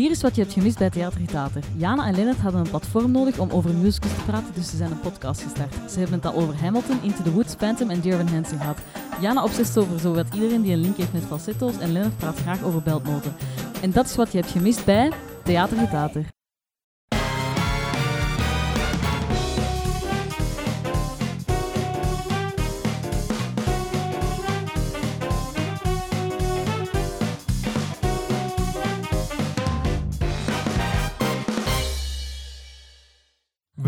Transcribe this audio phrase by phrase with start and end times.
[0.00, 1.62] Hier is wat je hebt gemist bij Theatergetater.
[1.76, 4.90] Jana en Lennart hadden een platform nodig om over musicals te praten, dus ze zijn
[4.90, 5.74] een podcast gestart.
[5.90, 8.78] Ze hebben het al over Hamilton, Into the Woods, Phantom en Dear Evan Hansen gehad.
[9.20, 12.62] Jana obsesst over zowat iedereen die een link heeft met falsetto's en Lennart praat graag
[12.62, 13.34] over beltnoten.
[13.82, 15.12] En dat is wat je hebt gemist bij
[15.44, 16.39] Theatergetater.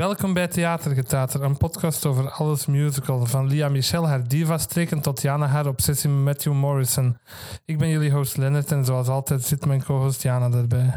[0.02, 3.26] Welkom bij Theatergetater, een podcast over alles musical.
[3.26, 7.18] Van Lia Michel, haar diva-streken, tot Jana, haar obsessie met Matthew Morrison.
[7.64, 10.94] Ik ben jullie host Lennart en zoals altijd zit mijn co-host Jana erbij.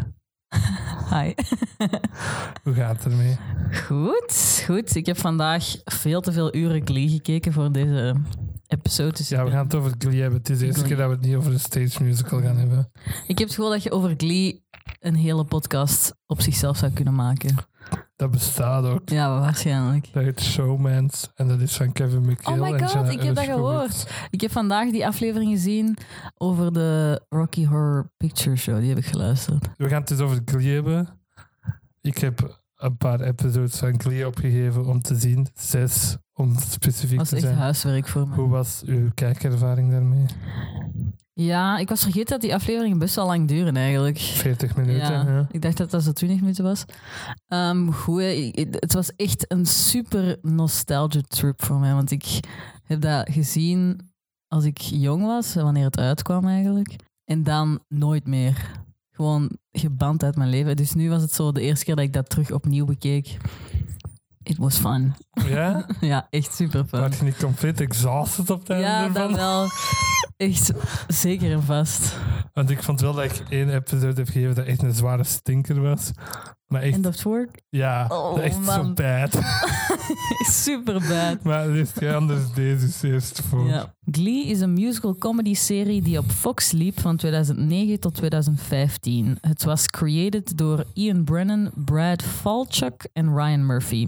[1.14, 1.34] Hi.
[2.64, 3.38] Hoe gaat het ermee?
[3.88, 4.96] Goed, goed.
[4.96, 8.16] Ik heb vandaag veel te veel uren Glee gekeken voor deze
[8.68, 9.12] episode.
[9.12, 10.40] Dus Ja, we gaan het over Glee hebben.
[10.40, 10.96] Het is de eerste Glee.
[10.96, 12.92] keer dat we het niet over een stage musical gaan hebben.
[13.28, 14.64] Ik heb het gevoel dat je over Glee
[15.00, 17.56] een hele podcast op zichzelf zou kunnen maken.
[18.16, 19.10] Dat bestaat ook.
[19.10, 20.08] Ja, waarschijnlijk.
[20.14, 22.62] Dat heet Showmans en dat is van Kevin McHale.
[22.62, 24.28] Oh my god, ik heb dat gehoord.
[24.30, 25.98] Ik heb vandaag die aflevering gezien
[26.38, 28.80] over de Rocky Horror Picture Show.
[28.80, 29.70] Die heb ik geluisterd.
[29.78, 31.08] We gaan het dus over Glee hebben.
[32.02, 35.48] Ik heb een paar episodes van Glee opgegeven om te zien.
[35.54, 37.58] Zes, om specifiek Dat te echt zijn.
[37.58, 38.36] huiswerk voor me.
[38.36, 40.26] Hoe was uw kijkervaring daarmee?
[41.34, 44.18] Ja, ik was vergeten dat die afleveringen best wel lang duren eigenlijk.
[44.20, 45.48] 40 minuten, Ja, ja.
[45.52, 46.86] ik dacht dat dat zo 20 minuten was.
[47.48, 48.22] Ehm goed,
[48.70, 51.94] het was echt een super nostalgia trip voor mij.
[51.94, 52.40] Want ik
[52.84, 54.00] heb dat gezien
[54.48, 56.96] als ik jong was, wanneer het uitkwam eigenlijk.
[57.26, 58.72] En dan nooit meer.
[59.12, 60.76] Gewoon geband uit mijn leven.
[60.76, 63.38] Dus nu was het zo de eerste keer dat ik dat terug opnieuw bekeek.
[64.44, 65.14] It was fun.
[65.48, 65.86] Ja?
[66.02, 67.00] Ja, echt super fun.
[67.00, 69.28] Had je niet compleet exhausted op het einde Ja, ervan?
[69.32, 69.68] dat wel.
[70.38, 70.72] Echt
[71.08, 72.18] zeker en vast.
[72.54, 75.82] Want ik vond wel dat ik één episode heb gegeven dat echt een zware stinker
[75.82, 76.12] was.
[76.68, 77.62] Maar echt, End of work.
[77.70, 78.94] ja, Oh, echt zo man.
[78.94, 79.40] bad.
[80.52, 81.44] Super bad.
[81.44, 83.68] maar liefst jij anders deze is eerst voor.
[83.68, 83.94] Ja.
[84.12, 89.38] Glee is een musical comedy serie die op Fox liep van 2009 tot 2015.
[89.42, 94.08] Het was created door Ian Brennan, Brad Falchuk en Ryan Murphy.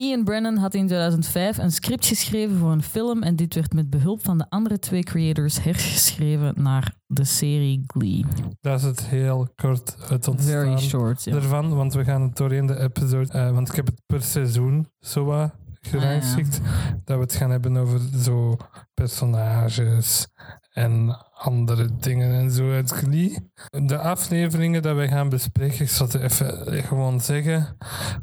[0.00, 3.90] Ian Brennan had in 2005 een script geschreven voor een film en dit werd met
[3.90, 8.24] behulp van de andere twee creators hergeschreven naar de serie Glee.
[8.60, 11.34] Dat is het heel kort het ontstaan Very short, ja.
[11.34, 11.74] ervan.
[11.74, 13.32] Want we gaan het doorheen de episode...
[13.32, 16.60] eh, want ik heb het per seizoen zo wat gerangschikt.
[17.04, 18.56] Dat we het gaan hebben over zo
[18.94, 20.28] personages
[20.70, 23.50] en andere dingen en zo uit Glee.
[23.70, 27.76] De afleveringen dat we gaan bespreken, ik zal het even gewoon zeggen.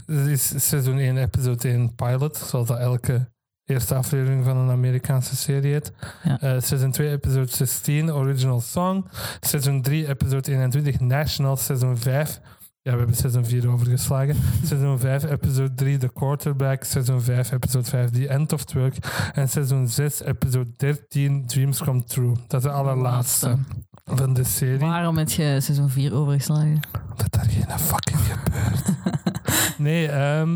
[0.06, 3.30] Het is seizoen 1, episode 1 pilot, zoals dat elke
[3.68, 5.92] eerste aflevering van een Amerikaanse serie heet.
[6.24, 6.40] Ja.
[6.40, 9.06] Eh, seizoen 2, episode 16, original song.
[9.40, 11.58] Seizoen 3, episode 21, national.
[11.58, 12.40] Seizoen 5,
[12.88, 14.36] ja, we hebben seizoen 4 overgeslagen.
[14.64, 16.84] seizoen 5, episode 3, The Quarterback.
[16.84, 18.96] Seizoen 5, episode 5, The End of Work.
[19.34, 22.36] En seizoen 6, episode 13, Dreams Come True.
[22.48, 23.58] Dat is de allerlaatste
[24.06, 24.80] van de serie.
[24.80, 26.80] Waarom heb je seizoen 4 overgeslagen?
[27.16, 28.92] Dat daar geen fucking gebeurt.
[29.88, 30.56] nee, ehm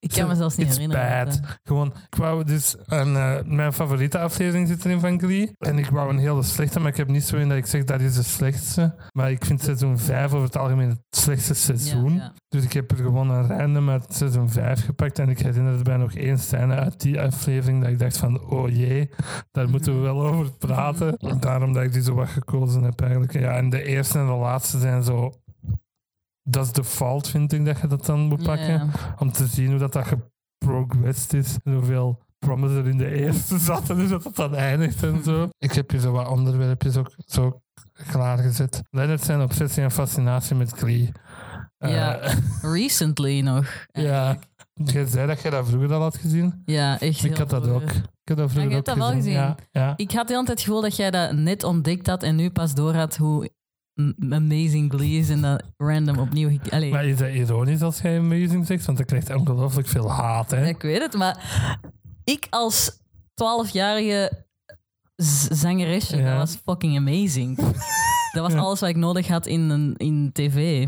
[0.00, 1.24] Ik kan me zelfs niet It's herinneren.
[1.24, 1.40] bad.
[1.40, 5.52] wat, Gewoon, ik wou dus een, eh, mijn favoriete aflevering zit erin van Glee.
[5.58, 7.84] En ik wou een hele slechte, maar ik heb niet zo in dat ik zeg
[7.84, 8.94] dat is de slechtste.
[9.12, 11.58] Maar ik vind seizoen 5 over het algemeen het slechtste eh.
[11.58, 12.14] seizoen.
[12.14, 12.32] Ja, ja.
[12.48, 15.18] Dus ik heb er gewoon een random uit seizoen 5 gepakt.
[15.18, 18.68] En ik herinner erbij nog één scène uit die aflevering dat ik dacht van, oh
[18.68, 19.10] jee,
[19.50, 21.18] daar moeten we wel over praten.
[21.40, 23.32] Daarom dat ik die zo wat gekozen heb eigenlijk.
[23.32, 25.32] Ja, en de eerste en de laatste zijn zo...
[26.50, 29.70] Dat is de fault, vind ik, dat je dat dan moet pakken om te zien
[29.70, 30.06] hoe dat, dat
[30.58, 34.54] geprogressed is en hoeveel promise er in de eerste zat en hoe dat, dat dan
[34.54, 35.48] eindigt en zo.
[35.58, 37.60] Ik heb hier zo wat onderwerpjes ook zo
[38.10, 38.82] klaargezet.
[38.90, 41.12] Leonard zijn obsessie en fascinatie met Glee.
[41.78, 42.20] Eh, Ja.
[42.74, 43.86] Recently nog.
[43.92, 44.38] ja.
[44.84, 46.62] Jij zei dat je dat vroeger al had gezien.
[46.64, 47.24] Ja, echt.
[47.24, 47.80] Ik had dat ook.
[47.80, 47.96] vroeger.
[48.22, 49.32] Ik heb dat vroeger je ook dat wel gezien?
[49.32, 49.94] Ja, ja.
[49.96, 52.50] Ik had de hele tijd het gevoel dat jij dat net ontdekt had en nu
[52.50, 53.50] pas door had hoe
[54.30, 56.48] amazing Glee is en dat random opnieuw...
[56.48, 58.86] gek- Allee, Maar is dat ironisch als jij amazing zegt?
[58.86, 60.66] Want dat krijgt ongelooflijk veel haat, hè?
[60.66, 61.36] ik weet het, maar
[62.24, 62.92] ik als
[63.42, 64.44] 12-jarige
[65.16, 66.28] z- zangeresje, Ja.
[66.30, 67.56] dat was fucking amazing.
[68.32, 70.86] Dat was alles wat ik nodig had in, een, in tv.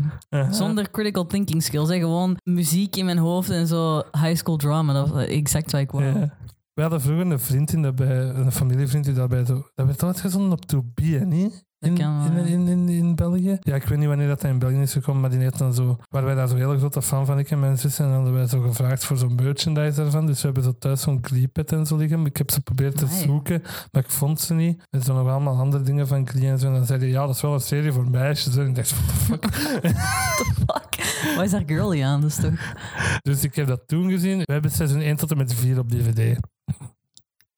[0.51, 1.89] Zonder critical thinking skills.
[1.89, 1.97] Hè.
[1.99, 4.93] Gewoon muziek in mijn hoofd en zo high school drama.
[4.93, 6.03] Dat was exact wat ik wou.
[6.05, 6.33] Ja.
[6.73, 10.03] We hadden vroeger een vriend in dat bij, een familievriend die daarbij zo, dat werd
[10.03, 11.65] altijd gezonden op To Be, hè, niet?
[11.81, 13.57] Dat In, wel, in, in, in, in België.
[13.59, 15.73] Ja, ik weet niet wanneer dat hij in België is gekomen, maar die heeft dan
[15.73, 15.97] zo...
[16.09, 17.99] Waar wij daar zo heel grote fan van, ik en mijn zus.
[17.99, 20.25] En dan hadden wij zo gevraagd voor zo'n merchandise daarvan.
[20.25, 22.25] Dus we hebben zo thuis zo'n Glee-pad en zo liggen.
[22.25, 23.21] Ik heb ze geprobeerd te Amai.
[23.21, 23.61] zoeken,
[23.91, 24.83] maar ik vond ze niet.
[24.89, 26.67] Er zijn nog allemaal andere dingen van Glee en zo.
[26.67, 28.57] En dan zeiden ja, dat is wel een serie voor meisjes.
[28.57, 28.93] En ik dacht,
[29.27, 29.53] what the fuck?
[30.67, 31.33] Fuck.
[31.35, 32.21] Wat is daar girly aan?
[32.21, 32.73] Dat is toch...
[33.21, 34.37] dus ik heb dat toen gezien.
[34.37, 36.37] We hebben seizoen 1 tot en met 4 op DVD.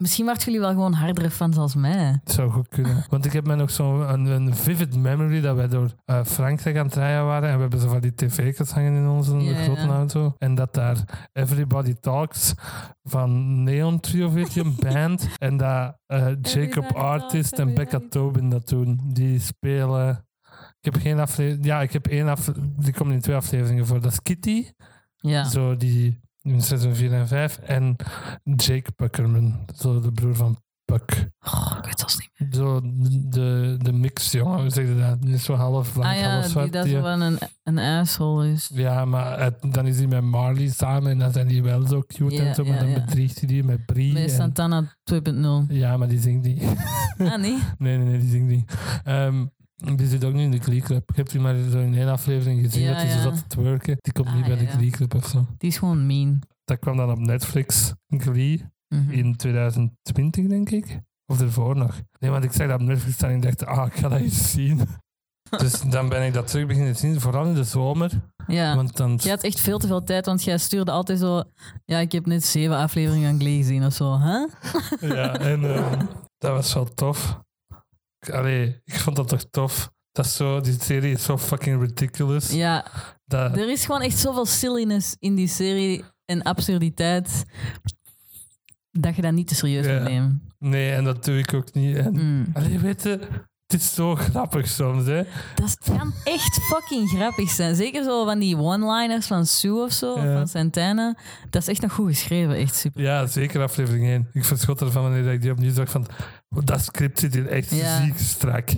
[0.03, 2.19] Misschien waren jullie wel gewoon hardere fans als mij.
[2.23, 3.05] Het zou goed kunnen.
[3.09, 6.77] Want ik heb me nog zo'n een, een vivid memory dat wij door eh, Frankrijk
[6.77, 7.50] aan het rijden waren.
[7.50, 9.88] En we hebben zo van die tv's hangen in onze Ja, grote ja.
[9.88, 10.35] auto.
[10.38, 12.53] En dat daar Everybody Talks
[13.03, 15.27] van Neon Trio, weet je, een band.
[15.38, 19.00] En dat eh, Jacob Artist en Becca Tobin dat doen.
[19.03, 20.25] Die spelen...
[20.81, 21.65] Ik heb geen aflevering...
[21.65, 22.73] Ja, ik heb één aflevering...
[22.77, 24.01] Die komen in twee afleveringen voor.
[24.01, 24.65] Dat is Kitty.
[25.17, 25.44] Ja.
[25.44, 27.57] Zo die in seizoen 4 en 5.
[27.57, 27.95] En
[28.44, 29.66] Jake Puckerman.
[29.75, 31.30] Zo de broer van Puck.
[31.45, 32.50] Oh, ik weet zelfs niet meer.
[32.54, 32.81] Zo
[33.30, 34.60] de, de mix, jongen.
[34.62, 35.22] Hoe zeg je dat?
[35.22, 36.74] Die is zo half blank, Ah ja, half die zwart.
[36.74, 38.69] dat die- wel een, een asshole is.
[38.74, 42.04] Ja, maar het- dan is hij met Marley samen en dan zijn die wel zo
[42.07, 42.63] cute Ja, en zo.
[42.63, 44.13] Maar ja, dan bedriegt hij die met Brie.
[44.13, 45.66] Met en- Santana 2.0.
[45.68, 46.63] ja, maar die zingt niet.
[47.18, 47.57] Ah, nee?
[47.78, 48.74] nee, nee, nee, die zingt niet.
[49.04, 49.46] Ehm,
[49.95, 51.09] die zit ook niet in de Glee Club.
[51.09, 53.21] Ik heb die maar zo in één aflevering gezien Ja, dat hij zo ja.
[53.24, 53.97] zat te twerken.
[54.00, 54.65] Die komt Ah, niet bij de.
[54.68, 55.45] Glee Club of zo.
[55.57, 56.41] Die is gewoon mean.
[56.65, 58.65] Dat kwam dan op Netflix, Glee.
[58.95, 59.12] Mhm.
[59.12, 61.00] in 2020, denk ik.
[61.25, 62.01] Of ervoor nog.
[62.19, 64.19] Nee, want ik zag dat op Netflix staan en ik dacht, ah, ik ga dat
[64.19, 64.81] eens zien.
[65.57, 68.12] dus dan ben ik dat terug beginnen zien, vooral in de zomer.
[68.47, 68.75] Ja.
[68.75, 69.19] Want dan...
[69.21, 71.44] Jij had echt veel te veel tijd, want jij stuurde altijd zo...
[71.86, 74.18] Ja, ik heb net zeven afleveringen aan Glee gezien of zo.
[74.18, 74.47] Huh?
[75.15, 76.06] Ja, en ehm,
[76.38, 77.39] dat was wel tof.
[78.30, 79.92] Allee, ik vond dat toch tof.
[80.12, 82.52] Dat is zo, die serie is zo fucking ridiculous.
[82.52, 82.86] Ja,
[83.25, 87.44] Dat, er is gewoon echt zoveel silliness in die serie en absurditeit
[88.92, 89.94] dat je dat niet te serieus Ja.
[89.94, 90.42] moet nemen.
[90.60, 91.98] nee, en dat doe ik ook niet.
[91.98, 92.46] En, Mm.
[92.54, 93.10] Allee, weet je,
[93.68, 95.24] het is zo grappig soms, hè.
[95.56, 97.75] Dat is- kan echt fucking grappig zijn.
[97.75, 101.18] Zeker zo van die one-liners van Sue of zo, of van Santana.
[101.50, 103.02] Dat is echt nog goed geschreven, echt super.
[103.02, 104.30] Ja, zeker aflevering 1.
[104.34, 106.08] Ik verschot ervan wanneer ik die opnieuw zag van...
[106.63, 108.01] Dat script zit hier echt Ja.
[108.01, 108.69] ziek strak.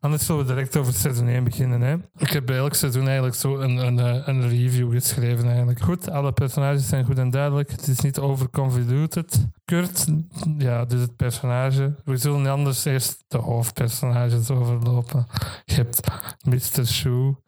[0.00, 1.80] Anders zullen we direct over seizoen 1 beginnen.
[1.80, 1.94] Hè.
[2.16, 5.46] Ik heb bij elk seizoen eigenlijk zo een, een, eh, een review geschreven.
[5.48, 5.80] Eigenlijk.
[5.80, 7.70] Goed, alle personages zijn goed en duidelijk.
[7.70, 9.46] Het is niet overconvoluted.
[9.64, 10.06] Kurt,
[10.58, 11.94] ja, dus het personage.
[12.04, 15.26] We zullen anders eerst de hoofdpersonages overlopen.
[15.64, 16.00] Je hebt
[16.44, 16.86] Mr.
[16.86, 17.36] Shoe.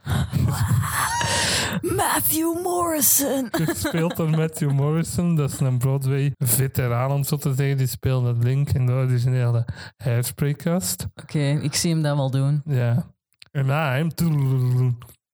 [1.96, 3.48] Matthew Morrison!
[3.50, 5.36] gespeeld door Matthew Morrison.
[5.36, 7.76] Dat is een Broadway-veteraan, om zo te zeggen.
[7.76, 9.64] Die speelde Link in de originele
[9.96, 11.06] Hairspray-cast.
[11.22, 12.62] Oké, ik zie hem dat wel doen.
[12.64, 13.14] Ja.
[13.50, 14.10] En I'm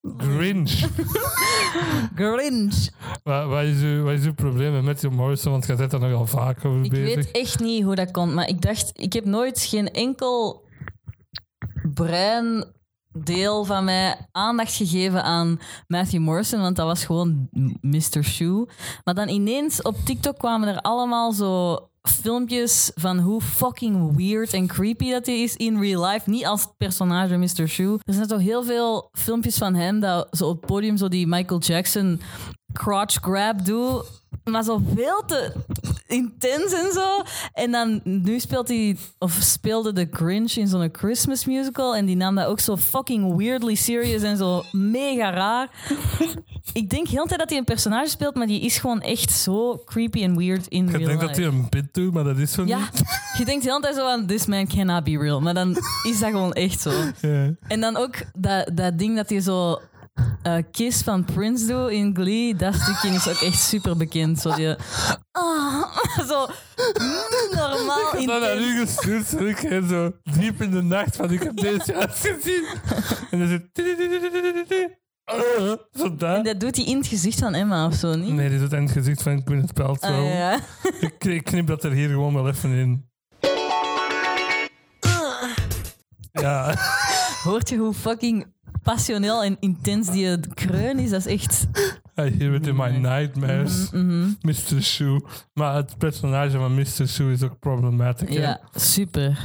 [0.03, 0.71] Grinch.
[2.15, 2.89] Grinch!
[3.25, 5.53] wat, wat, is uw, wat is uw probleem met Matthew Morrison?
[5.53, 7.15] Want jij bent daar nogal vaak over Ik bezig.
[7.15, 10.65] weet echt niet hoe dat komt, maar ik dacht, ik heb nooit geen enkel
[11.95, 17.49] breindeel van mij aandacht gegeven aan Matthew Morrison, want dat was gewoon
[17.81, 18.23] Mr.
[18.25, 18.69] Shoe.
[19.05, 24.67] Maar dan ineens op TikTok kwamen er allemaal zo filmpjes van hoe fucking weird en
[24.67, 26.31] creepy dat hij is in real life.
[26.31, 27.69] Niet als personage Mr.
[27.69, 27.99] Shoe.
[28.05, 31.27] Er zijn toch heel veel filmpjes van hem dat zo op het podium zo die
[31.27, 32.21] Michael Jackson
[32.73, 34.05] crotch grab doet.
[34.45, 35.53] Maar zo veel te
[36.13, 37.23] intens en zo.
[37.53, 41.97] En dan nu speelt hij, of speelde de Grinch in zo'n Christmas musical.
[41.97, 45.71] En die nam dat ook zo fucking weirdly serious en zo mega raar.
[46.73, 49.31] Ik denk heel de tijd dat hij een personage speelt, maar die is gewoon echt
[49.33, 51.27] zo creepy en weird in Ik real denk life.
[51.27, 53.03] dat hij een bit doet, maar dat is zo Ja, niet.
[53.39, 55.41] je denkt heel de tijd zo van, this man cannot be real.
[55.41, 55.77] Maar dan
[56.09, 56.91] is dat gewoon echt zo.
[57.21, 57.51] Ja.
[57.69, 59.79] En dan ook dat, dat ding dat hij zo
[60.43, 64.41] eh, Kiss van Prince doet in Glee, dat stukje is ook echt super bekend.
[64.41, 64.75] Zo die...
[65.33, 65.97] Ah,
[66.29, 66.47] zo
[67.01, 68.67] mm, normaal Ik had dat naar intens.
[68.67, 72.27] u gestuurd, zo ik hè, zo diep in de nacht van ik heb deze juist
[72.27, 72.67] gezien.
[73.31, 73.71] En dan zit...
[75.93, 76.43] Zo En daar.
[76.43, 78.33] dat doet hij in het gezicht van Emma of zo, niet?
[78.33, 80.27] Nee, dit doet in het gezicht van Gwyneth Paltrow.
[80.27, 80.61] Ah, ja.
[81.01, 83.11] ik, ik knip dat er hier gewoon wel even in.
[86.33, 86.75] Ja,
[87.43, 88.47] Hoort je hoe fucking
[88.83, 91.11] passioneel en intens die kreun is?
[91.11, 91.67] Dat is echt...
[92.21, 93.91] I hear it in my nightmares.
[93.91, 94.33] Mhm.
[94.41, 94.83] Mr.
[94.83, 95.23] Shoe.
[95.53, 97.09] Maar het personage van Mr.
[97.09, 98.29] Shoe is ook problematic.
[98.29, 98.41] hè?
[98.41, 99.39] Ja, super.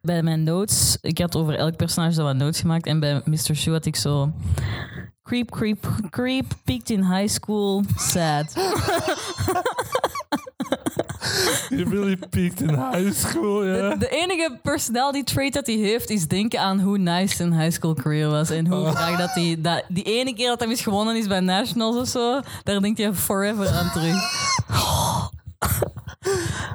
[0.00, 2.86] Bij mijn notes, ik had over elk personage zo wat notes gemaakt.
[2.86, 3.54] En bij Mr.
[3.54, 4.32] Shoe had ik zo.
[5.22, 8.52] Creep, creep, creep, peaked in high school, sad.
[11.72, 13.94] You really peaked in high school, ja.
[13.94, 17.94] De enige personality trait dat hij heeft is denken aan hoe nice zijn high school
[17.94, 18.50] career was.
[18.50, 19.56] En hoe graag dat hij.
[19.58, 22.98] Dat, die ene keer dat hij eens gewonnen is bij Nationals of zo, daar denkt
[22.98, 24.16] hij forever aan terug.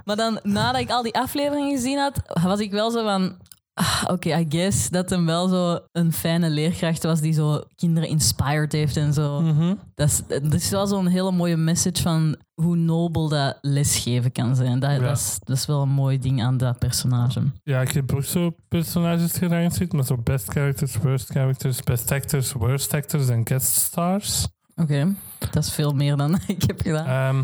[0.05, 3.35] Maar dan, nadat ik al die afleveringen gezien had, was ik wel zo van.
[3.79, 8.09] Ah, Oké, I guess dat hem wel zo een fijne leerkracht was die zo kinderen
[8.09, 9.41] inspired heeft en zo.
[9.41, 9.73] Mhm.
[9.95, 14.55] Dat is, dat is wel zo'n hele mooie message van hoe nobel dat lesgeven kan
[14.55, 14.79] zijn.
[14.79, 14.97] Dat, Ja.
[14.99, 17.41] dat, is, dat is wel een mooi ding aan dat personage.
[17.63, 22.51] Ja, ik heb ook zo personages gerangeerd, maar zo best characters, worst characters, best actors,
[22.51, 24.47] worst actors en guest stars.
[24.75, 25.15] Oké,
[25.51, 27.05] dat is veel meer dan ik heb gedaan.
[27.05, 27.43] Ehm,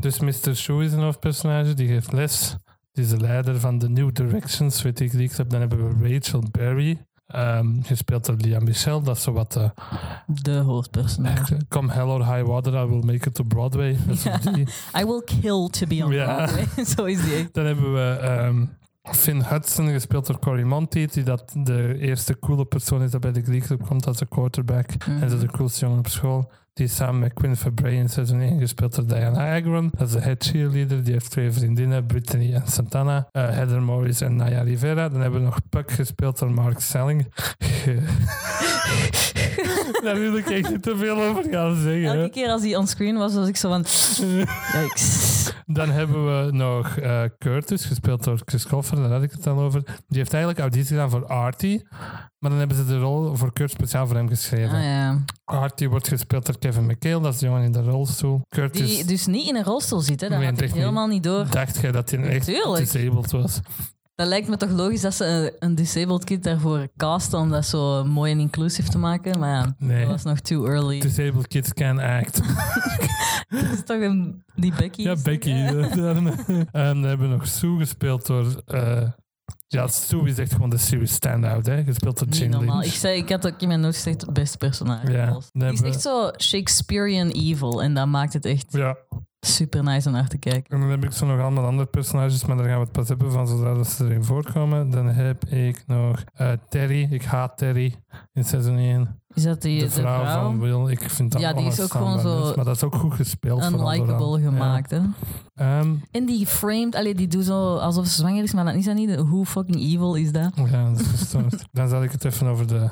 [0.00, 0.56] dus Mr.
[0.56, 2.56] Shoe is een hoofdpersonage, die geeft les.
[2.96, 5.50] Die is de leider van de New Directions, weet ik die club.
[5.50, 9.02] Dan hebben we Rachel Berry, ehm, gespeeld door Lia Michelle.
[9.02, 9.70] Dat is zo wat de
[10.26, 11.56] De hoofdpersonage.
[11.68, 13.90] Come Hell or High Water, I will make it to Broadway.
[15.00, 16.10] I will kill to be on.
[16.10, 16.66] Broadway.
[16.96, 17.48] Zo is die.
[17.52, 18.64] Dan hebben we ehm,
[19.02, 23.32] Finn Hudson, gespeeld door Cory Monteith, die dat de eerste coole persoon is dat bij
[23.32, 24.90] de Club komt als een quarterback.
[25.06, 26.50] En dat is de coolste jongen op school.
[26.76, 27.56] Die is samen met Quinn
[28.14, 29.90] in 1 gespeeld door Diana Agron.
[29.96, 31.04] Dat is de head cheerleader.
[31.04, 33.28] Die heeft twee vriendinnen, Brittany en Santana.
[33.32, 35.08] eh, Heather Morris en Naya Rivera.
[35.08, 37.26] Dan hebben we nog Puck gespeeld door Mark Selling.
[40.04, 42.04] Daar wil ik echt niet te veel over gaan zeggen.
[42.04, 43.84] Elke keer als hij onscreen was, was ik zo van...
[44.82, 45.52] Yikes.
[45.66, 49.58] Dan hebben we nog eh, Curtis, gespeeld door Chris Coffer, daar had ik het al
[49.58, 49.82] over.
[49.82, 51.86] Die heeft eigenlijk auditie gedaan voor Artie.
[52.46, 54.76] Maar dan hebben ze de rol voor Kurt speciaal voor hem geschreven.
[54.78, 55.18] Ah, ja.
[55.44, 58.40] Artie wordt gespeeld door Kevin McHale, dat is de jongen in de rolstoel.
[58.48, 60.28] Curtis, Die dus niet in een rolstoel zit, hè?
[60.28, 61.46] dat Nee, had ik helemaal niet door.
[61.50, 62.92] dacht jij dat hij echt Tuurlijk.
[62.92, 63.60] disabled was?
[64.14, 68.04] Dat lijkt me toch logisch dat ze een, disabled kid daarvoor casten om dat zo
[68.04, 69.38] mooi en inclusief te maken.
[69.38, 70.00] Maar ja, Nee.
[70.00, 71.00] dat was nog too early.
[71.00, 72.40] Disabled kids can act.
[73.48, 75.02] Dat is toch een, die Becky?
[75.02, 75.66] ja, is Becky.
[75.94, 78.62] dan, En dan hebben we nog Sue gespeeld door...
[78.66, 79.02] eh,
[79.68, 81.84] ja, Sue is echt gewoon de series standout, hè?
[81.84, 82.82] Gespeeld door Niet Jane normaal.
[82.82, 85.12] Ik, zei, ik had ook in mijn notes gezegd, beste personage.
[85.12, 88.96] Ja, Die is echt zo Shakespearean evil en dat maakt het echt Ja,
[89.40, 90.74] super nice om naar te kijken.
[90.74, 93.08] En dan heb ik zo nog allemaal andere personages, maar daar gaan we het pas
[93.08, 94.90] hebben van zodra dat ze erin voorkomen.
[94.90, 97.08] Dan heb ik nog eh, Terry.
[97.10, 97.94] Ik haat Terry
[98.32, 99.20] in seizoen 1.
[99.36, 100.88] Is dat die, De vrouw, van Will.
[100.90, 103.62] Ik vind dat Ja, die is ook gewoon zo Maar dat is ook goed gespeeld.
[103.64, 105.00] unlikable gemaakt, hè?
[105.54, 108.84] Ehm, En die framed, allee, die doet zo alsof ze zwanger is, maar dat is
[108.84, 109.14] dat niet.
[109.16, 110.52] Hoe fucking evil is dat?
[110.70, 111.64] ja, dat is gestoord.
[111.72, 112.88] dan zal ik het even over de,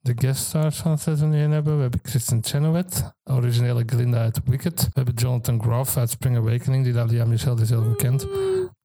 [0.00, 1.74] de guest stars van seizoen 1 hebben.
[1.76, 4.82] We hebben Kristen Chenoweth, originele Glinda uit Wicked.
[4.82, 8.26] We hebben Jonathan Groff uit Spring Awakening, die Lia Michelle is heel bekend.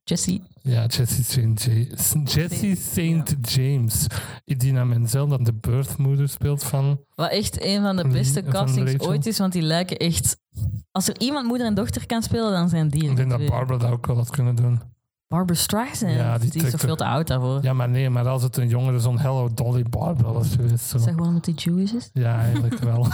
[0.04, 0.44] Jessie.
[0.62, 2.34] Ja, Jesse St.
[2.34, 3.36] Jesse St.
[3.42, 4.08] James.
[4.46, 7.00] Idina Menzel, dat de birthmoeder speelt van...
[7.16, 9.08] Wat echt een van de beste van castings Rachel.
[9.08, 10.38] ooit is, want die lijken echt...
[10.92, 13.10] Als er iemand moeder en dochter kan spelen, dan zijn die.
[13.10, 13.46] Ik denk dat.
[13.46, 14.82] Barbara dat ook wel had kunnen doen.
[15.28, 16.14] Barbara Streisand.
[16.14, 17.64] Ja, die die, is toch veel te oud daarvoor.
[17.64, 20.86] Ja, maar nee, maar als het een jongere, zo'n Hello Dolly Barbara was geweest.
[20.86, 20.98] Zo.
[20.98, 22.10] Is dat gewoon met die Jewish is?
[22.14, 23.08] Ja, eigenlijk wel.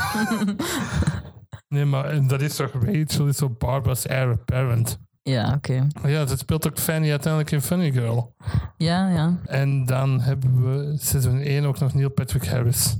[1.75, 4.99] nee, maar en dat is toch Rachel, is zo Barbara's heir apparent.
[5.27, 5.87] Ja, oké.
[6.01, 8.33] Maar ja, ze speelt ook Fanny uiteindelijk in Funny Girl.
[8.77, 9.37] Ja, ja.
[9.45, 12.95] En dan hebben we seizoen 1 ook nog Neil Patrick Harris.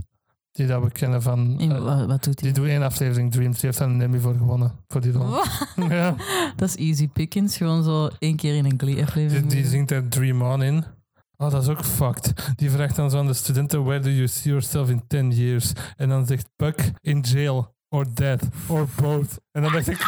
[0.52, 1.60] Die dat we kennen van...
[1.60, 2.60] Eh, wa- wat doet die hij?
[2.60, 3.56] doet één aflevering Dreams.
[3.56, 4.72] Die heeft daar een Emmy voor gewonnen.
[4.88, 5.36] Voor die rol.
[5.90, 6.16] ja.
[6.56, 7.58] Dat is easy pickings.
[7.58, 9.48] Gewoon zo één keer in een Die, Glee-aflevering.
[9.50, 10.84] die zingt er Dream On in.
[11.38, 12.34] Oh, dat is ook fucked.
[12.56, 15.72] Die vraagt dan zo aan de studenten: Where do you see yourself in 10 years?
[15.96, 19.38] En dan zegt Puck in jail, or death, or both.
[19.52, 19.98] En dan dacht ik: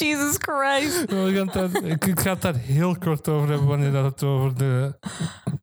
[0.00, 1.04] Jesus Christ.
[1.10, 4.04] we gaan het daar- ik, ik ga het daar heel kort over hebben wanneer dat
[4.04, 4.98] het over de.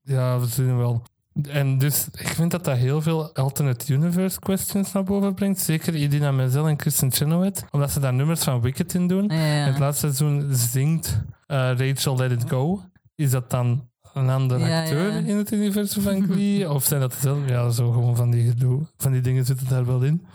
[0.04, 1.04] Ja, we zien wel.
[1.50, 5.60] En dus ik vind dat dat heel veel alternate universe questions naar boven brengt.
[5.60, 7.66] Zeker Idina Menzel en Kristen Chenoweth.
[7.72, 9.28] Omdat ze daar nummers van Wicked in doen.
[9.28, 12.82] Ja, het laatste seizoen zingt eh, Rachel Let It Go.
[13.16, 15.18] Is dat dan een andere Ja, acteur ja.
[15.18, 16.70] in het universum van Glee?
[16.74, 17.52] of zijn dat dezelfde?
[17.52, 18.82] Ja, zo gewoon van die gedoe.
[18.98, 20.26] Van die dingen zitten daar wel in.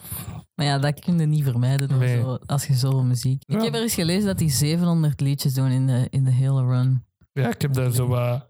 [0.62, 2.20] Maar ja, dat kun je niet vermijden Nee.
[2.20, 3.42] zo, als je zo muziek...
[3.46, 3.56] Ja.
[3.58, 6.64] Ik heb er eens gelezen dat die 700 liedjes doen in de, in de hele
[6.64, 7.04] run.
[7.32, 8.48] Ja, ik heb daar zo wat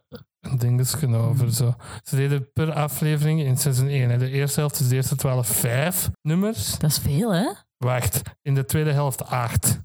[0.59, 1.53] dinges over.
[1.53, 1.75] Zo.
[2.03, 4.11] Ze deden per aflevering in seizoen 1.
[4.11, 4.19] Hè.
[4.19, 6.79] De eerste helft is de eerste 12 vijf nummers.
[6.79, 7.53] Dat is veel, hè?
[7.77, 9.81] Wacht, in de tweede helft acht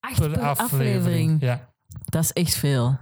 [0.00, 0.96] Acht per, per, aflevering.
[0.96, 1.40] aflevering.
[1.40, 1.72] Ja.
[2.04, 2.98] Dat is echt veel.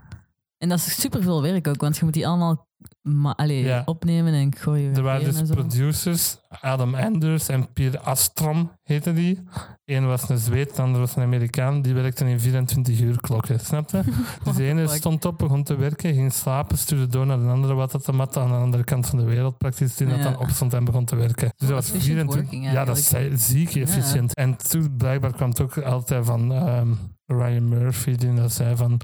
[0.58, 2.66] En dat is superveel werk ook, want je moet die allemaal
[3.02, 3.82] ma- allee, Ja.
[3.84, 4.94] opnemen en gooien.
[4.94, 5.54] Er waren en dus zo.
[5.54, 9.42] producers, Adam Anders en Pierre Astrom heette die.
[9.84, 11.82] Eén was een Zweed, de ander was een Amerikaan.
[11.82, 14.02] Die werkten in 24 uur klokken, snap je?
[14.44, 14.96] Dus de ene fuck?
[14.98, 18.42] stond op, begon te werken, ging slapen, stuurde door naar de andere wat te matten
[18.42, 20.22] aan de andere kant van de wereld, praktisch, die dat Ja.
[20.22, 21.52] dan opstond en begon te werken.
[21.56, 24.34] Dus dat was Efficient 24 working Ja, dat is ziek efficiënt.
[24.34, 26.88] En toen blijkbaar kwam het ook altijd van ehm,
[27.36, 29.00] Ryan Murphy, die dat zei van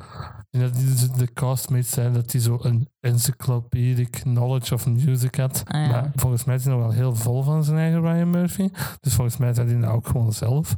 [0.50, 5.62] die dat de castmates zei dat hij zo een encyclopedic knowledge of music had.
[5.64, 5.88] Ah, ja.
[5.88, 8.68] Maar volgens mij is hij nog wel heel vol van zijn eigen Ryan Murphy.
[9.00, 10.74] Dus volgens mij zei hij dat ook gewoon zelf.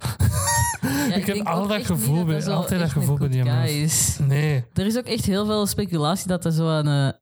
[0.81, 3.81] Ja, ik heb al dat gevoel bij, dat altijd dat gevoel bij die mensen.
[3.81, 4.19] is.
[4.19, 4.65] Nee.
[4.73, 7.19] Er is ook echt heel veel speculatie dat er zo een, eh,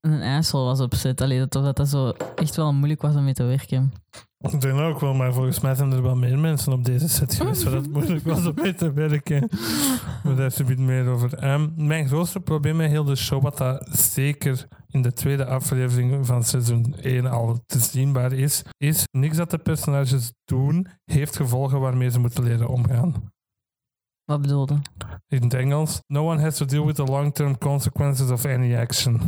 [0.00, 1.20] een asshole was op set.
[1.20, 3.92] Allee, dat, dat dat zo echt wel moeilijk was om mee te werken.
[4.40, 7.34] Ik denk ook wel, maar volgens mij zijn er wel meer mensen op deze set
[7.34, 9.48] geweest waar het moeilijk was om mee te werken.
[10.24, 11.34] Maar daar is een beetje meer over.
[11.34, 16.26] Ehm, mijn grootste probleem met heel de show, wat dat zeker in de tweede aflevering
[16.26, 21.80] van seizoen 1 al te zienbaar is, is niks dat de personages doen heeft gevolgen
[21.80, 23.32] waarmee ze moeten leren omgaan.
[24.24, 24.78] Wat bedoelde?
[25.28, 29.20] In het Engels, no one has to deal with the long-term consequences of any action.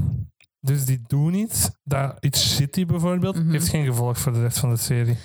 [0.64, 3.50] Dus die doen iets, dat iets shitty bijvoorbeeld, Mhm.
[3.50, 5.16] heeft geen gevolg voor de rest van de serie.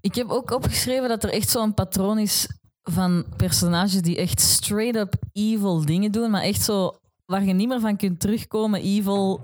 [0.00, 2.48] Ik heb ook opgeschreven dat er echt zo'n patroon is
[2.82, 7.80] van personages die echt straight-up evil dingen doen, maar echt zo waar je niet meer
[7.80, 9.40] van kunt terugkomen, evil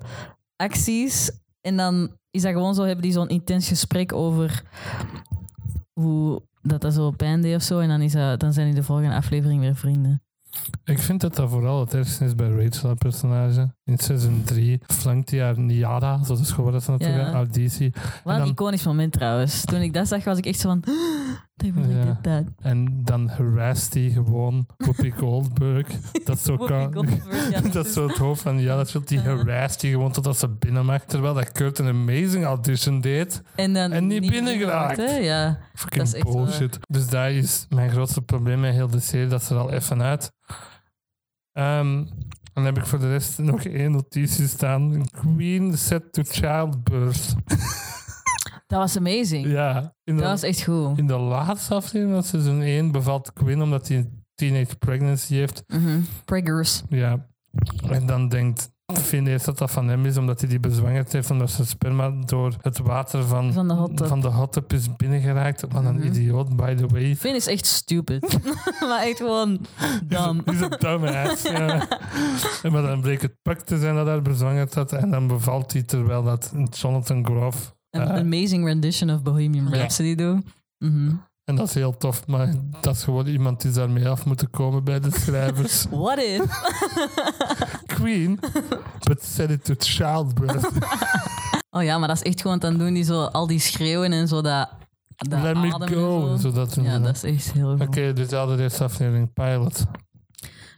[0.57, 1.31] acties.
[1.61, 4.63] En dan is dat gewoon zo, hebben die zo'n intens gesprek over
[5.93, 7.79] hoe dat, dat zo pijn deed of zo.
[7.79, 10.23] En dan, is dat, dan zijn die de volgende aflevering weer vrienden.
[10.85, 13.75] Ik vind dat dat vooral het ergste is bij Rachel, haar personage.
[13.85, 17.33] In seizoen 3 flankt hij haar Niara, zo is dat ze natuurlijk Ja.
[17.33, 17.91] auditie.
[17.93, 19.65] Wat En een dan- iconisch moment trouwens.
[19.65, 20.85] Toen ik dat zag, was ik echt zo van...
[21.57, 22.05] They really Ja.
[22.05, 22.45] did that.
[22.61, 25.87] En dan harasst hij gewoon Whoopi Goldberg.
[26.25, 29.37] Dat is Goldberg, ja, dat is zo het hoofd van ja, dat speelt die Ja.
[29.37, 31.05] harasst hij gewoon totdat ze binnen mag.
[31.05, 33.43] Terwijl dat Kurt een amazing audition deed.
[33.55, 34.31] En, dan En niet
[34.97, 35.17] hè?
[35.17, 35.59] Ja.
[35.75, 36.79] Fucking Dat is bullshit.
[36.89, 39.27] Dus dat is mijn grootste probleem met heel de serie.
[39.29, 40.33] Dat is er al even uit.
[41.53, 42.05] Ehm,
[42.53, 45.09] dan heb ik voor de rest nog één notitie staan.
[45.11, 47.35] Queen set to childbirth.
[48.67, 49.47] Dat was amazing.
[49.47, 50.99] ja, in de, Dat was echt goed.
[50.99, 55.65] in de laatste aflevering van seizoen 1 bevalt Queen omdat hij een teenage pregnancy heeft.
[56.25, 56.83] Preggers.
[56.89, 57.27] Ja.
[57.91, 61.31] En dan denkt Finn eerst dat dat van hem is, omdat hij die bezwangerd heeft,
[61.31, 64.07] omdat zijn sperma door het water van, Van de hot tub.
[64.07, 65.61] van de hot tub is binnengeraakt.
[65.73, 66.07] Wat een Mhm.
[66.07, 67.17] idioot, by the way.
[67.17, 68.39] Finn is echt stupid.
[68.89, 69.61] maar echt gewoon
[70.05, 70.43] dom.
[70.45, 71.87] Is een dumbass, ja.
[72.63, 74.93] En maar dan bleek het pak te zijn dat hij bezwangerd had.
[74.93, 77.74] En dan bevalt hij terwijl dat Jonathan Groff...
[77.95, 79.75] Een eh, amazing rendition of Bohemian.
[79.75, 80.47] Rhapsody doen.
[80.79, 81.13] Mhm.
[81.45, 84.85] en dat is heel tof, maar dat is gewoon iemand die daarmee af moeten komen
[84.85, 85.87] bij de schrijvers.
[85.91, 86.45] What if?
[87.97, 88.39] Queen,
[89.09, 90.69] but set it to childbirth.
[91.77, 94.29] oh ja, maar dat is echt gewoon, dan doen die zo al die schreeuwen en
[94.29, 94.69] zo dat,
[95.17, 96.37] dat Let me go.
[96.37, 96.37] zo.
[96.37, 97.81] Zodat Ja, dat is echt heel goed.
[97.87, 99.85] Oké, dus de allereerste aflevering, pilot.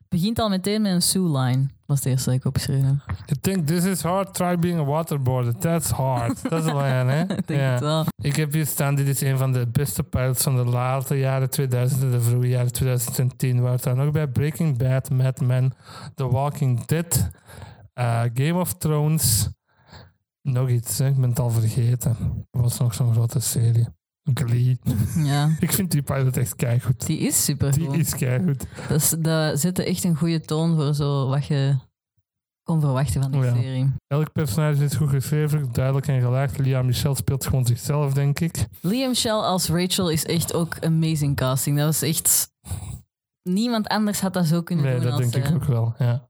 [0.09, 1.67] begint al meteen met een Sue-line.
[1.87, 3.17] Was het eerste dat ik opgeschreven heb.
[3.27, 4.35] You think this is hard?
[4.35, 5.59] Try being a waterboarder.
[5.59, 6.51] That's hard.
[6.51, 7.21] Dat is een lijn, hè?
[7.37, 8.05] Ik denk het wel.
[8.17, 11.51] Ik heb hier staan, dit is een van de beste pilots van de late jaren
[11.51, 13.61] 2000 en de vroege jaren 2010.
[13.61, 15.75] Waar het dan nog bij Breaking Bad, Mad Men,
[16.15, 17.31] The Walking Dead,
[17.93, 19.49] eh, Game of Thrones.
[20.43, 21.07] Nog iets, hè?
[21.07, 22.17] ik ben het al vergeten.
[22.51, 23.96] Er was nog zo'n grote serie.
[24.35, 24.79] Glee.
[25.17, 27.07] Ja, Ik vind die pilot echt keigoed.
[27.07, 28.67] die is super Die is keigoed.
[28.89, 31.77] Dat, is- dat zette echt een goede toon voor zo wat je
[32.63, 33.55] kon verwachten van die Oh ja.
[33.55, 33.93] serie.
[34.07, 36.59] Elk personage is goed geschreven, duidelijk en gelaagd.
[36.59, 38.67] Lia Michel speelt gewoon zichzelf, denk ik.
[38.81, 41.77] Liam Shell als Rachel is echt ook amazing casting.
[41.77, 42.51] Dat was echt...
[43.43, 45.55] Niemand anders had dat zo kunnen Nee, doen dat als denk ik zij.
[45.55, 45.95] ook wel.
[45.99, 46.29] Ja.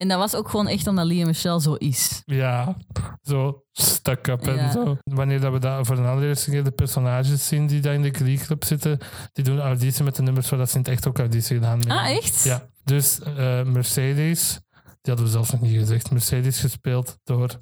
[0.00, 2.22] En dat was ook gewoon echt omdat Liam Michelle zo is.
[2.24, 2.76] Ja,
[3.22, 4.96] zo stuck up en zo.
[5.04, 8.10] Wanneer dat we dat voor de allereerste keer de personages zien die daar in de
[8.10, 8.98] Glee Club zitten,
[9.32, 11.78] die doen auditie met de nummers waar dat ze in het echt ook auditie gedaan
[11.78, 11.96] hebben.
[11.96, 12.42] Ah, echt?
[12.42, 16.10] Ja, dus eh, Mercedes, die hadden we zelfs nog niet gezegd.
[16.10, 17.58] Mercedes gespeeld door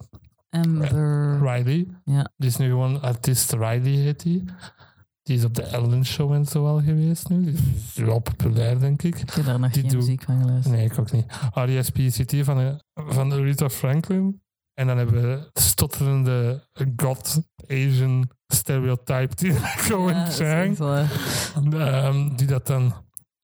[0.50, 1.38] Amber...
[1.42, 1.86] Riley.
[2.04, 2.30] Ja.
[2.36, 4.44] Die is nu gewoon artiest Riley, heet die.
[5.28, 7.44] Die is op de Ellen Show en zo al geweest nu.
[7.44, 7.54] Die
[7.94, 9.18] is wel populair, denk ik.
[9.18, 10.74] Ik heb daar nog Die geen doe- muziek van geluisterd.
[10.74, 11.24] Nee, ik ook niet.
[11.54, 12.44] R.E.S.P.C.T.
[12.44, 14.42] van, eh, van Rita Franklin.
[14.74, 19.52] En dan hebben we de stotterende God Asian stereotype die
[19.88, 21.10] Cohen Ja, waar.
[21.72, 22.92] Ehm, die dat dan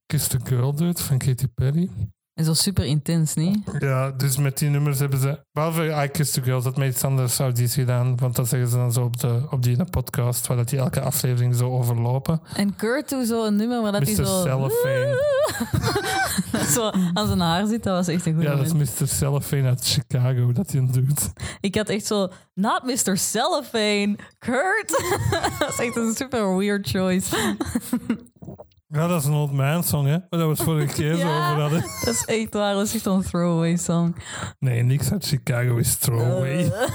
[0.06, 1.90] Kiss the Girl doet van Katy Perry.
[2.34, 3.58] En zo super intens, niet?
[3.78, 5.44] Ja, dus met die nummers hebben ze...
[5.52, 8.16] Behalve I Kiss the Girl, dat met iets anders auditie gedaan.
[8.16, 11.00] Want dat zeggen ze dan zo op, de, op die podcast, waar dat die elke
[11.00, 12.40] aflevering zo overlopen.
[12.56, 14.26] En Kurt doet zo een nummer waar dat hij Mr.
[14.26, 14.42] zo...
[14.42, 15.22] Cellophane.
[16.74, 19.08] zo aan zijn haar zit, dat was echt een goed Ja, dat is Mr.
[19.08, 21.32] Cellophane uit Chicago dat hij hem doet.
[21.60, 22.28] Ik had echt zo...
[22.54, 23.16] Not Mr.
[23.16, 24.88] Cellophane, Kurt!
[25.58, 27.36] dat is echt een super weird choice.
[28.94, 30.16] Ja, dat is een old man song, hè?
[30.30, 31.80] Waar we het vorige keer zo over hadden.
[32.04, 34.16] Dat is echt waar, dat is echt een throwaway song.
[34.58, 36.64] Nee, niks uit Chicago is throwaway.
[36.64, 36.88] Eh.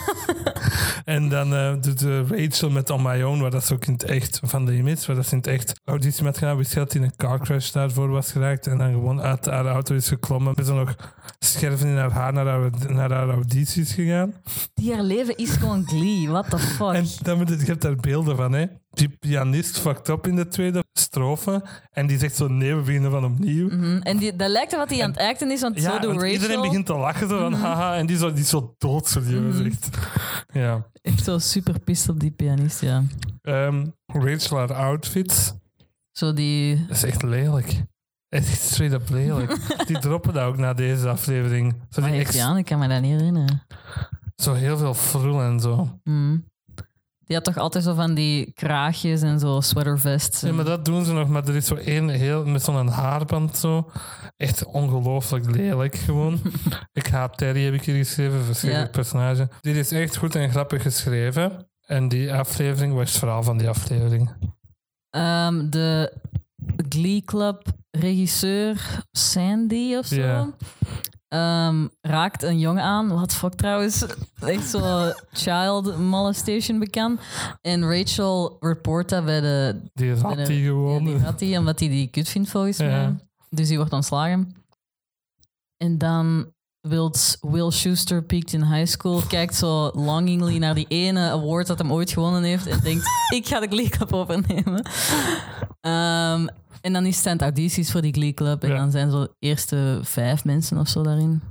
[1.06, 4.04] En dan eh, doet Rachel met On My Own, waar dat ze ook in het
[4.04, 6.86] echt van de image, waar dat ze in het echt auditie met gedaan, dat hij
[6.92, 10.48] in een car crash daarvoor was geraakt en dan gewoon uit haar auto is geklommen.
[10.48, 10.96] Hebben ze nog
[11.40, 14.34] scherven in haar haar naar haar, naar haar audities gegaan.
[14.74, 16.30] Die haar leven is gewoon Glee.
[16.30, 16.94] What the fuck?
[16.94, 18.66] En dan moet je, je hebt daar beelden van, hè.
[18.90, 21.64] Die pianist fucked up in de tweede strofe.
[21.92, 23.68] En die zegt zo, nee, we beginnen van opnieuw.
[23.70, 23.98] Mhm.
[24.02, 26.20] En die, dat lijkt dat hij aan het acten is, want Ja, zo doet Rachel.
[26.20, 26.32] Mhm.
[26.42, 27.96] iedereen begint te lachen, zo van, haha.
[27.96, 29.90] En die, zo, die is zo doodserieus, echt.
[30.54, 30.88] Ja.
[31.02, 33.04] Echt zo super pist op die pianist, ja.
[33.42, 35.54] Ehm, Rachel, haar outfits,
[36.12, 36.86] Zo die...
[36.88, 37.84] dat is echt lelijk.
[38.30, 39.58] Is straight up lelijk.
[39.88, 41.72] die droppen dat ook na deze aflevering.
[41.90, 42.58] Zo, Wat die heeft ex- die aan?
[42.58, 43.62] Ik kan me dat niet herinneren.
[44.36, 46.00] zo heel veel frul en zo.
[46.04, 46.38] Mhm.
[47.30, 50.42] Die had toch altijd zo van die kraagjes en zo sweatervests.
[50.42, 51.28] Ja, maar dat doen ze nog.
[51.28, 53.92] Maar er is zo één heel met zo'n haarband zo.
[54.38, 56.42] Echt ongelooflijk lelijk gewoon.
[56.94, 58.44] ik haat Terry, heb ik hier geschreven.
[58.44, 59.02] Verschrikkelijk Ja.
[59.02, 59.50] personage.
[59.62, 61.68] Dit is echt goed en grappig geschreven.
[61.86, 64.32] En die aflevering was het verhaal van die aflevering.
[65.10, 66.14] Ehm, de
[66.90, 70.54] Glee Club regisseur Sandy of zo.
[71.30, 73.08] Ehm, raakt een jongen aan.
[73.20, 74.06] Wat fuck trouwens.
[74.40, 77.20] Echt zo child molestation bekend.
[77.62, 79.82] En Rachel report dat bij de...
[79.94, 81.04] Die rat de- die gewoon.
[81.06, 82.86] Ja, die had hij, omdat hij die kut vindt volgens Ja.
[82.86, 83.16] mij.
[83.50, 84.56] Dus die wordt ontslagen.
[85.78, 91.30] En dan wilt Will Schuster peakt in high school, kijkt zo longingly naar die ene
[91.30, 94.90] award dat hem ooit gewonnen heeft en denkt, ik ga de Glee Club overnemen.
[95.82, 96.48] Ehm,
[96.82, 98.78] en dan is het audities voor die Glee Club en Ja.
[98.78, 101.42] dan zijn zo eerste vijf mensen of zo daarin.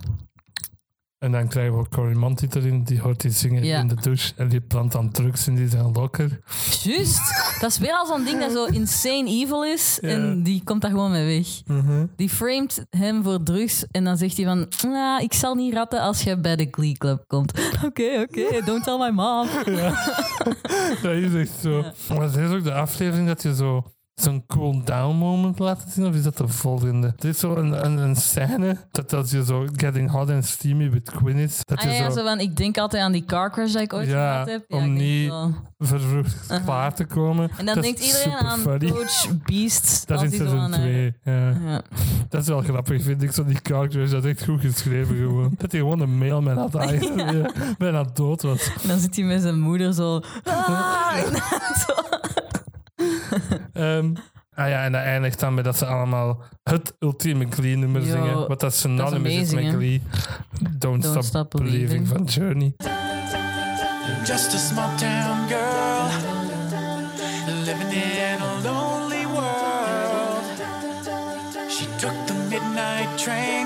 [1.19, 2.83] En dan krijgen we ook Cory Monteith erin.
[2.85, 3.81] Die hoort die zingen Ja.
[3.81, 4.33] in de douche.
[4.37, 6.41] En die plant dan drugs in die zijn lokker.
[6.83, 7.21] Juist!
[7.61, 10.09] Dat is weer al zo'n ding dat zo insane evil is Ja.
[10.09, 11.77] en die komt daar gewoon mee weg.
[12.17, 14.67] Die framed hem voor drugs en dan zegt hij van...
[14.91, 17.53] "Nou, ik zal niet ratten als je bij de Glee Club komt.
[17.87, 19.49] Oké, oké, don't tell my mom.
[21.03, 21.85] Dat is echt zo.
[22.19, 23.85] Maar dit is ook de aflevering dat je zo
[24.21, 27.15] zo'n cool down moment laat zien, of is dat de volgende?
[27.19, 30.91] Er is zo een, een, een scène dat als je zo getting hot and steamy
[30.91, 33.25] with Quinn is, dat Ah, je ja, ja, zo van, ik denk altijd aan die
[33.25, 34.65] car crash dat ik ooit Ja, gehad heb.
[34.69, 35.33] om ik denk niet-
[35.79, 37.51] vervroegd klaar te komen.
[37.59, 38.91] En dan dat denkt iedereen aan funny.
[38.91, 40.07] Coach Beast.
[40.07, 41.15] Dat is in die zo seizoen aan, eh, 2.
[41.25, 41.49] Ja.
[41.65, 41.83] Ja.
[42.29, 43.33] Dat is wel grappig, vind ik.
[43.33, 45.55] Zo die characters, dat is echt goed geschreven gewoon.
[45.59, 47.31] Dat hij gewoon een mailman had eigenlijk.
[47.33, 47.51] Ja.
[47.79, 48.67] Bijna dood was.
[48.83, 50.21] En dan zit hij met zijn moeder zo...
[50.45, 51.17] "Ah!"
[51.87, 51.93] Zo.
[53.73, 54.15] Ehm,
[54.55, 58.49] ah ja, en dat eindigt dan met dat ze allemaal het ultieme Glee-nummer zingen.
[58.49, 59.69] Wat dat synonymous is met?
[59.75, 60.03] Glee.
[60.79, 62.09] Don't, Stop, Stop Believing Believing.
[62.09, 62.75] van Journey.
[64.25, 66.07] Just a small town girl
[67.65, 70.45] living in a lonely world.
[71.71, 73.58] She took the midnight train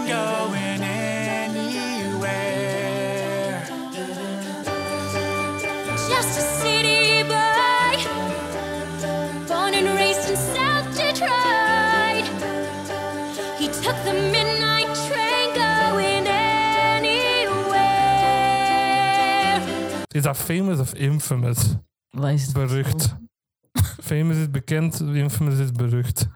[20.12, 21.75] Is dat famous of infamous?
[22.11, 22.53] Wat is het?
[22.53, 23.14] Berucht.
[24.03, 26.27] famous is bekend, infamous is berucht.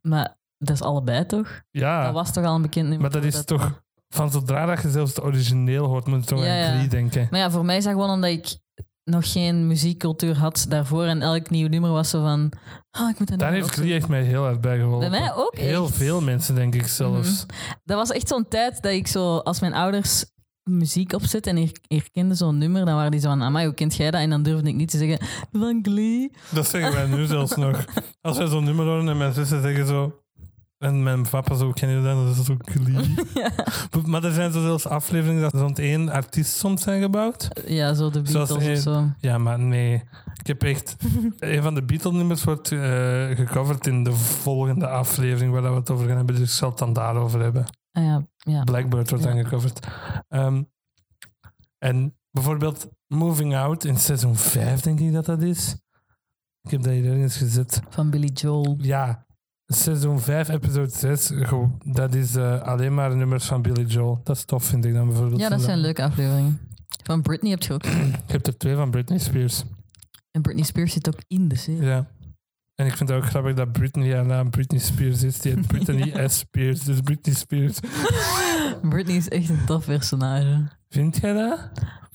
[0.00, 1.60] Maar dat is allebei toch?
[1.70, 3.10] Ja, Dat was toch al een bekend nummer?
[3.10, 3.82] maar dat is toch...
[4.08, 6.74] Van zodra dat je zelfs het origineel hoort, moet je toch Ja, aan.
[6.76, 7.26] Glee denken.
[7.30, 8.58] Maar ja, voor mij is dat gewoon omdat ik
[9.04, 11.04] nog geen muziekcultuur had daarvoor.
[11.04, 12.52] En elk nieuw nummer was zo van...
[12.90, 15.10] Ah, ik moet dat Daar heeft Glee echt mij heel erg bij geholpen.
[15.10, 15.94] Bij mij ook Heel echt.
[15.96, 17.46] veel mensen, denk ik zelfs.
[17.84, 19.36] Dat was echt zo'n tijd dat ik zo...
[19.36, 20.24] Als mijn ouders
[20.70, 23.42] muziek opzetten en ik herkende zo'n nummer, dan waren die zo van...
[23.42, 24.20] Amai, hoe kent jij dat?
[24.20, 25.26] En dan durfde ik niet te zeggen...
[25.52, 26.30] Van Glee.
[26.50, 27.84] Dat zeggen wij nu zelfs nog.
[28.20, 30.20] Als wij zo'n nummer horen en mijn zussen zeggen zo...
[30.80, 32.26] En mijn papa zo, ken je dat?
[32.26, 33.14] Dat is ook Glee.
[33.34, 33.52] Ja.
[34.06, 37.48] Maar er zijn zo zelfs afleveringen dat rond één artiest soms zijn gebouwd.
[37.66, 39.04] Ja, zo de Beatles of zo.
[39.20, 40.02] Ja, maar nee.
[40.38, 40.96] Ik heb echt...
[41.38, 42.78] een van de Beatle-nummers wordt eh,
[43.28, 46.34] gecoverd in de volgende aflevering waar we het over gaan hebben.
[46.34, 47.64] Dus ik zal het dan daarover hebben.
[47.92, 48.64] Ah ja, ja.
[48.64, 49.30] Blackbird wordt Ja.
[49.32, 49.86] dan gecoverd.
[50.28, 50.62] Ehm,
[51.78, 55.76] en bijvoorbeeld Moving Out in seizoen 5, denk ik dat dat is.
[56.62, 57.80] Ik heb dat hier ergens gezet.
[57.88, 58.76] Van Billy Joel.
[58.80, 59.26] Ja,
[59.66, 61.30] seizoen 5, episode 6.
[61.34, 64.20] go- Dat is eh, alleen maar nummers van Billy Joel.
[64.24, 65.40] Dat is tof, vind ik dan bijvoorbeeld.
[65.40, 66.60] Ja, dat zijn leuke afleveringen.
[67.04, 67.84] Van Britney heb je ook.
[67.84, 69.64] Je hebt er twee van Britney Spears.
[70.30, 71.82] En Britney Spears zit ook in de serie.
[71.82, 72.06] Ja.
[72.80, 75.38] En ik vind het ook grappig dat Britney haar naam Britney Spears is.
[75.38, 76.38] Die heet Britney S.
[76.38, 77.78] Spears, dus Britney Spears.
[78.82, 80.68] Britney is echt een tof personage.
[80.88, 81.70] Vind jij dat?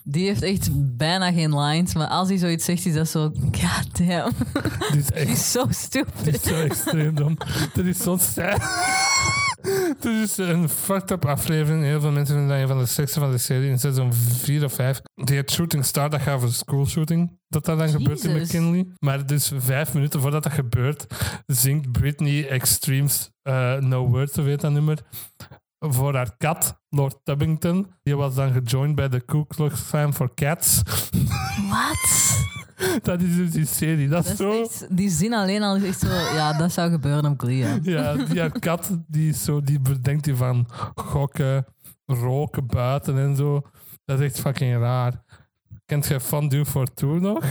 [0.08, 3.32] Die heeft echt bijna geen lines, maar als hij zoiets zegt, is dat zo...
[3.52, 4.32] God damn.
[4.92, 6.28] Die is Die echt is zo die stupid.
[6.36, 7.38] is zo extreem dom.
[7.74, 8.62] Dat is zo'n sad.
[10.00, 11.84] Dit is een fucked up aflevering.
[11.84, 14.64] Heel veel mensen vinden dat een van de slechtste van de serie in seizoen 4
[14.64, 15.02] of 5.
[15.24, 17.40] Die het Shooting Star, dat gaat over school shooting.
[17.48, 18.42] Dat dat dan gebeurt in.
[18.42, 18.86] McKinley.
[19.00, 21.06] Maar dus vijf minuten voordat dat gebeurt,
[21.46, 24.98] zingt Britney Extremes eh, No Words, of weet dat nummer.
[25.94, 27.88] Voor haar kat, Lord Tubbington.
[28.04, 30.82] Die was dan gejoined bij de Ku Klux Klan for Cats.
[31.70, 32.44] Wat?
[33.08, 34.08] dat is dus die serie.
[34.08, 34.62] Dat is zo...
[34.62, 36.08] echt, die zin alleen al is echt zo...
[36.08, 37.58] Ja, dat zou gebeuren op Glee.
[37.58, 37.80] ja.
[37.84, 41.66] Ja, die haar kat, die, is zo, die bedenkt die van gokken,
[42.06, 43.62] roken buiten en zo.
[44.06, 45.24] Dat is echt fucking raar.
[45.86, 47.44] Kent jij Fondue for Two nog?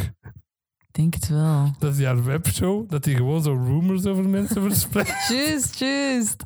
[0.79, 1.71] Ik denk het wel.
[1.79, 5.29] Dat is die haar webshow, dat die gewoon zo rumors over mensen verspreidt.
[5.29, 6.45] Juist, juist.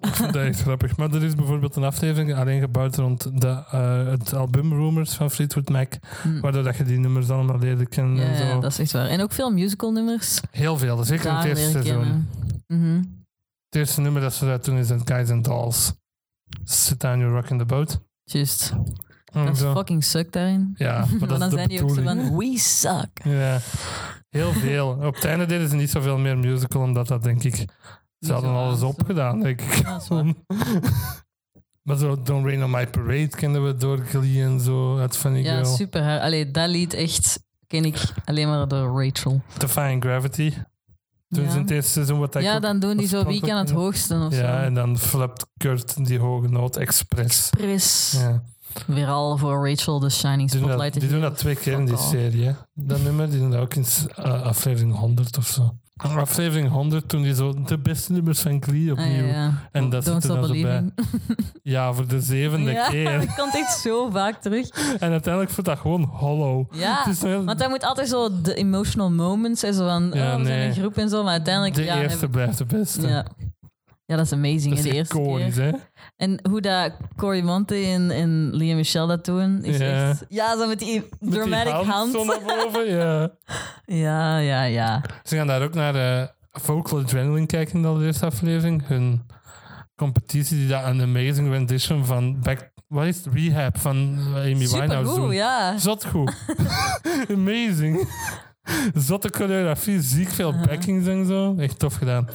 [0.00, 0.96] Dat echt grappig.
[0.96, 5.30] Maar er is bijvoorbeeld een aflevering alleen gebouwd rond de, eh, het album Rumors van
[5.30, 6.40] Fleetwood Mac, hm.
[6.40, 8.44] waardoor dat je die nummers allemaal leerde kennen Ja, en zo.
[8.44, 9.06] ja, dat is echt waar.
[9.06, 10.40] En ook veel musical nummers.
[10.50, 12.28] Heel veel, zeker in het Daar eerste seizoen.
[12.66, 12.96] Mhm.
[13.68, 15.92] Het eerste nummer dat ze eruit doen is Guys and Dolls.
[16.64, 18.00] Sit down, you're rocking the boat.
[18.24, 18.72] Juist.
[19.32, 20.74] En Dat is fucking suck daarin.
[20.76, 23.24] Ja, maar is dan de zijn die ook zo van, we suck.
[23.24, 23.60] Ja,
[24.28, 24.88] heel veel.
[25.02, 27.64] Op het einde deden ze niet zoveel meer musical, omdat dat denk ik...
[28.20, 29.84] Ze hadden alles opgedaan, denk ik.
[29.84, 30.08] Dat
[31.82, 35.42] maar zo Don't Rain on My Parade kennen we door Glee en zo, uit Funny
[35.42, 35.74] Ja, Girl.
[35.76, 36.20] super.
[36.20, 39.40] Allee, dat lied echt ken ik alleen maar door Rachel.
[39.58, 40.52] Defying Gravity.
[41.28, 41.50] Toen Ja.
[41.50, 43.70] ze in het eerste seizoen wat ik Ja, dan doen die zo wie kan het
[43.70, 44.64] hoogste of Ja, zo.
[44.64, 47.48] en dan flapt Kurt die hoge noot expres.
[47.50, 48.14] Pris.
[48.18, 48.42] Ja.
[48.86, 51.00] Weer al voor Rachel de Shining Die doen, dat, Spotlight.
[51.00, 52.44] die doen dat twee keer in die serie.
[52.44, 52.52] Hè.
[52.74, 55.74] Dat nummer, die doen dat ook in eh, aflevering 100 of zo.
[56.02, 59.24] Aflevering 100 toen die zo de beste nummers van Glee Ah, opnieuw.
[59.26, 59.52] ja, ja.
[59.72, 60.84] En dat Don't zit er dan zo bij.
[61.62, 63.18] Ja, voor de zevende ja, keer.
[63.26, 64.68] dat komt echt zo vaak terug.
[64.98, 66.74] En uiteindelijk voelt dat gewoon hollow.
[66.74, 69.74] Ja, heel- want dat moet altijd zo de emotional moments zijn.
[69.74, 71.22] Zo van, Ja, oh, we zijn een groep en zo.
[71.22, 71.74] Maar uiteindelijk...
[71.74, 73.06] de ja, eerste blijft de beste.
[73.08, 73.26] ja.
[74.10, 74.68] Ja, dat is amazing.
[74.74, 75.64] Dat is de eerste iconisch, keer.
[75.64, 75.70] hè?
[76.16, 80.08] En hoe dat Cory Monte en, en Liam Michel dat doen, is Ja.
[80.10, 80.24] echt...
[80.28, 82.12] Ja, zo met die Met dramatic die hand.
[82.12, 83.30] zo naar boven, ja.
[84.04, 85.02] Ja, ja, ja.
[85.22, 88.86] Ze gaan daar ook naar eh Vocal Adrenaline kijken in de allereerste aflevering.
[88.86, 89.26] Hun
[89.96, 92.70] competitie die daar een amazing rendition van Back...
[92.86, 93.34] Wat is het?
[93.34, 95.30] Rehab van Amy Winehouse doen.
[95.32, 95.78] ja.
[95.78, 96.34] Zot goed.
[97.36, 98.08] amazing.
[99.06, 101.54] Zotte choreografie, ziek veel backings en zo.
[101.58, 102.28] Echt tof gedaan.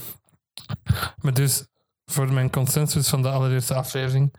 [1.21, 1.67] Maar dus,
[2.05, 4.33] voor mijn consensus van de allereerste aflevering,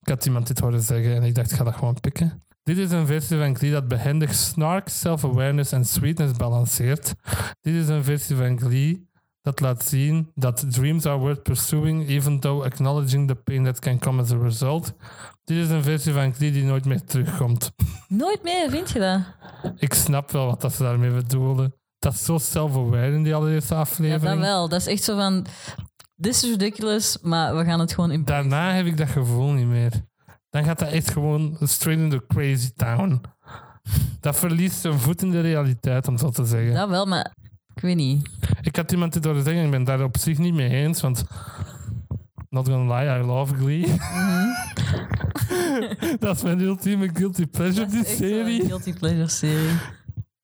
[0.00, 2.42] ik had iemand dit horen zeggen en ik dacht, ik ga dat gewoon pikken.
[2.62, 7.14] Dit is een versie van Glee dat behendig snark, self-awareness en sweetness balanceert.
[7.60, 12.40] Dit is een versie van Glee dat laat zien dat dreams are worth pursuing, even
[12.40, 14.92] though acknowledging the pain that can come as a result.
[15.44, 17.72] Dit is een versie van Glee die nooit meer terugkomt.
[18.08, 19.20] Nooit meer, vind je dat?
[19.76, 21.74] Ik snap wel wat dat ze daarmee bedoelen.
[22.02, 24.22] Dat is zo in die allereerste Ja, aflevering.
[24.22, 24.68] dat wel.
[24.68, 25.46] Dat is echt zo van...
[26.20, 28.24] This is ridiculous, maar we gaan het gewoon in...
[28.24, 29.92] Daarna heb ik dat gevoel niet meer.
[30.50, 33.20] Dan gaat dat echt gewoon straight into crazy town.
[34.20, 36.74] Dat verliest zijn voet in de realiteit, om zo te zeggen.
[36.74, 37.34] Dat wel, maar
[37.74, 38.28] ik weet niet.
[38.60, 41.24] Ik had iemand dit horen zeggen, ik ben daar op zich niet mee eens, want...
[42.48, 43.86] Not gonna lie, I love Glee.
[46.18, 48.64] dat is mijn ultieme guilty pleasure, die Dat is echt zo'n serie.
[48.66, 49.70] guilty pleasure serie.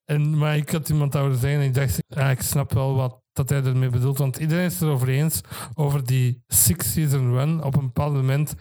[0.09, 3.21] En, maar ik had iemand horen zeggen en ik dacht, ja, ik snap wel wat
[3.33, 4.18] dat hij ermee bedoelt.
[4.18, 5.40] Want iedereen is het erover eens
[5.75, 7.62] over die six-season run.
[7.64, 8.55] Op een bepaald moment,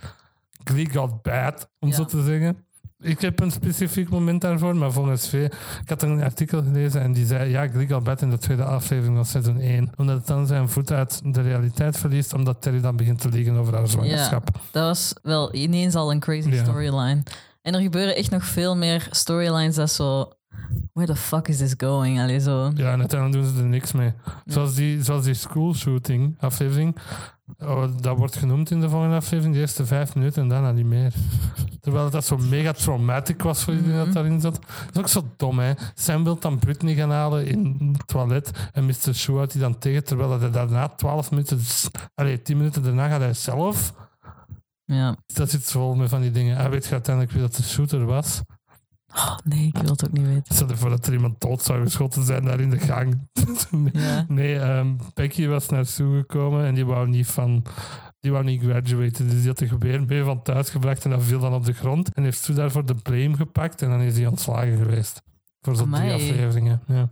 [0.64, 1.96] Glee got bad, om Ja.
[1.96, 2.66] zo te zeggen.
[3.00, 5.34] Ik heb een specifiek moment daarvoor, maar volgens V...
[5.82, 7.50] Ik had een artikel gelezen en die zei...
[7.50, 9.92] Ja, Glee got bad in de tweede aflevering van seizoen 1.
[9.96, 13.56] Omdat het dan zijn voet uit de realiteit verliest, omdat Terry dan begint te liegen
[13.56, 14.50] over haar zwangerschap.
[14.72, 16.64] Dat was wel ineens al een crazy Ja.
[16.64, 17.24] storyline.
[17.62, 20.32] En er gebeuren echt nog veel meer storylines dat zo...
[20.98, 22.20] Where the fuck is this going?
[22.20, 22.72] Allee, zo.
[22.76, 24.14] Ja, en uiteindelijk doen ze er niks mee.
[24.46, 26.98] Zoals die, zoals die school shooting aflevering.
[27.60, 30.86] Oh, dat wordt genoemd in de volgende aflevering, de eerste vijf minuten en daarna niet
[30.86, 31.14] meer.
[31.80, 34.60] Terwijl dat zo mega traumatic was voor iedereen dat daarin zat.
[34.86, 35.74] Dat is ook zo dom, hè.
[35.94, 39.14] Sam wil dan Britney gaan halen in het toilet en Mr.
[39.14, 41.60] Shoe houdt hij dan tegen, terwijl hij daarna twaalf minuten,
[42.16, 43.94] allee, tien minuten daarna gaat hij zelf.
[44.86, 45.16] Ja.
[45.26, 46.58] Dat zit vol met van die dingen.
[46.58, 48.42] Hij weet uiteindelijk wie dat de shooter was.
[49.18, 50.56] Oh, nee, ik wil het ook niet weten.
[50.56, 53.20] Stel voor dat er iemand dood zou geschoten zijn daar in de gang.
[53.94, 54.26] Ja.
[54.28, 57.64] Nee, ehm, Becky was naartoe gekomen en die wou niet van...
[58.20, 61.24] Die wou niet graduaten, dus die had de geweer mee van thuis gebracht en dat
[61.24, 62.14] viel dan op de grond.
[62.14, 65.22] En heeft toen daarvoor de blame gepakt en dan is hij ontslagen geweest.
[65.62, 66.82] Voor zo'n drie afleveringen.
[66.88, 67.10] Ja.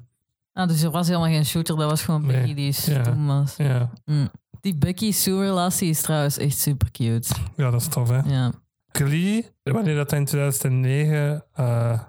[0.54, 2.38] Ah, dus er was helemaal geen shooter, dat was gewoon Nee.
[2.38, 3.56] Becky die stom was.
[3.58, 3.90] Ja.
[4.06, 4.30] Mm.
[4.62, 7.34] Die Becky-Sue-relatie is trouwens echt super cute.
[7.56, 8.20] ja, dat is tof, hè.
[8.20, 8.52] Ja.
[8.96, 12.00] Glee, wanneer dat in 2009 eh,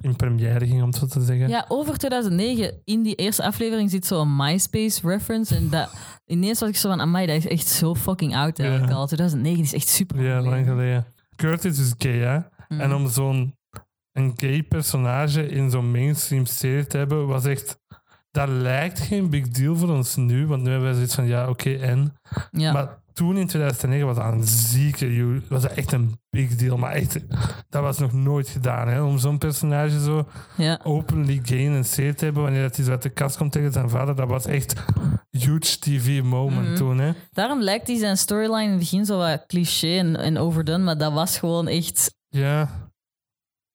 [0.00, 1.48] in première ging, om het zo te zeggen.
[1.48, 5.56] ja, over 2009, in die eerste aflevering zit zo'n MySpace-reference.
[5.56, 5.90] En dat,
[6.26, 8.96] ineens was ik zo van, amai, dat is echt zo fucking oud eigenlijk Ja.
[8.96, 9.06] al.
[9.06, 11.06] 2009 is echt super Ja, lang geleden.
[11.36, 12.38] Curtis is gay, hè.
[12.68, 12.80] Mm.
[12.80, 13.56] En om zo'n
[14.12, 17.78] een gay personage in zo'n mainstream serie te hebben, was echt...
[18.30, 21.48] Dat lijkt geen big deal voor ons nu, want nu hebben wij zoiets van, ja,
[21.48, 22.16] oké, en...
[22.50, 22.72] ja.
[22.72, 26.76] Maar toen in 2009 was dat een zieke, was dat echt een big deal.
[26.76, 27.18] Maar echt,
[27.68, 28.88] dat was nog nooit gedaan.
[28.88, 30.80] Hè, om zo'n personage zo Ja.
[30.84, 33.90] openly gay en te hebben wanneer dat hij zo uit de kast komt tegen zijn
[33.90, 34.14] vader.
[34.16, 34.74] Dat was echt
[35.30, 36.76] huge TV moment Mhm.
[36.76, 36.98] toen.
[36.98, 37.12] Hè.
[37.32, 40.98] Daarom lijkt die zijn storyline in het begin zo wat cliché en, en overdone, maar
[40.98, 42.68] dat was gewoon echt Ja,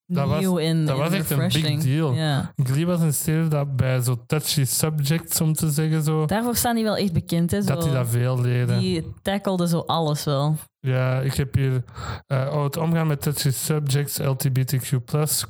[0.07, 2.13] Dat was- nieuw dat was echt een big deal.
[2.13, 2.53] Ja.
[2.63, 6.75] Glee was een serie dat bij zo touchy subjects, om te zeggen, zo, Daarvoor staan
[6.75, 7.51] die wel echt bekend.
[7.51, 7.61] Hè?
[7.61, 8.79] Zo, dat hij dat veel leren.
[8.79, 10.55] die tacklede zo alles wel.
[10.79, 11.83] Ja, ik heb hier
[12.27, 14.99] eh, oh, het omgaan met touchy subjects, LGBTQ+,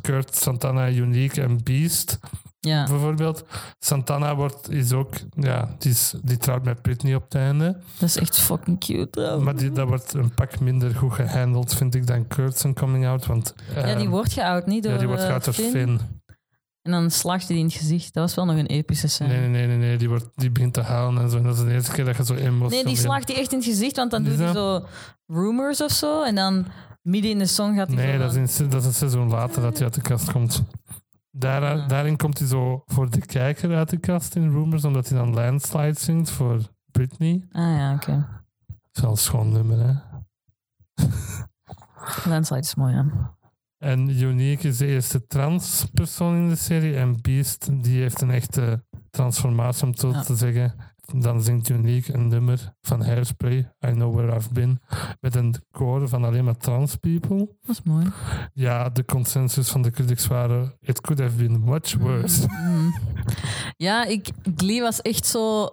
[0.01, 2.19] Kurt, Santana, Unique en Beast,
[2.65, 2.85] Ja.
[2.85, 3.45] bijvoorbeeld.
[3.79, 7.77] Santana wordt, is ook, ja, die, is, die trouwt met Britney op het einde.
[7.99, 9.43] Dat is echt fucking cute trouwens.
[9.43, 13.07] Maar die, dat wordt een pak minder goed gehandeld, vind ik, dan Kurt zijn coming
[13.07, 13.25] out.
[13.25, 15.71] Want, ja, die ehm, wordt geout, niet door ja, die wordt eh, geout door Finn.
[15.71, 15.99] Finn.
[16.85, 18.13] En dan slaagt hij die in het gezicht.
[18.13, 19.33] Dat was wel nog een epische scène.
[19.33, 19.97] Nee, nee, nee, nee.
[19.97, 21.37] Die, wordt, die begint te huilen en zo.
[21.37, 22.69] En dat is de eerste keer dat je zo emotioneel...
[22.69, 24.85] Nee, die slaagt hij echt in het gezicht, want dan doet hij zo
[25.27, 26.23] rumors of zo.
[26.23, 26.65] En dan
[27.01, 29.61] midden in de song gaat hij Nee, dat is, in, dat is een seizoen later
[29.61, 30.63] dat hij uit de kast komt.
[31.37, 31.87] Daar, Ja.
[31.87, 35.33] Daarin komt hij zo voor de kijker uit de kast in Rumors, omdat hij dan
[35.33, 36.59] Landslide zingt voor
[36.91, 37.45] Britney.
[37.51, 38.27] Ah ja, oké.
[38.67, 39.93] Dat is wel een schoon nummer, hè?
[42.29, 43.33] Landslide is mooi, ja.
[43.77, 46.95] En Unique is de eerste transpersoon in de serie.
[46.97, 50.21] En Beast, die heeft een echte transformatie, om zo Ja.
[50.21, 50.73] te zeggen.
[51.13, 54.81] Dan zingt Unique een nummer van Hairspray, I Know Where I've Been,
[55.19, 57.37] met een koor van alleen maar trans people.
[57.37, 58.05] Dat is mooi.
[58.53, 62.47] Ja, de consensus van de critics waren, it could have been much worse.
[62.47, 62.89] Mhm.
[63.77, 65.69] Ja, ik, Glee was echt zo...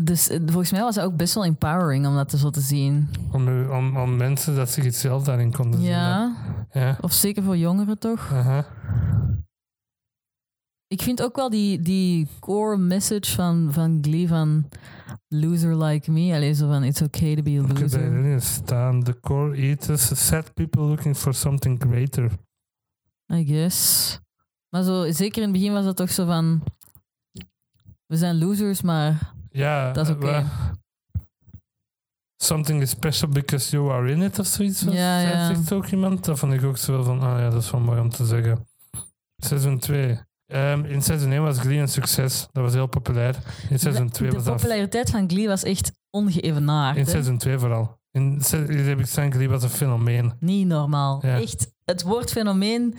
[0.00, 3.08] Dus volgens mij was het ook best wel empowering om dat zo te zien.
[3.32, 5.88] Om, om, om mensen dat zich iets zelf daarin konden zien.
[5.88, 6.36] Ja,
[7.00, 8.30] of zeker voor jongeren toch?
[10.94, 14.68] Ik vind ook wel die, die core message van, van Glee van
[15.28, 16.34] loser like me.
[16.34, 18.40] Alleen zo van it's okay to be a Ik heb loser.
[18.42, 19.02] staan.
[19.02, 22.30] The core eaters, sad people looking for something greater.
[23.32, 24.18] I guess.
[24.68, 26.62] Maar zo, zeker in het begin was dat toch zo van...
[28.06, 29.32] We zijn losers, maar...
[29.50, 30.26] Ja, Dat is eh, oké.
[30.26, 30.72] wa-
[32.36, 34.80] Something is special because you are in it of zoiets.
[34.82, 35.46] Ja, ja.
[35.54, 36.24] Zegt ook iemand.
[36.24, 38.66] Dat vond ik ook zo van, ah ja, dat is wel mooi om te zeggen.
[39.36, 40.18] Seizoen 2.
[40.46, 42.46] Ehm, in seizoen 1 was Glee een succes.
[42.52, 43.36] Dat was heel populair.
[43.70, 44.56] In seizoen 2 de was dat...
[44.56, 46.96] populariteit van Glee was echt ongeëvenaard.
[46.96, 47.10] In hè.
[47.10, 47.98] seizoen 2 vooral.
[48.10, 50.32] In se- hier heb ik staan, Glee was een fenomeen.
[50.40, 51.18] Niet normaal.
[51.26, 51.40] Ja.
[51.40, 52.94] Echt, het woord fenomeen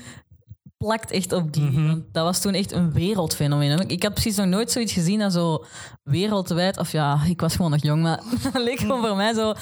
[0.77, 1.69] plakt echt op Glee.
[1.69, 1.99] Mhm.
[2.11, 3.71] dat was toen echt een wereldfenomeen.
[3.79, 5.65] En Ik had precies nog nooit zoiets gezien als zo
[6.03, 6.77] wereldwijd...
[6.77, 8.19] Of ja, ik was gewoon nog jong, maar
[8.53, 9.53] het leek gewoon voor mij zo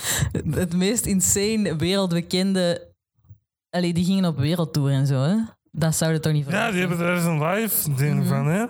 [0.50, 2.92] het meest insane wereldbekende...
[3.70, 5.36] Allee, die gingen op wereldtour en zo, hè.
[5.76, 6.74] Dat zou je toch niet Ja, verwachten.
[6.80, 8.28] die hebben er eens een live ding Mhm.
[8.28, 8.66] van, hè?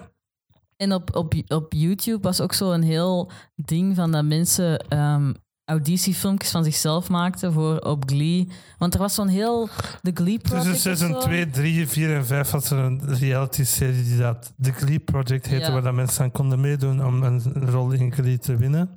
[0.77, 5.33] En op, op, op YouTube was ook zo een heel ding van dat mensen ehm,
[5.65, 8.47] auditiefilmpjes van zichzelf maakten voor op Glee.
[8.77, 9.69] Want er was zo'n heel...
[10.01, 11.27] De Glee Project Tussen seizoen zo.
[11.27, 15.65] 2, 3, 4 en 5 was er een reality-serie die dat The Glee Project heette,
[15.65, 15.71] Ja.
[15.71, 18.89] waar dat mensen aan konden meedoen om een rol in Glee te winnen.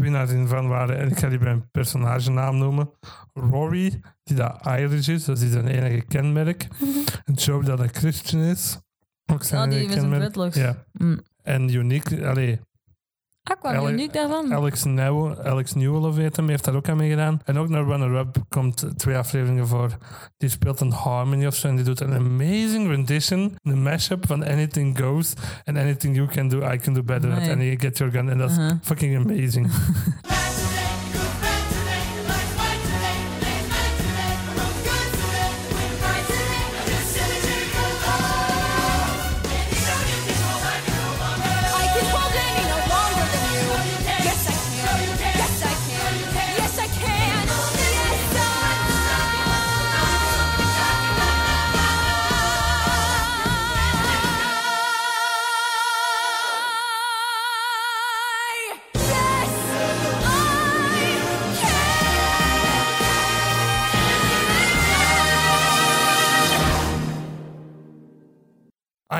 [0.00, 2.90] Winnaars hiervan waren, en ik ga die bij een personagenaam noemen,
[3.32, 6.68] Rory, die dat Irish is, dat is zijn enige kenmerk.
[7.24, 8.78] En Joe, dat een Christian is.
[9.32, 10.54] Ook zijn Oh, die enige kenmerk.
[10.54, 10.84] Ja.
[10.92, 11.20] Mm.
[11.42, 12.60] En Unique, allee,
[13.50, 14.54] Ah, kwam daarvan?
[14.54, 17.40] Alex, Newell, Alex Newell of weet hem, heeft daar ook aan meegedaan.
[17.44, 19.96] En ook naar Runner Up komt twee afleveringen voor.
[20.36, 24.44] Die speelt een harmony of zo en die doet een amazing rendition, een mashup van
[24.44, 25.32] Anything Goes
[25.64, 28.30] and Anything You Can Do, I Can Do Better at Any Get Your Gun.
[28.30, 28.76] En dat is Uh-huh.
[28.82, 29.70] fucking amazing.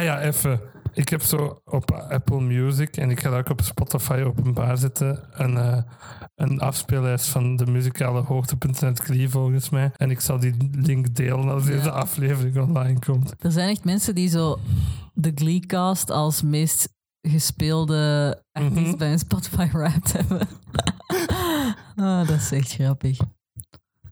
[0.00, 0.60] Ah ja, even.
[0.92, 5.24] Ik heb zo op Apple Music en ik ga dat ook op Spotify openbaar zetten.
[5.32, 5.82] Een, eh,
[6.34, 9.90] een afspeellijst van de muzikale hoogtepunten uit Glee volgens mij.
[9.96, 11.90] En ik zal die link delen als deze Ja.
[11.90, 13.34] aflevering online komt.
[13.38, 14.58] Er zijn echt mensen die zo
[15.14, 16.88] de Glee-cast als meest
[17.28, 18.96] gespeelde artiest Mhm.
[18.96, 20.48] bij een Spotify Wrapped hebben.
[21.96, 23.18] Ah, dat is echt grappig.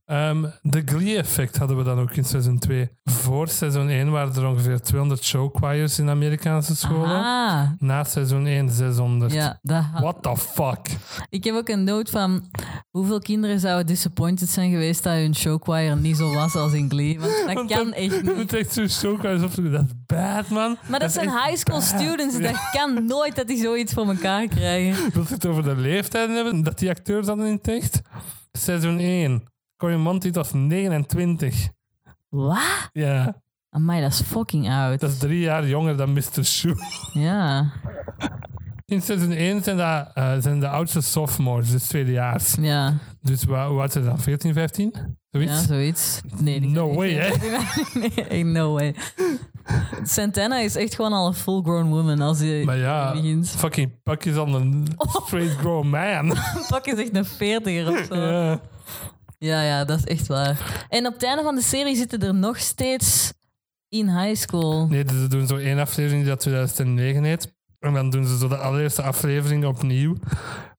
[0.08, 2.88] Ehm, de Glee-effect hadden we dan ook in seizoen 2.
[3.04, 7.16] Voor seizoen 1 waren er ongeveer 200 show choirs in Amerikaanse scholen.
[7.24, 9.32] Ah, Na seizoen 1 600.
[9.32, 9.58] ja.
[9.62, 10.96] Dat had- What the fuck?
[11.30, 12.42] Ik heb ook een note van
[12.90, 17.20] hoeveel kinderen zouden disappointed zijn geweest dat hun showchoir niet zo was als in Glee.
[17.20, 18.52] Want dat Want kan dat- echt Dat niet.
[18.52, 20.76] is echt zo'n show choirs op Dat is bad, man.
[20.88, 21.86] Maar dat zijn high school bad.
[21.88, 22.36] students.
[22.36, 22.42] Ja.
[22.52, 25.12] Dat kan nooit dat die zoiets voor elkaar krijgen.
[25.12, 28.00] Wil je het over de leeftijd hebben dat die acteurs hadden in het echt?
[28.52, 29.42] Seizoen 1.
[29.78, 31.68] Cory Monteith was 29.
[32.28, 32.58] Wat?
[32.92, 35.00] Ja, Amai, dat is fucking oud.
[35.00, 36.44] dat is drie jaar jonger dan Mr.
[36.44, 36.76] Shoe.
[37.12, 37.70] Ja,
[38.86, 40.08] In seizoen 1 zijn, dat,
[40.42, 42.54] zijn de oudste sophomores, dus tweedejaars.
[42.60, 44.18] ja, Dus wa- hoe oud zijn ze dan?
[44.20, 44.94] 14, 15?
[45.30, 45.52] Zoiets?
[45.52, 46.20] ja, zoiets.
[46.38, 47.40] Nee, No way, echt-
[48.30, 48.94] nee, no way.
[50.02, 53.48] Santana is echt gewoon al een full-grown woman als hij Maar ja, begint.
[53.48, 54.86] fucking Puck is al een
[55.24, 56.36] straight grown man.
[56.68, 58.14] Pak is echt een veertiger of zo.
[58.16, 58.60] ja.
[59.38, 60.86] Ja, ja, dat is echt waar.
[60.88, 63.32] En op het einde van de serie zitten er nog steeds
[63.88, 64.86] in high school.
[64.88, 67.52] Nee, ze doen zo één aflevering die dat 2009 heet.
[67.78, 70.14] En dan doen ze zo de allereerste aflevering opnieuw.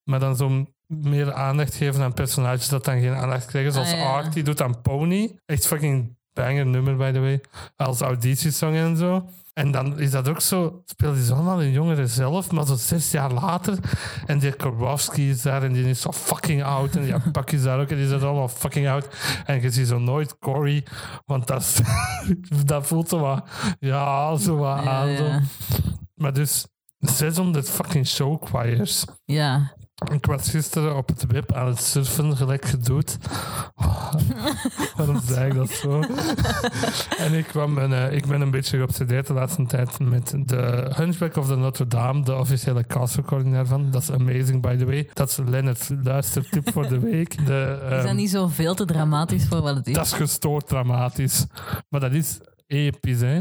[0.03, 3.71] Maar dan zo meer aandacht geven aan personages dat dan geen aandacht krijgen.
[3.73, 4.03] Zoals Ah, ja.
[4.11, 5.35] Art, die doet aan Pony.
[5.45, 7.41] Echt fucking banger nummer, by the way.
[7.75, 9.29] Als auditiesong en zo.
[9.53, 12.75] En dan is dat ook zo, speelt hij zo allemaal een jongere zelf, maar zo
[12.75, 13.77] zes jaar later.
[14.25, 16.95] En die Korowski is daar en die is zo fucking oud.
[16.95, 19.07] En die Pak is daar ook en die is er allemaal fucking oud.
[19.45, 20.85] En je ziet zo nooit Cory,
[21.25, 21.79] want dat, is,
[22.65, 25.17] dat voelt zo wat, ja, zo wat Ja, aan.
[25.17, 25.23] Zo.
[25.23, 25.41] ja.
[26.15, 26.67] Maar dus
[26.99, 29.05] 600 fucking show choirs.
[29.25, 29.77] ja.
[30.11, 33.17] Ik was gisteren op het web aan het surfen, gelijk gedoet.
[34.95, 36.03] Waarom zei ik dat zo?
[37.17, 40.91] en ik, kwam een, eh, ik ben een beetje geobsedeerd de laatste tijd met de
[40.95, 43.91] Hunchback of the Notre Dame, de officiële cast recording daarvan.
[43.91, 45.09] Dat is amazing, by the way.
[45.13, 47.45] Dat is Lennart's luistertip voor de week.
[47.45, 49.93] De, Is dat ehm, niet zo veel te dramatisch voor wat het is?
[49.93, 51.45] dat is gestoord dramatisch.
[51.89, 53.35] Maar dat is episch, hè?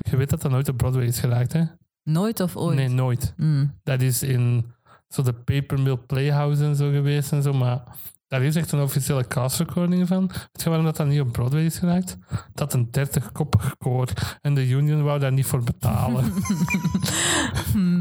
[0.00, 1.62] Je weet dat dat nooit op Broadway is geraakt, hè?
[2.02, 2.76] Nooit of ooit?
[2.76, 3.34] Nee, nooit.
[3.36, 3.74] Mm.
[3.82, 4.72] Dat is in
[5.14, 7.82] zo de Paper Mill Playhouse en zo geweest en zo, maar
[8.28, 10.26] daar is echt een officiële cast recording van.
[10.26, 12.18] Weet je waarom dat, dat niet op Broadway is geraakt?
[12.54, 14.08] Dat een 30-koppig koor
[14.40, 16.24] en de Union wou daar niet voor betalen.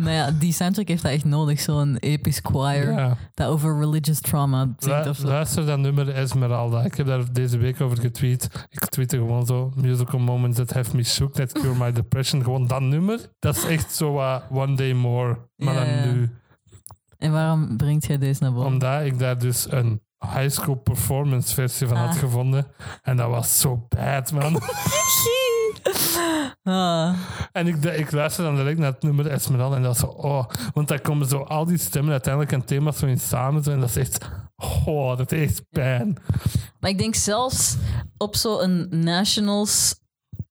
[0.03, 1.59] Maar ja, die soundtrack heeft dat echt nodig.
[1.59, 3.17] Zo'n episch choir ja.
[3.33, 5.27] dat over religious trauma zingt of zo.
[5.27, 6.83] luister dat nummer Esmeralda.
[6.83, 8.67] Ik heb daar deze week over getweet.
[8.69, 12.43] Ik tweette gewoon zo musical moments that have me shook, that cure my depression.
[12.43, 13.19] Gewoon dat nummer.
[13.39, 15.37] Dat is echt zo wat One Day More.
[15.55, 16.29] Maar dan nu.
[17.23, 18.71] En waarom brengt jij deze naar boven?
[18.71, 22.19] Omdat ik daar dus een high school performance versie van had Ah.
[22.19, 22.67] gevonden.
[23.01, 24.61] En dat was zo bad, man.
[26.63, 27.13] Ah,
[27.51, 29.75] en ik, ik luisterde dan direct naar het nummer Esmeralda.
[29.75, 30.45] En dat was zo, oh.
[30.73, 33.63] Want daar komen zo al die stemmen uiteindelijk en thema's zo in samen.
[33.63, 34.29] Zo, en dat is echt,
[34.85, 36.17] oh, dat is echt pijn.
[36.79, 37.75] maar ik denk zelfs
[38.17, 39.95] op zo'n nationals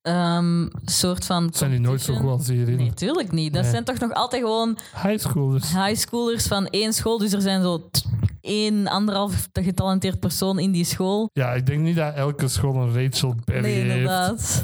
[0.02, 1.48] ehm, soort van.
[1.52, 2.76] Zijn die nooit zo goed als hierin?
[2.76, 3.52] Nee, tuurlijk niet.
[3.52, 3.70] Dat Nee.
[3.70, 5.68] zijn toch nog altijd gewoon High schoolers.
[5.72, 7.18] high schoolers van één school.
[7.18, 7.88] Dus er zijn zo
[8.40, 11.30] één, anderhalf getalenteerd persoon in die school.
[11.32, 13.90] Ja, ik denk niet dat elke school een Rachel Berry Nee, heeft.
[13.94, 14.62] inderdaad.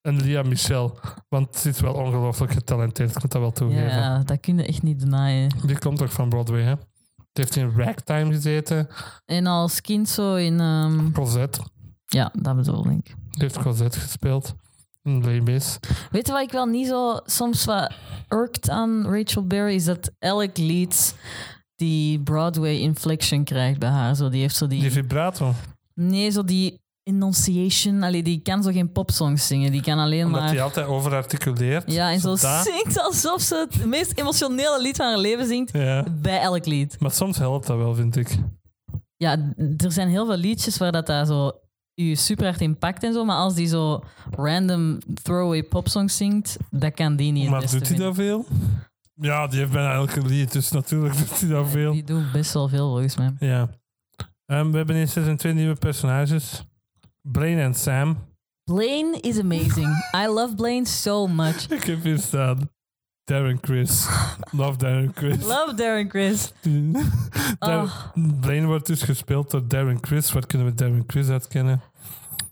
[0.00, 0.98] En Lia Michel.
[1.28, 3.10] Want ze is wel ongelooflijk getalenteerd.
[3.16, 3.86] Ik moet dat wel toegeven.
[3.86, 5.50] Ja, dat kun je echt niet denyen.
[5.66, 6.74] Die komt toch van Broadway, hè?
[7.16, 8.88] Die heeft in Ragtime gezeten.
[9.26, 10.60] En als kind zo in...
[10.60, 11.60] ehm, Cosette.
[12.06, 13.04] ja, dat bedoel ik.
[13.04, 14.54] Die heeft Cosette gespeeld.
[15.02, 15.78] Mis.
[16.10, 17.92] Weet je wat ik wel niet zo soms wat
[18.28, 19.74] irkt aan Rachel Berry?
[19.74, 21.14] Is dat elk lied
[21.76, 24.14] die Broadway inflection krijgt bij haar.
[24.16, 24.80] Zo, die heeft zo die...
[24.80, 25.52] Die vibrato.
[25.94, 28.02] Nee, zo die enunciation.
[28.02, 29.72] Allee, die kan zo geen popsongs zingen.
[29.72, 30.50] Die kan alleen Omdat maar...
[30.50, 31.92] hij altijd overarticuleert.
[31.92, 36.04] Ja, en zo zingt alsof ze het meest emotionele lied van haar leven zingt Ja.
[36.20, 36.96] bij elk lied.
[37.00, 38.38] Maar soms helpt dat wel, vind ik.
[39.16, 41.52] Ja, er zijn heel veel liedjes waar dat, dat zo
[41.94, 46.94] je super hard impact en zo, maar als die zo random throwaway popsongs zingt, dat
[46.94, 47.48] kan die niet.
[47.48, 48.46] Maar doet hij dat veel?
[49.14, 51.92] Ja, die heeft bijna elke lied, dus natuurlijk doet hij dat veel.
[51.92, 53.32] Die doet best wel veel volgens mij.
[53.38, 53.68] Ja.
[54.46, 56.64] We hebben in seizoen twee nieuwe personages.
[57.20, 58.16] Blaine en Sam.
[58.64, 60.10] Blaine is amazing.
[60.14, 61.68] I love Blaine so much.
[61.78, 62.70] Ik heb hier staan.
[63.24, 64.08] Darren Chris.
[64.50, 65.44] Love Darren Chris.
[65.44, 66.52] Love Darren Chris.
[67.58, 67.92] Oh.
[68.40, 70.32] Blaine wordt dus gespeeld door Darren Chris.
[70.32, 71.80] Waar kunnen we Darren Chris uit kennen?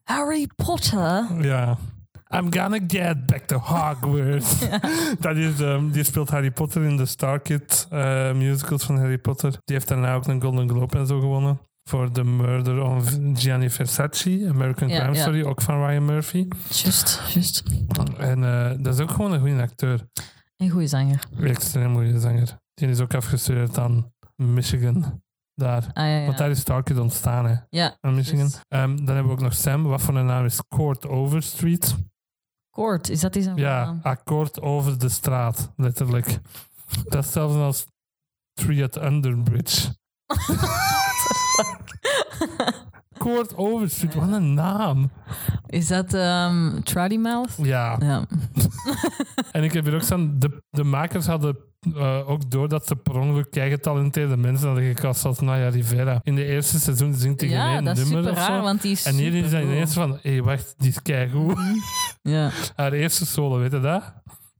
[0.04, 1.26] Harry Potter.
[1.40, 1.78] Ja.
[2.34, 4.58] I'm gonna get back to Hogwarts.
[5.20, 9.18] Dat is, ehm, die speelt Harry Potter in de Star Kid eh, musicals van Harry
[9.18, 9.50] Potter.
[9.50, 11.60] Die heeft daarna ook een Golden Globe en zo gewonnen.
[11.84, 15.20] Voor The Murder of Gianni Versace, American Ja, Crime ja.
[15.20, 16.48] Story, ook van Ryan Murphy.
[16.68, 17.62] Just, just.
[18.18, 20.06] En eh, dat is ook gewoon een goede acteur.
[20.60, 21.22] Een goede zanger.
[21.42, 22.56] Extreem goede zanger.
[22.74, 25.22] Die is ook afgestudeerd aan Michigan
[25.54, 25.82] Daar.
[25.92, 26.24] Ah, ja, ja.
[26.26, 27.54] Want daar is Starkid ontstaan, hè.
[27.70, 27.96] ja.
[28.00, 28.50] In Michigan.
[28.68, 29.82] Ehm, dan hebben we ook nog Sam.
[29.82, 31.96] Wat voor een naam is Court Overstreet?
[32.70, 34.00] Koord, is dat die zijn Ja, naam?
[34.02, 36.38] akkoord over de straat, letterlijk.
[37.08, 37.86] Dat is zelfs als
[38.52, 39.94] Tree at Underbridge.
[43.20, 45.10] Court Overstreet, wat een naam.
[45.66, 47.50] Is dat ehm Truddy Mouth?
[47.62, 48.24] Ja, Ja.
[49.52, 51.56] en ik heb hier ook staan, de, de makers hadden
[51.96, 56.20] eh, ook door dat ze per ongeluk getalenteerde mensen hadden gekast, zoals Naya Rivera.
[56.22, 58.82] In de eerste seizoen zingt hij geen Ja, één dat is nummer super raar, want
[58.82, 61.58] die is En hier is hij ineens van, hé, hey, wacht, die is keigoed.
[62.22, 62.50] Ja.
[62.76, 64.02] Haar eerste solo, weet je dat?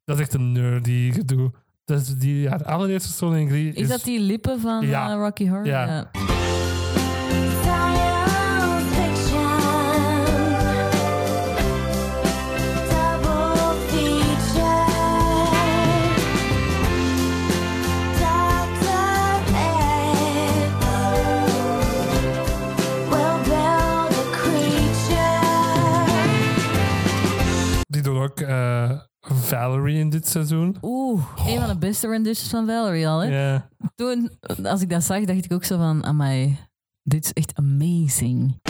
[0.05, 1.51] Dat is echt een nerdy gedoe.
[1.85, 5.11] Dat is die, haar allereerste solo in Glee Is dat die lippen van Ja.
[5.11, 5.67] eh, Rocky Horror?
[5.67, 6.11] Ja.
[6.13, 7.70] Science
[28.21, 30.77] ook eh, Valerie in dit seizoen.
[30.83, 33.19] Oeh, een van de beste renditions van Valerie al.
[33.19, 33.51] Hè?
[33.51, 33.69] Ja.
[33.95, 34.31] Toen,
[34.63, 36.59] als ik dat zag, dacht ik ook zo van, amai,
[37.03, 38.61] dit is echt amazing.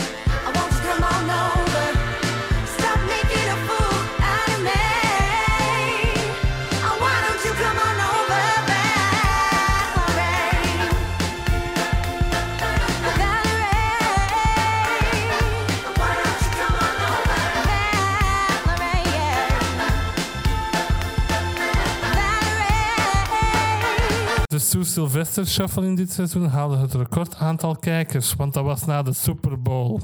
[24.51, 28.85] De Sue Sylvester Shuffle in dit seizoen haalde het record aantal kijkers, want dat was
[28.85, 29.99] na de Super Bowl.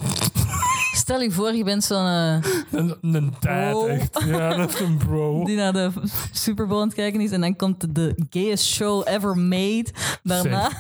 [0.94, 2.38] Stel je voor, je bent zo'n eh,
[2.72, 3.34] Een, een
[3.88, 4.24] echt.
[4.26, 5.44] Ja, dat is een bro.
[5.46, 5.92] die naar de
[6.32, 9.88] Super Bowl aan het kijken is en dan komt de, de gayest show ever made
[10.24, 10.72] daarna.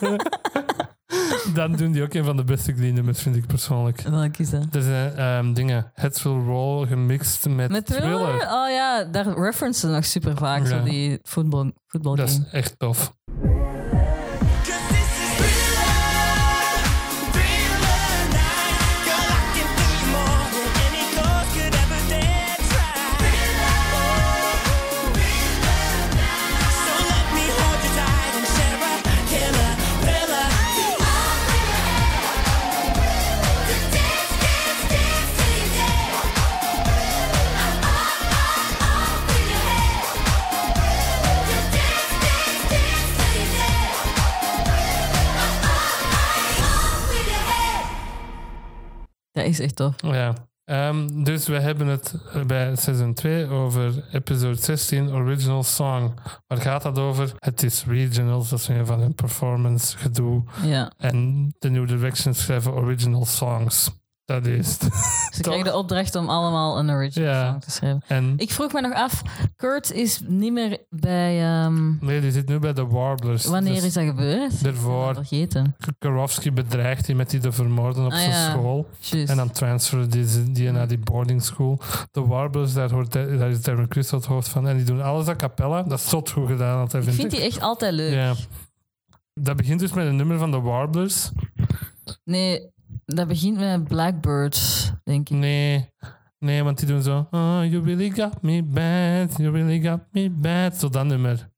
[1.54, 4.00] Dan doen die ook een van de beste Glee-nummers, vind ik persoonlijk.
[4.00, 4.66] Welke is dat?
[4.72, 8.34] Er zijn ehm, dingen, Heads Will Roll gemixt met, Met Thriller?
[8.34, 10.66] Oh ja, daar referencen ze nog super vaak, Ja.
[10.66, 12.28] zo die voetbal, Dat voetbalgame.
[12.28, 13.14] is echt tof.
[49.50, 49.94] Is echt tof.
[50.02, 50.34] Ja.
[50.64, 52.14] Ehm, dus we hebben het
[52.46, 56.14] bij seizoen 2 over episode 16, Original Song.
[56.46, 57.32] Waar gaat dat over?
[57.38, 60.42] Het is regionals, dat is een van hun performance gedoe.
[60.62, 60.92] Ja.
[60.96, 63.90] En de New Direction schrijven Original Songs.
[64.30, 64.88] Dat is het.
[65.34, 67.50] Ze krijgen de opdracht om allemaal een original Ja.
[67.50, 68.02] song te schrijven.
[68.06, 69.22] En Ik vroeg me nog af,
[69.56, 71.40] Kurt is niet meer bij...
[71.42, 73.44] ehm, nee, die zit nu bij de Warblers.
[73.44, 74.64] wanneer Dus is dat gebeurd?
[74.64, 75.76] Daarvoor, Vergeten.
[75.98, 78.50] Karofsky bedreigt die met die te vermoorden op Ah, zijn ja.
[78.50, 78.88] school.
[79.26, 81.80] En dan transferen die, ze- die naar die boarding school.
[82.10, 84.68] De Warblers, daar, hoort, daar is Darren Criss het hoofd van.
[84.68, 85.82] En die doen alles a cappella.
[85.82, 87.38] Dat is zot goed gedaan, altijd, ik vind vind ik.
[87.38, 88.12] die echt altijd leuk.
[88.12, 88.34] Ja.
[89.34, 91.30] Dat begint dus met een nummer van de Warblers.
[92.24, 92.70] Nee,
[93.04, 95.36] dat begint met Blackbirds, denk ik.
[95.36, 95.90] Nee,
[96.38, 97.26] nee, want die doen zo.
[97.30, 99.36] Oh, you really got me bad.
[99.36, 100.76] You really got me bad.
[100.76, 101.48] Zo dat nummer.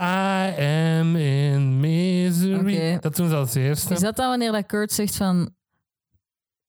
[0.00, 2.98] I am in misery.
[3.00, 3.94] Dat doen ze als eerste.
[3.94, 5.56] Is dat dan wanneer dat Kurt zegt van...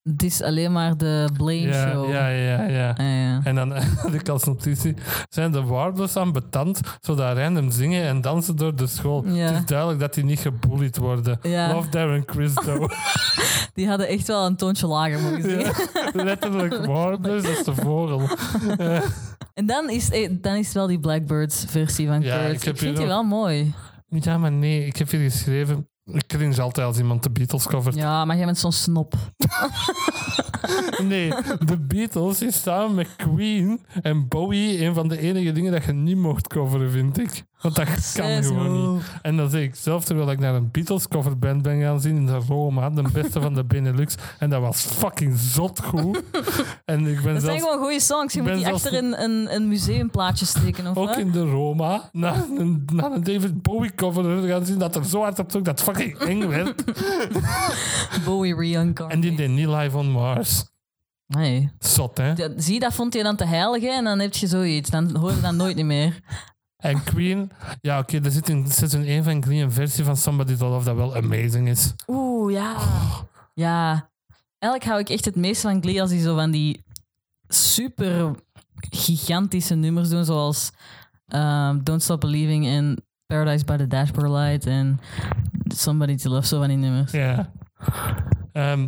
[0.04, 2.10] Het is alleen maar de Blaine ja, show?
[2.10, 2.90] ja, ja, ja.
[2.90, 3.40] Ah, ja.
[3.44, 3.74] En dan
[4.32, 4.94] als notitie,
[5.30, 9.28] zijn de Warblers ambetant, zodat random zingen en dansen door de school.
[9.28, 9.46] Ja.
[9.46, 11.40] Het is duidelijk dat die niet gebullied worden.
[11.42, 11.74] Ja.
[11.74, 12.92] Love Darren though.
[13.74, 15.74] Die hadden echt wel een toontje lager mogen zingen.
[16.26, 18.22] Letterlijk, Warblers, dat is de vogel.
[19.54, 22.54] En dan is, eh, dan is wel die Blackbirds versie van Ja, Kurt.
[22.54, 23.74] ik vind die ook- wel mooi.
[24.08, 25.88] ja, maar nee, ik heb hier geschreven...
[26.12, 27.96] Ik cringe altijd als iemand de Beatles covert.
[27.96, 29.14] Ja, maar jij bent zo'n snop.
[31.04, 31.30] Nee,
[31.66, 35.94] de Beatles is samen met Queen en Bowie een van de enige dingen dat je
[35.94, 37.44] niet mocht coveren, vind ik.
[37.62, 39.04] Want dat kan gewoon niet.
[39.22, 42.26] En dan zeg ik zelf, terwijl ik naar een Beatles coverband ben gaan zien in
[42.26, 44.16] de Roma, de beste van de Benelux.
[44.40, 46.22] En dat was fucking zot goed.
[46.86, 48.34] En ik ben Dat zijn gewoon goede songs.
[48.34, 50.88] Je moet die achter een, een, een museumplaatje steken.
[50.88, 55.06] Of ook in de Roma een, naar een David Bowie cover gaan zien dat er
[55.06, 56.84] zo hard op zoek dat fucking eng werd.
[58.26, 59.16] Bowie reincarnate.
[59.16, 60.66] En die deed niet live on Mars.
[61.28, 61.72] Nee.
[61.80, 62.34] Zot, hè?
[62.34, 63.90] Dat- zie, dat vond je dan te heilig hè?
[63.90, 64.90] en dan heb je zoiets.
[64.90, 66.20] Dan hoor je dat nooit niet meer.
[66.80, 67.52] En Queen,
[67.82, 70.86] ja oké, er zit in seizoen 1 van Glee een versie van Somebody to Love
[70.86, 71.94] dat wel amazing is.
[72.08, 72.76] Oeh, ja.
[73.54, 74.10] Ja.
[74.60, 76.84] Eigenlijk hou ik echt het meest van Glee als die zo van die
[77.48, 78.36] super
[78.90, 80.72] gigantische nummers doen, zoals
[81.28, 85.00] ehm, Don't Stop Believing en Paradise by the Dashboard Light en
[85.68, 87.12] Somebody to Love, zo van die nummers.
[87.12, 87.52] Ja.
[88.52, 88.88] Ehm,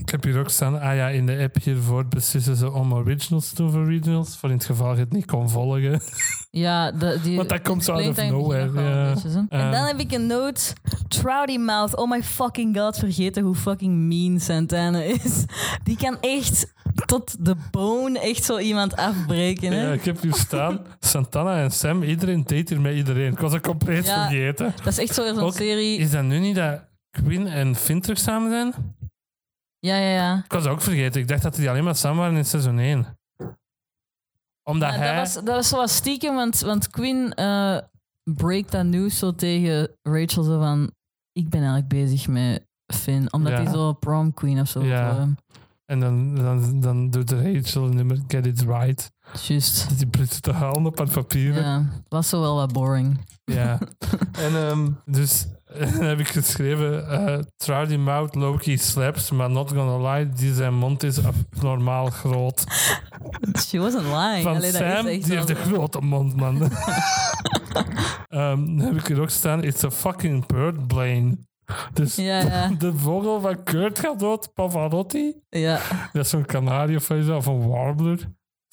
[0.00, 3.48] ik heb hier ook staan, ah ja, in de app hiervoor beslissen ze om originals
[3.48, 6.00] te doen voor regionals, voor in het geval je het niet kon volgen.
[6.50, 9.12] Ja, de, die, Want dat komt zo out of dat nowhere, ja.
[9.12, 9.38] beetje, zo.
[9.38, 9.70] En Ehm.
[9.72, 10.60] dan heb ik een note.
[11.08, 11.96] Trouty Mouth.
[11.96, 12.96] Oh my fucking god.
[12.98, 15.44] Vergeten hoe fucking mean Santana is.
[15.84, 16.72] Die kan echt
[17.06, 19.72] tot de bone echt zo iemand afbreken.
[19.72, 19.86] Hè?
[19.86, 23.32] Ja, ik heb hier staan, Santana en Sam, iedereen date hier met iedereen.
[23.32, 24.28] Ik was het compleet Ja.
[24.28, 24.74] vergeten.
[24.84, 25.98] Dat is echt zo'n serie.
[25.98, 26.80] Is dat nu niet dat
[27.10, 28.74] Quinn en Finn terug samen zijn?
[29.84, 30.42] Ja, ja, ja.
[30.44, 31.20] Ik was het ook vergeten.
[31.20, 33.18] Ik dacht dat die alleen maar samen waren in seizoen 1.
[34.62, 35.06] Omdat Ja, hij...
[35.14, 37.78] dat, was, dat was zo wat stiekem, want, want Quinn eh
[38.22, 40.90] breakt dat nieuws zo tegen Rachel zo van
[41.32, 43.32] ik ben eigenlijk bezig met Finn.
[43.32, 43.62] Omdat Ja.
[43.62, 45.28] hij zo prom queen of zo Ja.
[45.86, 49.10] En dan, dan, dan doet Rachel een nummer Get It Right.
[49.42, 49.98] Juist.
[49.98, 51.62] Die probeert te halen op haar papieren.
[51.62, 51.74] Ja.
[51.76, 53.18] Ja, was zo wel wat boring.
[53.44, 55.46] en ehm, dus
[56.10, 57.08] heb ik geschreven...
[57.10, 61.18] eh Trouty Mouth Loki slaps, maar not gonna lie, die zijn mond is
[61.60, 62.64] normaal groot.
[63.66, 64.42] She wasn't lying.
[64.42, 66.58] Van Allee, Sam, die heeft een grote mond, man.
[68.28, 71.36] Dan heb ik er ook staan, it's a fucking bird plane.
[71.92, 72.68] Dus Ja, ja.
[72.78, 75.34] de vogel van Kurt gaat dood, Pavarotti.
[75.48, 75.80] Ja,
[76.12, 78.18] Dat is zo'n kanarie of of een warbler.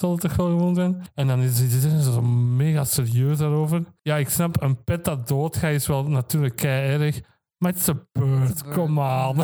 [0.01, 1.05] Zal het toch wel gewoon zijn?
[1.13, 3.83] En dan is iedereen zo mega serieus daarover.
[4.01, 7.21] Ja, ik snap, een pet dat doodgaat is wel natuurlijk kei erg.
[7.57, 9.35] Maar het is een kom aan.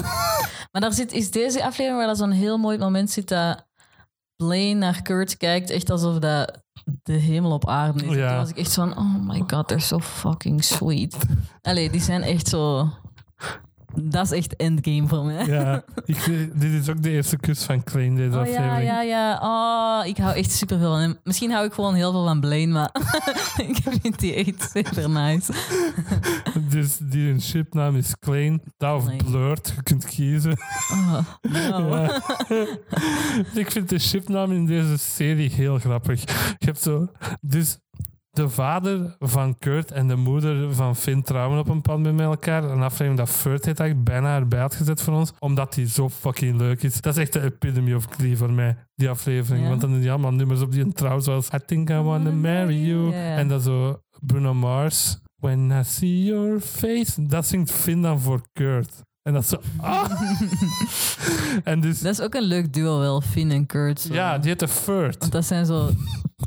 [0.71, 3.67] maar daar zit, is deze aflevering waar zo'n heel mooi moment zit dat
[4.35, 6.63] Blaine naar Kurt kijkt, echt alsof dat
[7.03, 8.15] de hemel op aarde is.
[8.15, 8.27] Ja.
[8.27, 11.17] Toen was ik echt zo van, oh my god, they're so fucking sweet.
[11.61, 12.89] Allee, die zijn echt zo...
[14.01, 15.45] Dat is echt endgame voor mij.
[15.45, 18.89] Ja, ik, dit is ook de eerste kus van Klein, deze Oh ja, aflevering.
[18.89, 19.39] ja, ja.
[19.41, 21.17] Oh, ik hou echt super veel van hem.
[21.23, 22.89] Misschien hou ik gewoon heel veel van Blaine, maar
[23.67, 25.53] ik vind die echt super nice.
[26.69, 29.17] Dus die een chipnaam is Klein, dat of Nee.
[29.23, 30.57] Blurred, je kunt kiezen.
[30.91, 31.95] Oh, no.
[31.95, 32.21] Ja.
[33.61, 36.21] ik vind de chipnaam in deze serie heel grappig.
[36.57, 37.07] Je hebt zo...
[37.41, 37.77] Dus
[38.37, 42.63] de vader van Kurt en de moeder van Finn trouwen op een pad met elkaar.
[42.63, 46.09] Een aflevering dat Furt heeft eigenlijk bijna erbij had gezet voor ons, omdat die zo
[46.09, 47.01] fucking leuk is.
[47.01, 49.63] Dat is echt de epitome of Glee voor mij, die aflevering.
[49.63, 49.69] Ja.
[49.69, 52.87] Want dan die allemaal nummers op die een trouw, zoals I think I wanna marry
[52.87, 53.13] you.
[53.13, 55.19] En dat zo Bruno Mars.
[55.39, 57.25] When I see your face.
[57.25, 59.05] Dat zingt Finn dan voor Kurt.
[59.27, 59.57] En dat zo...
[59.77, 60.11] Ah!
[61.63, 61.99] en dus...
[61.99, 63.99] Dat is ook een leuk duo wel, Finn en Kurt.
[63.99, 64.13] zo.
[64.13, 65.17] Ja, die heet de Furt.
[65.19, 65.89] Want dat zijn zo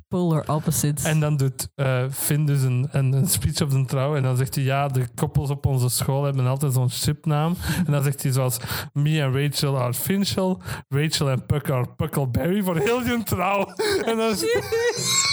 [0.09, 1.05] polar opposites.
[1.05, 4.17] En dan doet eh, Finn dus een, een, een speech op zijn trouw.
[4.17, 7.57] En dan zegt hij, ja, de koppels op onze school hebben altijd zo'n chipnaam.
[7.87, 8.57] En dan zegt hij zoals,
[8.93, 10.63] me en Rachel are Finchel.
[10.89, 13.65] Rachel en Puck are Puckleberry voor heel je trouw.
[14.11, 14.35] En dan,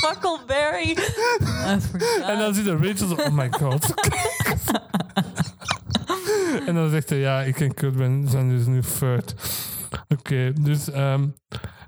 [0.09, 0.89] Huckleberry.
[0.89, 2.21] I forgot.
[2.21, 3.93] en dan ziet Rachel zo, oh my god.
[6.67, 9.33] en dan zegt hij, ja, ik en Kurt ben, zijn dus nu Furt.
[10.07, 11.27] Oké, dus ehm,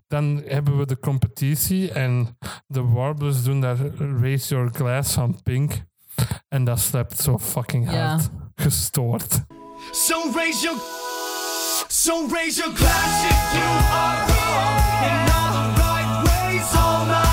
[0.08, 3.78] dan hebben we de competitie en de Warblers doen daar
[4.22, 5.74] Raise Your Glass van Pink.
[6.48, 8.30] En dat slapt zo fucking hard.
[8.56, 9.42] Gestoord.
[9.92, 10.78] So raise your,
[11.88, 16.76] so raise your glass if you are wrong in all the right ways.
[16.76, 17.29] All my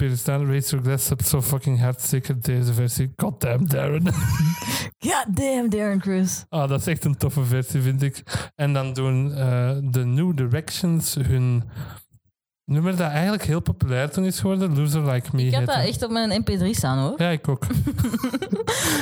[0.00, 2.00] Heb Raise Your Glass slapt zo fucking hard.
[2.02, 3.12] Zeker deze versie.
[3.16, 4.02] Goddamn Darren.
[5.06, 6.44] God damn, Darren Chris.
[6.48, 8.22] Ah, dat is echt een toffe versie, vind ik.
[8.54, 11.62] En dan doen eh, de New Directions hun
[12.64, 14.76] nummer dat eigenlijk heel populair toen is geworden.
[14.76, 15.42] Loser Like Me.
[15.46, 17.14] Ik heet dat echt op mijn mp3 staan hoor.
[17.16, 17.66] Ja, ik ook.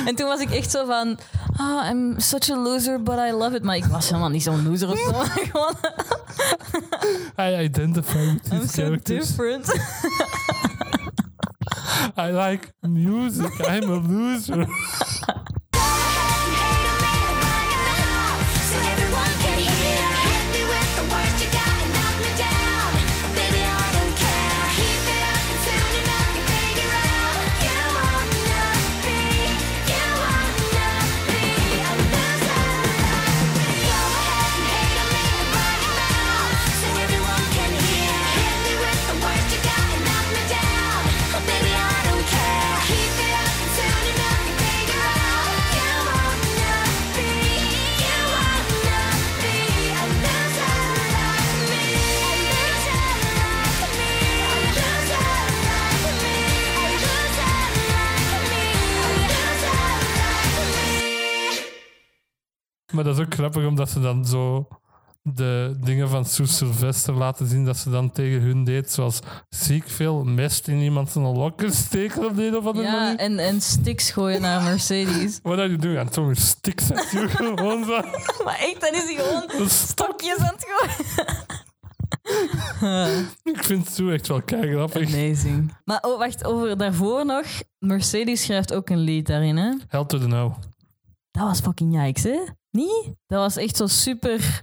[0.05, 1.19] En toen was ik echt zo van,
[1.57, 3.63] ah, I'm such a loser, but I love it.
[3.63, 5.11] Maar ik was helemaal niet zo'n loser of zo.
[5.51, 5.75] Gewoon,
[7.37, 9.27] I identify with I'm these so characters.
[9.27, 9.65] different.
[12.17, 13.51] I like music.
[13.67, 14.65] I'm a loser.
[62.91, 64.67] Maar dat is ook grappig omdat ze dan zo
[65.23, 68.91] de dingen van Sue Sylvester laten zien dat ze dan tegen hun deed.
[68.91, 69.19] Zoals
[69.49, 72.91] zie ik veel mest in iemand zijn lokken steken op de een of andere Ja,
[72.99, 73.17] manier.
[73.17, 75.39] en, en sticks gooien naar Mercedes.
[75.43, 75.99] What are you doing?
[75.99, 77.29] I'm throwing sticks you.
[77.37, 78.01] Gewoon zo.
[78.45, 81.49] maar echt, dan is hij gewoon stokjes aan het gooien.
[83.53, 85.13] Ik vind Sue echt wel kei grappig.
[85.15, 85.73] Amazing.
[85.85, 87.45] Maar oh, wacht, over daarvoor nog.
[87.79, 89.73] Mercedes schrijft ook een lied daarin, hè?
[89.87, 90.55] Hell to the no.
[91.31, 92.39] Dat was fucking yikes, hè?
[92.71, 93.13] Niet?
[93.27, 94.61] Dat was echt zo super...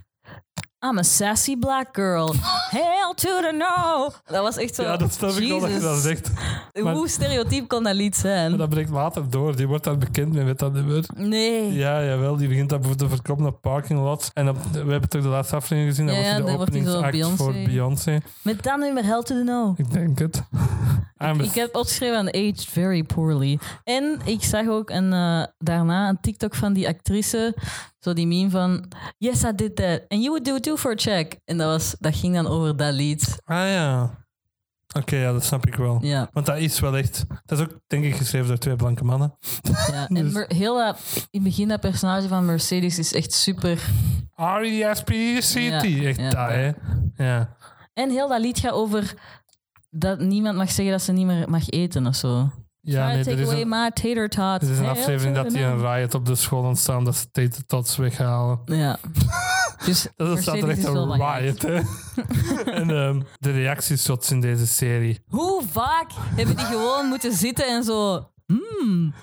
[0.85, 2.33] I'm a sassy black girl.
[2.69, 4.09] Hail to the no.
[4.25, 4.83] Dat was echt zo...
[4.83, 6.31] Ja, dat snap ik wel dat je dat zegt.
[6.83, 8.49] maar- Hoe stereotyp kon dat lied zijn?
[8.49, 9.55] Maar dat breekt later door.
[9.55, 11.03] Die wordt daar bekend mee met dat nummer.
[11.15, 11.73] Nee.
[11.73, 12.35] Ja, jawel.
[12.37, 14.29] Die begint dat te verkopen op parking lots.
[14.33, 16.05] En op, we hebben toch de laatste aflevering gezien.
[16.07, 18.17] Dat Ja, was de openingsact voor Beyoncé.
[18.43, 19.73] Met dat nummer Hail to the no.
[19.77, 20.41] Ik denk het.
[21.41, 23.59] Ik heb opgeschreven aan aged very poorly.
[23.83, 27.55] En ik zag ook een, eh, daarna een TikTok van die actrice.
[27.99, 28.85] Zo die meme van...
[29.17, 30.01] Yes, I did that.
[30.07, 31.37] And you would do it too for a check.
[31.45, 33.41] En dat, was, dat ging dan over dat lied.
[33.43, 34.17] Ah ja.
[34.97, 35.97] Oké, ja, dat snap ik wel.
[36.01, 36.29] Ja.
[36.31, 37.25] Want dat is wel echt...
[37.45, 39.37] Dat is ook, denk ik, geschreven door twee blanke mannen.
[39.91, 40.07] ja.
[40.07, 43.79] En Mer- heel dat, in het begin dat personage van Mercedes is echt super...
[44.35, 45.53] R-E-S-P-E-C-T.
[45.53, 46.71] Ja, Echt ja, dat, hè.
[47.25, 47.55] Ja.
[47.93, 49.13] En heel dat lied gaat over...
[49.89, 52.49] Dat niemand mag zeggen dat ze niet meer mag eten of zo.
[52.81, 54.65] Ja, nee, take is away een, my tater tots.
[54.65, 55.91] er is een aflevering dat die een no.
[55.91, 58.59] riot op de school ontstaan dat ze tater tots weghalen.
[58.65, 58.97] Ja.
[59.85, 61.81] Dus Dat staat er echt is een riot, hè.
[62.81, 65.19] en ehm, de reactieshots in deze serie.
[65.27, 68.27] Hoe vaak hebben die gewoon moeten zitten en zo...
[68.45, 69.13] Hmm.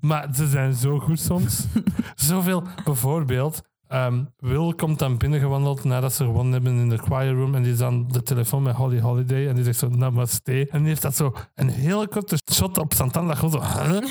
[0.00, 1.64] Maar ze zijn zo goed soms.
[2.14, 2.62] Zoveel.
[2.84, 3.62] Bijvoorbeeld,
[4.04, 7.54] ehm, Will komt dan binnengewandeld nadat ze gewonnen hebben in de choir room.
[7.54, 9.48] En die is aan de telefoon met Holly Holiday.
[9.48, 10.68] En die zegt zo, namaste.
[10.70, 13.34] En die heeft dat zo een hele korte shot op Santana.
[13.34, 14.00] Gewoon zo, huh?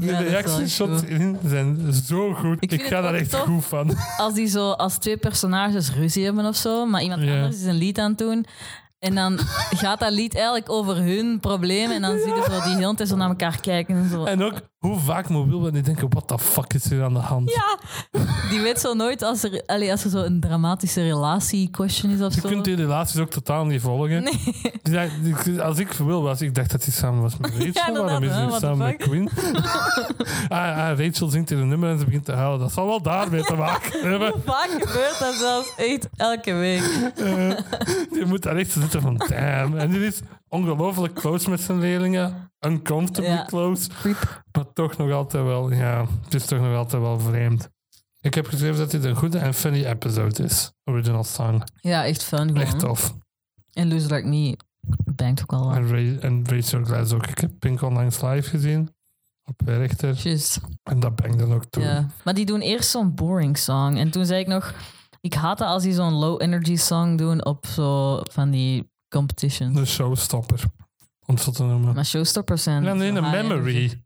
[0.00, 2.72] Ja, wel reactieshots in zijn zo goed.
[2.72, 3.96] Ik, ga daar echt goed van.
[4.16, 7.74] Als die zo als twee personages ruzie hebben of zo, maar iemand anders is een
[7.74, 8.46] lied aan het doen.
[8.98, 9.38] En dan
[9.70, 11.90] gaat dat lied eigenlijk over hun probleem.
[11.90, 13.96] En dan zie je zo die heel tijd zo naar elkaar kijken.
[13.96, 14.24] En zo.
[14.24, 17.18] En ook hoe vaak Will wel niet denken, what the fuck is hier aan de
[17.18, 17.50] hand?
[17.50, 17.78] Ja,
[18.50, 22.34] die weet zo nooit als er, allee, als er zo een dramatische relatie-question is of
[22.34, 22.48] Je zo.
[22.48, 24.24] kunt die relaties ook totaal niet volgen.
[24.82, 27.64] Die die- Als ik Will was, ik dacht dat hij samen was met Rachel.
[27.66, 28.96] inderdaad, Waarom is hij samen met?
[28.96, 29.28] Queen?
[30.48, 32.58] ah, ah, Rachel zingt hier een nummer en ze begint te huilen.
[32.58, 34.30] Dat zal wel daarmee te maken hebben.
[34.32, 36.80] Hoe vaak gebeurt dat zelfs echt elke week?
[37.16, 37.48] Eh,
[38.18, 39.76] je moet daar echt zitten van damn.
[39.78, 40.20] En die is
[40.56, 42.50] ongelooflijk close met zijn leerlingen.
[42.66, 43.44] Uncomfortably Ja.
[43.44, 43.90] close.
[44.52, 47.68] Maar toch nog altijd wel, ja, het is toch nog altijd wel vreemd.
[48.20, 50.72] Ik heb geschreven dat dit een goede en funny episode is.
[50.84, 51.62] Original song.
[51.80, 52.56] Ja, echt fun gewoon.
[52.62, 53.14] Echt tof.
[53.72, 54.56] En Loser Like Me
[55.04, 55.76] bangt ook al wat.
[55.76, 57.26] En, Ray, en Rachel Glass ook.
[57.26, 58.94] Ik heb Pink onlangs live gezien.
[59.44, 60.14] Op Werchter.
[60.14, 61.82] Just, En dat bang dan ook toe.
[61.82, 62.06] ja.
[62.24, 63.96] Maar die doen eerst zo'n boring song.
[63.96, 64.74] En toen zei ik nog...
[65.20, 69.74] Ik haat het als die zo'n low energy song doen op zo van die competitions.
[69.74, 70.64] De showstopper.
[71.26, 71.94] Om het zo te noemen.
[71.94, 72.82] Maar showstoppers zijn...
[72.84, 73.30] ja, high energy.
[73.36, 74.04] memory.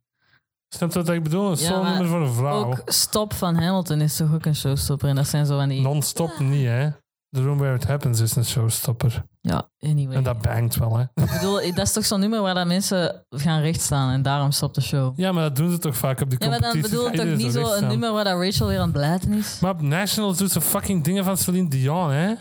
[0.69, 1.51] Snap je wat ik bedoel?
[1.51, 2.65] Een Ja, voor een vrouw.
[2.65, 5.09] Ook Stop van Hamilton is toch ook een showstopper.
[5.09, 5.81] En dat zijn zo van die...
[5.81, 6.89] Non-stop niet, hè.
[7.31, 9.25] The Room Where It Happens is een showstopper.
[9.41, 10.17] Ja, anyway.
[10.17, 11.03] En dat bangt wel, hè.
[11.03, 14.75] Ik bedoel, dat is toch zo'n nummer waar dat mensen gaan rechtstaan en daarom stopt
[14.75, 15.19] de show.
[15.19, 17.25] Ja, maar dat doen ze toch vaak op die Ja, maar dan bedoel ik toch
[17.25, 17.89] niet zo recht een staan.
[17.89, 19.59] nummer waar dat Rachel weer aan het blijten is?
[19.61, 22.35] Maar op Nationals doet ze fucking dingen van Celine Dion, hè.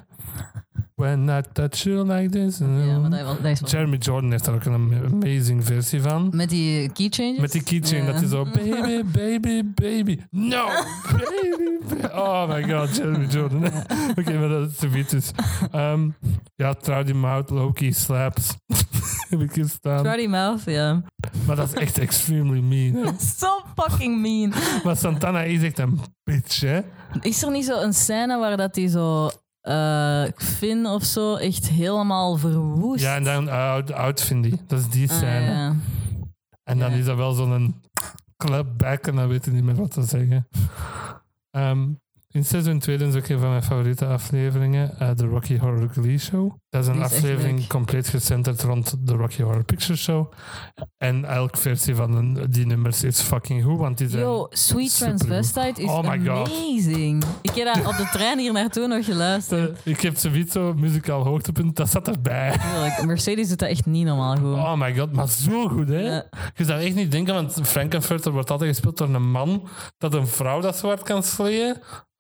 [1.00, 2.58] When I touch you like this.
[2.58, 2.66] Ja,
[3.00, 3.70] maar dat, dat is wel...
[3.70, 6.30] Jeremy Jordan heeft daar ook een amazing versie van.
[6.34, 7.40] Met die key changes?
[7.40, 8.12] Met die keychain, Ja.
[8.12, 10.20] dat is zo baby, baby, baby.
[10.32, 10.66] No,
[11.12, 13.66] baby, ba- Oh my god, Jeremy Jordan.
[14.20, 15.08] Oké, maar dat is te vies.
[15.08, 15.32] Dus.
[15.72, 16.10] Ehm,
[16.56, 18.56] ja, trouw die mouth, Loki slaps.
[19.30, 20.30] Heb ik hier staan.
[20.30, 21.02] Mouth, ja.
[21.46, 22.94] Maar dat is echt extremely mean.
[23.06, 23.12] Hè?
[23.20, 24.54] So fucking mean.
[24.84, 26.80] Maar Santana is echt een bitch, hè?
[27.22, 29.30] Is er niet zo een scène waar dat hij zo...
[29.70, 33.02] eh, Finn of zo echt helemaal verwoest.
[33.04, 34.54] Ja, en dan oud, oud Vindy.
[34.68, 35.46] Dat is die Ah, scène.
[35.52, 35.76] ja.
[36.64, 36.98] En dan Ja.
[36.98, 37.82] is dat wel zo'n
[38.38, 40.48] clapback en dan weet je niet meer wat te zeggen.
[41.52, 41.88] Ehm,
[42.32, 46.18] in seizoen 2 is ook een van mijn favoriete afleveringen, eh, de Rocky Horror Glee
[46.18, 46.52] Show.
[46.70, 50.32] Dat is een is aflevering compleet gecentreerd rond de Rocky Horror Picture Show.
[50.98, 54.24] En elke versie van die nummers is fucking goed, want die zijn...
[54.24, 54.98] Yo, Sweet.
[54.98, 56.06] Transvestite is Oh God.
[56.08, 57.24] amazing.
[57.42, 59.80] Ik heb dat op de trein hier naartoe nog geluisterd.
[59.84, 62.58] Eh, ik heb zoiets muzikaal hoogtepunt, dat zat erbij.
[62.72, 64.54] Tuurlijk, Mercedes doet dat echt niet normaal goed.
[64.54, 66.00] Oh my god, maar zo goed, hè?
[66.02, 66.26] Ja.
[66.56, 69.68] Je zou echt niet denken, want Frankenfurter wordt altijd gespeeld door een man,
[69.98, 71.76] dat een vrouw dat zo hard kan sleeën.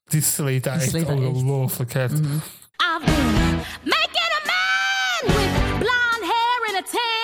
[0.09, 1.27] Die sleet dat Die echt sleet dat echt.
[1.27, 2.11] ongelooflijk hard.
[2.11, 2.23] Mhm.
[2.23, 5.51] I've been making a man with
[5.83, 7.18] blonde hair and a tan,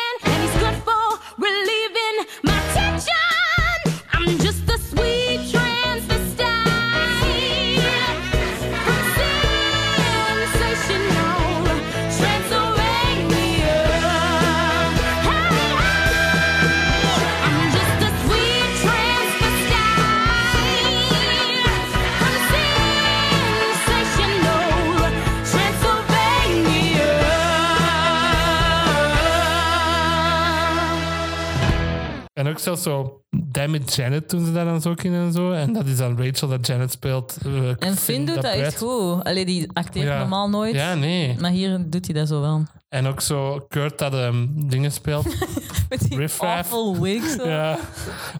[32.35, 35.51] En ook zelfs zo Damn Janet doen ze daar dan zo in en zo.
[35.51, 37.37] En dat is dan Rachel dat Janet speelt.
[37.45, 39.23] eh, En Finn doet dat echt goed.
[39.23, 40.17] Allee, die acteert Ja.
[40.17, 40.75] normaal nooit.
[40.75, 41.35] Ja, nee.
[41.39, 42.63] Maar hier doet hij dat zo wel.
[42.89, 45.25] En ook zo Kurt dat ehm, dingen speelt.
[45.89, 47.47] Met die Riff awful wig zo.
[47.47, 47.77] ja.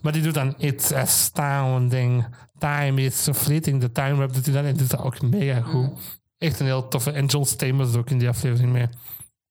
[0.01, 2.25] Maar die doet dan It's astounding.
[2.57, 3.81] Time is so fleeting.
[3.81, 5.89] De time rap doet hij dan en doet dat ook mega goed.
[6.37, 7.11] Echt een heel toffe.
[7.11, 8.85] En John Stamos ook in die aflevering mee.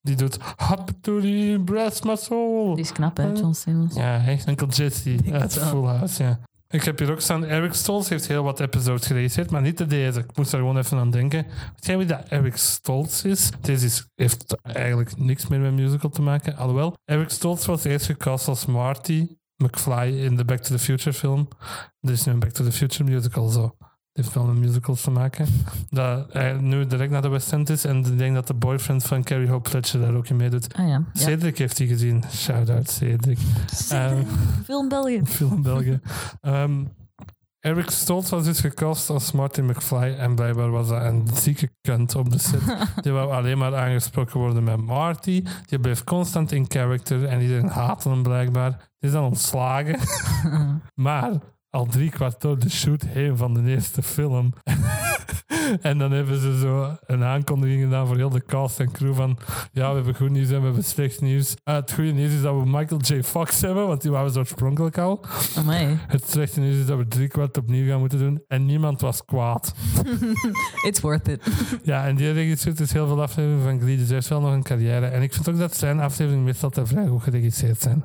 [0.04, 2.74] Die doet Hop to the breast my soul.
[2.74, 3.94] Die is knap, hè, John Simmons.
[3.94, 5.58] Ja, echt Uncle Jesse uit.
[5.58, 6.38] Full House, ja.
[6.68, 9.86] Ik heb hier ook staan, Eric Stoltz heeft heel wat episodes geregisseerd, maar niet de
[9.86, 10.20] deze.
[10.20, 11.46] Ik moest er gewoon even aan denken.
[11.46, 13.50] Weet jij wie dat Eric Stoltz is?
[13.60, 16.56] Deze is, heeft eigenlijk niks meer met musical te maken.
[16.56, 21.12] Alhoewel, Eric Stoltz was eerst gecast als Marty McFly in de Back to the Future
[21.12, 21.48] film.
[22.00, 23.76] Er is nu een Back to the Future musical zo.
[24.14, 25.46] Het heeft wel met musicals te maken.
[25.90, 29.04] Dat hij nu direct naar de West End is en ik denk dat de boyfriend
[29.04, 30.74] van Carrie Hope Fletcher daar ook in meedoet.
[30.74, 30.90] Ah ja.
[30.92, 31.04] ja.
[31.12, 32.24] Cedric heeft hij gezien.
[32.30, 33.38] Shout-out Cedric.
[33.88, 34.22] Ehm,
[34.64, 35.20] Film België.
[35.36, 36.00] film België.
[36.40, 36.84] Ehm,
[37.60, 42.14] Eric Stoltz was dus gecast als Marty McFly en blijkbaar was dat een zieke kunt
[42.14, 42.62] op de set.
[43.02, 45.44] Die wou alleen maar aangesproken worden met Marty.
[45.66, 48.70] Die bleef constant in character en iedereen haatte hem blijkbaar.
[48.70, 49.98] Die is dan ontslagen.
[50.94, 51.30] maar
[51.74, 54.52] al drie kwart door de shoot heen van de eerste film.
[55.80, 59.38] en dan hebben ze zo een aankondiging gedaan voor heel de cast en crew van
[59.72, 61.54] ja, we hebben goed nieuws en we hebben slecht nieuws.
[61.64, 63.22] Ah, het goede nieuws is dat we Michael J.
[63.22, 65.24] Fox hebben, want die waren ze oorspronkelijk al.
[65.56, 65.98] Amai.
[66.06, 69.24] Het slechte nieuws is dat we drie kwart opnieuw gaan moeten doen en niemand was
[69.24, 69.74] kwaad.
[70.86, 71.46] It's worth it.
[71.82, 74.52] Ja, en die regisseert dus heel veel afleveringen van Glee, dus hij heeft wel nog
[74.52, 75.06] een carrière.
[75.06, 78.04] En ik vind ook dat zijn afleveringen meestal te vrij goed geregisseerd zijn.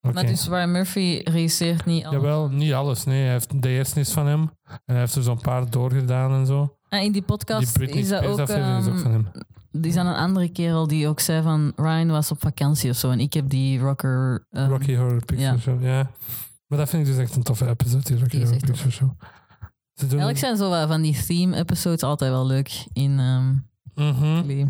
[0.00, 2.12] Maar dus Ryan Murphy regisseert niet al.
[2.12, 3.04] Jawel, niet alles.
[3.04, 4.50] Nee, hij heeft de eerste is van hem.
[4.64, 6.76] En hij heeft er zo'n paar doorgedaan en zo.
[6.88, 8.38] En in die podcast Die is dat ook...
[8.38, 9.28] aflevering is ook ehm, van hem.
[9.70, 12.96] die is aan een andere kerel die ook zei van Ryan was op vakantie of
[12.96, 13.10] zo.
[13.10, 14.46] En ik heb die rocker...
[14.50, 15.58] ehm, Rocky Horror Picture ja.
[15.58, 16.10] Show, ja.
[16.66, 18.60] Maar dat vind ik dus echt een toffe episode, die Rocky Die Horror.
[18.60, 19.10] Picture Show.
[19.94, 20.18] Ze doen...
[20.20, 23.20] Eigenlijk zijn zo van die theme-episodes altijd wel leuk in.
[23.94, 24.66] Glee.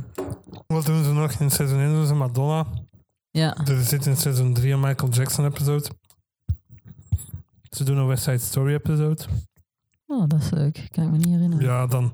[0.67, 1.93] Wat doen ze nog in seizoen 1?
[1.93, 2.67] Doen ze Madonna.
[3.31, 3.57] Ja.
[3.67, 5.89] Er zit in seizoen 3 een Michael Jackson episode.
[7.71, 9.23] Ze doen een West Side Story episode.
[10.07, 10.87] Oh, dat is leuk.
[10.91, 11.65] Kan ik me niet herinneren.
[11.65, 12.13] Ja, dan...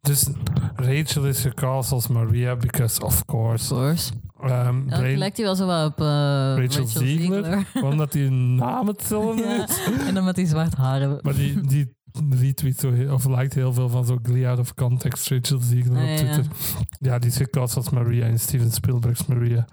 [0.00, 0.26] Dus
[0.74, 3.74] Rachel is gecast als Maria, because of Of course.
[3.74, 4.12] course.
[4.44, 4.50] Um,
[4.88, 7.66] Elke Brain, lijkt hij wel zo wat op eh, Rachel, Ziegler.
[7.90, 9.64] omdat die naam hetzelfde Ja.
[9.68, 9.78] is.
[10.06, 11.18] En dan met die zwart haar hebben.
[11.22, 11.96] Maar die, die
[12.30, 15.96] retweet zo heel, of liked heel veel van zo Glee out of context Rachel Ziegler
[15.96, 16.44] Ah, op ja, Twitter.
[16.44, 16.86] ja.
[17.10, 19.66] Ja, die is gecast als Maria in Steven Spielberg's Maria.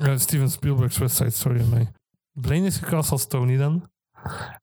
[0.00, 1.88] Eh, Steven Spielberg's West Side Story mij.
[2.32, 3.90] Blaine is gecast als Tony dan.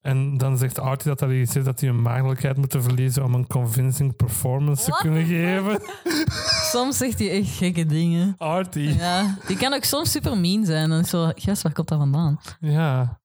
[0.02, 3.48] En dan zegt Artie dat hij regisseert dat hij een maagdelijkheid moet verliezen om een
[3.48, 5.82] convincing performance te kunnen geven.
[6.72, 8.36] Soms zegt hij echt gekke dingen.
[8.38, 8.94] Artie.
[8.94, 9.20] Ja.
[9.20, 10.92] Ja, die kan ook soms super mean zijn.
[10.92, 12.40] En zo, gast, waar komt dat vandaan?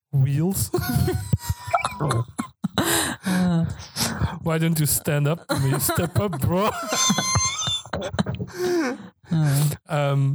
[0.09, 0.69] Wheels.
[1.97, 2.19] Ah.
[4.43, 5.79] Why don't you stand up me?
[5.79, 6.69] Step up, bro.
[9.29, 9.57] Ah.
[9.83, 10.33] Ehm,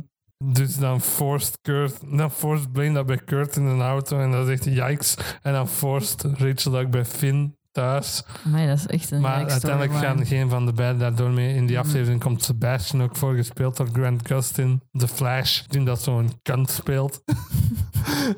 [0.53, 4.47] dus dan forced Kurt, dan forced Blaine dat bij Kurt in een auto en dan
[4.47, 5.17] zegt hij yikes.
[5.43, 8.23] En dan forced Rachel dat bij Finn thuis.
[8.47, 11.55] Amai, dat is echt een Maar uiteindelijk gaan geen van de beiden daardoor mee.
[11.55, 11.87] In die Mhm.
[11.87, 14.81] aflevering komt Sebastian ook voor, gespeeld door Grant Gustin.
[14.93, 17.23] The Flash, die dat zo'n kant speelt.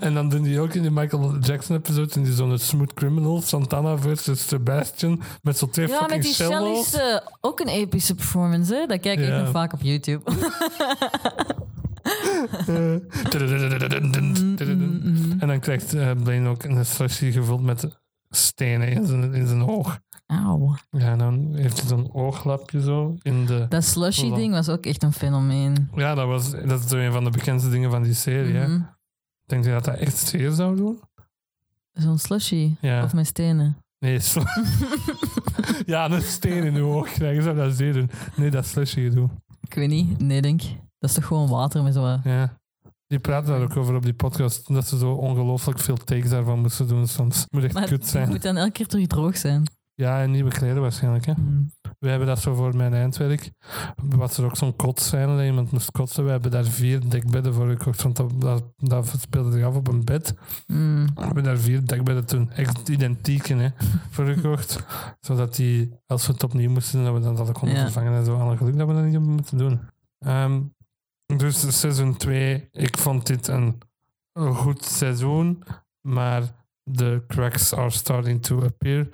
[0.00, 3.40] En dan doen die ook in die Michael Jackson episode in die zo'n Smooth Criminal,
[3.42, 6.88] Santana versus Sebastian, met zo'n twee Ja, met fucking die cello's.
[6.90, 8.86] Shelly's eh, ook een epische performance, hè?
[8.86, 9.38] Dat kijk ik Ja.
[9.40, 10.22] nog vaak op YouTube.
[15.38, 17.98] En dan krijgt eh, Blaine ook een slushy gevuld met
[18.30, 19.98] stenen in zijn, in zijn oog.
[20.26, 20.74] Auw.
[20.90, 23.66] Ja, en dan heeft hij zo'n ooglapje zo in de...
[23.68, 24.34] Dat slushy Voilà.
[24.34, 25.88] ding was ook echt een fenomeen.
[25.94, 28.54] Ja, dat, was, dat is een van de bekendste dingen van die serie.
[28.54, 28.68] hè.
[28.68, 28.80] Mhm.
[29.46, 31.00] Denk je dat dat echt zeer zou doen?
[31.92, 32.74] Zo'n slushy.
[32.80, 33.04] Ja.
[33.04, 33.76] Of met stenen.
[33.98, 34.20] Nee,
[35.86, 38.10] ja, een steen in je oog krijgen zou dat zeer doen.
[38.36, 39.30] Nee, dat slushy doen.
[39.60, 40.20] Ik weet niet.
[40.20, 40.62] Nee, denk.
[40.98, 42.18] Dat is toch gewoon water met zo.
[42.24, 42.58] Ja.
[43.06, 44.68] Die praten daar ook over op die podcast.
[44.74, 47.46] Dat ze zo ongelooflijk veel takes daarvan moesten doen soms.
[47.50, 48.28] Moet echt Maar kut het zijn.
[48.28, 49.62] moet dan elke keer terug droog zijn.
[49.94, 51.26] Ja, en nieuwe kleren waarschijnlijk.
[51.26, 51.32] Hè.
[51.36, 51.70] Mm.
[51.98, 53.50] We hebben dat zo voor mijn eindwerk.
[54.08, 56.24] Was er ook zo'n kotscène dat iemand moest kotsen.
[56.24, 58.02] We hebben daar vier dekbedden voor gekocht.
[58.02, 60.34] Want dat, dat, dat speelde zich af op een bed.
[60.66, 61.06] Mm.
[61.14, 62.50] We hebben daar vier dekbedden toen.
[62.50, 63.68] Echt identieke hè,
[64.10, 64.84] voor gekocht.
[65.20, 67.82] Zodat die, als we het opnieuw moesten dat we dan dat konden Ja.
[67.82, 68.12] vervangen.
[68.12, 68.36] En zo.
[68.38, 69.80] Alle geluk dat we dat niet hebben moeten doen.
[70.18, 70.60] Ehm,
[71.26, 72.68] dus seizoen 2.
[72.72, 73.78] Ik vond dit een,
[74.32, 75.62] een goed seizoen.
[76.00, 76.42] Maar
[76.82, 79.08] de cracks are starting to appear.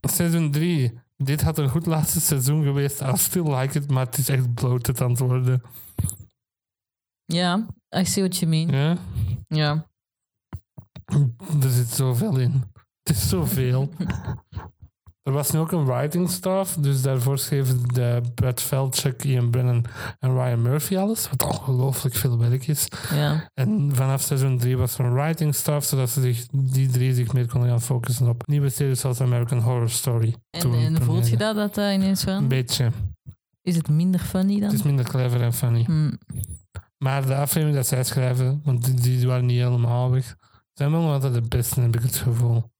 [0.00, 1.00] Seizoen 3.
[1.16, 3.00] Dit had een goed laatste seizoen geweest.
[3.00, 5.62] I still like it, maar het is echt bloated aan het worden.
[7.24, 7.66] Ja,
[7.96, 8.68] I see what you mean.
[8.68, 8.98] Ja?
[9.46, 9.90] Ja.
[11.62, 12.52] Er zit zoveel in.
[13.02, 13.88] Het is zoveel.
[15.22, 19.84] er was nu ook een writing staff, dus daarvoor schreven de Brad Feldchuk, Ian Brennan
[20.18, 22.88] en Ryan Murphy alles, wat ongelooflijk veel werk is.
[23.14, 23.50] ja.
[23.54, 27.32] En vanaf seizoen 3 was er een writing staff, zodat ze zich, die drie zich
[27.32, 30.34] meer konden gaan focussen op nieuwe series zoals American Horror Story.
[30.50, 32.48] En, en voelt je dat, dat dat ineens Een verandert?
[32.48, 32.90] beetje.
[33.62, 34.62] Is het minder funny dan?
[34.62, 35.84] Het is minder clever en funny.
[35.84, 36.18] Hmm.
[36.98, 40.36] Maar de afleveringen dat zij schrijven, want die, die waren niet helemaal weg,
[40.72, 42.71] zijn wel altijd de beste, heb ik het gevoel.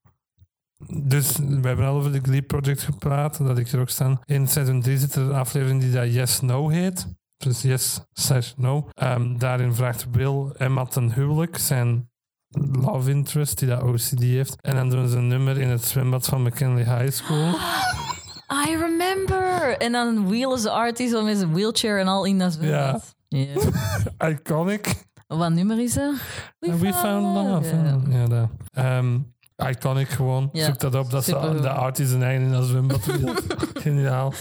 [0.89, 4.20] Dus we hebben al over de Glee Project gepraat, dat ik er ook staan.
[4.24, 7.07] In seizoen 3 zit er een aflevering die dat Yes No heet.
[7.37, 8.89] Dus yes slash no.
[8.95, 12.11] Ehm, daarin vraagt Will Emma ten huwelijk, zijn
[12.80, 14.61] love interest die dat OCD heeft.
[14.61, 17.49] En dan doen ze een nummer in het zwembad van McKinley High School.
[18.66, 19.76] I remember!
[19.78, 23.14] En dan wheelen ze artie zo met zijn wheelchair en al in dat zwembad.
[23.28, 23.55] Ja.
[24.30, 25.05] Iconic.
[25.26, 26.14] Wat nummer is dat?
[26.59, 27.76] We, we found love.
[27.76, 28.01] Ja.
[28.09, 28.49] Ja, dat.
[28.72, 29.18] Ehm,
[29.69, 30.49] iconic gewoon.
[30.53, 31.11] Ja, Zoek dat op.
[31.11, 33.01] Dat ze de artie zijn eigen in dat zwembad.
[33.83, 34.33] Geniaal.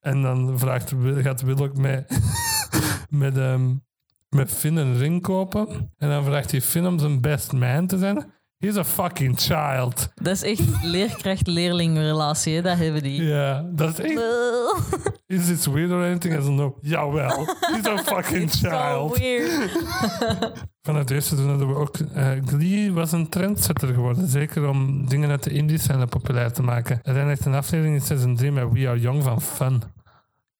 [0.00, 2.04] En dan vraagt, gaat Will ook mee,
[3.08, 3.74] met, ehm,
[4.28, 5.92] met Finn een ring kopen.
[5.98, 8.32] En dan vraagt hij Finn om zijn best man te zijn.
[8.60, 10.08] He's a fucking child.
[10.14, 12.62] Dat is echt leerkracht-leerling relatie, hè?
[12.62, 13.22] dat hebben die.
[13.22, 14.20] Ja, dat is echt...
[15.26, 16.34] Is this weird or anything?
[16.34, 16.76] I don't know.
[16.80, 17.46] Jawel.
[17.60, 19.18] He's a fucking So child.
[19.18, 19.70] weird.
[20.82, 21.96] Van het eerste seizoen hadden we ook...
[21.98, 24.28] eh, Glee was een trendsetter geworden.
[24.28, 27.00] Zeker om dingen uit de indies scène populair te maken.
[27.02, 29.82] Er zijn echt een aflevering in seizoen 3 met We Are Young van Fun.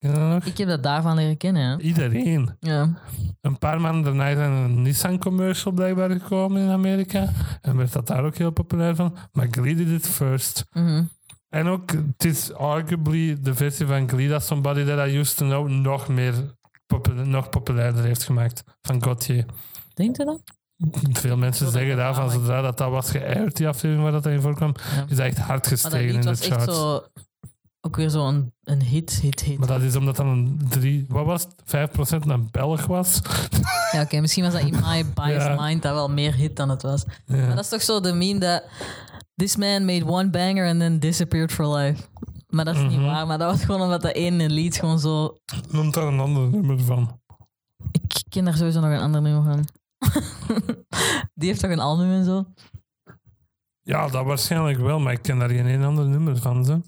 [0.01, 0.45] Nog?
[0.45, 1.63] Ik heb dat daarvan leren kennen.
[1.71, 1.79] Hè?
[1.79, 2.57] Iedereen.
[2.61, 2.95] Ja.
[3.41, 7.29] Een paar maanden daarna is er een Nissan-commercial blijkbaar gekomen in Amerika.
[7.61, 9.17] En werd dat daar ook heel populair van.
[9.33, 10.67] Maar Glee did it first.
[10.73, 11.03] Mhm.
[11.49, 15.45] En ook, het is arguably de versie van Glee dat Somebody That I Used To
[15.47, 16.35] Know nog meer
[16.87, 18.63] popula- nog populairder heeft gemaakt.
[18.83, 19.45] Van Gauthier.
[19.95, 20.41] Denkt u dat?
[21.13, 24.75] Veel mensen zeggen daarvan, zodra dat, dat was geëierd, die aflevering waar dat in voorkwam,
[24.97, 25.05] Ja.
[25.09, 26.65] is dat echt hard gestegen in de echt charts.
[26.77, 27.03] zo...
[27.81, 29.59] Ook weer zo'n een hit, hit, hit.
[29.59, 31.91] Maar dat is omdat dan een drie, wat was het,
[32.23, 33.21] 5% een Belg was.
[33.93, 35.57] Ja, oké, misschien was dat in my biased Ja.
[35.67, 37.05] mind dat wel meer hit dan het was.
[37.27, 37.37] Ja.
[37.37, 38.63] Maar dat is toch zo de meme dat...
[39.35, 42.03] This man made one banger and then disappeared for life.
[42.49, 43.05] Maar dat is niet Mhm.
[43.05, 43.27] waar.
[43.27, 45.37] Maar dat was gewoon omdat dat ene lied gewoon zo...
[45.71, 47.21] Noemt daar een ander nummer van.
[47.93, 49.69] Ik ken daar sowieso nog een ander nummer van.
[51.35, 52.45] Die heeft toch een album en zo?
[53.83, 56.65] Ja, dat waarschijnlijk wel, maar ik ken daar geen een ander nummer van.
[56.65, 56.81] Zo.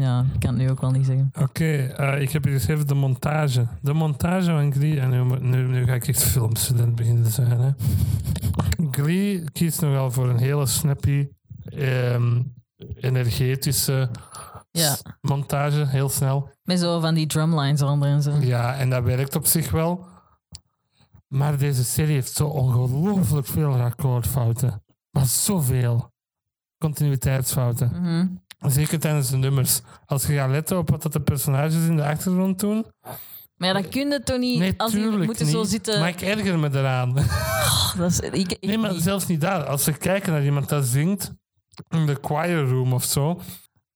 [0.00, 1.30] Ja, ik kan het nu ook wel niet zeggen.
[1.40, 3.66] Oké, eh, ik heb hier geschreven de montage.
[3.82, 5.00] De montage van Glee.
[5.00, 7.60] En nu, nu, nu ga ik echt filmstudent beginnen te zijn.
[7.60, 7.70] Hè.
[8.90, 11.28] Glee kiest nogal voor een hele snappy,
[11.64, 12.42] ehm,
[12.94, 14.10] energetische
[14.70, 14.96] Ja.
[15.20, 15.86] montage.
[15.86, 16.50] Heel snel.
[16.62, 18.32] Met zo van die drumlines eronder en zo.
[18.40, 20.06] Ja, en dat werkt op zich wel.
[21.28, 24.82] Maar deze serie heeft zo ongelooflijk veel akkoordfouten.
[25.10, 26.12] Maar zoveel.
[26.78, 27.90] Continuïteitsfouten.
[28.02, 28.26] Mhm.
[28.66, 29.80] Zeker tijdens de nummers.
[30.06, 32.86] Als je gaat letten op wat dat de personages in de achtergrond doen.
[33.56, 34.58] Maar ja, dat kun je toch niet...
[34.58, 35.54] Nee, als die moeten niet.
[35.54, 36.00] zo zitten...
[36.00, 37.14] Maar ik erger me eraan.
[37.98, 39.64] Dat is, ik, ik Nee, maar zelfs niet daar.
[39.64, 41.32] Als ze kijken naar iemand dat zingt
[41.88, 43.40] in de choir room of zo.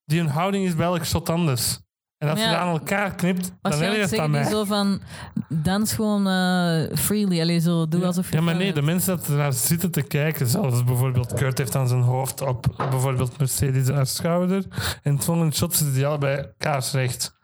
[0.04, 1.78] Die hun houding is bij elk shot anders.
[2.18, 4.50] En als je aan elkaar knipt, dan ergert dat zeggen die mij.
[4.50, 5.00] zo van,
[5.48, 7.40] dans gewoon eh, freely.
[7.40, 8.36] Allee, zo, doe alsof je...
[8.36, 8.86] Ja, maar nee, de bent.
[8.86, 12.66] mensen dat er naar zitten te kijken, zoals bijvoorbeeld Kurt heeft dan zijn hoofd op
[12.76, 14.64] bijvoorbeeld Mercedes haar schouder.
[15.02, 17.36] En het volgende shot zitten die allebei kaarsrecht.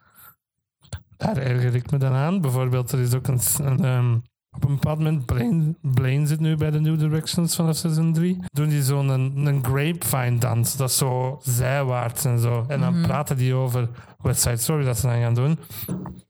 [1.16, 2.40] Daar erger ik me dan aan.
[2.40, 4.14] Bijvoorbeeld, er is ook een, een, ehm,
[4.50, 8.38] op een bepaald moment, Blaine, Blaine zit nu bij de New Directions vanaf seizoen 3,
[8.52, 10.76] doen die zo'n een, een grapevine dans.
[10.76, 12.64] Dat is zo zijwaarts en zo.
[12.68, 13.88] En dan praten die over
[14.24, 15.58] West Side Story dat ze dan gaan doen.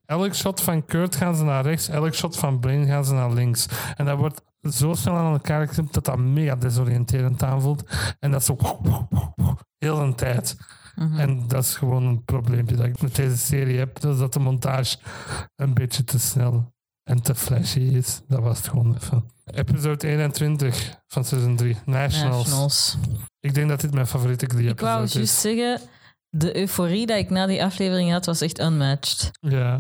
[0.07, 3.33] Elk shot van Kurt gaan ze naar rechts, elk shot van Blaine gaan ze naar
[3.33, 3.67] links.
[3.97, 7.85] En dat wordt zo snel aan elkaar geknipt dat dat mega desoriënterend aanvoelt.
[8.21, 8.57] En dat is zo
[9.79, 10.57] heel een tijd.
[10.97, 14.01] En dat is gewoon een probleempje dat ik met deze serie heb.
[14.01, 14.97] Dus dat de montage
[15.57, 16.73] een beetje te snel
[17.03, 18.21] en te flashy is.
[18.29, 19.25] Dat was het gewoon even.
[19.45, 22.37] Episode 21 van seizoen 3, Nationals.
[22.47, 22.97] Nationals.
[23.41, 25.41] Ik denk dat dit mijn favoriete glee Ik wou episode juist is.
[25.41, 25.81] zeggen,
[26.37, 29.31] de euforie dat ik na die aflevering had, was echt unmatched.
[29.41, 29.79] Ja.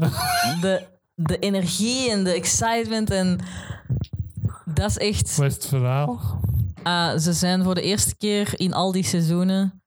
[0.60, 3.40] De, de energie en de excitement en...
[4.64, 5.36] Dat is echt...
[5.36, 6.40] Wat is het verhaal?
[6.82, 9.82] Ah, ze zijn voor de eerste keer in al die seizoenen...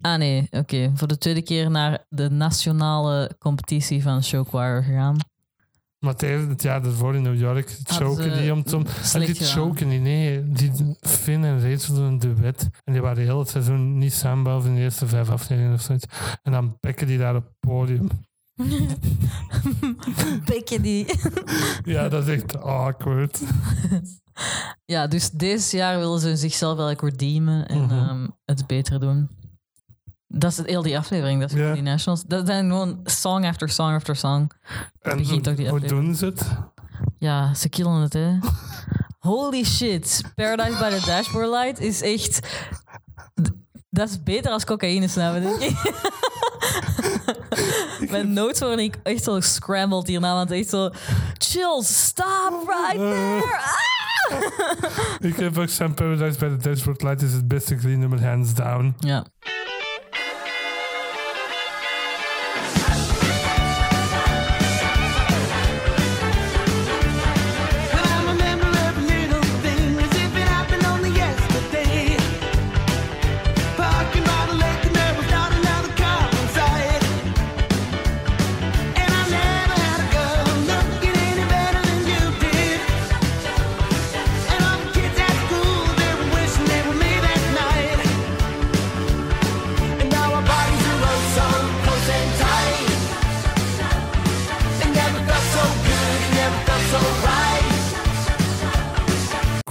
[0.00, 0.92] Ah nee, oké.
[0.94, 5.16] Voor de tweede keer naar de nationale competitie van Showchoir gegaan.
[5.98, 8.76] Maar tegen het jaar ervoor in New York choken die om te...
[9.12, 10.52] En die choken die, nee.
[10.52, 12.68] Die Finn en Rachel doen een duet.
[12.84, 15.80] En die waren heel het seizoen niet samen, behalve in de eerste vijf afleveringen of
[15.80, 16.06] zoiets.
[16.42, 18.08] En dan bekken die daar op het podium.
[20.44, 21.06] Bekken die...
[21.84, 23.40] Ja, dat is echt awkward.
[24.84, 29.28] Ja, dus deze jaar willen ze zichzelf wel redeemen en ehm, het beter doen.
[30.28, 31.72] Dat is het, heel die aflevering, dat is Ja.
[31.72, 32.24] die Nationals.
[32.24, 34.50] Dat zijn gewoon song after song after song.
[35.02, 36.46] En begint ook die hoe doen ze het?
[37.18, 38.38] Ja, ze killen het, hè.
[39.18, 40.22] Holy shit.
[40.34, 42.48] Paradise by the Dashboard Light is echt...
[43.90, 45.92] Dat is beter als cocaïne snappen, denk ik.
[48.10, 50.90] Mijn notes worden ik echt zo scrambled hierna, want echt zo...
[51.38, 53.42] Chills, stop right there!
[53.44, 53.76] Ah!
[55.18, 58.54] Ik heb ook Sam Paradise bij de Dashboard Light is het beste clean nummer hands
[58.54, 58.94] down.
[58.98, 59.24] Ja.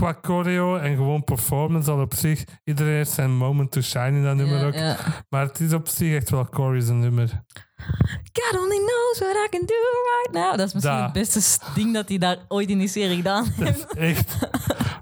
[0.07, 2.43] Qua choreo en gewoon performance al op zich.
[2.63, 4.73] Iedereen heeft zijn moment to shine in dat nummer ook.
[5.29, 7.43] Maar het is op zich echt wel Corey's nummer.
[8.33, 10.57] God only knows what I can do right now.
[10.57, 11.03] Dat is misschien Da.
[11.03, 13.93] het beste ding dat hij daar ooit in die serie gedaan heeft.
[13.95, 14.37] Echt.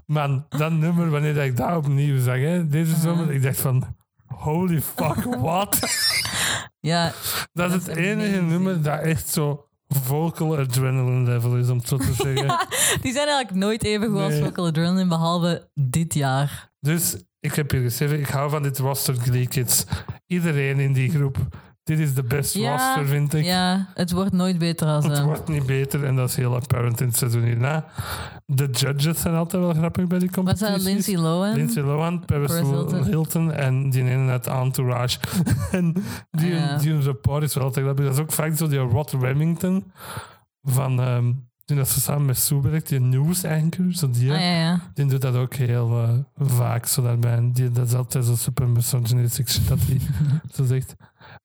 [0.06, 3.96] Man, dat nummer, wanneer ik dat opnieuw zag, hè, deze zomer, ik dacht van...
[4.26, 5.78] Holy fuck, what?
[6.80, 7.12] Ja,
[7.52, 11.96] Dat is het enige nummer dat echt zo vocal adrenaline level is, om het zo
[11.96, 12.66] te zeggen.
[13.00, 14.42] die zijn eigenlijk nooit even goed als Nee.
[14.42, 16.70] Vocal Adrenaline, behalve dit jaar.
[16.80, 19.84] Dus ik heb hier geschreven, ik hou van dit roster Glee Kids.
[20.26, 21.36] Iedereen in die groep.
[21.86, 23.44] Dit is de best roster, vind ik.
[23.44, 25.04] Ja, het wordt nooit beter als...
[25.04, 27.84] Het eh, wordt niet beter en dat is heel apparent in het seizoen hierna.
[28.46, 30.66] De judges zijn altijd wel grappig bij die Wat competities.
[30.68, 31.54] zijn Lindsay Lohan?
[31.54, 33.04] Lindsay Lohan, Paris Paris Hilton.
[33.04, 33.52] Hilton.
[33.52, 35.18] en die ene uit Entourage.
[35.70, 35.94] en
[36.30, 36.76] die, Ja.
[36.78, 38.04] die rapport is wel altijd grappig.
[38.04, 39.92] Dat is ook vaak zo die Rod Remington
[40.62, 41.00] van...
[41.00, 41.32] ehm
[41.64, 44.80] toen dat ze samen met Sue werkt, die news anchor, zo die, Ah, ja, ja.
[44.94, 47.32] die doet dat ook heel eh, vaak zo daarbij.
[47.36, 50.00] En Die, dat is altijd zo super misogynistic shit dat hij
[50.54, 50.94] zo zegt.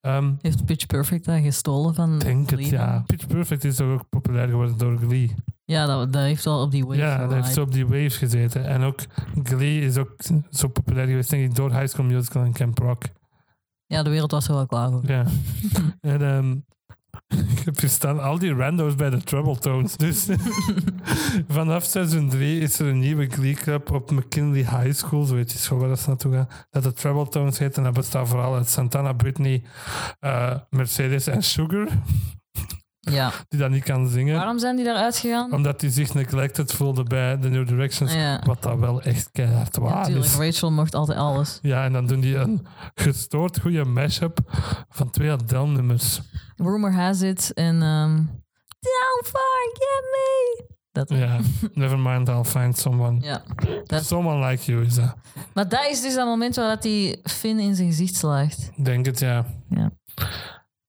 [0.02, 2.20] Ehm, Heeft Pitch Perfect dat gestolen van...
[2.20, 3.04] denk het, ja.
[3.06, 5.36] Pitch Perfect is toch ook populair geworden door Glee.
[5.66, 8.10] Ja, dat, dat heeft wel op die wave Ja, dat heeft zo op die wave
[8.10, 8.66] gezeten.
[8.66, 8.99] En ook
[9.43, 10.16] Glee is ook
[10.49, 13.04] zo populair geweest, denk ik, door High School Musical en Camp Rock.
[13.86, 15.02] Ja, de wereld was er wel klaar voor.
[15.06, 15.26] Ja.
[16.02, 16.56] en ehm,
[17.57, 19.97] ik heb hier staan al die rando's bij de Trouble Tones.
[19.97, 20.27] Dus
[21.47, 25.51] vanaf seizoen 3 is er een nieuwe Glee Club op McKinley High School, zo weet
[25.51, 27.77] je school waar dat ze naartoe gaan, dat de Trouble Tones heet.
[27.77, 29.63] En dat bestaat vooral uit Santana, Britney,
[30.19, 31.88] eh, Mercedes en Sugar,
[33.04, 33.32] Ja.
[33.49, 34.36] die dat niet kan zingen.
[34.36, 35.52] Waarom zijn die daaruit gegaan?
[35.54, 38.14] Omdat hij zich neglected voelde bij The New Directions.
[38.14, 38.41] Ja.
[38.45, 40.25] Wat dat wel echt keihard Ja, waar natuurlijk.
[40.25, 40.36] is.
[40.36, 41.59] Rachel mocht altijd alles.
[41.62, 42.66] Ja, en dan doen die een
[42.96, 44.39] gestoord goede mashup
[44.89, 46.21] van twee Adele-nummers.
[46.55, 47.80] Rumor has it en...
[48.80, 50.63] Don't forget me!
[50.92, 51.17] Dat, ja.
[51.17, 51.39] Ja,
[51.74, 53.42] never mind, I'll find someone.
[53.86, 55.16] dat- Someone like you is dat.
[55.54, 58.70] Maar dat is dus dat moment waar dat die Finn in zijn gezicht slaagt.
[58.84, 59.46] Denk het, ja.
[59.70, 59.92] Ja.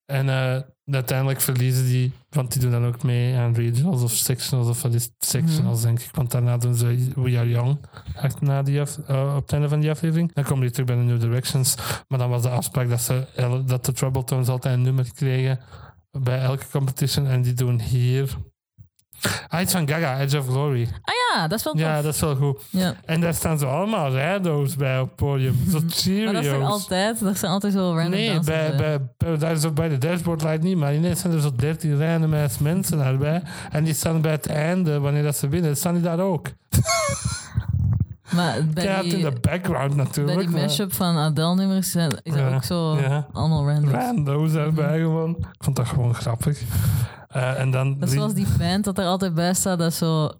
[0.07, 0.61] En eh,
[0.94, 4.94] uiteindelijk verliezen die, want die doen dan ook mee aan regionals of sectionals, of wat
[4.94, 6.09] is sectionals, denk ik.
[6.12, 7.78] Want daarna doen ze We Are Young,
[8.16, 10.32] achterna die af, eh, op het einde van die aflevering.
[10.32, 11.77] Dan komen die terug bij de New Directions.
[12.09, 13.27] Maar dan was de afspraak dat, ze,
[13.66, 15.60] dat de Trouble Tones altijd een nummer kregen
[16.10, 17.27] bij elke competition.
[17.27, 18.36] En die doen hier...
[19.49, 20.82] Ah, iets van Gaga, Edge of Glory.
[21.03, 21.82] Ah ja, dat is wel tof.
[21.82, 22.62] Ja, dat is wel goed.
[22.70, 22.94] Ja.
[23.05, 25.55] En daar staan zo allemaal rando's bij op het podium.
[25.70, 26.69] Zo Maar dat is toch Cheerios.
[26.70, 27.20] altijd?
[27.20, 30.43] Dat zijn altijd zo random Nee, bij, bij, bij, daar is ook bij de dashboard
[30.43, 33.43] light niet, maar ineens zijn er zo 13 random ass mensen daarbij.
[33.70, 36.49] En die staan bij het einde, wanneer dat ze winnen, staan die daar ook.
[38.35, 40.39] Maar bij Ja, die, in de background bij natuurlijk.
[40.39, 43.27] die maar mashup van Adele-nummers zijn- is dat Ja, ook zo ja.
[43.32, 43.90] allemaal random.
[43.90, 45.31] Rando's daarbij gewoon.
[45.39, 46.61] Ik vond dat gewoon grappig.
[47.33, 50.31] Eh, en dan Dat is zoals die band dat er altijd bij staat, dat zo...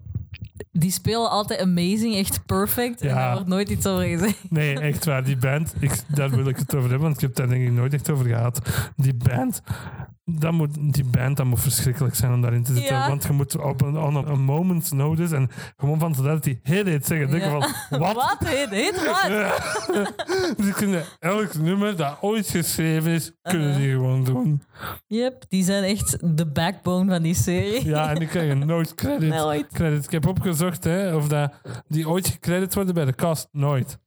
[0.71, 3.01] Die spelen altijd amazing, echt perfect.
[3.01, 4.37] En daar wordt nooit iets over gezegd.
[4.49, 5.23] Nee, echt waar.
[5.23, 7.71] Die band, ik, daar wil ik het over hebben, want ik heb daar denk ik
[7.71, 8.61] nooit echt over gehad.
[8.95, 9.61] Die band,
[10.25, 12.95] dat moet, die band dat moet verschrikkelijk zijn om daarin te zitten.
[12.95, 13.07] Ja.
[13.07, 16.59] Want je moet op een, on a, a moment's notice en gewoon van zodra die
[16.63, 17.49] hit it zeggen, denk Ja.
[17.49, 17.59] van,
[17.99, 18.13] wat?
[18.15, 18.37] Wat?
[18.45, 19.31] Heet wat?
[20.57, 23.81] Dus die kunnen elk nummer dat ooit geschreven is, kunnen Uh-huh.
[23.83, 24.61] die gewoon doen.
[25.07, 27.85] Yep, die zijn echt de backbone van die serie.
[27.85, 29.29] Ja, en die krijgen nooit credit.
[29.43, 29.67] Nooit.
[29.73, 30.03] credit.
[30.05, 31.53] Ik heb opgezocht hè, of dat
[31.87, 33.47] die ooit gecredit worden bij de cast.
[33.51, 33.97] Nooit.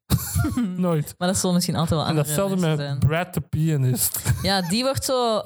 [0.76, 1.14] nooit.
[1.18, 2.98] Maar dat zal misschien altijd wel En andere datzelfde mensen met zijn.
[2.98, 4.32] Brad the Pianist.
[4.42, 5.42] Ja, die wordt zo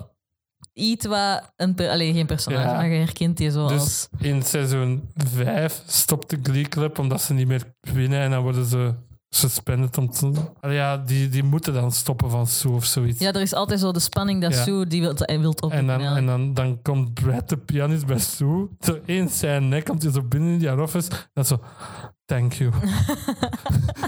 [0.73, 1.53] iets wat...
[1.57, 2.73] Een per, allee, geen personage, Ja.
[2.75, 4.09] maar je herkent die zo Dus als...
[4.19, 8.65] in seizoen 5 stopt de Glee Club omdat ze niet meer winnen en dan worden
[8.65, 8.95] ze
[9.29, 10.33] suspended om te...
[10.61, 13.19] Ja, die, die moeten dan stoppen van Sue of zoiets.
[13.21, 14.63] Ja, er is altijd zo de spanning dat Ja.
[14.63, 18.19] Sue die hij wilt op En, dan, en dan, dan komt Brad de pianist bij
[18.19, 18.69] Sue.
[18.81, 21.11] Zo eens zijn nek komt hij zo binnen in die office.
[21.33, 21.61] En zo,
[22.25, 22.73] thank you.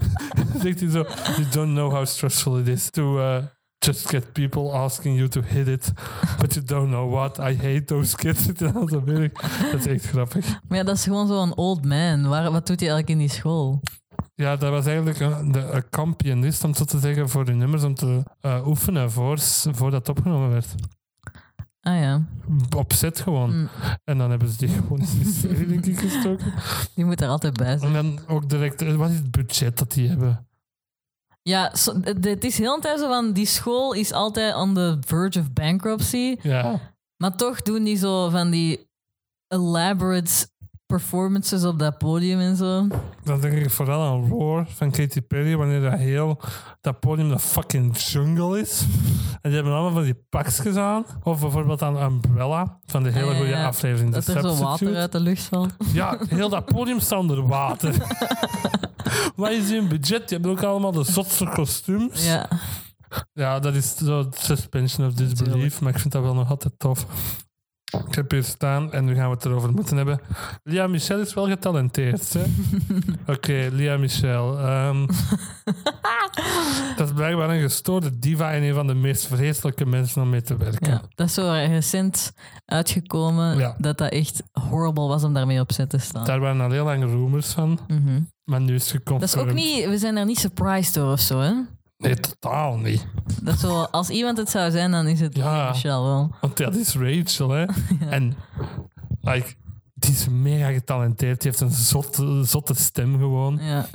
[0.63, 1.07] Zegt hij zo,
[1.37, 3.37] you don't know how stressful it is to uh,
[3.85, 5.93] just get people asking you to hit it.
[6.39, 7.39] But you don't know what.
[7.39, 8.47] I hate those kids.
[8.47, 10.61] Dat is echt grappig.
[10.69, 12.29] Maar ja, dat is gewoon zo'n old man.
[12.29, 13.81] Waar, wat doet hij eigenlijk in die school?
[14.35, 17.83] Ja, dat was eigenlijk een, de, een kampionist, om zo te zeggen, voor de nummers
[17.83, 19.39] om te eh, oefenen voor,
[19.73, 20.75] voordat het opgenomen werd.
[21.81, 22.27] Ah ja,
[22.77, 23.59] Op set gewoon.
[23.59, 23.69] Mm.
[24.05, 26.53] En dan hebben ze die gewoon in die serie, denk ik, gestoken.
[26.95, 27.97] die moet er altijd bij zijn.
[27.97, 30.47] En dan ook direct, eh, wat is het budget dat die hebben?
[31.43, 33.33] Ja, het is heel een tijd zo van...
[33.33, 36.37] Die school is altijd on the verge of bankruptcy.
[36.43, 36.81] Ja,
[37.17, 38.91] Maar toch doen die zo van die
[39.49, 40.51] elaborate
[40.87, 42.87] performances op dat podium en zo.
[43.25, 46.41] dan denk ik vooral aan Roar van Katy Perry, wanneer dat heel
[46.81, 48.81] dat podium de fucking jungle is.
[49.33, 51.05] En die hebben allemaal van die pakjes aan.
[51.23, 53.67] Of bijvoorbeeld aan Umbrella, van de hele Ah, ja, goede ja.
[53.67, 54.13] aflevering.
[54.13, 55.75] Dat The er zo water uit de lucht valt.
[55.93, 57.95] Ja, heel dat podium staat onder water.
[59.37, 60.29] Wat is hun budget?
[60.29, 62.25] Die hebben ook allemaal de zotste kostuums.
[62.25, 62.49] Ja.
[63.33, 67.07] Ja, dat is zo suspension of disbelief, maar ik vind dat wel nog altijd tof.
[68.09, 70.21] Ik heb hier staan en nu gaan we het erover moeten hebben.
[70.63, 72.43] Lia Michel is wel getalenteerd, hè?
[73.35, 74.59] Oké, Lia Michel.
[74.59, 75.07] ehm,
[76.97, 80.43] dat is blijkbaar een gestoorde diva en een van de meest vreselijke mensen om mee
[80.43, 80.91] te werken.
[80.91, 82.33] ja, dat is zo recent
[82.65, 83.75] uitgekomen Ja.
[83.79, 86.25] dat dat echt horrible was om daarmee op set te staan.
[86.25, 88.21] Daar waren al heel lang rumors van, Mhm.
[88.45, 91.21] maar nu is het Dat is ook niet, we zijn daar niet surprised door of
[91.21, 91.53] zo, hè?
[92.03, 93.07] Nee, totaal niet.
[93.43, 95.69] Dat zo, als iemand het zou zijn, dan is het Ja.
[95.69, 96.35] Michelle wel.
[96.41, 97.65] Want dat is Rachel, hè.
[98.17, 98.37] En
[99.21, 99.55] like,
[99.95, 101.41] die is mega getalenteerd.
[101.43, 103.59] Die heeft een zotte, zotte stem gewoon.
[103.61, 103.87] Ja.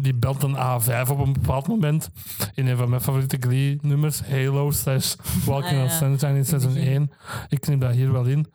[0.00, 2.10] Die belt een A5 op een bepaald moment.
[2.54, 4.20] In een van mijn favoriete Glee-nummers.
[4.20, 5.14] Halo slash
[5.44, 5.88] Walking Ah, on ja.
[5.96, 6.88] Sunshine in seizoen begin.
[6.92, 7.10] 1.
[7.48, 8.46] Ik knip dat hier wel in.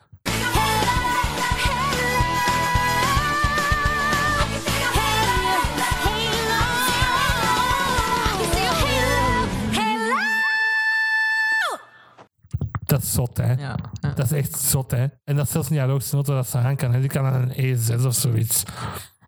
[12.92, 13.54] Dat is zot, hè.
[13.54, 13.78] Ja.
[14.02, 14.14] ja.
[14.14, 15.06] Dat is echt zot, hè.
[15.24, 16.94] En dat is zelfs niet haar hoogste noot dat ze aan kan.
[16.94, 17.00] Hè.
[17.00, 18.64] Die kan aan een E6 of zoiets.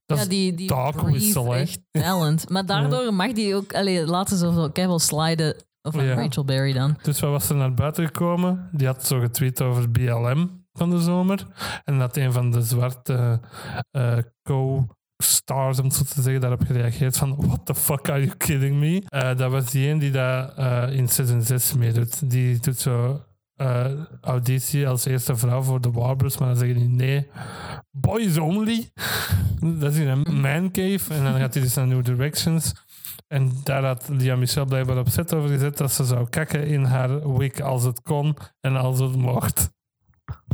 [0.06, 1.60] Dat ja, is die, die hè.
[1.60, 2.49] echt talent.
[2.49, 3.73] Maar daardoor mag die ook...
[3.73, 5.56] Allee, laten ze zo keihard sliden.
[5.81, 6.14] Of Ja.
[6.14, 6.98] Rachel Berry dan.
[7.02, 8.69] Dus wat was er naar buiten gekomen?
[8.72, 11.48] Die had zo getweet over BLM van de zomer.
[11.84, 13.40] En dat een van de zwarte
[13.91, 18.35] eh, co-stars, om het zo te zeggen, daarop gereageerd van what the fuck are you
[18.38, 19.03] kidding me?
[19.07, 22.30] Eh, dat was die een die dat eh, in seizoen 6 meedoet.
[22.30, 23.22] Die doet zo
[23.56, 23.86] eh,
[24.22, 27.28] auditie als eerste vrouw voor de Warbers, maar dan zeggen die nee,
[27.92, 28.90] boys only.
[29.80, 31.14] Dat is in een man cave.
[31.14, 32.74] En dan gaat hij dus naar New Directions.
[33.28, 36.84] En daar had Lia Michel blijkbaar op set over gezet dat ze zou kakken in
[36.84, 39.70] haar wig als het kon en als het mocht.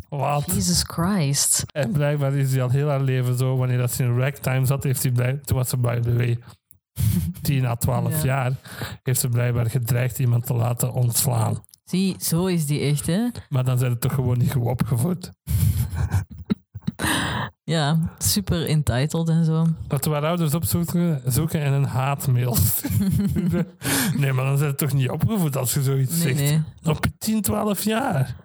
[0.09, 0.45] Wat?
[0.45, 1.63] Jesus Christ.
[1.71, 3.57] En blijkbaar is hij al heel haar leven zo.
[3.57, 6.39] Wanneer dat ze in ragtime zat, heeft hij blij- toen was ze by the way
[7.41, 8.23] 10 à 12 Ja.
[8.25, 8.51] jaar,
[9.03, 11.63] heeft ze blijkbaar gedreigd iemand te laten ontslaan.
[11.89, 13.27] Zie, zo is die echt, hè?
[13.49, 15.31] Maar dan zijn het toch gewoon niet goed opgevoed.
[17.63, 19.65] Ja, super entitled en zo.
[19.87, 22.55] Dat we haar ouders opzoeken zoeken en een haatmail.
[24.17, 26.39] Nee, maar dan zijn het toch niet opgevoed als je zoiets Nee, zegt.
[26.39, 26.93] nee.
[26.95, 28.35] Op 10, 12 jaar.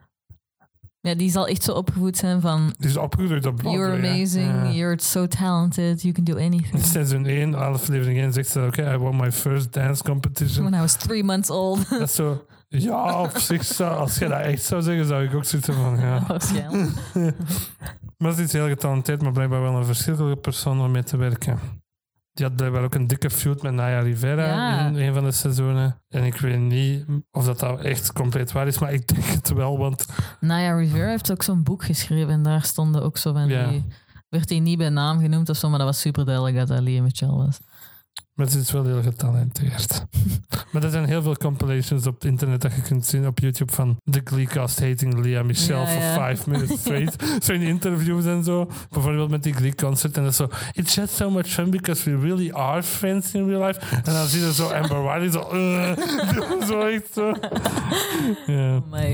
[1.01, 2.75] Ja, die zal echt zo opgevoed zijn van...
[2.79, 3.87] Die is opgegroeid op Broadway.
[3.89, 4.71] You're amazing, Ja.
[4.71, 6.85] you're so talented, you can do anything.
[6.85, 10.65] Seizoen 1, aflevering 1, zegt ze: Oké, I won my first dance competition.
[10.65, 11.89] When I was three months old.
[11.91, 12.45] Dat is zo.
[12.83, 15.97] Ja, op zich zou, als je dat echt zou zeggen, zou ik ook zitten van
[16.01, 16.25] ja.
[16.29, 16.91] Waarschijnlijk.
[18.19, 21.59] Maar ze is heel getalenteerd, maar blijkbaar wel een verschrikkelijke persoon om mee te werken.
[22.33, 24.87] Die had blijkbaar ook een dikke feud met Naya Rivera Ja.
[24.87, 26.03] in een van de seizoenen.
[26.09, 29.53] En ik weet niet of dat, dat echt compleet waar is, maar ik denk het
[29.53, 30.07] wel, want
[30.41, 33.69] Naya Rivera heeft ook zo'n boek geschreven en daar stonden ook zo van Ja.
[33.69, 33.85] die...
[34.29, 36.81] Werd hij niet bij naam genoemd of zo, maar dat was super duidelijk dat dat
[36.81, 37.61] Lea Michelle was.
[38.35, 40.05] Maar ze is wel heel getalenteerd.
[40.73, 43.73] maar er zijn heel veel compilations op het internet dat je kunt zien op YouTube
[43.73, 46.28] van The Gleecast hating Lea Michelle Ja, for ja.
[46.28, 47.24] five minutes straight.
[47.44, 48.70] zo in interviews en zo.
[48.90, 50.48] Bijvoorbeeld met die Glee concert en dat zo.
[50.73, 53.81] It's just so much fun because we really are friends in real life.
[53.97, 55.48] En dan zie je zo Amber Wiley zo.
[56.69, 57.35] zo echt zo.
[58.47, 58.82] Ja.
[58.90, 59.11] Maar,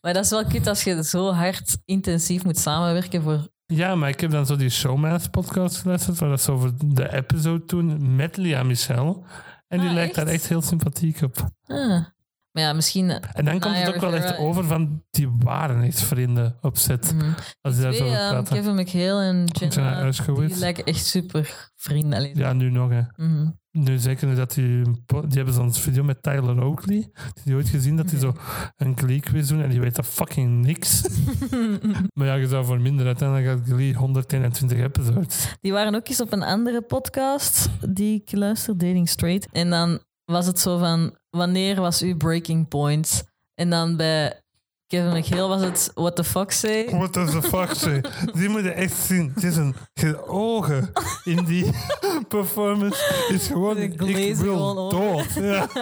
[0.00, 3.48] maar dat is wel kut als je zo hard intensief moet samenwerken voor...
[3.66, 7.64] ja, maar ik heb dan zo die Showman's podcast geluisterd, waar dat over de episode
[7.64, 9.22] toen met Lea Michelle.
[9.68, 10.34] En die Ah, lijkt daar echt?
[10.34, 11.36] echt heel sympathiek op.
[11.64, 12.04] Ah.
[12.50, 13.10] Maar ja, misschien...
[13.10, 16.76] En dan komt Naya het ook wel echt over van die waren echt vrienden op
[16.78, 17.14] set.
[17.14, 17.30] Mhm.
[17.60, 18.56] Als die daar zo over praten.
[18.56, 22.18] Kevin McHale en Jenna die lijken echt super vrienden.
[22.18, 22.36] Allee.
[22.36, 23.02] Ja, nu nog hè.
[23.16, 23.48] Mhm.
[23.76, 26.96] Nu zeker dat die, die hebben zo'n video met Tyler Oakley.
[26.96, 28.32] Die die ooit gezien dat hij zo
[28.76, 31.08] een Glee quiz doen en die weet dat fucking niks.
[32.14, 35.56] maar ja, je zou voor minder uiteindelijk had Glee 121 episodes.
[35.60, 39.48] Die waren ook eens op een andere podcast die ik luister, Dating Straight.
[39.52, 43.24] En dan was het zo van, wanneer was uw breaking point?
[43.54, 44.40] En dan bij
[44.86, 46.86] Kevin McHale was het, what the fuck say?
[46.90, 48.00] What does the fuck say?
[48.34, 49.30] Die moet je echt zien.
[49.34, 50.90] Het is een ge- ogen
[51.24, 51.70] in die
[52.28, 53.26] performance.
[53.28, 55.26] is gewoon, ik wil gewoon dood.
[55.34, 55.66] Ja.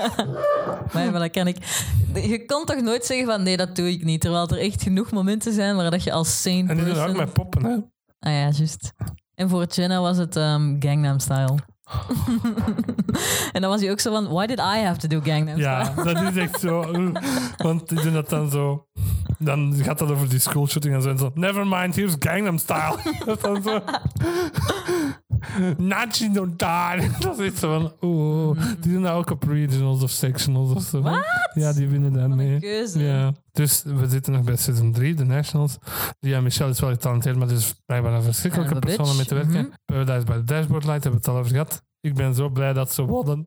[0.92, 1.56] Maar, maar dat kan ik...
[2.14, 4.20] Je kon toch nooit zeggen van, nee, dat doe ik niet.
[4.20, 7.16] Terwijl er echt genoeg momenten zijn waar dat je als sane En die doen ook
[7.16, 7.72] met poppen, hè.
[8.20, 8.92] Ah ja, juist.
[9.34, 11.54] En voor Jenna was het ehm, Gangnam Style.
[13.52, 15.84] en dan was hij ook zo van, why did I have to do Gangnam Ja,
[15.84, 16.14] Style?
[16.14, 16.84] dat is echt zo.
[17.64, 18.86] Want die doen dat dan zo.
[19.38, 21.08] Dan gaat dat over die schoolshooting en zo.
[21.10, 22.96] En zo Never mind, here's Gangnam Style.
[23.26, 23.80] dat dan zo.
[25.76, 26.58] Nachi don't
[26.98, 27.10] die.
[27.20, 27.92] Dat is zo van.
[28.00, 28.60] Oeh.
[28.80, 31.00] Die doen dat ook op regionals of sectionals of zo.
[31.00, 31.24] What?
[31.54, 32.58] Ja, die winnen daarmee.
[32.60, 32.98] keuze.
[33.04, 33.32] Ja.
[33.52, 35.78] Dus we zitten nog bij seizoen 3, de Nationals.
[36.20, 39.72] Ja, Michelle is wel getalenteerd, maar dus blijkbaar een verschrikkelijke persoon om mee te werken.
[39.84, 41.82] Paradise by the Dashboard Light hebben we het al over gehad.
[42.00, 43.46] Ik ben zo blij dat ze wonnen.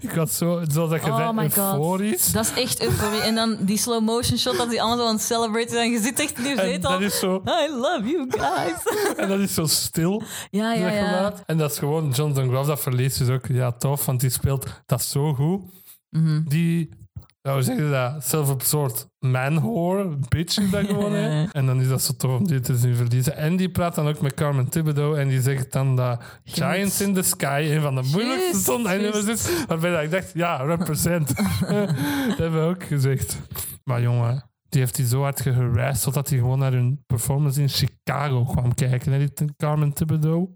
[0.00, 1.72] Ik was zo, zoals dat je Oh my God.
[1.74, 2.32] euforisch.
[2.32, 3.20] Dat is echt euforie.
[3.20, 5.90] En dan die slow motion shot dat die allemaal zo aan het celebraten zijn.
[5.90, 6.90] Je zit echt je En zetel.
[6.90, 8.76] dat is zo, I love you guys.
[9.16, 10.22] en dat is zo stil.
[10.50, 11.32] ja.
[11.46, 14.66] En dat is gewoon, Jonathan Groff, dat verliest is ook ja, tof, want die speelt
[14.86, 15.60] dat zo goed.
[16.10, 16.42] Mhm.
[16.48, 16.88] Die,
[17.46, 21.12] ja, hoe zeg je dat, self-absorbed man-whore, bitch is dat gewoon.
[21.12, 21.44] hè.
[21.58, 23.36] En dan is dat zo tof om die te zien verliezen.
[23.36, 27.14] En die praat dan ook met Carmen Thibodeau en die zegt dan dat Giants in
[27.14, 29.64] the Sky een van de moeilijkste Juist, zondagsnummers is.
[29.66, 31.36] Waarbij ik dacht, ja, represent.
[31.36, 33.38] dat hebben we ook gezegd.
[33.84, 37.68] Maar jongen, die heeft hij zo hard geharasst totdat hij gewoon naar hun performance in
[37.68, 39.12] Chicago kwam kijken.
[39.12, 40.48] hè, die Carmen Thibodeau.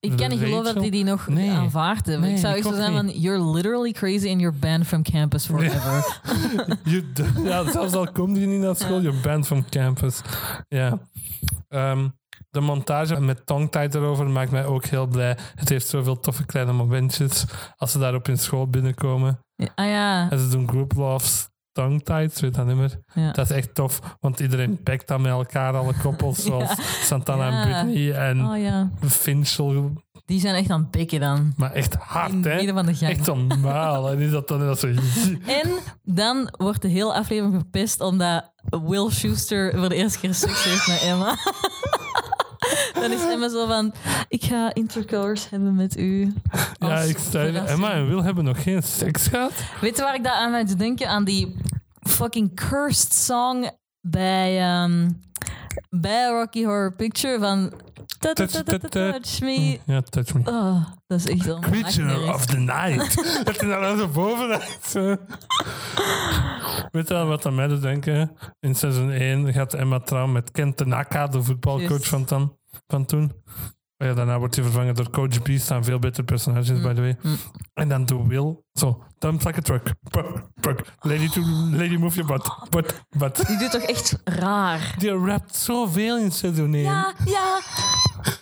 [0.00, 0.80] Ik kan niet geloven dat Rachel?
[0.82, 1.50] die die nog Nee.
[1.50, 2.06] aanvaardt.
[2.06, 5.46] Nee, ik zou echt zo zijn van, you're literally crazy and you're banned from campus
[5.46, 6.20] forever.
[7.44, 10.20] Ja, zelfs al komt je niet naar school, je bent van campus.
[10.68, 10.98] Ja.
[11.68, 12.08] Ehm,
[12.50, 15.36] de montage met Tongue erover maakt mij ook heel blij.
[15.54, 17.44] Het heeft zoveel toffe kleine momentjes
[17.76, 19.38] als ze daar op hun school binnenkomen.
[19.74, 20.30] ah ja.
[20.30, 22.98] En ze doen group loves tongue tied, weet dat niet meer.
[23.14, 23.32] ja.
[23.32, 26.70] Dat is echt tof, want iedereen pakt dan met elkaar, alle koppels, zoals
[27.06, 27.84] Santana en.
[27.84, 28.90] Britney en Oh ja.
[29.08, 29.92] Finchel.
[30.26, 31.52] Die zijn echt aan het pikken dan.
[31.56, 32.72] Maar echt hard, hè?
[32.72, 33.10] van de gang.
[33.12, 34.10] Echt normaal.
[34.10, 34.86] En is dat dan dat zo...
[35.60, 35.70] En
[36.02, 40.86] dan wordt de hele aflevering verpest omdat Will Schuster voor de eerste keer seks heeft
[40.88, 41.36] met Emma.
[43.00, 43.92] dan is Emma zo van,
[44.28, 46.32] ik ga intercourse hebben met u.
[46.78, 47.56] Ja, ik zei.
[47.56, 49.52] Emma en Will hebben nog geen seks gehad.
[49.80, 51.08] Weet je waar ik daar aan moet denken?
[51.08, 51.56] Aan die
[52.00, 53.70] fucking cursed song
[54.00, 55.10] bij, ehm,
[55.90, 57.72] bij Rocky Horror Picture van
[58.18, 59.78] touch, touch, touch, touch me.
[59.84, 60.40] Ja, touch me.
[60.44, 63.14] Oh, dat is echt wel Creature of the night.
[63.46, 64.92] dat je dan zo bovenuit.
[66.90, 68.36] Weet je wel wat aan mij doet denken?
[68.60, 73.32] In seizoen 1 gaat Emma trouwen met Ken Tanaka, de voetbalcoach van, dan, van toen.
[74.08, 75.48] Ja, daarna wordt hij vervangen door Coach B.
[75.56, 77.16] Staan veel betere personages, by the way.
[77.22, 77.36] Mm.
[77.74, 78.56] En dan doe Will.
[78.72, 79.92] Zo, dump like a truck.
[81.00, 81.40] Lady, to,
[81.70, 82.70] lady move your butt.
[82.70, 83.46] Butt, butt.
[83.46, 84.94] Die doet toch echt raar.
[84.98, 86.82] Die rapt zoveel in seizoen 1.
[86.82, 87.60] Ja, ja.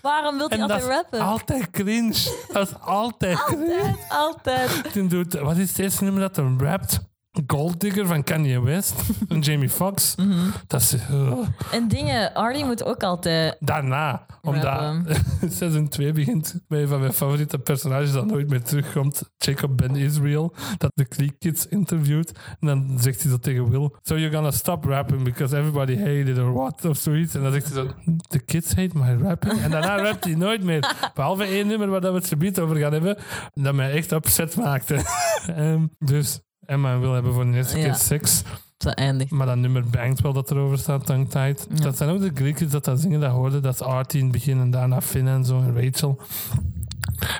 [0.02, 1.20] Waarom wil hij altijd is rappen?
[1.20, 2.46] altijd cringe.
[2.52, 3.96] Dat is altijd cringe.
[4.08, 5.10] Altijd, altijd.
[5.10, 7.00] Doet, wat is het eerste nummer dat hem rapt?
[7.46, 8.94] Gold Digger van Kanye West
[9.28, 10.16] en Jamie Foxx.
[10.16, 10.50] Mhm.
[10.66, 10.94] Dat is...
[11.10, 11.38] uh,
[11.72, 13.56] En dingen, Artie moet ook altijd...
[13.60, 14.94] daarna, omdat
[15.58, 19.96] seizoen 2 begint bij een van mijn favoriete personages dat nooit meer terugkomt, Jacob Ben
[19.96, 22.32] Israel, dat de Creek Kids interviewt.
[22.60, 23.90] En dan zegt hij dat tegen Will.
[24.02, 27.34] So you're gonna stop rapping because everybody hated or what of zoiets.
[27.34, 27.90] En dan zegt hij zo,
[28.28, 29.60] the kids hate my rapping.
[29.60, 31.10] En daarna rapt hij nooit meer.
[31.14, 33.16] Behalve één nummer waar dat we het gebied over gaan hebben,
[33.54, 35.02] dat mij echt upset maakte.
[35.46, 38.42] Ehm, dus Emma en Will hebben voor de eerste keer seks.
[38.82, 39.30] Eindigt.
[39.30, 41.66] Maar dat nummer bangt wel dat erover staat, tongue tied.
[41.74, 41.82] Ja.
[41.82, 43.62] Dat zijn ook de Griekjes dat dat zingen, dat hoorden.
[43.62, 46.20] Dat is Artie in het begin en daarna Finn en zo en Rachel.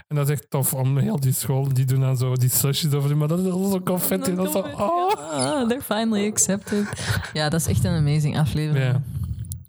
[0.09, 2.93] En dat is echt tof om heel die school, die doen dan zo die slusjes
[2.93, 4.31] over die, maar dat is zo confetti.
[4.31, 5.69] En dat is zo, oh.
[5.69, 6.86] They're finally accepted.
[7.32, 8.85] Ja, dat is echt een amazing aflevering.
[8.85, 9.03] Ja.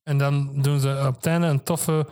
[0.03, 2.07] En dan doen ze op het einde een toffe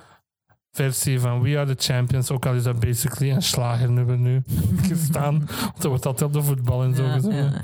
[0.71, 2.31] versie van We Are The Champions.
[2.31, 4.41] Ook al is dat basically een slagernummer nu
[4.89, 5.47] gestaan.
[5.61, 7.43] Want er wordt altijd op de voetbal en zo Ja, gezongen.
[7.51, 7.61] ja.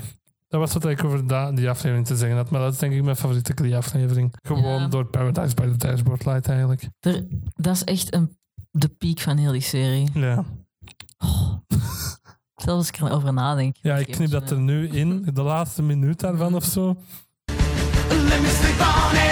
[0.48, 1.26] Dat was wat ik over
[1.56, 2.50] die aflevering te zeggen had.
[2.50, 4.34] Maar dat is denk ik mijn favoriete Glee-aflevering.
[4.42, 4.86] Gewoon Ja.
[4.88, 6.88] door Paradise by the Dashboard Light eigenlijk.
[7.00, 7.24] Er-
[7.54, 8.36] dat is echt een,
[8.70, 10.08] de piek van heel die serie.
[10.14, 10.44] Ja.
[12.54, 13.76] Zelfs als ik erover nadenk.
[13.80, 15.28] ja, ik knip dat er nu in.
[15.34, 16.96] De laatste minuut daarvan of zo.
[18.08, 19.27] Let me sleep on it.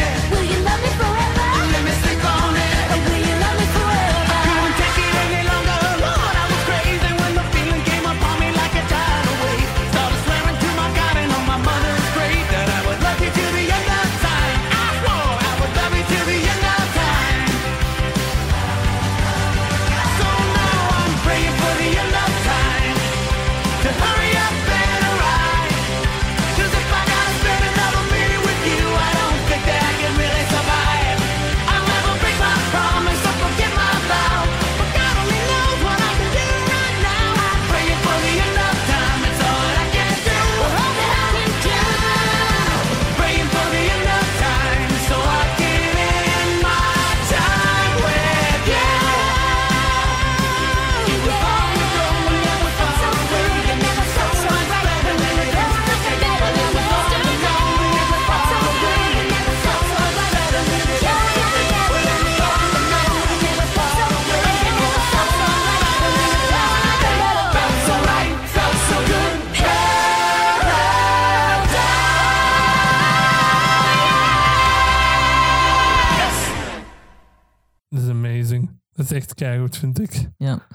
[79.17, 80.29] Echt keigoed, vind ik.
[80.37, 80.67] Ja.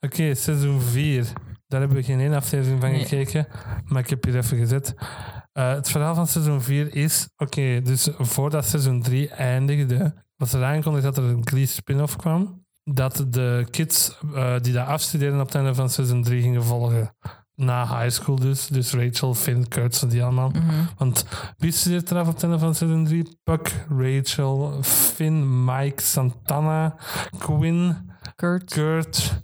[0.00, 1.26] Oké, seizoen 4.
[1.66, 3.04] Daar hebben we geen één aflevering van Nee.
[3.04, 3.46] gekeken.
[3.84, 4.94] Maar ik heb hier even gezet.
[5.52, 7.28] Eh, het verhaal van seizoen 4 is...
[7.36, 10.14] Oké, dus voordat seizoen 3 eindigde...
[10.36, 12.66] was er aangekondigd dat er een Glee spin-off kwam.
[12.84, 17.14] Dat de kids eh, die daar afstudeerden op het einde van seizoen 3 gingen volgen.
[17.60, 18.66] Na high school dus.
[18.66, 20.52] Dus Rachel, Finn, Kurt, zo die allemaal.
[20.96, 21.24] Want
[21.56, 23.38] wie studeert er af op het einde van seizoen 3?
[23.42, 26.96] Puck, Rachel, Finn, Mike, Santana,
[27.38, 28.06] Quinn...
[28.34, 28.72] Kurt.
[28.72, 29.42] Kurt.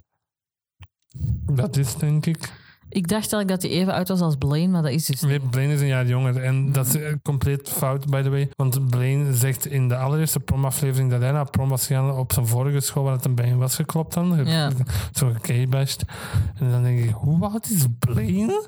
[1.45, 2.51] Dat is denk ik.
[2.95, 5.49] Ik dacht eigenlijk dat hij even oud was als Blaine, maar dat is dus niet.
[5.49, 6.43] Blaine is een jaar jonger.
[6.43, 8.49] En dat is eh, compleet fout, by the way.
[8.55, 12.47] Want Blaine zegt in de allereerste promaflevering dat hij naar prom was gegaan op zijn
[12.47, 14.45] vorige school waar het hem bij hem was geklopt dan.
[14.45, 14.71] Ja.
[15.13, 16.03] Zo gekebashed.
[16.59, 18.67] En dan denk ik, hoe oud is Blaine?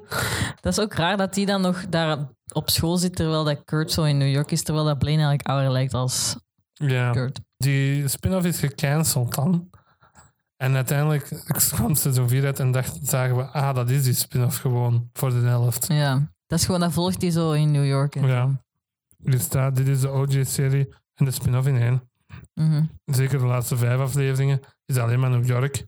[0.62, 2.18] Dat is ook raar dat hij dan nog daar
[2.54, 5.49] op school zit terwijl dat Kurt zo in New York is, terwijl dat Blaine eigenlijk
[5.49, 6.36] ouder lijkt als
[6.74, 7.12] Ja.
[7.12, 7.40] Kurt.
[7.58, 9.70] Die spin-off is gecanceld dan.
[10.57, 11.43] En uiteindelijk
[11.75, 15.29] kwam seizoen 4 uit en dacht, zagen we, ah, dat is die spin-off gewoon voor
[15.29, 15.88] de helft.
[15.88, 16.31] Ja.
[16.47, 18.15] Dat is gewoon, dat volgt hij zo in New York.
[18.15, 18.27] en.
[18.27, 18.61] Ja.
[19.17, 22.09] Dus daar, dit is de OJ-serie en de spin-off in één.
[22.53, 22.84] Mhm.
[23.05, 25.85] Zeker de laatste vijf afleveringen is alleen maar New York.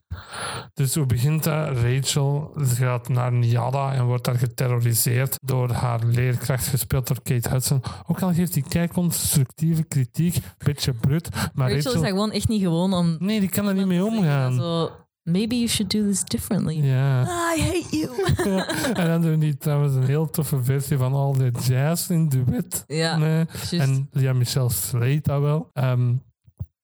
[0.74, 1.78] Dus hoe begint dat?
[1.78, 7.82] Rachel gaat naar Niada en wordt daar geterroriseerd door haar leerkracht, gespeeld door Kate Hudson.
[8.08, 11.30] Ook al geeft hij kei constructieve kritiek, beetje brut.
[11.54, 13.16] Maar Rachel, Rachel, is dat gewoon echt niet gewoon om...
[13.20, 14.54] nee, die kan er niet mee omgaan.
[14.54, 14.92] Zo,
[15.24, 16.84] maybe you should do this differently.
[16.84, 17.22] Ja.
[17.56, 18.10] I hate you.
[19.02, 22.84] en dan doen die trouwens een heel toffe versie van All the Jazz in duet.
[22.88, 23.46] Ja, Nee.
[23.72, 25.70] En ja, Michelle sleet dat wel.
[25.74, 26.14] Ehm,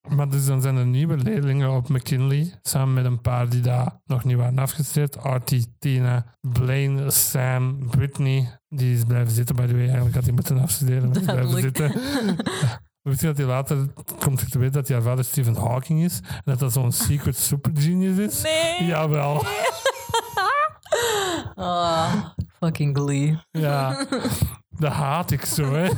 [0.07, 3.99] maar dus dan zijn er nieuwe leerlingen op McKinley, samen met een paar die daar
[4.05, 5.17] nog niet waren afgestudeerd.
[5.17, 8.49] Artie, Tina, Blaine, Sam, Brittany.
[8.69, 9.81] Die is blijven zitten, by the way.
[9.81, 11.91] Eigenlijk had hij moeten afstuderen, maar die is blijven zitten.
[13.01, 13.77] weet je dat hij later
[14.19, 17.37] komt te weten dat hij haar vader Stephen Hawking is en dat dat zo'n secret
[17.37, 18.41] super genius is?
[18.41, 18.85] Nee.
[18.87, 19.43] Jawel.
[21.55, 22.13] Ah,
[22.59, 23.39] fucking Glee.
[23.51, 24.05] Ja,
[24.79, 25.89] dat haat ik zo, hè.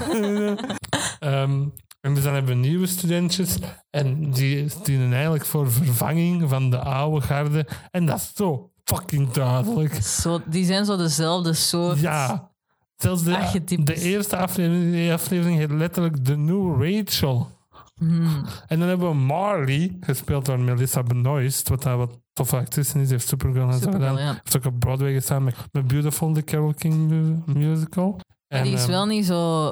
[1.20, 1.66] Ehm,
[2.08, 3.58] en dus dan hebben we nieuwe studentjes
[3.90, 7.68] en die dienen eigenlijk voor vervanging van de oude garde.
[7.92, 9.94] En dat is zo fucking duidelijk.
[9.94, 12.00] Zo, die zijn zo dezelfde soort.
[12.00, 12.52] Ja,
[12.96, 17.56] zelfs de, de eerste aflevering, aflevering heet letterlijk The New Rachel.
[17.96, 18.46] Hmm.
[18.68, 23.10] En dan hebben we Marley, gespeeld door Melissa Benoist, wat daar wat toffe actrice is,
[23.10, 24.26] heeft Supergirl en zo Supergirl, gedaan.
[24.26, 24.32] ja.
[24.44, 28.20] Heeft ook op Broadway gestaan met, met Beautiful, the Carole King mu- musical.
[28.48, 29.72] En, die is ehm, wel niet zo.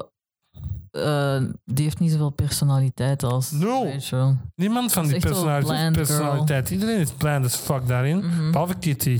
[0.96, 3.92] Eh, die heeft niet zoveel personaliteit als Nul.
[3.92, 4.38] Rachel.
[4.56, 5.92] Niemand van die girl.
[5.92, 6.70] personaliteit.
[6.70, 8.52] Iedereen is bland as fuck daarin, Mhm.
[8.52, 9.20] behalve Kitty.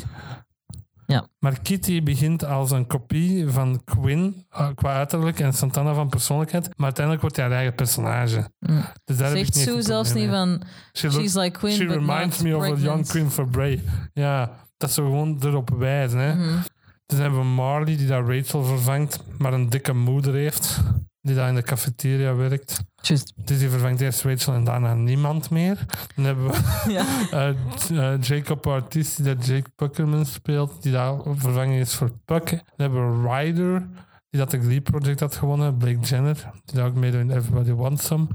[1.08, 1.28] Ja.
[1.40, 6.66] Maar Kitty begint als een kopie van Quinn uh, qua uiterlijk en Santana van persoonlijkheid,
[6.76, 8.50] maar uiteindelijk wordt hij haar eigen personage.
[8.60, 8.84] Mm.
[9.04, 10.62] Dus daar Zegt Sue zelfs niet van.
[10.94, 13.08] She, She's like Queen, she reminds me of a young.
[13.08, 13.84] Queen for Bray.
[14.14, 16.20] Ja, dat ze gewoon erop wijzen.
[16.20, 16.34] Hè.
[16.36, 16.58] Mhm.
[17.06, 20.82] Dus hebben we Marley die daar Rachel vervangt, maar een dikke moeder heeft,
[21.26, 22.84] die daar in de cafeteria werkt.
[23.02, 25.86] Just, Dus die vervangt eerst Rachel en daarna niemand meer.
[26.16, 26.58] Dan hebben we
[26.98, 27.06] ja.
[27.32, 32.50] eh, eh, Jacob Artis, die dat Jake Puckerman speelt, die daar vervangen is voor Puck.
[32.50, 33.88] Dan hebben we Ryder,
[34.30, 37.72] die dat de Glee Project had gewonnen, Blake Jenner, die daar ook meedoet in Everybody
[37.72, 38.28] Wants Some.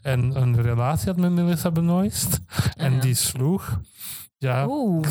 [0.00, 2.40] En een relatie had met Melissa Benoist.
[2.76, 3.00] En ja.
[3.00, 3.80] die sloeg.
[4.42, 5.06] Ja, Oeh.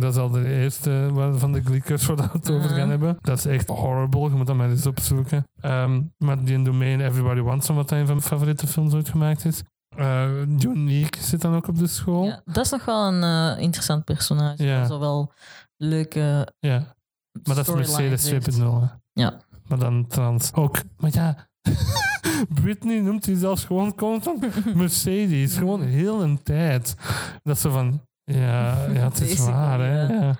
[0.00, 3.16] Dat is al de eerste waar- van de Glee-keurs waar we het over gaan hebben.
[3.20, 5.44] Dat is echt horrible, je moet dat maar eens opzoeken.
[5.60, 9.44] Ehm, maar die in Everybody Wants Some, wat een van mijn favoriete films ooit gemaakt
[9.44, 9.62] is.
[9.96, 12.24] Eh, Unique zit dan ook op de school.
[12.24, 13.22] Ja, dat is nog wel een
[13.56, 14.64] eh, interessant personage.
[14.64, 14.86] Ja.
[14.86, 15.32] Zo wel
[15.76, 16.52] leuke.
[16.58, 16.94] Ja,
[17.42, 18.24] maar dat is Mercedes
[18.58, 18.80] 2.0.
[18.80, 18.86] hè.
[19.12, 19.40] Ja.
[19.68, 20.78] Maar dan trans ook.
[20.96, 21.48] Maar ja,
[22.62, 24.44] Britney noemt hij zelfs gewoon constant
[24.74, 25.56] Mercedes.
[25.56, 26.94] Gewoon heel een tijd.
[27.42, 28.06] Dat is zo van...
[28.28, 30.02] Ja, ja het is Basically, waar, hè.
[30.02, 30.36] ja.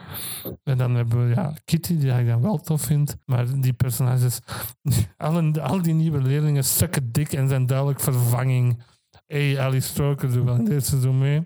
[0.64, 3.16] En dan hebben we ja, Kitty, die ik dan wel tof vind.
[3.24, 4.40] Maar die personages...
[5.16, 8.82] Al, al die nieuwe leerlingen sukken dik en zijn duidelijk vervanging.
[9.26, 11.42] Hey, Alice Stroker doet wel in dit seizoen mee.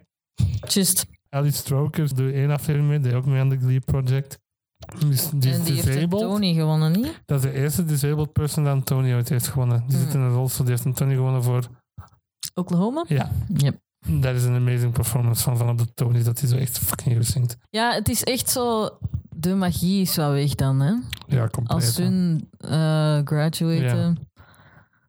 [0.69, 1.07] Just.
[1.29, 3.01] Alice Stroker doet één aflevering mee.
[3.01, 4.39] Die ook mee aan de Glee Project.
[4.99, 6.11] Die en die heeft.
[6.11, 7.23] Tony gewonnen, niet?
[7.25, 9.85] Dat is de eerste disabled person die Tony ooit heeft gewonnen.
[9.87, 10.05] Die Hmm.
[10.05, 11.67] zit in een rolstoel, die heeft een Tony gewonnen voor...
[12.55, 13.05] Oklahoma?
[13.09, 13.81] Ja, Yep.
[14.07, 17.17] Dat is een amazing performance van, van op de Tony, dat hij zo echt fucking
[17.17, 17.57] goed zingt.
[17.71, 18.89] Ja, het is echt zo.
[19.31, 20.93] De magie is wel weg dan, hè?
[21.27, 21.69] Ja, compleet.
[21.69, 24.31] Als hun eh graduaten.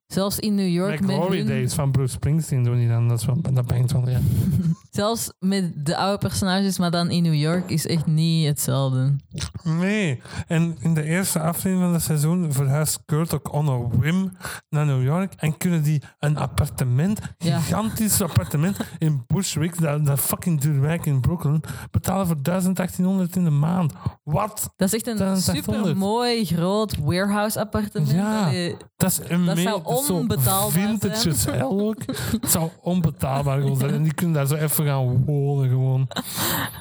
[0.08, 3.08] Zelfs in New York met McGlory hun, Days van Bruce Springsteen doen die dan.
[3.08, 4.20] Dat, is wel, dat brengt wel, ja.
[4.94, 9.16] Zelfs met de oude personages, maar dan in New York, is echt niet hetzelfde.
[9.64, 10.22] Nee.
[10.48, 14.32] En in de eerste aflevering van het seizoen verhuist Kurt ook on a whim
[14.70, 15.34] naar New York.
[15.38, 17.60] En kunnen die een appartement, Ja.
[17.60, 23.44] gigantisch appartement in Bushwick, dat, dat fucking duur wijk in Brooklyn, betalen voor 1800 in
[23.44, 23.94] de maand.
[24.24, 24.70] Wat?
[24.76, 25.66] Dat is echt een 1800.
[25.86, 28.12] super mooi groot warehouse appartement.
[28.12, 28.52] Ja.
[28.98, 31.64] Dat is een Dat zou zo onbetaalbaar vintage zijn.
[31.64, 31.96] ook.
[32.06, 33.92] Het zou onbetaalbaar zijn.
[34.04, 36.08] En die kunnen daar zo even gaan wonen gewoon.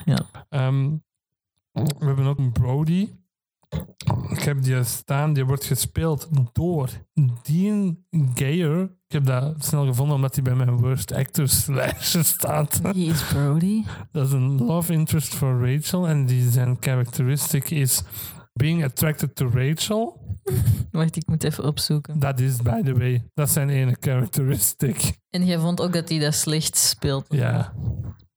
[0.04, 0.18] Ja.
[0.48, 0.90] Ehm,
[1.72, 3.08] we hebben ook een Brody.
[4.28, 6.90] Ik heb die staan, die wordt gespeeld door
[7.42, 8.04] Dean
[8.34, 8.82] Gayer.
[8.82, 12.80] Ik heb dat snel gevonden omdat hij bij mijn worst actors lijstje staat.
[12.80, 13.84] Wie is Brody?
[14.12, 18.02] Dat is een love interest voor Rachel en die zijn characteristic is
[18.52, 20.20] being attracted to Rachel.
[20.90, 22.18] Wacht, ik moet even opzoeken.
[22.18, 25.18] Dat is, by the way, dat zijn ene characteristic.
[25.30, 27.26] En jij vond ook dat hij dat slecht speelt?
[27.28, 27.72] Ja.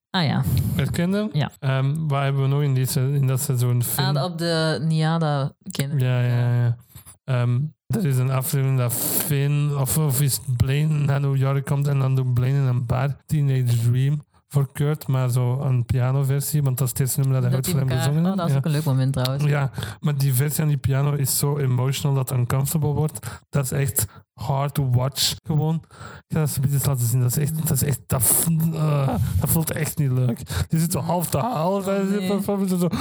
[0.09, 0.43] Ah ja.
[0.75, 1.29] Herken je?
[1.33, 1.51] Ja.
[1.59, 3.83] Ehm, wat hebben we nog in, die, in dat seizoen?
[3.83, 4.17] Film?
[4.17, 5.99] Ah, op de Niada kennen.
[5.99, 6.77] Ja, ja, ja.
[7.23, 11.87] Ehm, er is een aflevering dat Finn, of, of is Blaine naar New York komt
[11.87, 14.23] en dan doet Blaine in een bar Teenage Dream
[14.56, 17.84] voor Kurt, maar zo een pianoversie, want dat is eerste nummer dat hij voor hem
[17.84, 18.48] Oh, dat heeft.
[18.48, 18.57] is Ja.
[18.57, 19.44] ook een leuk moment trouwens.
[19.44, 23.19] Ja, maar die versie aan die piano is zo emotional dat het uncomfortable wordt.
[23.49, 25.34] Dat is echt hard to watch.
[25.48, 25.76] Gewoon.
[25.86, 25.91] Ik
[26.27, 27.19] ga dat eens eens laten zien.
[27.22, 29.07] Dat is echt, dat is echt, dat, eh,
[29.40, 30.68] dat voelt echt niet leuk.
[30.69, 32.27] Die zit zo half te halen tijdens die nee.
[32.30, 32.77] performance.
[32.77, 32.88] Zo.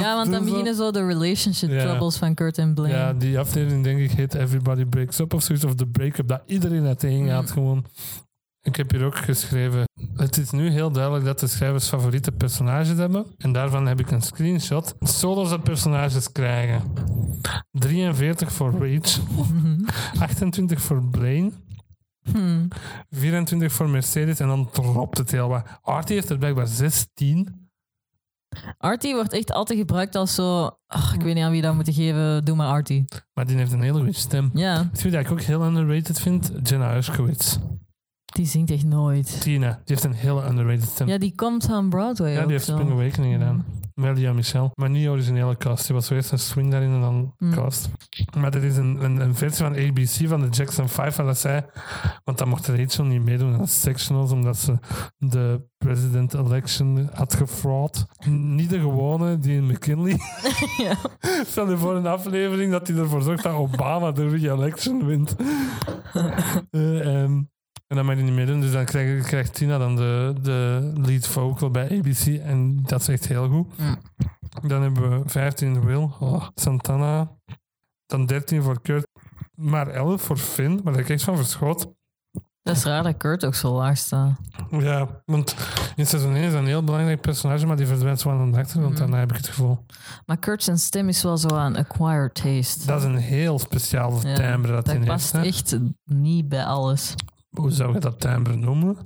[0.00, 2.96] Ja, want dan beginnen zo de relationship troubles van Kurt en Blaine.
[2.98, 5.64] Ja, die aflevering denk ik heet Everybody Breaks Up of zoiets.
[5.64, 7.48] Of The Breakup, dat iedereen uiteen gaat Mm.
[7.48, 7.84] gewoon.
[8.62, 9.84] Ik heb hier ook geschreven.
[10.14, 13.26] Het is nu heel duidelijk dat de schrijvers favoriete personages hebben.
[13.38, 14.94] En daarvan heb ik een screenshot.
[15.00, 16.82] Solos dat personages krijgen.
[17.70, 19.22] 43 voor Rachel.
[20.18, 21.50] 28 voor Blaine.
[22.22, 22.68] Hmm.
[23.10, 24.40] 24 voor Mercedes.
[24.40, 25.66] En dan dropt het heel wat.
[25.82, 27.70] Artie heeft er blijkbaar 16.
[28.78, 30.70] Artie wordt echt altijd gebruikt als zo...
[30.86, 33.04] ach, ik weet niet aan wie dat moeten geven, doe maar Artie.
[33.34, 34.50] Maar die heeft een hele goede stem.
[34.54, 36.52] Ja, Weet je dat ik ook heel underrated vind?
[36.62, 37.56] Jenna Uskowitz.
[38.32, 39.40] Die zingt echt nooit.
[39.40, 41.06] Tina, die heeft een hele underrated stem.
[41.08, 42.72] Ja, die komt aan Broadway Ja, die heeft zo.
[42.72, 43.64] Spring Awakening gedaan.
[43.94, 44.70] Melia Michel.
[44.74, 45.86] Maar niet originele cast.
[45.86, 47.54] Die was eerst een swing daarin en dan Hmm.
[47.54, 47.88] cast.
[48.36, 51.38] Maar er is een, een, een versie van ABC van de Jackson 5 waar dat
[51.38, 51.66] zij...
[52.24, 54.78] Want dan mocht Rachel niet meedoen aan sectionals omdat ze
[55.18, 58.06] de president election had gefraud.
[58.28, 60.16] Niet de gewone, die in McKinley.
[60.76, 60.96] Ja.
[61.50, 65.36] Stel je voor een aflevering dat hij ervoor zorgt dat Obama de re-election wint.
[66.70, 67.40] Ehm,
[67.92, 71.26] en dan mag hij niet meedoen, dus dan krijgt, krijgt Tina dan de, de lead
[71.26, 72.26] vocal bij ABC.
[72.26, 73.72] En dat is echt heel goed.
[74.62, 77.30] Dan hebben we 15 Will, oh, Santana.
[78.06, 79.06] Dan 13 voor Kurt.
[79.54, 81.88] Maar 11 voor Finn, waar ik echt van verschoot.
[82.62, 84.38] Dat is raar dat Kurt ook zo laag staat.
[84.70, 85.56] Ja, want
[85.96, 88.58] in seizoen 1 is dat een heel belangrijk personage, maar die verdwijnt zo aan de
[88.58, 88.92] achtergrond.
[88.92, 89.00] Mhm.
[89.00, 89.84] Daarna heb ik het gevoel.
[90.26, 92.86] Maar Kurt zijn stem is wel zo aan acquired taste.
[92.86, 95.70] Dat is een heel speciaal timbre dat, dat hij past heeft.
[95.70, 95.76] hè.
[95.76, 97.14] echt niet bij alles.
[97.52, 98.96] Hoe zou je dat timbre noemen?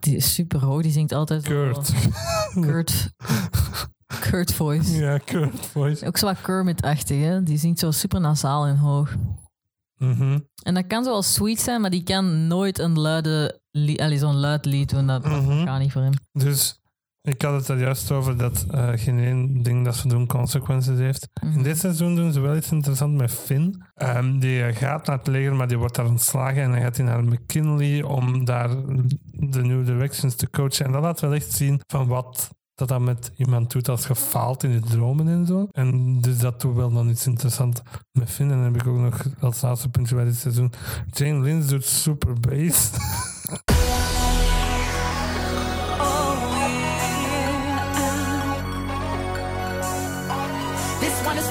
[0.00, 1.92] Die is super hoog, die zingt altijd Kurt.
[2.60, 3.10] Kurt.
[4.20, 4.96] Kurt voice.
[4.96, 6.06] ja, Kurt voice.
[6.06, 7.42] Ook zo wat Kermit-achtig, hè?
[7.42, 9.14] Die zingt zo super nasaal en hoog.
[9.96, 10.38] Mhm.
[10.62, 13.60] En dat kan zo wel sweet zijn, maar die kan nooit een luide
[13.96, 15.06] allee, zo'n luid lied doen.
[15.06, 15.64] Dat, dat Mhm.
[15.64, 16.12] gaat niet voor hem.
[16.32, 16.81] Dus
[17.22, 20.98] ik had het er juist over dat eh, geen één ding dat ze doen consequenties
[20.98, 21.28] heeft.
[21.42, 21.56] Mhm.
[21.56, 23.84] In dit seizoen doen ze wel iets interessants met Finn.
[23.94, 26.62] Ehm, die gaat naar het leger, maar die wordt daar ontslagen.
[26.62, 28.68] En dan gaat hij naar McKinley om daar
[29.24, 30.86] de New Directions te coachen.
[30.86, 34.62] En dat laat wel echt zien van wat dat dat met iemand doet als gefaald
[34.62, 35.68] in de dromen en zo.
[35.72, 37.80] En dus dat doet wel dan iets interessants
[38.12, 38.50] met Finn.
[38.50, 40.72] En dan heb ik ook nog als laatste puntje bij dit seizoen.
[41.10, 42.90] Jane Lynch doet super bass.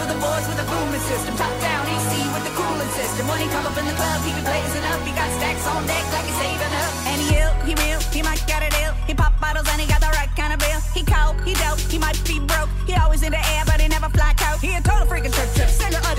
[0.02, 1.34] for the boys with the booming system.
[1.38, 3.23] Top down AC with the cooling system.
[3.30, 4.99] When he come up in the club, he be blazing up.
[5.06, 6.91] He got stacks on deck like he's saving up.
[7.11, 8.94] And he ill, he real, he might got a deal.
[9.06, 10.11] He pop bottles and he got the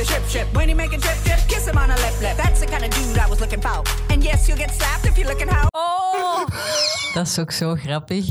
[0.02, 0.54] other ship ship.
[0.56, 2.36] When he make a trip trip, kiss him on the lip lip.
[2.36, 3.82] That's the kind of dude I was looking for.
[4.10, 5.68] And yes, you'll get slapped if you're looking hoe.
[5.72, 6.46] Oh!
[7.14, 8.24] Dat is ook zo grappig.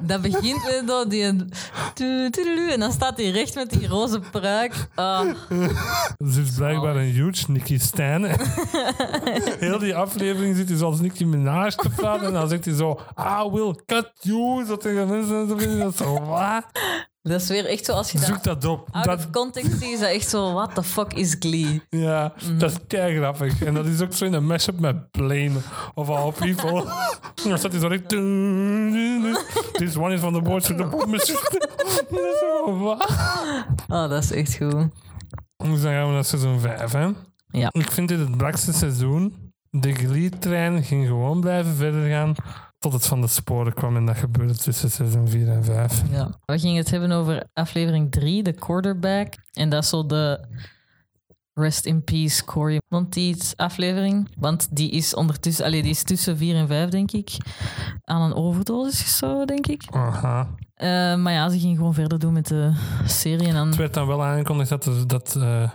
[0.00, 1.22] Dat begint met zo die...
[1.24, 1.52] een
[1.94, 4.74] tu- tu- tu- En dan staat hij recht met die roze pruik.
[4.94, 5.20] Ah,
[6.32, 8.24] Ze is blijkbaar een huge Nicky Stan.
[9.58, 12.26] Heel die aflevering zit hij zoals Nicki Minaj te praten.
[12.26, 14.64] En dan zegt hij zo, I will cut you.
[14.66, 15.78] Zo tegen mensen.
[15.78, 16.64] Dat zo, wat?
[17.22, 18.18] Dat is weer echt zo als je.
[18.18, 18.88] Zoek dat op.
[18.90, 20.52] Out Dat, of context is dat echt zo...
[20.52, 21.82] What the fuck is Glee?
[21.90, 23.62] ja, dat is kei grappig.
[23.62, 25.58] En dat is ook zo in een mashup met Blame
[25.94, 26.84] of All People.
[27.48, 28.08] dan staat hij zo recht...
[29.72, 30.66] This one is van de board.
[30.66, 30.88] De
[32.40, 33.10] Zo, wat?
[33.88, 34.86] Oh, dat is echt goed.
[35.56, 37.08] Dus dan gaan we naar seizoen 5, hè?
[37.48, 37.68] Ja.
[37.72, 39.52] Ik vind dit het brakste seizoen.
[39.70, 42.34] De Glee-trein ging gewoon blijven verder gaan
[42.80, 43.96] tot het van de sporen kwam.
[43.96, 46.02] En dat gebeurde tussen seizoen 4 en 5.
[46.10, 46.30] Ja.
[46.44, 49.34] We gingen het hebben over aflevering 3, de quarterback.
[49.52, 50.40] En dat is zo de
[51.54, 54.28] Rest in Peace Corey Monteith aflevering.
[54.38, 57.36] Want die is ondertussen, allee, die is tussen 4 en 5, denk ik,
[58.04, 59.82] aan een overdosis gestorven, denk ik.
[59.90, 60.48] Aha.
[60.74, 62.72] Eh, maar ja, ze ging gewoon verder doen met de
[63.06, 63.48] serie.
[63.48, 65.70] En dan, Het werd dan wel aangekondigd dat, er, dat eh,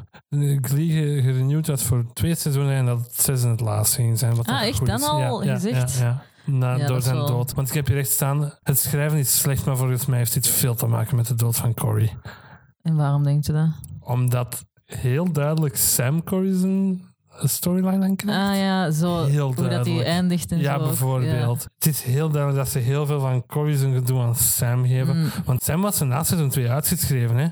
[0.61, 4.19] Glee ge- gerenewd was voor twee seizoenen en dat het zes en het laatste ging
[4.19, 4.35] zijn.
[4.35, 4.85] Wat Ah, echt?
[4.85, 5.03] Dan is.
[5.07, 5.97] al ja, gezegd?
[5.97, 6.23] Ja, ja.
[6.45, 7.53] Na, Ja, door zijn wel- dood.
[7.53, 10.47] Want ik heb hier echt staan, het schrijven is slecht, maar volgens mij heeft dit
[10.47, 12.17] veel te maken met de dood van Corey.
[12.81, 13.67] en waarom denkt u dat?
[13.99, 17.01] Omdat heel duidelijk Sam Corey zijn
[17.43, 18.39] storyline aan krijgt.
[18.49, 20.07] Ah ja, zo Heel hoe dat duidelijk.
[20.07, 20.83] eindigt en Ja, zo.
[20.85, 21.67] bijvoorbeeld.
[21.77, 25.17] Het is heel duidelijk dat ze heel veel van Corey zijn gedoe aan Sam geven.
[25.17, 25.29] Mm.
[25.45, 27.37] Want Sam was zijn naast seizoen 2 uitgeschreven.
[27.37, 27.47] Hè.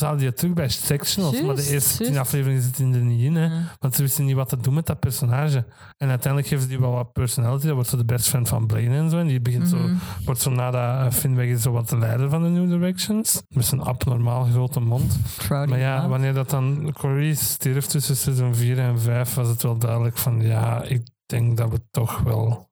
[0.00, 3.34] Ze hadden die terug bij Sectionals, maar de eerste tien afleveringen zitten er niet in.
[3.36, 3.44] Hè.
[3.44, 3.62] Ja.
[3.78, 5.64] Want ze wisten niet wat te doen met dat personage.
[5.96, 7.64] En uiteindelijk geven ze die wel wat personality.
[7.66, 9.18] Dat wordt zo de best friend van Blaine en zo.
[9.18, 9.76] En die begint Mhm.
[9.88, 9.88] zo,
[10.24, 13.42] wordt zo nadat Finn weg is, zo wat de leider van de New Directions.
[13.48, 15.18] Met zijn abnormaal grote mond.
[15.48, 19.78] Maar ja, wanneer dat dan Corey stierf tussen seizoen 4 en 5, was het wel
[19.78, 22.68] duidelijk van ja, ik denk dat we toch wel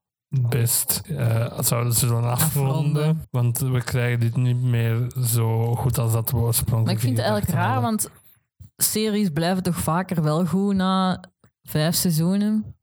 [0.48, 2.74] best eh zouden zullen afronden.
[2.74, 3.22] Afronden.
[3.30, 7.16] Want we krijgen dit niet meer zo goed als dat we oorspronkelijk Maar ik vind
[7.16, 7.82] het eigenlijk raar, hadden.
[7.82, 8.10] want
[8.76, 11.20] series blijven toch vaker wel goed na
[11.62, 12.76] vijf seizoenen.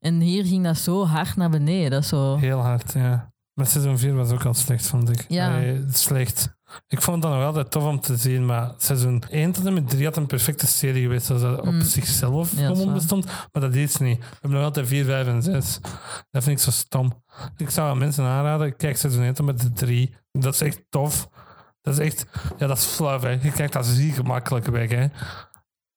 [0.00, 1.90] En hier ging dat zo hard naar beneden.
[1.90, 2.36] Dat zo...
[2.36, 3.32] Heel hard, ja.
[3.54, 5.24] Maar seizoen 4 was ook al slecht, vond ik.
[5.28, 5.62] Ja.
[5.92, 6.55] Slecht.
[6.88, 9.74] Ik vond het dan nog altijd tof om te zien, maar seizoen 1 tot en
[9.74, 11.80] met 3 had een perfecte serie geweest als dat op Mm.
[11.80, 13.24] zichzelf Ja, gewoon bestond.
[13.24, 14.18] Maar dat is niet.
[14.18, 15.78] We hebben nog altijd 4, 5 en 6.
[16.30, 17.22] Dat vind ik zo stom.
[17.56, 20.14] Ik zou aan mensen aanraden, kijk seizoen 1 tot met de 3.
[20.32, 21.28] Dat is echt tof.
[21.80, 22.26] Dat is echt,
[22.58, 23.30] ja, dat is fluff, hè.
[23.30, 25.06] Je kijkt dat ziek gemakkelijk weg, hè.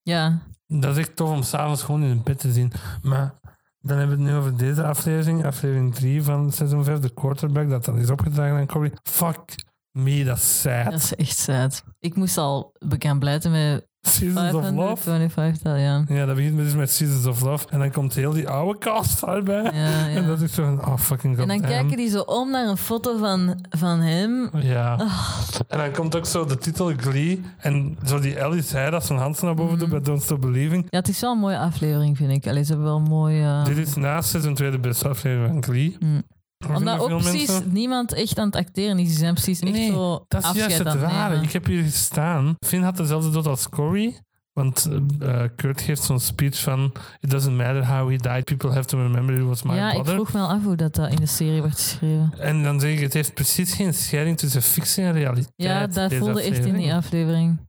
[0.02, 2.72] Ja, Dat is echt tof om s'avonds gewoon in een bed te zien.
[3.02, 3.40] Maar
[3.80, 7.70] dan hebben we het nu over deze aflevering, aflevering 3 van seizoen 5, de quarterback,
[7.70, 8.92] dat dan is opgedragen aan Corey.
[9.04, 9.56] Fuck
[10.04, 10.86] me, dat is sad.
[10.92, 11.84] dat is echt sad.
[12.00, 14.96] Ik moest al bekend blijven met Seasons of Love.
[15.02, 16.04] 525 tal, ja.
[16.08, 17.68] Ja, dat begint met, dus met Seasons of Love.
[17.70, 19.64] En dan komt heel die oude cast daarbij.
[19.64, 20.08] Ja, ja.
[20.08, 22.78] En dat is zo oh fucking god En dan kijken die zo om naar een
[22.78, 24.50] foto van, van hem.
[24.58, 24.94] Ja.
[24.94, 25.40] Ah.
[25.68, 27.42] En dan komt ook zo de titel Glee.
[27.58, 29.80] En zo die Ellie zei dat zijn hand naar boven Mhm.
[29.80, 30.86] doet bij Don't Stop Believing.
[30.90, 32.48] Ja, het is wel een mooie aflevering, vind ik.
[32.48, 33.62] Allee, ze hebben wel een mooie...
[33.64, 35.96] Dit is naast seizoen 2 de beste aflevering van Glee.
[36.00, 36.24] Mm.
[36.68, 39.08] Omdat ook precies mensen- niemand echt aan het acteren is.
[39.08, 41.30] Die zijn precies echt Nee, zo Dat is juist het rare.
[41.30, 41.44] nemen.
[41.46, 42.56] Ik heb hier gestaan.
[42.66, 44.22] Finn had dezelfde dood als Corey.
[44.54, 46.92] Want eh, Kurt geeft zo'n speech van...
[47.20, 48.44] It doesn't matter how he died.
[48.44, 50.14] People have to remember it was my ja, ik brother.
[50.14, 52.34] vroeg me al af hoe dat, dat in de serie werd geschreven.
[52.40, 55.52] En dan zeg ik, het heeft precies geen scheiding tussen fictie en realiteit.
[55.56, 57.68] Ja, dat voelde echt in die aflevering.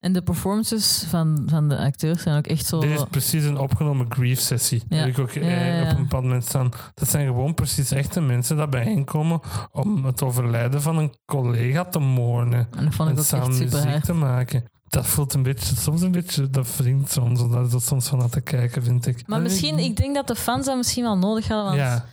[0.00, 2.80] En de performances van, van de acteurs zijn ook echt zo...
[2.80, 4.82] Dit is precies een opgenomen grief-sessie.
[4.88, 4.96] Ja.
[4.96, 5.90] Heb ik ook eh, Ja, ja, ja.
[5.90, 6.70] op een bepaald moment staan.
[6.94, 9.40] Dat zijn gewoon precies echte mensen die bijeenkomen
[9.72, 12.68] om het overlijden van een collega te mournen.
[12.76, 14.04] En dat vond ik en ook samen echt super muziek hard.
[14.04, 14.64] te maken.
[14.88, 18.30] Dat voelt een beetje, soms een beetje, dat wringt soms, om daar soms van aan
[18.30, 19.26] te kijken, vind ik.
[19.26, 22.04] Maar misschien, ik denk dat de fans dat misschien wel nodig hadden, want Ja,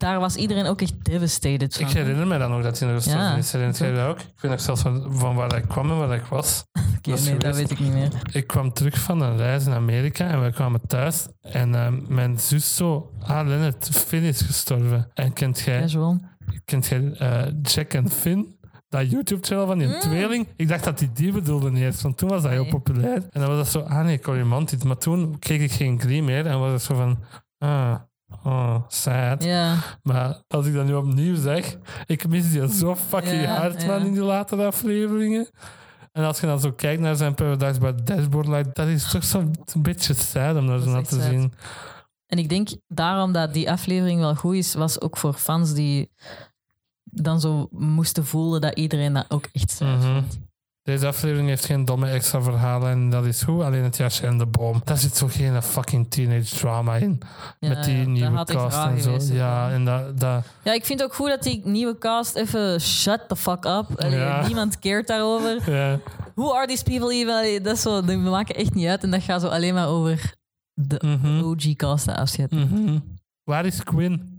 [0.00, 1.86] daar was iedereen ook echt devastated van.
[1.86, 3.52] ik herinner me dan nog dat hij nog gestorven Ja, is.
[3.52, 4.20] Herinnert jij dat ook?
[4.20, 6.64] Ik weet nog zelfs van, van waar ik kwam en waar ik was.
[6.96, 8.08] Oké, nee, dat weet ik niet meer.
[8.32, 11.26] Ik kwam terug van een reis in Amerika en we kwamen thuis.
[11.40, 15.10] En eh, mijn zus zo, ah Lennart, Finn is gestorven.
[15.14, 16.20] En kent jij, Casual.
[16.64, 18.58] kent jij eh, Jack en Finn?
[18.88, 20.00] Dat YouTube-channel van die Mm.
[20.00, 20.46] tweeling.
[20.56, 22.70] Ik dacht dat die die bedoelde niet eens, want toen was dat heel Nee.
[22.70, 23.14] populair.
[23.30, 24.84] En dan was dat zo, ah nee, Cory Monteith.
[24.84, 27.18] Maar toen keek ik geen Glee meer en was het zo van,
[27.58, 27.94] ah,
[28.44, 29.44] oh, sad.
[29.44, 31.76] Ja, Maar als ik dat nu opnieuw zeg,
[32.06, 33.86] ik mis die zo fucking Ja, hard, ja.
[33.86, 35.48] man, in die latere afleveringen.
[36.12, 39.24] En als je dan zo kijkt naar zijn Paradise by Dashboard Light, dat is toch
[39.24, 41.24] zo'n een beetje sad om dat zo naar te sad.
[41.24, 41.52] zien.
[42.26, 46.10] en ik denk daarom dat die aflevering wel goed is, was ook voor fans die
[47.04, 49.96] dan zo moesten voelen dat iedereen dat ook echt zei.
[49.96, 50.22] Mhm.
[50.90, 53.62] Deze aflevering heeft geen domme extra verhalen en dat is goed.
[53.62, 54.80] Alleen het jasje en de boom.
[54.84, 57.20] Daar zit zo geen fucking teenage drama in.
[57.58, 59.10] Ja, met die ja, nieuwe cast en zo.
[59.10, 62.34] geweest, Ja, en dat, dat, Ja, ik vind het ook goed dat die nieuwe cast
[62.34, 63.86] even shut the fuck up.
[63.96, 64.46] Allee, Ja.
[64.46, 65.70] Niemand cared daarover.
[65.76, 65.98] ja.
[66.34, 67.32] Who are these people even?
[67.34, 69.02] Allee, dat is zo, we maken echt niet uit.
[69.02, 70.34] En dat gaat zo alleen maar over
[70.74, 71.42] de Mhm.
[71.44, 72.50] OG-cast afscheid.
[72.50, 72.98] Mhm.
[73.44, 74.29] Waar is Quinn?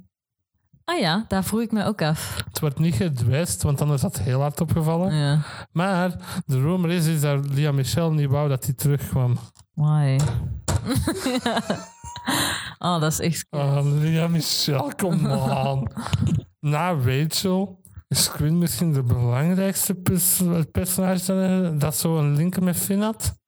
[0.85, 2.43] Ah ja, daar vroeg ik me ook af.
[2.45, 5.13] Het wordt niet gedwest, want anders had het heel hard opgevallen.
[5.13, 5.39] Ja.
[5.71, 9.37] Maar de rumor is, is dat Lia Michel niet wou dat hij terugkwam.
[9.73, 10.17] Why?
[12.85, 13.47] oh, dat is echt...
[13.49, 15.87] Oh, Lia Michel, kom on.
[16.59, 20.41] Na Rachel is Quinn misschien de belangrijkste pers
[20.71, 23.39] personage dat, dat zo een link met Finn had.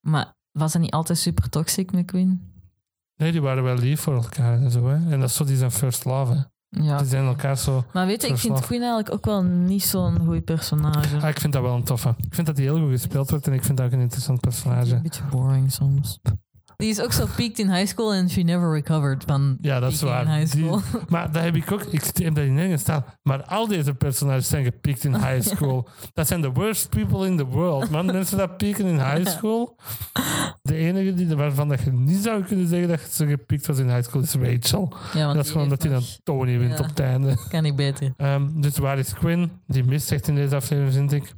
[0.00, 2.52] Maar was dat niet altijd super toxic met Queen?
[3.16, 4.86] Nee, die waren wel lief voor elkaar en zo.
[4.88, 4.94] Hè.
[4.94, 6.32] En dat is zo die zijn first love.
[6.32, 6.40] Hè.
[6.80, 6.98] Ja.
[6.98, 7.84] Die zijn elkaar zo...
[7.92, 8.60] Maar weet je, ik vind.
[8.60, 11.16] Queen eigenlijk ook wel niet zo'n goed personage.
[11.20, 12.14] Ah, ik vind dat wel een toffe.
[12.18, 14.40] Ik vind dat die heel goed gespeeld wordt en ik vind dat ook een interessant
[14.40, 14.94] personage.
[14.94, 16.18] Een beetje boring soms.
[16.76, 19.92] Die is ook zo peaked in high school en she never recovered van Ja, dat
[19.92, 20.24] is waar.
[20.24, 20.80] in high Die- school.
[21.08, 21.82] maar dat heb ik ook.
[21.82, 23.04] Ik heb dat in staan.
[23.22, 25.88] Maar al deze personages zijn gepiekt in high school.
[26.14, 28.06] Dat zijn de worst people in the world, man.
[28.06, 29.76] Mensen dat pieken in high school.
[30.62, 33.88] De enige die, waarvan dat je niet zou kunnen zeggen dat ze gepiekt was in
[33.88, 34.92] high school is Rachel.
[35.14, 36.78] Ja, want dat is gewoon dat hij dan Tony wint Ja.
[36.78, 37.36] op het einde.
[37.48, 38.12] Kan ik beter.
[38.16, 39.50] Ehm, dus waar is Quinn?
[39.66, 41.32] Die mist echt in deze aflevering, vind ik.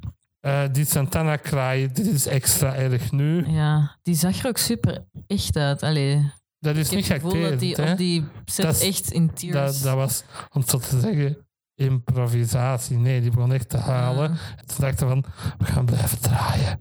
[0.45, 3.45] Eh, die Santana kraai, dit is extra erg nu.
[3.47, 5.83] Ja, die zag er ook super echt uit.
[5.83, 7.91] Allee, Dat is ik niet dat geacteerd, die hè?
[7.91, 9.81] op die set Dat is- echt in tears...
[9.81, 11.37] dat was, om zo te zeggen,
[11.75, 12.97] improvisatie.
[12.97, 14.31] Nee, die begon echt te halen.
[14.31, 14.37] Ja.
[14.57, 15.25] En toen dachten van,
[15.57, 16.79] we gaan blijven draaien.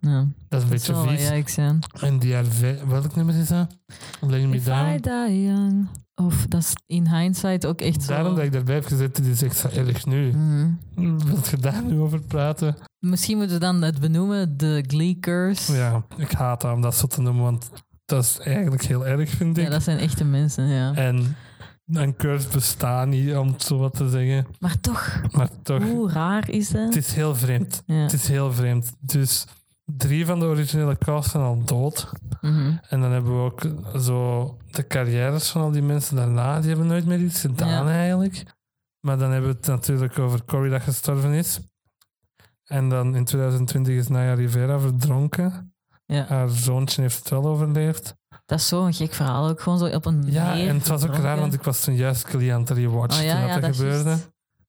[0.00, 1.56] Ja, Dat is een beetje vies.
[2.02, 3.76] En die RV, welk nummer is dat?
[4.20, 4.68] Lay Me If I
[5.00, 5.26] Down.
[5.28, 5.88] die young.
[6.22, 8.12] Of dat is in hindsight ook echt zo...
[8.12, 10.32] Daarom dat ik daarbij heb gezet, dit is echt zo erg nu.
[10.32, 10.68] Mhm.
[11.18, 12.76] Wil je daar nu over praten?
[12.98, 15.72] Misschien moeten we dan het benoemen, de Glee Curse.
[15.72, 17.70] Ja, ik haat dat om dat zo te noemen, want
[18.04, 19.64] dat is eigenlijk heel erg, vind ik.
[19.64, 20.94] Ja, dat zijn echte mensen, ja.
[20.94, 21.36] En
[21.86, 24.46] een curse bestaat niet, om het zo wat te zeggen.
[24.58, 26.94] Maar toch, Maar toch, hoe raar is dat?
[26.94, 27.82] het is heel vreemd.
[27.86, 27.94] Ja.
[27.94, 28.92] Het is heel vreemd.
[29.00, 29.44] Dus
[29.86, 32.12] drie van de originele cast zijn al dood.
[32.40, 32.76] Mhm.
[32.88, 33.62] En dan hebben we ook
[34.00, 36.60] zo de carrières van al die mensen daarna.
[36.60, 37.92] Die hebben nooit meer iets gedaan Ja.
[37.92, 38.42] eigenlijk.
[39.00, 41.60] Maar dan hebben we het natuurlijk over Cory dat gestorven is.
[42.64, 45.74] En dan in 2020 is Naya Rivera verdronken.
[46.06, 46.26] Ja.
[46.26, 48.14] Haar zoontje heeft het wel overleefd.
[48.46, 49.60] Dat is zo'n gek verhaal ook.
[49.60, 52.32] Gewoon zo op een Ja, en het was ook raar, want ik was toen juist
[52.32, 54.16] het rewatchen Oh ja, toen ja, dat, gebeurde.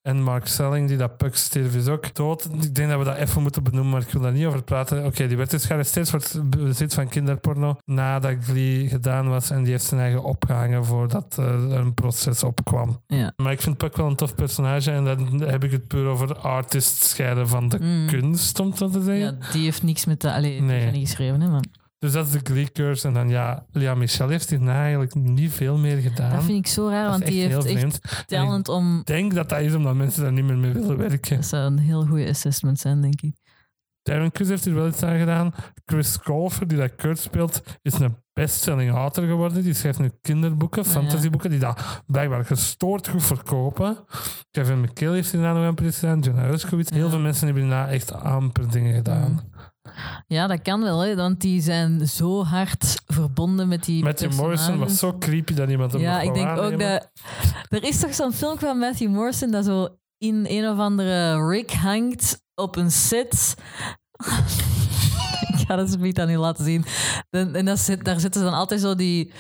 [0.08, 2.46] En Mark Selling, die dat Puck stierf, is ook dood.
[2.62, 5.06] Ik denk dat we dat even moeten benoemen, maar ik wil daar niet over praten.
[5.06, 9.50] Oké, die werd dus gearresteerd voor het bezit van kinderporno nadat Glee gedaan was.
[9.50, 13.02] En die heeft zijn eigen opgehangen voordat er een proces opkwam.
[13.08, 13.34] Ja.
[13.36, 14.92] Maar ik vind Puck wel een tof personage.
[14.92, 18.08] En dan heb ik het puur over artist scheiden van de Mm.
[18.08, 19.38] kunst, om het zo te zeggen.
[19.42, 20.34] ja, die heeft niks met de...
[20.34, 20.80] Allee, die Nee.
[20.80, 21.64] heeft niet geschreven, hè, maar
[22.00, 23.08] Dus dat is de Glee curse.
[23.08, 26.36] En dan ja, Lea Michel heeft hierna eigenlijk niet veel meer gedaan.
[26.36, 29.00] dat vind ik zo raar, want die heeft echt talent om...
[29.00, 31.36] Ik denk dat dat is omdat mensen daar niet meer mee willen werken.
[31.36, 33.36] Dat zou een heel goede assessment zijn, denk ik.
[34.08, 35.54] Darren Criss heeft hier wel iets aan gedaan.
[35.86, 39.64] Chris Colfer, die dat Kurt speelt, is een bestselling author geworden.
[39.64, 40.90] Die schrijft nu kinderboeken, ja.
[40.90, 43.98] fantasyboeken, die dat blijkbaar gestoord goed verkopen.
[44.52, 46.20] Kevin McKill heeft hierna nog een prijs gedaan.
[46.20, 46.92] John Herskowitz.
[46.92, 49.42] Heel veel mensen hebben hierna echt amper dingen gedaan.
[49.54, 49.68] Ja,
[50.28, 54.98] dat kan wel, hè, want die zijn zo hard verbonden met die Matthew Morrison was
[55.00, 57.12] zo creepy dat niemand hem Ja, ik denk ook dat...
[57.70, 59.88] Er is toch zo'n film van Matthew Morrison dat zo
[60.18, 63.56] in een of andere rig hangt op een set.
[65.54, 66.86] ik ga dat zo niet aan u laten zien.
[67.30, 69.32] Dan- En dat zit, daar zitten ze dan altijd zo die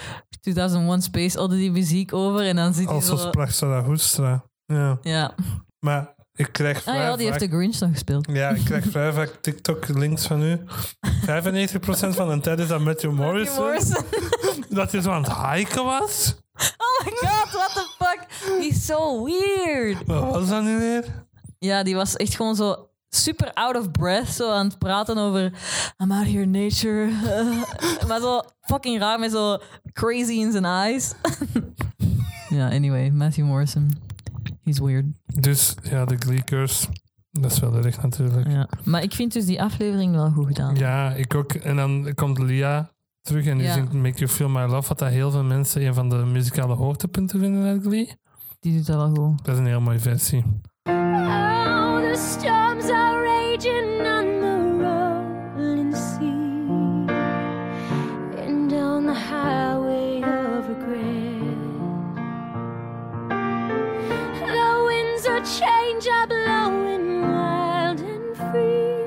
[0.41, 2.47] 2001 Space Odyssey muziek over.
[2.47, 3.31] En dan zit hij Als zo...
[3.47, 4.43] Zarathustra.
[4.65, 4.97] Ja.
[5.01, 5.35] Ja.
[5.79, 8.27] Maar ik krijg Ah ja, die heeft de Grinch nog gespeeld.
[8.31, 10.59] Ja, ik krijg vrij vaak TikTok-links van u.
[10.59, 10.63] 95%
[12.09, 13.63] van de tijd is dat Matthew Morrison.
[13.63, 14.03] Morrison.
[14.69, 16.35] Dat hij zo aan het hiken was.
[16.55, 18.27] Oh my god, what the fuck?
[18.59, 19.97] Die is zo weird.
[20.05, 21.05] Wat was dat nu weer?
[21.59, 24.27] Ja, die was echt gewoon zo super out of breath.
[24.27, 25.51] Zo aan het praten over
[25.97, 27.09] I'm out here nature.
[28.07, 29.57] maar zo fucking raar met zo
[29.93, 31.13] crazy in zijn eyes.
[32.49, 33.97] ja, anyway, Matthew Morrison.
[34.67, 35.05] He's weird.
[35.25, 36.87] Dus ja, de Glee Curse.
[37.31, 38.47] Dat is wel erg natuurlijk.
[38.47, 38.69] Ja.
[38.83, 40.75] Maar ik vind dus die aflevering wel goed gedaan.
[40.75, 41.53] Ja, ik ook.
[41.53, 42.91] En dan komt Lia
[43.21, 43.73] terug en die Ja.
[43.73, 44.87] zingt Make You Feel My Love.
[44.87, 48.15] Wat dat heel veel mensen een van de muzikale hoogtepunten vinden uit Glee.
[48.59, 49.45] Die doet dat wel goed.
[49.45, 50.43] Dat is een heel mooie versie.
[50.83, 53.16] Oh, the storms are
[65.59, 69.05] change are blowing wild and free.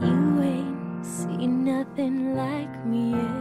[0.00, 3.40] You ain't seen nothing like me yet.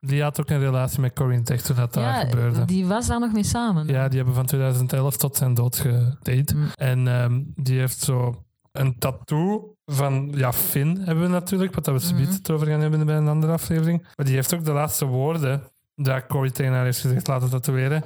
[0.00, 2.64] Lia had ook een relatie met Corinne Techt toen dat daar gebeurde.
[2.64, 3.86] die was daar nog mee samen.
[3.86, 6.54] Ja, die hebben van 2011 tot zijn dood gedate.
[6.56, 6.66] Mm.
[6.74, 8.34] En ehm, die heeft zo
[8.72, 12.34] een tattoo van, ja, Finn hebben we natuurlijk, wat we zometeen Mhm.
[12.36, 14.06] het over gaan hebben bij een andere aflevering.
[14.16, 15.62] Maar die heeft ook de laatste woorden
[16.02, 18.04] dat Corey tegen haar heeft gezegd laten tatoeëren.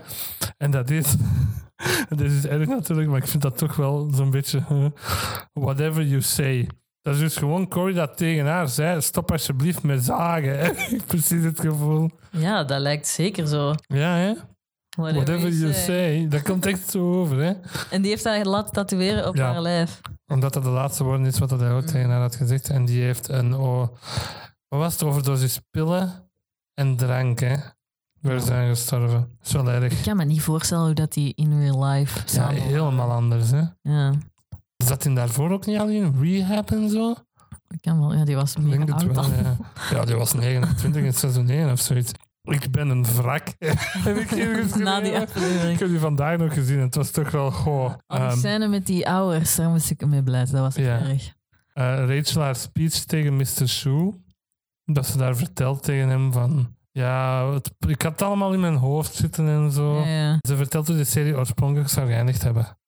[0.56, 1.14] En dat is,
[2.08, 4.86] dit is erg natuurlijk, maar ik vind dat toch wel zo'n beetje, eh,
[5.52, 6.68] whatever you say.
[7.02, 10.74] Dat is dus gewoon Corey dat tegen haar zei, stop alsjeblieft met zagen.
[11.06, 12.10] Precies het gevoel.
[12.30, 13.74] Ja, dat lijkt zeker zo.
[13.86, 14.32] Ja, hè?
[14.96, 16.28] Whatever, Whatever you say.
[16.28, 17.52] Dat komt echt zo over, hè?
[17.90, 19.52] En die heeft haar laten tatoeëren op Ja.
[19.52, 20.00] haar lijf.
[20.26, 22.68] Omdat dat de laatste woorden is wat hij ook tegen haar had gezegd.
[22.68, 23.54] En die heeft een...
[23.54, 23.88] Oh,
[24.68, 25.02] wat was het?
[25.02, 26.30] Overdosis pillen
[26.74, 27.56] en drank, hè?
[28.32, 29.20] We zijn gestorven.
[29.20, 29.92] Dat is wel erg.
[29.98, 33.50] Ik kan me niet voorstellen hoe dat die in real life Ja, samen helemaal anders,
[33.50, 33.62] hè?
[33.82, 34.12] Ja,
[34.76, 37.14] Zat hij daarvoor ook niet al in rehab en zo?
[37.68, 38.14] ik kan wel.
[38.14, 39.44] Ja, die was Ik mega denk het oud wel, dan.
[39.44, 39.56] ja.
[39.90, 42.12] Ja, die was 29 in seizoen 1 of zoiets.
[42.42, 43.46] Ik ben een wrak.
[44.04, 44.66] Heb ik hier?
[44.78, 45.78] Na die Ik aflevering.
[45.78, 46.78] heb die vandaag nog gezien.
[46.78, 47.50] Het was toch wel...
[47.50, 50.40] Goh, Al die ehm, scène met die ouders, daar moest ik mee blij.
[50.44, 50.98] Dat was Ja.
[50.98, 51.32] erg.
[51.72, 51.84] eh,
[52.16, 53.68] Rachel haar speech tegen Mr.
[53.68, 54.10] Shu.
[54.84, 56.73] Dat ze daar vertelt tegen hem van...
[56.98, 59.98] Ja, het, ik had het allemaal in mijn hoofd zitten en zo.
[60.00, 60.38] Ja, ja.
[60.48, 62.78] Ze vertelt hoe de serie oorspronkelijk zou geëindigd hebben.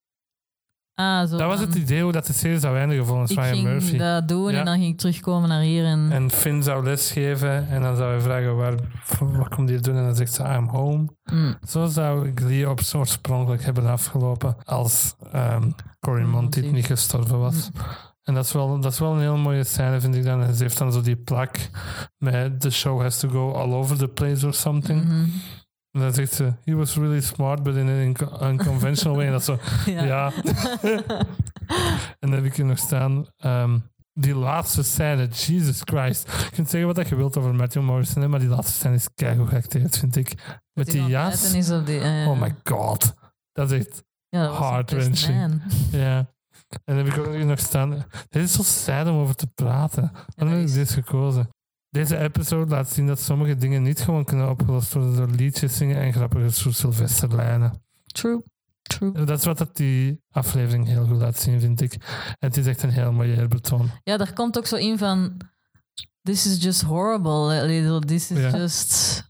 [0.95, 3.53] Ah, zo Dat was het idee hoe dat de serie zou eindigen volgens Ik Ryan
[3.53, 3.97] ging Murphy.
[3.97, 4.59] dat doen Ja.
[4.59, 5.85] en dan ging ik terugkomen naar hier.
[5.85, 8.75] En, En Finn zou lesgeven en dan zou hij vragen waar,
[9.19, 11.07] wat komt hij doen en dan zegt ze I'm home.
[11.33, 15.71] Mm, Zo zou Glee op oorspronkelijk hebben afgelopen als ehm
[16.01, 16.73] Cory Monteith Monteith.
[16.73, 17.71] niet gestorven was.
[18.27, 20.43] En dat is, wel, dat is wel een heel mooie scène, vind ik dan.
[20.43, 21.57] En ze heeft dan zo die plak
[22.19, 25.05] met The show has to go all over the place or something.
[25.05, 25.29] mhm.
[25.91, 29.27] En dan zegt ze, he was really smart, but in an unconventional way.
[29.27, 30.05] En dat zo, Ja.
[30.05, 30.33] ja.
[32.21, 33.27] en dan heb ik hier nog staan.
[33.37, 33.79] ehm,
[34.13, 36.31] die laatste scène, Jesus Christ.
[36.43, 39.49] Je kunt zeggen wat je wilt over Matthew Morrison, maar die laatste scène is keigoed
[39.49, 40.35] geacteerd, vind ik.
[40.73, 41.51] Met die jas.
[41.85, 42.31] die, ja, ja.
[42.31, 43.15] Oh my god.
[43.53, 44.53] Dat is echt, Ja, dat
[45.91, 46.35] ja.
[46.85, 48.05] En dan heb ik ook nog staan.
[48.29, 50.13] Dit is zo sad om over te praten.
[50.37, 51.49] Waarom heb ik is- dit gekozen?
[51.91, 55.97] Deze episode laat zien dat sommige dingen niet gewoon kunnen opgelost worden door liedjes zingen
[55.97, 57.83] en grappige Sylvesterlijnen.
[58.07, 58.43] True.
[58.83, 59.13] True.
[59.25, 61.93] Dat is wat dat die aflevering heel goed laat zien, vind ik.
[62.29, 63.91] En het is echt een heel mooie eerbetoon.
[64.03, 65.37] Ja, daar komt ook zo in van...
[66.23, 67.83] This is just horrible.
[67.85, 68.57] Zo, This is Ja.
[68.59, 69.25] just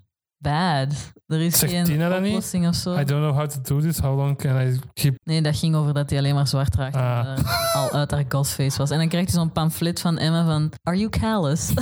[0.50, 1.12] bad.
[1.26, 2.28] Er is Zegt geen Tina dat niet?
[2.28, 2.92] oplossing of zo.
[2.92, 3.98] I don't know how to do this.
[3.98, 5.16] How long can I keep...
[5.24, 6.94] Nee, dat ging over dat hij alleen maar zwart draagt.
[6.96, 7.18] Ah.
[7.36, 8.90] en, al uit haar ghostface was.
[8.90, 10.72] En dan krijgt hij zo'n pamflet van Emma van...
[10.82, 11.66] Are you callous?
[11.74, 11.76] Die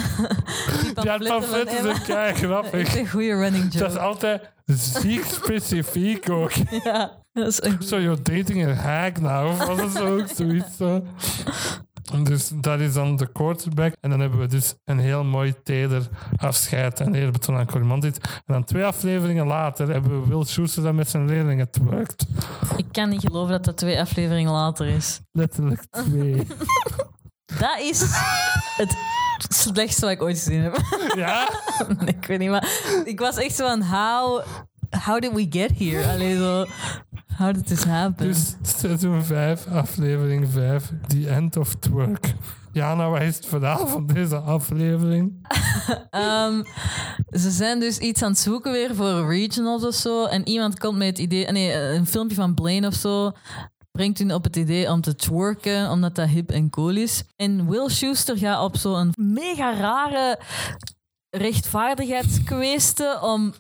[1.03, 2.97] Ja, het pamflet is ook kei Echt grappig.
[2.99, 6.53] een goede running Dat is altijd ziek specifiek ook.
[6.85, 10.29] Ja, dat is een Zo, you're dating a hack nou, of was het zo ook
[10.35, 11.05] zoiets zo?
[12.23, 13.95] Dus dat is dan de quarterback.
[14.01, 18.19] En dan hebben we dus een heel mooi teder afscheid en eerbetoon aan Cory Monteith.
[18.23, 22.27] En dan twee afleveringen later hebben we Will Schuster dat met zijn leerlingen twerkt.
[22.77, 25.21] Ik kan niet geloven dat dat twee afleveringen later is.
[25.33, 26.47] Letterlijk twee.
[27.59, 28.01] Dat is
[28.77, 28.97] het
[29.49, 30.77] slechtste wat ik ooit gezien heb.
[31.17, 31.49] Ja?
[31.99, 32.69] Nee, ik weet niet, maar
[33.05, 33.83] ik was echt zo van...
[33.83, 34.45] How,
[35.05, 36.13] how did we get here?
[36.13, 36.67] Allee, zo...
[37.37, 38.27] How did this happen?
[38.27, 42.35] Dus seizoen 5, aflevering 5, The End of Twerk.
[42.73, 45.33] Jana, wat is het verhaal van deze aflevering?
[46.11, 46.63] Ehm,
[47.31, 50.25] ze zijn dus iets aan het zoeken weer voor regionals of zo.
[50.25, 51.51] En iemand komt met het idee...
[51.51, 53.33] Nee, een filmpje van Blaine of zo...
[53.91, 57.25] Brengt hun op het idee om te twerken, omdat dat hip en cool is.
[57.37, 60.39] En Will Schuster gaat op zo'n mega rare
[61.31, 63.55] rechtvaardigheidskwestie om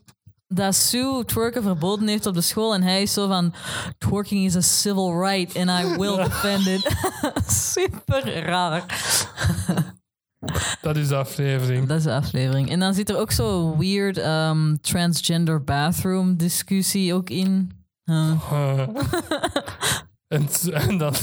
[0.49, 2.75] dat Sue twerken verboden heeft op de school.
[2.75, 3.55] En hij is zo van,
[3.99, 6.97] twerking is a civil right and I will defend it.
[7.73, 8.85] Super raar.
[10.81, 11.87] Dat is de aflevering.
[11.87, 12.71] Dat is de aflevering.
[12.71, 17.71] En dan zit er ook zo weird um, transgender bathroom discussie ook in.
[18.05, 18.89] Huh.
[20.35, 20.49] En,
[20.89, 21.15] en dan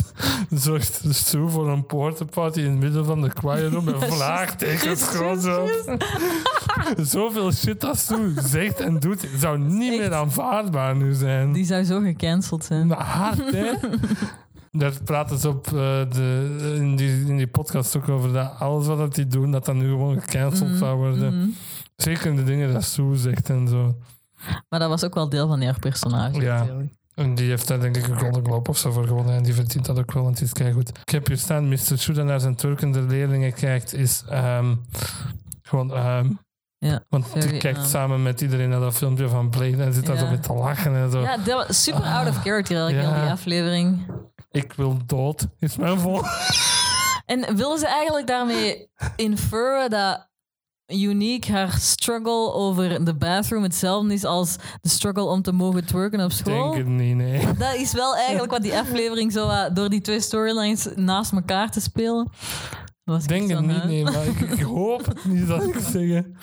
[0.50, 5.42] zorgt Sue voor een portaparty in het midden van de choir room met vlaagtekens gewoon
[5.42, 5.68] zo.
[6.98, 11.52] Zoveel shit dat Sue zegt en doet, zou niet meer aanvaardbaar nu zijn.
[11.52, 12.88] Die zou zo gecanceld zijn.
[12.88, 13.72] Maar hard, hè?
[14.72, 15.72] Daar praten ze op eh,
[16.10, 19.76] de, in, die, in die podcast ook over dat alles wat die doen, dat dat
[19.76, 21.38] nu gewoon gecanceld zou worden.
[21.38, 21.48] Mhm.
[21.96, 23.96] Zeker de dingen dat Sue zegt en zo.
[24.70, 26.42] Maar dat was ook wel deel van haar personage.
[26.42, 26.58] Ja.
[26.58, 26.94] natuurlijk.
[27.22, 29.36] En die heeft daar denk ik een Golden Globe of zo voor gewonnen.
[29.36, 30.90] En die verdient dat ook wel, want die is keigoed.
[31.02, 32.14] Ik heb hier staan, Mr.
[32.14, 34.76] Dat naar zijn turkende leerlingen kijkt, is ehm,
[35.62, 35.94] gewoon...
[35.94, 36.30] ehm,
[36.78, 40.06] Ja, want die kijkt ehm, samen met iedereen naar dat filmpje van Blade en zit
[40.06, 40.22] daar Ja.
[40.22, 41.22] zo met te lachen en zo.
[41.22, 43.14] Ja, dat was super out of character eigenlijk, Ja.
[43.14, 44.06] heel die aflevering.
[44.52, 46.22] Ik wil dood, is mijn vol.
[47.26, 50.30] En willen ze eigenlijk daarmee inferren dat
[50.94, 56.24] Unique haar struggle over de bathroom hetzelfde is als de struggle om te mogen twerken
[56.24, 56.72] op school?
[56.72, 57.46] Denk het niet, nee.
[57.58, 61.72] Dat is wel eigenlijk wat die aflevering zo wat door die twee storylines naast elkaar
[61.72, 62.30] te spelen.
[63.04, 66.36] Was ik Denk het niet, nee, maar ik, ik hoop het niet dat ik zeggen.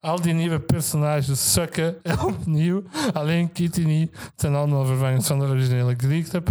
[0.00, 1.96] Al die nieuwe personages sukken
[2.26, 2.82] opnieuw.
[3.12, 4.10] Alleen Kitty niet.
[4.12, 6.48] Het zijn allemaal vervangers van de originele Club.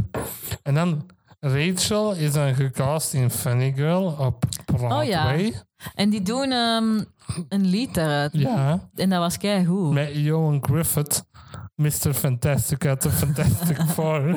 [0.64, 1.06] En dan
[1.40, 5.02] Rachel is dan gecast in Funny Girl op Broadway.
[5.02, 5.52] Oh ja.
[5.95, 7.03] En die doen ehm,
[7.49, 8.31] een lied daaruit.
[8.34, 9.93] Ja, En dat was kei goed.
[9.93, 11.26] met Johan Griffith.
[11.76, 12.14] Mr.
[12.14, 14.35] Fantastic uit de Fantastic Four.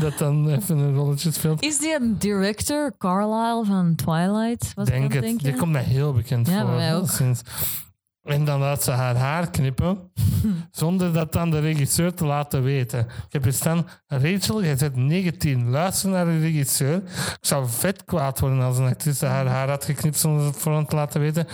[0.00, 1.62] Dat dan even een rolletje speelt.
[1.62, 4.72] Is die een director, Carlisle van Twilight?
[4.74, 5.38] Was Denk het.
[5.38, 6.66] Die komt mij heel bekend Ja, voor.
[6.66, 7.08] bij mij ook.
[7.08, 7.40] Sinds.
[8.22, 9.98] En dan laat ze haar haar knippen,
[10.70, 13.00] zonder dat dan de regisseur te laten weten.
[13.00, 16.96] Ik heb hier staan, Rachel, jij bent 19, luister naar de regisseur.
[16.96, 20.74] Ik zou vet kwaad worden als een actrice haar haar had geknipt zonder het voor
[20.74, 21.46] hem te laten weten.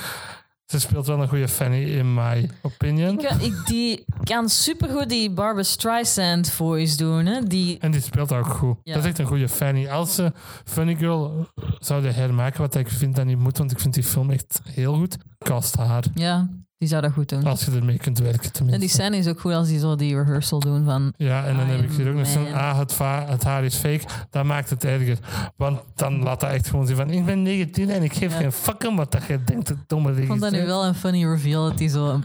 [0.69, 3.19] Ze speelt wel een goede Fanny, in my opinion.
[3.21, 7.27] Ik, ik, die kan supergoed die Barbara Streisand voice doen.
[7.27, 7.43] Hè?
[7.43, 8.77] Die, En die speelt ook goed.
[8.83, 8.93] Ja.
[8.95, 9.89] Dat is echt een goede Fanny.
[9.89, 10.33] Als ze
[10.65, 11.47] Funny Girl
[11.79, 14.95] zouden hermaken, wat ik vind dat niet moet, want ik vind die film echt heel
[14.95, 16.05] goed, cast haar.
[16.15, 16.49] ja,
[16.79, 17.45] die zou dat goed doen.
[17.45, 18.75] Als je ermee kunt werken, tenminste.
[18.75, 21.13] En die scène is ook goed als die zo die rehearsal doen van...
[21.17, 22.53] Ja, en dan heb ik hier ook nog zo'n, man.
[22.53, 22.99] ah, het,
[23.31, 24.01] het haar is fake.
[24.31, 25.19] Dat maakt het erger.
[25.57, 28.39] Want dan laat dat echt gewoon zien van, ik ben 19 en ik geef Ja.
[28.39, 30.95] geen fuck om wat dat je denkt, het domme Ik vond dat nu wel een
[30.95, 32.23] funny reveal dat hij zo een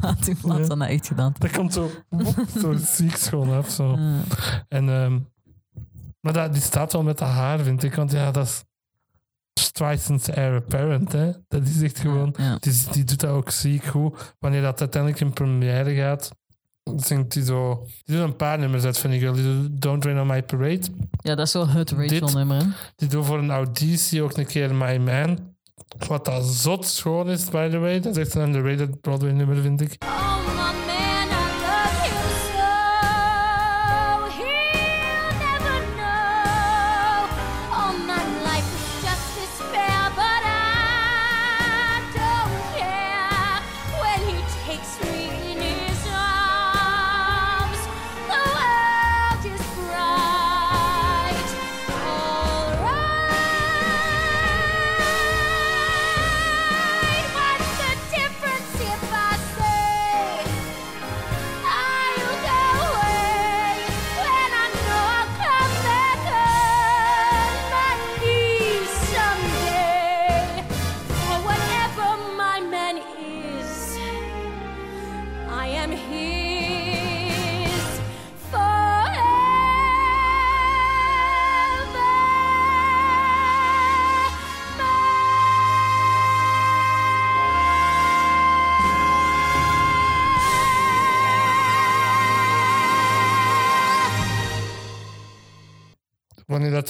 [0.00, 0.64] had in plaats Ja.
[0.64, 1.34] van dat echt gedaan.
[1.38, 1.90] Dat komt zo,
[2.60, 3.70] zo ziek schoon af.
[3.70, 3.98] Zo.
[4.68, 5.18] En, ehm,
[6.20, 7.94] maar dat, die staat wel met haar, vind ik.
[7.94, 8.64] Want ja, dat is
[9.54, 11.12] Streisand's heir apparent.
[11.12, 11.30] Hè.
[11.48, 12.34] Dat is echt gewoon...
[12.38, 12.56] Ja.
[12.60, 14.34] Die, die doet dat ook ziek goed.
[14.38, 16.30] Wanneer dat uiteindelijk in première gaat,
[16.96, 17.86] zingt hij zo...
[18.04, 19.32] Die doet een paar nummers uit, vind ik wel.
[19.32, 20.82] Die doet Don't Rain on My Parade.
[21.22, 22.56] ja, dat is wel het Rachel-nummer.
[22.62, 22.68] hè.
[22.96, 25.38] Die doet voor een auditie ook een keer My Man.
[26.06, 28.00] Wat dat zot schoon is, by the way.
[28.00, 29.96] Dat is echt een underrated Broadway nummer, vind ik.
[30.04, 30.36] Oh,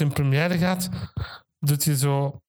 [0.01, 0.89] het in première gaat,
[1.59, 2.41] doet hij zo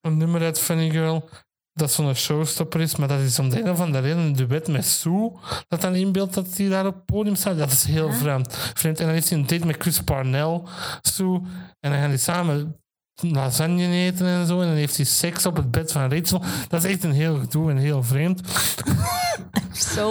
[0.00, 1.28] een nummer uit Funny Girl.
[1.72, 4.68] Dat zo'n showstopper is, maar dat is om de een of andere reden een duet
[4.68, 5.32] met Sue.
[5.68, 7.58] Dat dan inbeeldt dat hij daar op het podium staat.
[7.58, 8.56] Dat is heel vreemd.
[8.74, 8.98] vreemd.
[8.98, 10.62] En dan heeft hij een date met Chris Parnell,
[11.02, 11.40] Sue.
[11.80, 12.76] En dan gaan die samen
[13.14, 14.60] lasagne eten en zo.
[14.60, 16.42] En dan heeft hij seks op het bed van Rachel.
[16.68, 18.40] Dat is echt een heel gedoe en heel vreemd.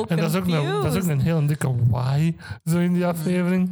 [0.07, 3.05] En dat is, ook een, dat is ook een heel dikke why zo in die
[3.05, 3.69] aflevering.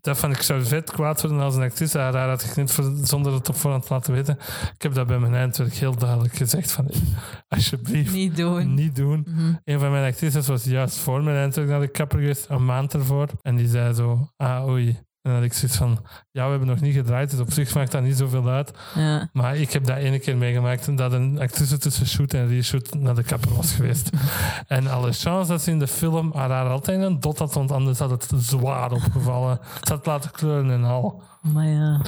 [0.00, 2.92] Dat van ik zou vet kwaad worden als een actrice haar haar had geknipt voor,
[3.02, 4.38] zonder het op voorhand te laten weten.
[4.74, 6.90] Ik heb dat bij mijn eindwerk heel duidelijk gezegd van
[7.48, 8.74] alsjeblieft Niet doen.
[8.74, 9.26] niet doen.
[9.64, 12.94] Een van mijn actrices was juist voor mijn eindwerk naar de kapper geweest, een maand
[12.94, 13.28] ervoor.
[13.42, 14.98] En die zei zo, ah oei.
[15.22, 17.74] En dan had ik zoiets van, ja, we hebben nog niet gedraaid, dus op zich
[17.74, 18.70] maakt dat niet zoveel uit.
[18.94, 19.28] Ja.
[19.32, 23.14] Maar ik heb dat ene keer meegemaakt dat een actrice tussen shoot en reshoot naar
[23.14, 24.10] de kapper was geweest.
[24.66, 27.70] en alle chance dat ze in de film haar haar altijd een dot had, want
[27.70, 29.58] anders had het zwaar opgevallen.
[29.82, 31.22] Ze had laten kleuren en al.
[31.40, 32.00] Maar ja.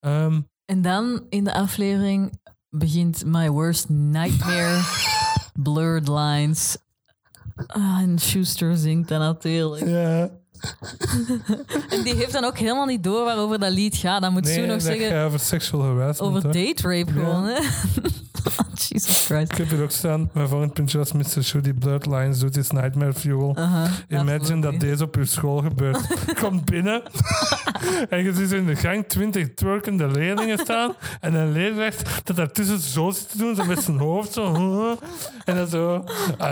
[0.00, 2.40] Ehm, En dan in de aflevering
[2.70, 4.80] begint My Worst Nightmare.
[5.62, 6.78] Blurred Lines.
[7.66, 9.86] Ah, en Schuster zingt dat natuurlijk.
[9.86, 10.30] ja.
[11.94, 14.20] En die heeft dan ook helemaal niet door waarover dat lied gaat.
[14.22, 16.36] Dan moet Nee, ze nog zeggen gaat over sexual harassment.
[16.36, 17.44] over date rape gewoon.
[17.44, 17.58] Hè?
[18.88, 19.50] Jesus Christ.
[19.52, 21.42] Ik heb hier ook staan, mijn volgende puntje was Mr.
[21.44, 23.56] Shoe die Blurred Lines doet is Nightmare Fuel.
[24.08, 25.98] Imagine dat deze op je school gebeurt.
[26.42, 27.02] Komt binnen
[28.08, 32.36] en je ziet zo in de gang twintig twerkende leerlingen staan en een leerrecht dat
[32.36, 34.54] daartussen zo zit te doen, zo met zijn hoofd zo.
[35.44, 36.04] En dan zo,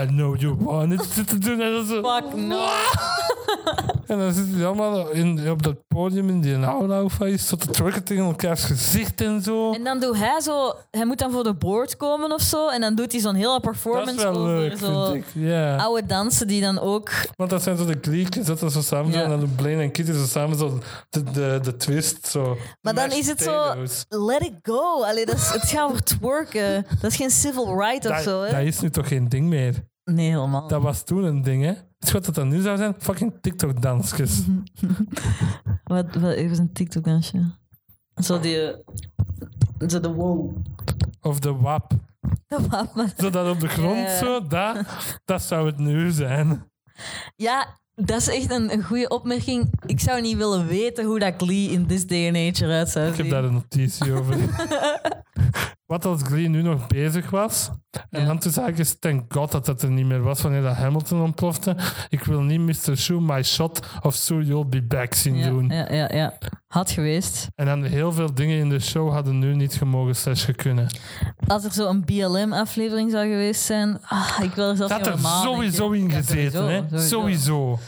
[0.03, 1.61] I know you wanted to doen.
[1.61, 2.67] En dan zo, Fuck no.
[4.07, 7.67] En dan zitten die allemaal in, op dat podium in die aula is zo te
[7.67, 9.73] twerken tegen elkaars gezicht en zo.
[9.73, 10.73] En dan doet hij zo...
[10.91, 12.69] Hij moet dan voor de board komen of zo.
[12.69, 15.31] En dan doet hij zo'n hele Dat is performance wel over leuk, zo vind ik.
[15.33, 15.75] Ja.
[15.75, 17.11] oude dansen die dan ook...
[17.35, 19.23] Want dat zijn zo de gleekjes dat zo samen Ja.
[19.23, 20.79] En dan doen Blaine en Kitty zo samen zo
[21.09, 22.27] de, de, de twist.
[22.27, 22.57] Zo.
[22.81, 23.73] Maar dan Mashed is het zo...
[24.25, 25.03] Let it go.
[25.03, 26.85] Allee, dat is, het gaat over twerken.
[27.01, 28.51] Dat is geen civil right of Dat, zo, hè?
[28.51, 29.83] dat is nu toch geen ding meer.
[30.03, 30.67] Nee, helemaal.
[30.67, 31.73] Dat was toen een ding, hè?
[32.11, 32.95] Wat dat dan nu zou zijn?
[32.97, 34.41] Fucking TikTok-dansjes.
[35.83, 37.55] Wat, wat even een TikTok-dansje.
[38.15, 38.61] Zo die...
[38.61, 38.77] eh,
[39.87, 40.55] Zo de wow.
[41.21, 41.91] Of de WAP.
[42.47, 44.17] Was maar- Zo dat op de grond, Ja.
[44.17, 44.47] zo.
[44.47, 44.77] Dat,
[45.25, 46.69] dat zou het nu zijn.
[47.35, 49.71] Ja, dat is echt een, een goede opmerking.
[49.85, 53.05] Ik zou niet willen weten hoe dat Glee in this day and age eruit zou
[53.07, 53.33] Ik heb zien.
[53.33, 54.35] daar een notitie over.
[55.85, 57.69] Wat als Glee nu nog bezig was.
[58.09, 58.25] En Ja.
[58.25, 61.21] dan toen zag ik thank god dat dat er niet meer was wanneer dat Hamilton
[61.21, 61.75] ontplofte.
[62.09, 62.97] Ik wil niet Mr.
[62.97, 65.67] Shoe, my shot of So You'll Be Back zien ja, doen.
[65.69, 66.33] ja, ja, ja.
[66.67, 67.47] Had geweest.
[67.55, 70.87] En dan heel veel dingen in de show hadden nu niet gemogen slash kunnen.
[71.47, 73.99] Als er zo een BLM-aflevering zou geweest zijn...
[74.01, 76.99] Ah, ik wil er zelfs Dat er sowieso in gezeten, hè?
[76.99, 77.79] Sowieso.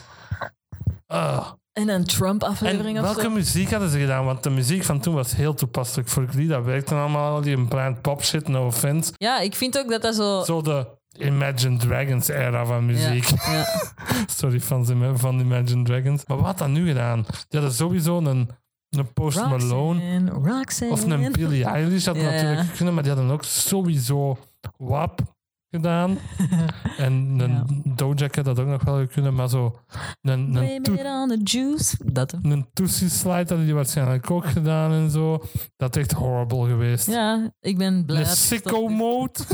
[1.07, 1.47] Ah.
[1.77, 3.29] En een Trump-aflevering of welke zo.
[3.29, 4.25] muziek hadden ze gedaan?
[4.25, 6.47] Want de muziek van toen was heel toepasselijk voor Glee.
[6.47, 9.11] Dat werkte allemaal, al die blind pop shit, no offense.
[9.17, 10.43] Ja, ik vind ook dat dat zo...
[10.43, 10.87] Zo de
[11.17, 13.25] Imagine Dragons era van muziek.
[13.25, 13.65] Ja, ja.
[14.37, 16.23] Sorry fans van Imagine Dragons.
[16.27, 17.21] Maar wat had dat nu gedaan?
[17.21, 18.49] Die hadden sowieso een,
[18.89, 20.93] een Post Malone Roxanne.
[20.93, 22.05] of een Billie Eilish.
[22.05, 22.21] Had Ja.
[22.23, 24.37] natuurlijk kunnen, maar die hadden ook sowieso
[24.77, 25.21] WAP
[25.77, 26.17] gedaan.
[26.97, 27.65] en een Ja.
[27.95, 29.79] Doja Cat had ook nog wel kunnen, maar zo
[30.21, 31.97] een, een, on the juice.
[32.03, 35.43] Dat een Tootsie Slide hadden die waarschijnlijk ook gedaan en zo.
[35.77, 37.07] Dat is echt horrible geweest.
[37.07, 38.19] Ja, ik ben blij.
[38.19, 39.39] Het sicko mode.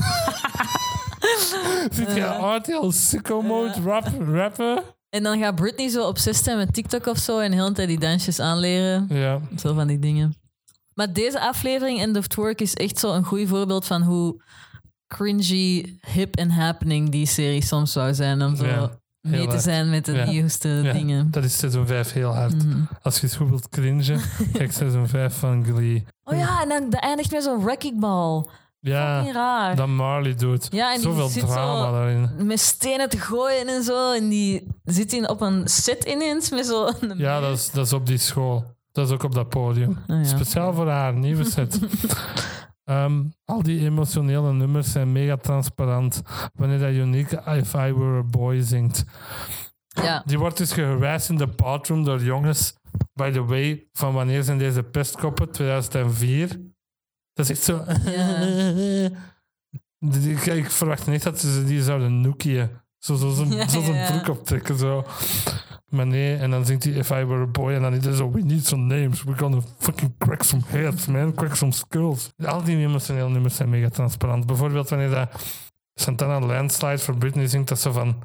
[1.91, 4.83] Zit je RTL sicko mode rap, rappen?
[5.09, 7.87] En dan gaat Britney zo obsessed zijn met TikTok of zo en de hele tijd
[7.87, 9.05] die dansjes aanleren.
[9.09, 9.39] Ja.
[9.57, 10.33] Zo van die dingen.
[10.93, 14.41] Maar deze aflevering, End of Twerk, is echt zo een goed voorbeeld van hoe
[15.17, 18.41] cringy, hip en happening die serie soms zou zijn.
[18.41, 18.89] Om zo Ja,
[19.21, 19.61] mee te hard.
[19.61, 20.25] zijn met de Ja.
[20.25, 21.31] nieuwste Ja, dingen.
[21.31, 22.65] Dat is seizoen 5 heel hard.
[22.65, 22.77] Mhm.
[23.01, 24.21] Als je goed wilt cringen,
[24.53, 26.05] kijk seizoen 5 van Glee.
[26.23, 28.45] Oh ja, en dan dat eindigt met zo'n wrecking ball.
[28.79, 29.75] Ja, raar.
[29.75, 30.67] dat Marley doet.
[30.71, 32.29] Ja, en die Zoveel zit drama zo- daarin.
[32.47, 34.13] Met stenen te gooien en zo.
[34.13, 37.13] En die zit in, op een set ineens met zo'n...
[37.17, 38.75] Ja, dat is, dat is op die school.
[38.91, 39.97] Dat is ook op dat podium.
[40.07, 40.23] Ja.
[40.23, 41.79] Speciaal voor haar, nieuwe set.
[42.83, 46.21] Ehm, al die emotionele nummers zijn mega transparant.
[46.53, 49.05] Wanneer dat Unique If I Were a Boy zingt.
[49.87, 50.23] Ja.
[50.25, 52.75] Die wordt dus geharassed in de bathroom door jongens.
[53.13, 55.51] By the way, van wanneer zijn deze pestkoppen?
[55.51, 56.47] 2004.
[57.33, 57.83] Dat is echt zo...
[60.11, 62.69] Ik, ik verwacht niet dat ze die zouden noekien.
[63.03, 64.11] Zo, zo, zo, Ja, zo zijn ja.
[64.11, 64.77] broek optrekken.
[64.77, 65.05] Zo.
[65.89, 67.73] Maar nee, en dan zingt hij If I Were a Boy.
[67.73, 69.23] En dan is hij zo, we need some names.
[69.23, 71.33] We're gonna fucking crack some heads, man.
[71.33, 72.29] Crack some skulls.
[72.45, 74.45] Al die emotionele nummers zijn mega transparant.
[74.45, 75.29] Bijvoorbeeld wanneer dat
[75.93, 78.23] Santana Landslide voor Britney zingt, dat ze van...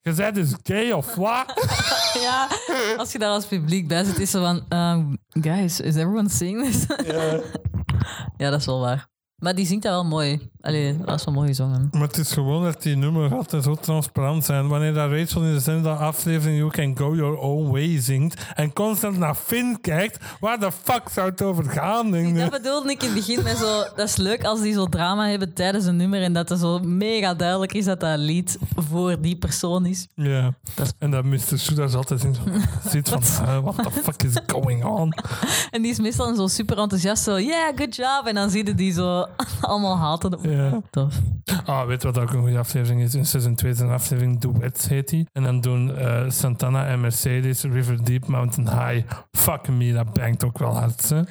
[0.00, 1.52] Je bent dus gay of wat?
[2.22, 2.48] Ja,
[2.96, 4.78] als je daar als publiek bij zit, is zo van...
[4.78, 6.86] um, guys, is everyone seeing this?
[7.06, 7.40] Ja.
[8.36, 9.08] ja, dat is wel waar.
[9.44, 10.50] Maar die zingt dat wel mooi.
[10.60, 11.88] Allee, dat is wel mooi gezongen.
[11.92, 14.68] Maar het is gewoon dat die nummer altijd zo transparant zijn.
[14.68, 18.72] Wanneer dat Rachel in de zin aflevering You Can Go Your Own Way zingt en
[18.72, 22.10] constant naar Finn kijkt, waar de fuck zou het over gaan?
[22.10, 22.38] Denk?
[22.38, 23.84] Dat bedoelde ik in het begin met zo...
[23.96, 26.78] Dat is leuk als die zo drama hebben tijdens een nummer en dat het zo
[26.78, 30.06] mega duidelijk is dat dat lied voor die persoon is.
[30.14, 30.54] Ja.
[30.74, 31.58] Dat En dat Mr.
[31.58, 32.40] Soedas altijd in zo
[32.90, 35.14] zit van, uh, what the fuck is going on?
[35.70, 38.22] En die is meestal zo super enthousiast, zo, yeah, good job.
[38.24, 39.26] En dan zie je die zo
[39.60, 40.38] allemaal haten.
[40.50, 40.80] Ja.
[40.90, 41.20] Tof.
[41.64, 43.14] Ah, weet je wat ook een goede aflevering is?
[43.14, 45.28] In seizoen 2 is een aflevering Duets heet die.
[45.32, 49.06] En dan doen eh, Santana en Mercedes River Deep Mountain High.
[49.32, 51.08] Fuck me, dat bangt ook wel hard.
[51.08, 51.22] Hè?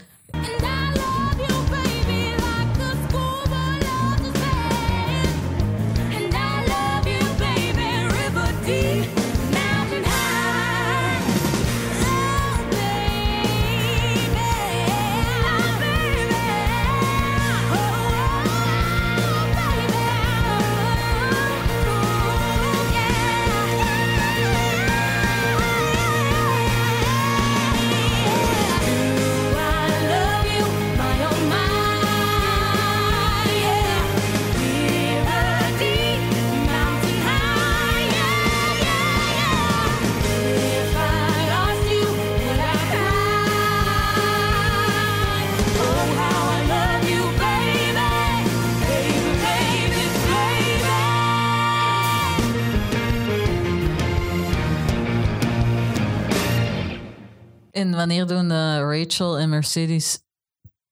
[57.94, 60.22] En wanneer doen eh, Rachel en Mercedes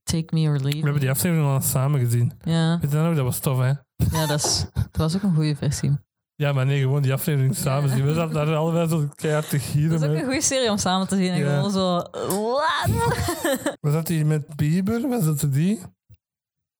[0.03, 0.77] Take Me or We Leave?
[0.79, 2.33] hebben die aflevering al samen gezien.
[2.43, 3.15] Ja, Weet je dat nog?
[3.15, 3.67] Dat was tof, hè?
[4.11, 5.91] ja dat, is, dat was ook een goede versie.
[6.35, 8.05] Ja, maar nee, gewoon die aflevering samen zien.
[8.05, 9.89] We zaten daar allebei zo keihard te gieren.
[9.99, 11.31] Dat is ook een goede serie om samen te zien.
[11.31, 11.55] En Ja.
[11.55, 11.95] gewoon zo...
[12.11, 12.89] What?
[13.81, 15.07] Was dat die met Bieber?
[15.09, 15.79] Was dat die?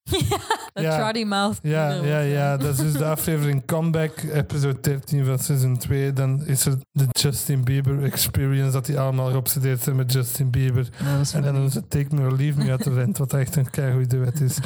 [0.82, 0.98] Ja.
[0.98, 1.60] Trotty Mouth.
[1.62, 2.58] Ja, ja, ja.
[2.58, 6.14] Dat is dus de aflevering Comeback, episode 13 van seizoen 2.
[6.14, 10.90] Dan is er de Justin Bieber experience, dat die allemaal geobsedeerd zijn met Justin Bieber.
[11.34, 13.70] En dan doen ze Take Me or Leave Me uit de rent, wat echt een
[13.70, 14.58] keigoed duet is.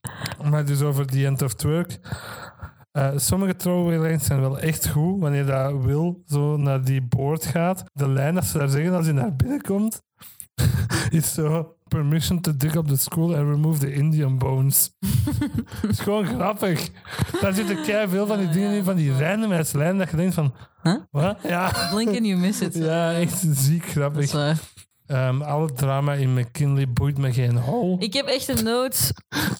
[0.50, 1.98] maar dus over The End of Twerk.
[2.94, 5.20] Eh, sommige throwaway lines zijn wel echt goed.
[5.20, 7.84] Wanneer dat Will zo naar die board gaat.
[7.92, 10.02] De lijn dat ze daar zeggen als hij naar binnen komt,
[11.10, 11.74] is zo...
[11.94, 14.90] Permission to dig up the school and remove the Indian bones.
[15.80, 16.88] Het is gewoon grappig.
[17.40, 20.34] Daar zitten kei veel van die dingen in, van die randomheid lijnen, dat je denkt
[20.34, 20.54] van...
[20.82, 20.94] Huh?
[21.10, 21.38] Wat?
[21.42, 21.72] Ja.
[21.92, 22.74] Blink and you miss it.
[22.74, 24.34] Ja, echt ziek grappig.
[25.06, 27.96] Ehm, alle drama in McKinley boeit me geen hol.
[28.00, 29.14] Ik heb echt een note.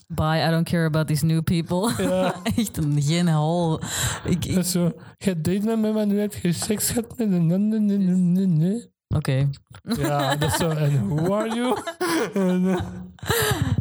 [0.07, 2.03] Bye, I don't care about these new people.
[2.03, 2.35] Ja.
[2.57, 3.79] echt een geen hol.
[4.23, 8.93] Ik, is zo, je date met me, maar nu heb je seks gehad met een...
[9.07, 9.49] Oké.
[9.83, 10.69] Ja, dat is zo.
[10.69, 11.77] En who are you?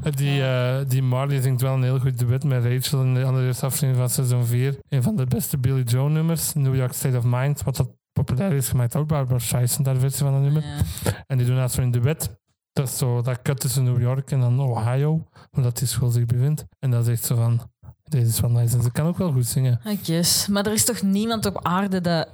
[0.02, 3.24] Eh, die, eh, die Marley zingt wel een heel goed duet met Rachel in de
[3.24, 4.78] allereerste aflevering van seizoen 4.
[4.88, 8.52] Een van de beste Billy Joe nummers, New York State of Mind, wat dat populair
[8.52, 10.62] is gemaakt ook Barbara Streisand, daar versie van dat nummer.
[10.62, 11.24] Ja.
[11.26, 12.30] En die doen dat zo in duet.
[12.72, 16.10] Dat is zo, dat cut tussen New York en dan Ohio, waar dat die school
[16.10, 16.64] zich bevindt.
[16.78, 17.70] En dat is echt zo van,
[18.04, 18.76] deze is van nice.
[18.76, 19.80] En ze kan ook wel goed zingen.
[19.86, 20.48] I guess.
[20.48, 22.28] Maar er is toch niemand op aarde dat...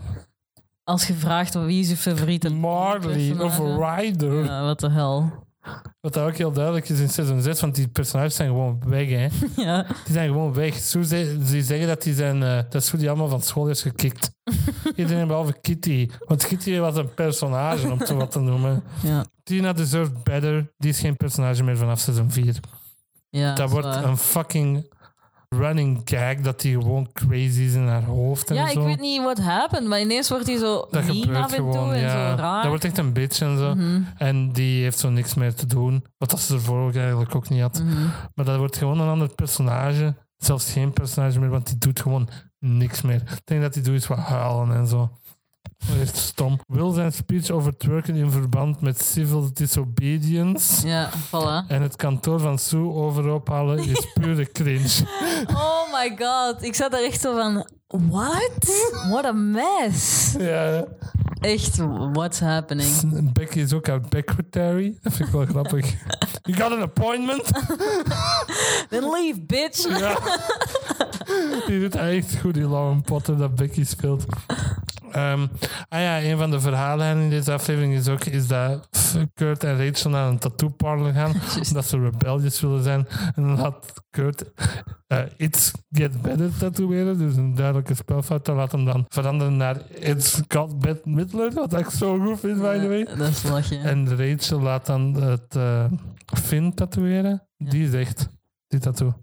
[0.84, 3.58] Als je vraagt wie is je favoriete Marley of?
[3.58, 4.44] Ryder.
[4.44, 5.48] Ja, wat de hel.
[6.00, 9.28] Wat ook heel duidelijk is in seizoen 6, want die personages zijn gewoon weg, hè.
[9.64, 9.82] Ja.
[9.82, 10.74] Die zijn gewoon weg.
[10.74, 11.04] Ze,
[11.46, 14.30] ze zeggen dat die zijn, eh, dat die allemaal van school is gekikt.
[14.96, 16.08] Iedereen behalve Kitty.
[16.26, 18.82] Want Kitty was een personage, om het zo wat te noemen.
[19.02, 19.24] Ja.
[19.42, 20.72] Tina deserved better.
[20.78, 22.56] Die is geen personage meer vanaf seizoen 4.
[23.30, 24.04] ja dat wordt waar.
[24.04, 24.92] een fucking
[25.56, 29.22] running gag dat die gewoon crazy is in haar hoofd en Ja, ik weet niet
[29.22, 32.30] wat happened, maar ineens wordt hij zo dat mean af en toe gewoon, en ja.
[32.36, 32.60] zo raar.
[32.60, 33.74] Dat wordt echt een bitch en zo.
[33.74, 36.04] Mhm, En die heeft zo niks meer te doen.
[36.18, 37.82] Wat dat ze ervoor ook eigenlijk ook niet had.
[37.82, 38.06] mhm.
[38.34, 40.14] Maar dat wordt gewoon een ander personage.
[40.36, 42.28] Zelfs geen personage meer, want die doet gewoon
[42.58, 43.14] niks meer.
[43.22, 45.10] Ik denk dat hij doet wat huilen en zo.
[46.00, 46.58] Echt stom.
[46.66, 51.66] Wil zijn speech over twerken in verband met civil disobedience Ja, voilà.
[51.68, 54.88] en het kantoor van Sue overhoop halen is pure cringe.
[55.48, 57.66] Oh my god, ik zat er echt zo van...
[57.86, 58.88] What?
[59.10, 60.32] What a mess.
[60.38, 60.84] ja.
[61.40, 61.76] Echt,
[62.12, 63.32] what's happening?
[63.32, 64.98] Becky is ook haar secretary.
[65.02, 65.86] Dat vind ik wel grappig.
[66.42, 67.44] You got an appointment?
[68.88, 69.98] Then leave, bitch.
[69.98, 70.18] Ja.
[71.66, 74.26] Die doet echt goed, die Lauren Potter, dat Becky speelt.
[75.12, 75.46] Ehm,
[75.88, 78.88] ah ja, een van de verhalen in deze aflevering is ook is dat
[79.34, 81.32] Kurt en Rachel naar een tattoo parlor gaan.
[81.68, 83.06] Omdat ze rebellious willen zijn.
[83.34, 84.44] En dan laat Kurt
[85.06, 87.18] eh, It's Get Better tatoeëren.
[87.18, 88.44] Dus een duidelijke spelfout.
[88.44, 91.52] Dan laat hem dan veranderen naar It's Got Bad Midler.
[91.52, 93.04] Wat ik zo goed vind, by the way.
[93.16, 93.70] Dat is.
[93.70, 95.84] En Rachel laat dan het eh
[96.42, 97.42] Finn tatoeëren.
[97.56, 97.70] Ja.
[97.70, 98.28] Die echt,
[98.66, 99.14] die tattoo.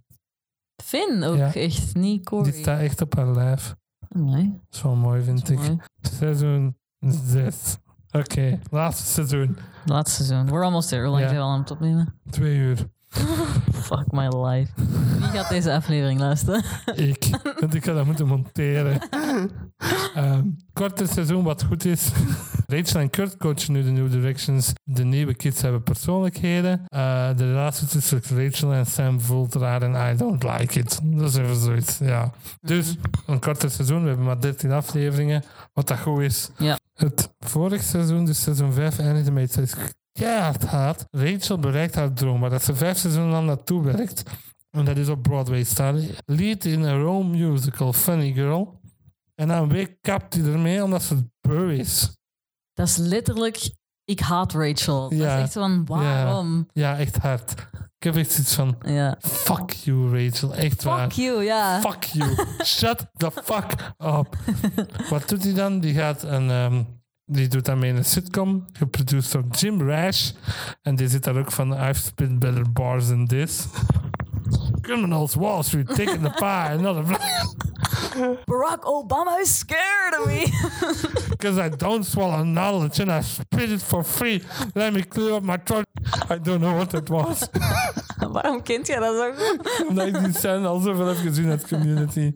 [0.87, 1.53] Finn ook Ja.
[1.53, 2.51] echt niet Corey.
[2.51, 3.75] Die staat echt op haar lijf.
[4.09, 5.57] Nee, Dat is wel mooi, vind ik.
[5.57, 5.77] mooi.
[6.01, 7.77] Seizoen 6.
[8.11, 9.57] Oké, laatste seizoen.
[9.85, 10.49] Laatste seizoen.
[10.49, 11.01] We're almost there.
[11.01, 12.13] Hoe lang zijn we al aan het opnemen?
[12.29, 12.87] Twee uur.
[13.87, 14.71] Fuck my life.
[15.19, 16.63] Wie gaat deze aflevering luisteren?
[16.95, 17.29] Ik.
[17.59, 18.99] Want ik ga dat moeten monteren.
[20.15, 22.09] Ehm, korte seizoen wat goed is.
[22.65, 24.73] Rachel en Kurt coachen nu de New Directions.
[24.83, 26.81] De nieuwe kids hebben persoonlijkheden.
[26.87, 30.99] Eh, de relatie tussen Rachel en Sam voelt raar en I don't like it.
[31.03, 32.31] Dat is even zoiets, ja.
[32.61, 32.95] Dus
[33.25, 34.01] een korte seizoen.
[34.01, 35.43] We hebben maar 13 afleveringen.
[35.73, 36.49] Wat dat goed is.
[36.57, 36.77] Ja.
[36.95, 39.57] Het vorige seizoen, dus seizoen 5, eindigde met
[40.17, 41.05] keihard hard.
[41.11, 44.23] Rachel bereikt haar droom, maar dat ze vijf seizoenen lang naartoe werkt.
[44.71, 46.01] En dat is op Broadway staan.
[46.25, 48.79] Lead in a Rome musical, Funny Girl.
[49.35, 52.11] En dan week kapt hij ermee omdat ze beu is.
[52.73, 53.69] Dat is letterlijk...
[54.05, 55.09] Ik haat Rachel.
[55.09, 55.35] Dat Ja.
[55.35, 56.67] is echt van, waarom?
[56.73, 57.51] Ja, echt hard.
[57.97, 59.15] Ik heb echt iets van, Ja.
[59.19, 60.99] fuck you Rachel, echt waar.
[61.11, 61.79] Fuck you, ja.
[61.81, 62.35] Fuck you.
[62.63, 64.37] Shut the fuck up.
[65.09, 65.79] Wat doet hij dan?
[65.79, 66.49] Die gaat een...
[66.49, 66.83] ehm,
[67.27, 70.31] die doet dan mee in een sitcom, geproduceerd door Jim Rash.
[70.81, 73.67] En die zit daar ook van, I've spit better bars than this.
[74.81, 77.03] Criminals, Wall Street, taking the pie, another
[78.45, 80.45] Barack Obama is scared of me.
[81.29, 84.41] Because I don't swallow knowledge and I spit it for free.
[84.73, 85.85] Let me clear up my throat.
[86.29, 87.47] I don't know what it was.
[88.31, 89.87] waarom kent jij dat zo goed?
[89.87, 92.33] Omdat ik die scène al zoveel heb gezien uit Community.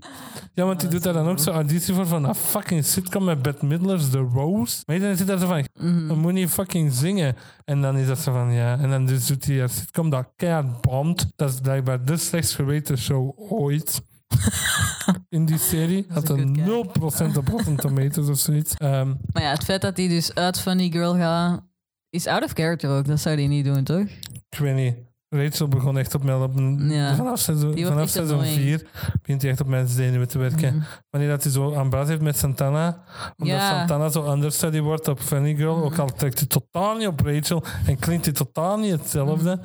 [0.54, 3.42] Ja, want die doet daar dan ook zo auditie voor van een fucking sitcom met
[3.42, 4.84] Bette Midler's The Rose.
[4.86, 5.68] Maar iedereen zit daar zo van,
[6.08, 7.36] dan moet niet fucking zingen.
[7.66, 8.78] En dan is dat zo van, ja.
[8.80, 11.32] En dan dus doet hij haar sitcom dat keihard bomt.
[11.36, 14.02] Dat is blijkbaar de slechtst geweten show ooit.
[15.32, 17.32] In die serie had een een good guy.
[17.34, 18.74] 0% op Rotten Tomatoes of zoiets.
[18.78, 21.64] Ehm, Maar ja, het feit dat hij dus uit Funny Girl gaat,
[22.10, 23.06] is out of character ook.
[23.08, 24.06] Dat zou hij niet doen, toch?
[24.50, 24.96] ik weet niet.
[25.30, 27.16] Rachel begon echt op mij op een, Ja.
[27.16, 28.62] vanaf seizoen, Die wordt vanaf echt seizoen annoying.
[28.62, 28.88] 4
[29.22, 30.76] begint hij echt op mijn zenuwen te werken.
[30.76, 30.84] Mhm.
[31.10, 33.04] Wanneer dat hij zo aan baas heeft met Santana,
[33.38, 33.70] omdat Ja.
[33.78, 37.64] Santana zo understudy wordt op Funny Girl, ook al trekt hij totaal niet op Rachel
[37.86, 39.60] en klinkt hij totaal niet hetzelfde.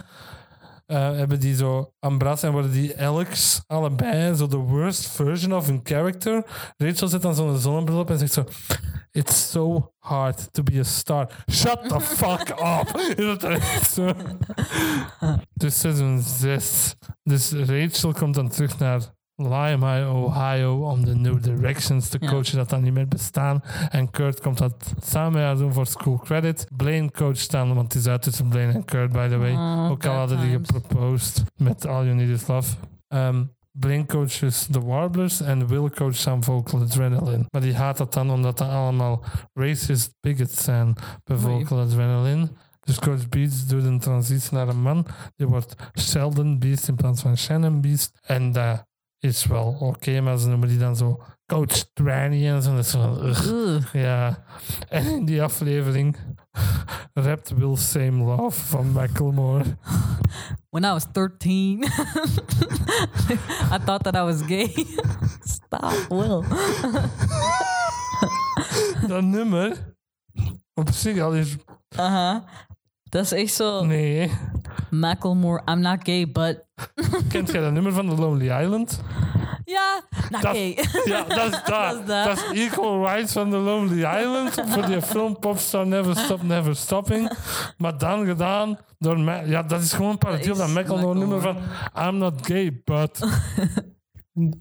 [0.87, 5.67] Eh, hebben die zo Ambras en worden die Alex allebei zo de worst version of
[5.67, 6.45] hun character.
[6.77, 8.45] Rachel zet dan zo'n zonnebril op en zegt zo:
[9.11, 11.31] It's so hard to be a star.
[11.51, 13.01] Shut the fuck up.
[13.19, 14.13] Is dat echt zo?
[15.55, 16.95] Dus seizoen 6.
[17.23, 19.01] Dus Rachel komt dan terug naar
[19.37, 22.29] Lime Ohio om de New Directions te Ja.
[22.31, 23.63] coachen dat dan niet meer bestaan.
[23.89, 26.67] En Kurt komt dat samen met haar doen voor school credit.
[26.77, 29.53] Blaine coacht dan, want het is uit tussen Blaine en Kurt, by the way.
[29.53, 32.77] Oh, Ook al hadden die geproposed met All You Need Is Love.
[33.09, 37.45] Ehm, Blaine coaches de Warblers en Will coacht dan Vocal Adrenaline.
[37.51, 40.95] Maar die haat dat dan omdat dat allemaal racist bigots zijn
[41.25, 41.37] bij.
[41.37, 42.49] Vocal Adrenaline.
[42.81, 45.07] Dus Coach Beast doet een transitie naar een man.
[45.37, 48.19] Die wordt Sheldon Beast in plaats van Shannon Beast.
[48.27, 48.87] En dat
[49.27, 52.75] is wel oké, maar ze noemen die dan zo Coach Tranny en zo.
[52.75, 53.47] Dat is van, ugh.
[53.47, 53.93] Ugh.
[53.93, 54.45] Ja,
[54.89, 56.17] en in die aflevering
[57.15, 59.65] rapt Will Same Love van Macklemore.
[60.71, 61.83] When I was 13,
[63.73, 64.87] I thought that I was gay.
[65.55, 66.45] Stop, Will.
[69.09, 69.97] Dat nummer
[70.75, 71.57] op zich al is...
[71.99, 72.43] Uh-huh.
[73.09, 73.85] Dat is echt zo.
[73.85, 74.31] Nee.
[74.91, 76.65] Macklemore, I'm not gay, but...
[77.29, 79.01] Kent jij dat nummer van The Lonely Island?
[79.65, 80.01] Ja,
[80.31, 80.79] not Dat- gay.
[81.05, 82.07] Ja, dat is dat.
[82.07, 84.63] Dat is Equal Rights van The Lonely Island.
[84.67, 87.33] Voor die film Popstar Never Stop, Never Stopping.
[87.79, 89.19] Maar dan gedaan door...
[89.47, 91.57] Ja, dat is gewoon een parodie op Dat Macklemore nummer van...
[92.07, 93.19] I'm not gay, but...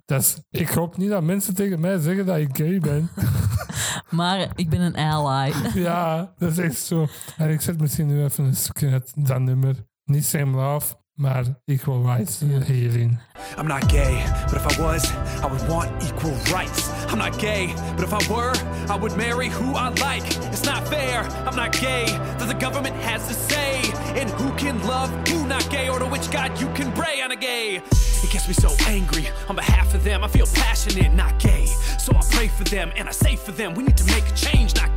[0.06, 3.10] Dat is, ik hoop niet dat mensen tegen mij zeggen dat ik gay ben.
[4.10, 5.54] Maar ik ben een ally.
[5.88, 7.08] Ja, dat is echt zo.
[7.38, 9.76] En ik zet misschien nu even een stukje uit dat nummer.
[10.06, 13.20] Niet Same Love, maar Equal Rights eh, hierin.
[13.60, 16.90] I'm not gay, but if I was, I would want equal rights.
[17.12, 18.54] I'm not gay, but if I were,
[18.90, 20.26] I would marry who I like.
[20.52, 22.06] It's not fair, I'm not gay,
[22.38, 23.82] that the government has to say
[24.22, 27.22] in who can love, who not gay, or to which God you can pray.
[27.22, 27.82] I'm not gay.
[28.26, 30.24] It gets me so angry on behalf of them.
[30.24, 31.68] I feel passionate, not gay.
[32.00, 34.34] So I pray for them and I say for them, we need to make a
[34.34, 34.95] change, not.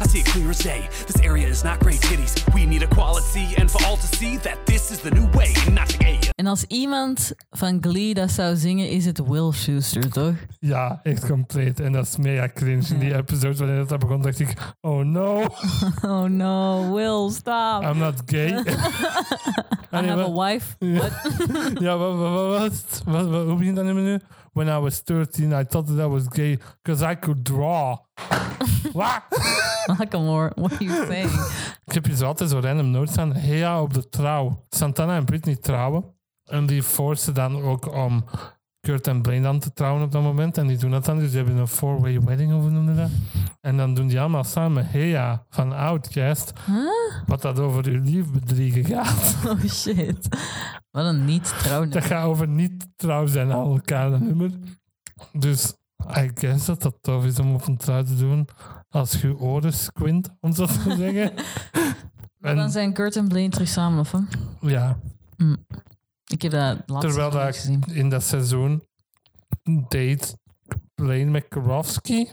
[0.00, 0.88] I see it clear as day.
[1.06, 2.34] This area is not great titties.
[2.54, 5.88] We need equality and for all to see that this is the new way, not
[5.88, 6.18] the gay.
[6.36, 10.34] En En als iemand van Glee dat zou zingen, is het Will Schuster, toch?
[10.60, 11.80] Ja, echt compleet.
[11.80, 12.84] En dat is mega cringe.
[12.92, 15.44] In die episode wanneer dat begon, dacht ik, oh no,
[16.02, 17.82] Oh no, Will, stop.
[17.82, 18.48] I'm not gay.
[19.92, 20.76] I have a wife.
[20.78, 21.08] Ja,
[21.80, 24.18] ja wat, wat, wat, wat, wat, hoe begint dat nu?
[24.56, 27.98] When I was 13, I thought that I was gay because I could draw.
[28.92, 29.22] Wat?
[29.86, 31.30] Macklemore, what are you saying?
[31.86, 33.34] Ik heb hier zo altijd zo random notes staan.
[33.34, 34.64] Hey ja, op de trouw.
[34.68, 36.04] Santana en Britney trouwen.
[36.44, 38.24] En die forcen dan ook om um,
[38.86, 40.58] Kurt en Blaine dan te trouwen op dat moment.
[40.58, 41.18] En die doen dat dan.
[41.18, 43.10] Dus die hebben een four-way wedding, of noemde dat?
[43.60, 46.52] En dan doen die allemaal samen Hey ja, van Outcast.
[47.26, 49.36] Wat dat over uw liefbedriegen gaat.
[49.48, 50.28] Oh shit.
[50.90, 51.88] Wat een niet trouw.
[51.88, 54.50] Dat gaat over niet trouw zijn aan elkaar, dat nummer.
[55.32, 55.74] Dus
[56.16, 58.48] I guess dat dat tof is om op een trouw te doen.
[58.88, 61.32] Als je oren squint, om zo te zeggen.
[62.38, 64.12] Maar dan En zijn Kurt en Blaine terug samen, of?
[64.12, 64.18] hè?
[64.60, 64.98] ja,
[66.26, 67.82] Ik heb dat laatst terwijl dat gezien.
[67.92, 68.82] in dat seizoen
[69.88, 70.38] date
[70.94, 72.26] Blaine met Karofsky.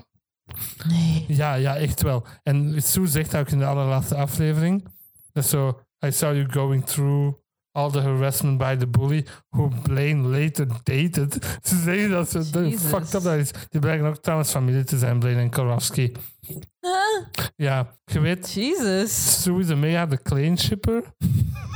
[0.87, 1.25] Nee.
[1.27, 2.25] Ja, ja, echt wel.
[2.43, 4.87] En Sue zegt ook in de allerlaatste aflevering.
[5.31, 7.35] Dat zo, I saw you going through
[7.71, 11.33] all the harassment by the bully, who Blaine later dated.
[11.63, 12.43] Ze zeggen dat ze
[12.77, 13.51] fucked up dat is.
[13.69, 16.11] Die blijken ook trouwens familie te zijn, Blaine en Karofsky.
[17.55, 19.41] Ja, je weet, Jesus.
[19.41, 21.03] Sue is een mega de clean shipper.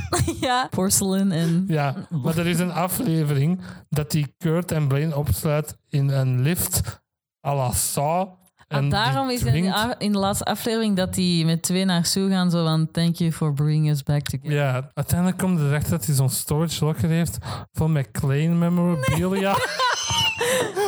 [0.48, 0.68] ja.
[0.70, 1.64] Porcelain en...
[1.68, 7.02] Ja, maar er is een aflevering dat die Kurt en Blaine opsluit in een lift
[7.48, 8.30] à la Saw.
[8.68, 12.30] En die daarom is in, in de laatste aflevering dat die met twee naar Sue
[12.30, 14.54] gaan, zo van thank you for bringing us back together.
[14.54, 17.38] Ja, uiteindelijk komt er echt dat hij zo'n storage locker heeft
[17.72, 19.56] vol met Klein memorabilia.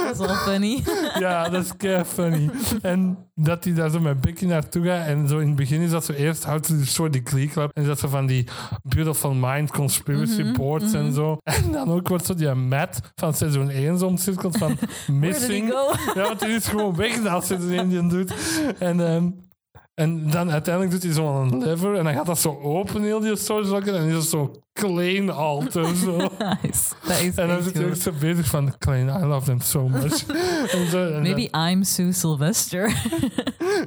[0.04, 0.84] Dat is wel funny.
[1.20, 2.50] ja, dat is kei funny.
[2.82, 5.08] En dat hij daar zo met Becky naartoe gaat.
[5.08, 7.72] En zo in het begin is dat zo eerst houdt dus voor die Club.
[7.74, 8.48] En is dat zo van die
[8.84, 11.38] Beautiful Mind conspiracy Mhm, boards en zo.
[11.44, 14.78] En dan ook wordt zo die Matt van seizoen 1 zo omcirkeld van
[15.08, 15.68] missing.
[16.14, 18.34] Ja, want hij is gewoon weg als seizoen 1 die doet.
[18.80, 19.28] En, ehm,
[20.00, 23.36] en dan uiteindelijk doet hij zo'n lever en dan gaat dat zo open, heel die
[23.36, 23.96] storage locker.
[23.96, 25.96] En is het zo klein alter.
[25.96, 26.16] Zo.
[26.62, 26.94] Nice.
[27.08, 29.88] Dat is En dan zit hij ook zo bezig van Klein, I love them so
[29.88, 30.26] much.
[30.72, 32.92] en zo, en dan- Maybe I'm Sue Sylvester.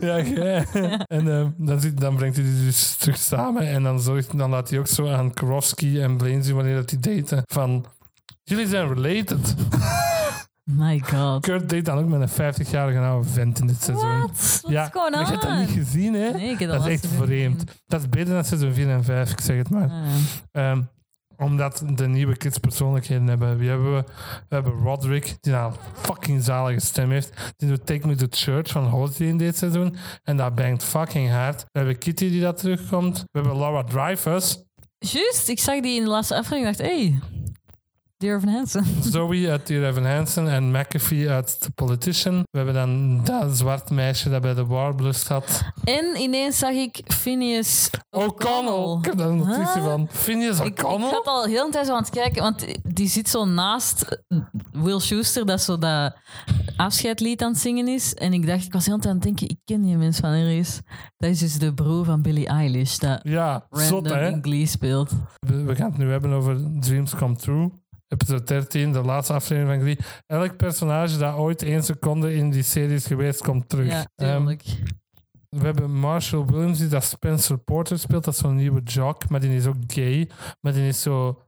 [0.01, 0.67] Ja, jij.
[1.07, 3.69] En ehm, dan, zit, dan brengt hij die dus terug samen.
[3.69, 6.89] En dan, zorgt, dan laat hij ook zo aan Krowski en Blaine zien wanneer dat
[6.89, 7.43] die daten.
[7.47, 7.85] Van,
[8.43, 9.55] jullie zijn related.
[10.65, 11.43] My god.
[11.43, 14.31] Kurt date dan ook met een 50-jarige oude vent in dit seizoen.
[14.69, 16.31] Ja, going maar je hebt dat niet gezien, hè?
[16.31, 17.61] Nee, ik heb dat is echt vreemd.
[17.61, 17.81] gezien.
[17.87, 19.91] Dat is beter dan seizoen 4 en 5, ik zeg het maar.
[19.91, 20.07] Ah.
[20.53, 20.83] Ehm,
[21.37, 23.59] omdat de nieuwe kids persoonlijkheden hebben.
[23.59, 24.05] Wie hebben we?
[24.49, 27.53] We hebben Roderick, die nou een fucking zalige stem heeft.
[27.57, 29.97] Die doet Take Me to Church van Holiday in dit seizoen.
[30.23, 31.61] En dat bangt fucking hard.
[31.61, 33.19] We hebben Kitty die dat terugkomt.
[33.19, 34.65] We hebben Laura Dreyfus.
[34.99, 37.21] Juist, ik zag die in de laatste aflevering en dacht, hey,
[38.23, 38.85] Dear Evan Hansen.
[39.13, 42.35] Zoe uit Dear Evan Hansen en McAfee uit The Politician.
[42.51, 45.63] We hebben dan dat zwart meisje dat bij de Warblust had.
[45.85, 48.99] En ineens zag ik Phineas O'Connell.
[48.99, 49.85] Ik heb daar een notitie Huh?
[49.85, 50.09] van.
[50.11, 51.11] Phineas Ik, ik O'Connell?
[51.11, 54.23] zat al heel een tijd zo aan het kijken, want die zit zo naast
[54.73, 56.15] Will Schuster, dat zo dat
[56.77, 58.15] afscheidlied aan het zingen is.
[58.15, 60.81] En ik dacht, ik was heel aan het denken, ik ken die mens van ergens.
[61.17, 64.39] Dat is dus de broer van Billie Eilish, dat Ja, zot random hè?
[64.43, 65.11] Glee speelt.
[65.41, 67.81] We gaan het nu hebben over Dreams Come True.
[68.13, 69.99] Episode 13, de laatste aflevering van Glee.
[70.27, 73.87] Elk personage dat ooit één seconde in die serie is geweest, komt terug.
[73.87, 74.57] Ja, Ehm,
[75.49, 78.25] we hebben Marshall Williams, die dat Spencer Porter speelt.
[78.25, 80.31] Dat is zo'n nieuwe jock, maar die is ook gay.
[80.61, 81.43] Maar die is zo...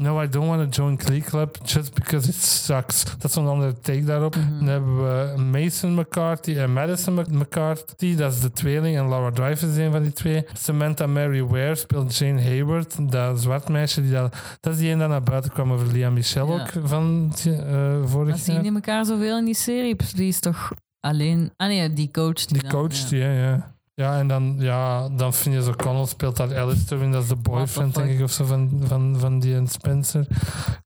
[0.00, 3.04] No, I don't want to join Glee Club just because it sucks.
[3.04, 4.36] Dat is zo'n andere take daarop.
[4.36, 4.58] Mhm.
[4.58, 8.14] Dan hebben we Mason McCarthy en Madison Mc- McCarthy.
[8.16, 8.96] Dat is de tweeling.
[8.96, 10.44] En Laura Dreyfus is een van die twee.
[10.52, 13.10] Samantha Mary Ware speelt Jane Hayward.
[13.12, 14.02] Dat zwart meisje.
[14.02, 16.60] Die dat, dat is die een dat naar buiten kwam over Lia Michelle Ja.
[16.60, 18.62] ook van eh Maar vorig zien jaar.
[18.62, 19.96] die elkaar zoveel in die serie?
[20.14, 21.52] Die is toch alleen...
[21.56, 22.32] Ah nee, die coach.
[22.46, 23.30] Die, Die coach, ja.
[23.30, 24.18] ja, ja.
[24.18, 27.12] En dan, ja, dan Phineas O'Connell speelt daar Alistair in.
[27.12, 30.26] Dat is de boyfriend, denk ik, of zo, van, van, van die en Spencer.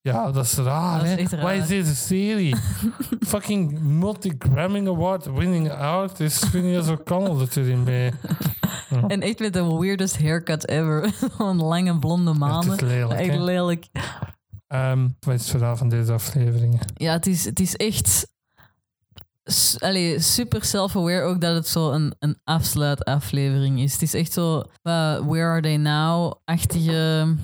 [0.02, 1.24] Ja, dat is raar, hè?
[1.30, 1.56] raar.
[1.56, 2.56] is deze serie?
[3.26, 8.12] Fucking multi-Grammy Award winning artist Phineas O'Connell dat erin bij.
[9.08, 11.12] En echt met de weirdest haircut ever.
[11.36, 12.86] Gewoon lange blonde manen.
[12.86, 13.86] lelijk, echt lelijk.
[14.66, 16.78] Ehm, wat is het verhaal van deze afleveringen?
[16.94, 18.28] Ja, het is, het is echt
[19.78, 23.92] allee, super self-aware ook dat het zo een, een afsluitaflevering is.
[23.92, 24.62] Het is echt zo, uh,
[25.26, 27.36] Where Are They Now-achtige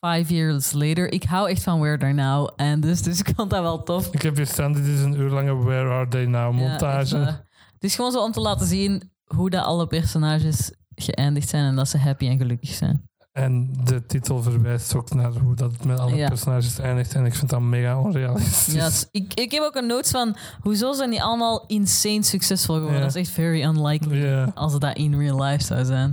[0.00, 1.12] Five Years Later.
[1.12, 2.48] Ik hou echt van Where Are They Now.
[2.56, 4.08] En dus, dus ik vond dat wel tof.
[4.12, 7.16] Ik heb hier staan, dit is een uur lange Where Are They Now Ja, montage.
[7.18, 7.26] eh,
[7.72, 11.76] het is gewoon zo om te laten zien hoe dat alle personages geëindigd zijn en
[11.76, 13.10] dat ze happy en gelukkig zijn.
[13.32, 16.28] En de titel verwijst ook naar hoe dat met alle Ja.
[16.28, 17.14] personages eindigt.
[17.14, 18.74] En ik vind dat mega onrealistisch.
[18.74, 22.98] Ja, ik, ik heb ook een notes van, hoezo zijn die allemaal insane succesvol geworden?
[22.98, 23.04] Ja.
[23.06, 24.50] Dat is echt very unlikely Ja.
[24.54, 26.12] als het dat in real life zou zijn.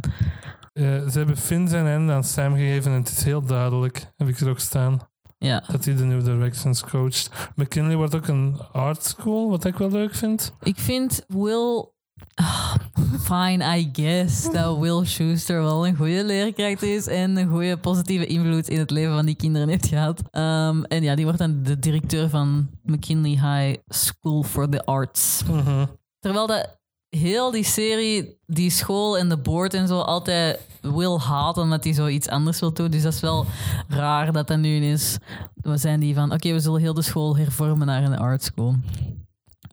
[0.74, 4.28] Eh, ze hebben Finn zijn einde aan Sam gegeven en het is heel duidelijk, heb
[4.28, 5.00] ik er ook staan,
[5.38, 5.64] Ja.
[5.72, 7.30] dat hij de nieuwe directions coacht.
[7.56, 10.54] McKinley wordt ook een art school, wat ik wel leuk vind.
[10.62, 11.92] Ik vind Will...
[12.34, 12.76] Ah,
[13.20, 18.26] fine, I guess dat Will Schuster wel een goede leerkracht is en een goede positieve
[18.26, 20.22] invloed in het leven van die kinderen heeft gehad.
[20.32, 25.44] Ehm, en ja, die wordt dan de directeur van McKinley High School for the Arts.
[25.48, 25.86] Mhm.
[26.20, 26.78] Terwijl dat
[27.10, 31.94] heel die serie, die school en de board en zo altijd wil haten omdat hij
[31.94, 32.92] zoiets anders wil doen.
[32.92, 33.46] Dus dat is wel
[33.88, 35.18] raar dat dat nu is.
[35.56, 38.76] We zijn die van, oké, we zullen heel de school hervormen naar een art school.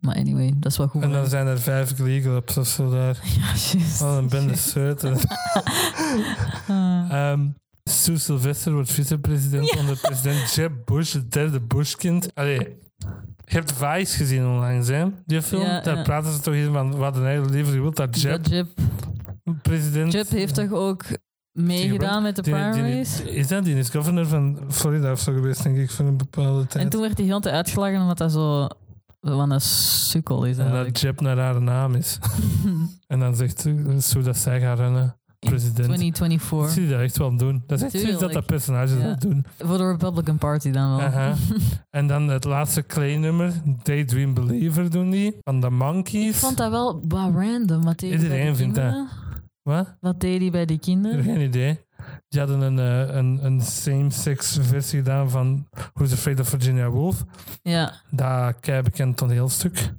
[0.01, 1.03] Maar anyway, dat is wel goed.
[1.03, 3.21] En dan zijn er vijf Clubs of zo daar.
[3.39, 4.01] Ja, juist.
[4.01, 5.17] Wat een bende zeuten.
[7.11, 7.47] Ehm
[7.91, 12.35] Sue Sylvester wordt vicepresident onder president Jeb Bush, het derde Bush-kind.
[12.35, 12.59] Allee,
[13.45, 15.05] je hebt Vice gezien onlangs, hè?
[15.27, 15.63] Die film.
[15.63, 16.03] Ja, Daar ja.
[16.03, 18.67] praten ze toch in van, we hadden eigenlijk liever gewild dat Jeb Dat Jeb,
[19.63, 20.13] president...
[20.13, 21.05] Jeb heeft toch ook
[21.53, 23.21] meegedaan met de Die- die- primaries?
[23.23, 23.65] is dat?
[23.65, 26.85] Die is governor van Florida of zo geweest, denk ik, voor een bepaalde tijd.
[26.85, 28.69] En toen werd hij heel te uitgelachen omdat dat zo...
[29.21, 30.93] Wat een sukkel is En eigenlijk.
[30.93, 32.19] dat Jeb naar haar naam is.
[33.07, 36.03] en dan zegt ze Sue dat zij gaat rennen, president.
[36.03, 36.71] Ik 2024.
[36.71, 37.63] zie dat echt wel doen.
[37.67, 39.45] Dat is echt zoiets dat dat personage zou doen.
[39.59, 41.35] Voor de Republican Party dan wel.
[41.91, 43.53] En dan het laatste Clay-nummer,
[43.83, 46.29] Daydream Believer doen die, van de Monkeys.
[46.29, 47.83] Ik vond dat wel wat random.
[47.85, 49.07] Wat Iedereen die vindt dat.
[49.63, 49.97] Wat?
[50.01, 51.23] Wat deed hij bij die Ik heb kinderen?
[51.25, 51.81] geen idee.
[52.37, 57.25] Die hadden een, eh, een, een same-sex versie gedaan van Who's Afraid of Virginia Woolf.
[57.63, 59.93] Ja, Dat kei bekend toneelstuk.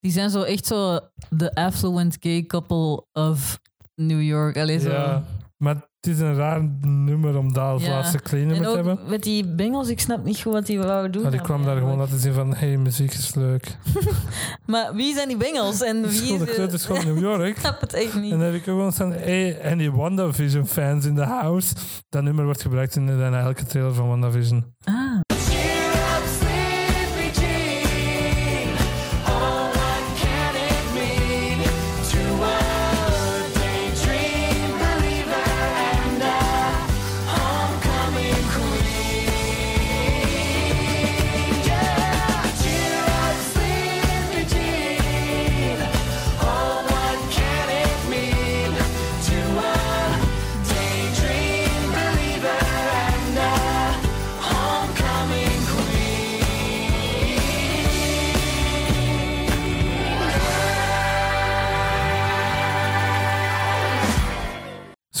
[0.00, 1.00] die zijn zo echt zo
[1.30, 3.60] de affluent gay couple of
[3.94, 4.56] New York.
[4.56, 4.90] Allee, zo.
[4.90, 5.22] Ja,
[5.62, 8.98] maar het is een raar nummer om dat als laatste En te hebben.
[9.08, 11.22] met die bengels, ik snap niet goed wat die wou doen.
[11.22, 13.76] Maar die kwam daar gewoon laten zien van, hey, muziek is leuk.
[14.66, 15.82] Maar wie zijn die bengels?
[15.82, 17.48] En wie de is school in New York.
[17.56, 18.32] Ik snap het echt niet.
[18.32, 21.74] En dan heb ik ook gewoon staan, hey, any WandaVision fans in the house.
[22.08, 24.74] Dat nummer wordt gebruikt in bijna elke trailer van WandaVision.
[24.84, 25.20] Ah,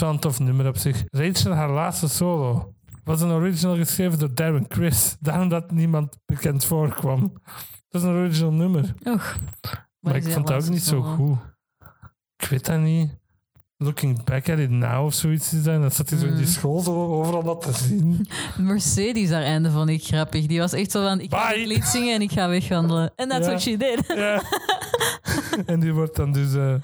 [0.02, 1.04] Zo'n tof nummer op zich.
[1.10, 2.74] Rachel, haar laatste solo,
[3.04, 5.16] was een original geschreven door Darren Criss.
[5.20, 7.32] Daarom dat niemand bekend voorkwam.
[7.88, 8.94] Dat is een original nummer.
[9.04, 9.36] och.
[10.00, 11.36] Maar ik vond dat ook niet zo goed.
[12.36, 13.10] Ik weet dat niet.
[13.76, 15.74] Looking back at it now of zoiets is dat.
[15.74, 16.50] En dan zat hij zo in die Mm.
[16.50, 18.26] school zo overal dat te zien.
[18.58, 20.46] Mercedes, haar einde vond ik grappig.
[20.46, 23.12] Die was echt zo van, ik ga het lied zingen en ik ga wegwandelen.
[23.16, 23.50] En that's Ja.
[23.50, 24.06] what she did.
[25.66, 26.74] en die wordt dan dus eh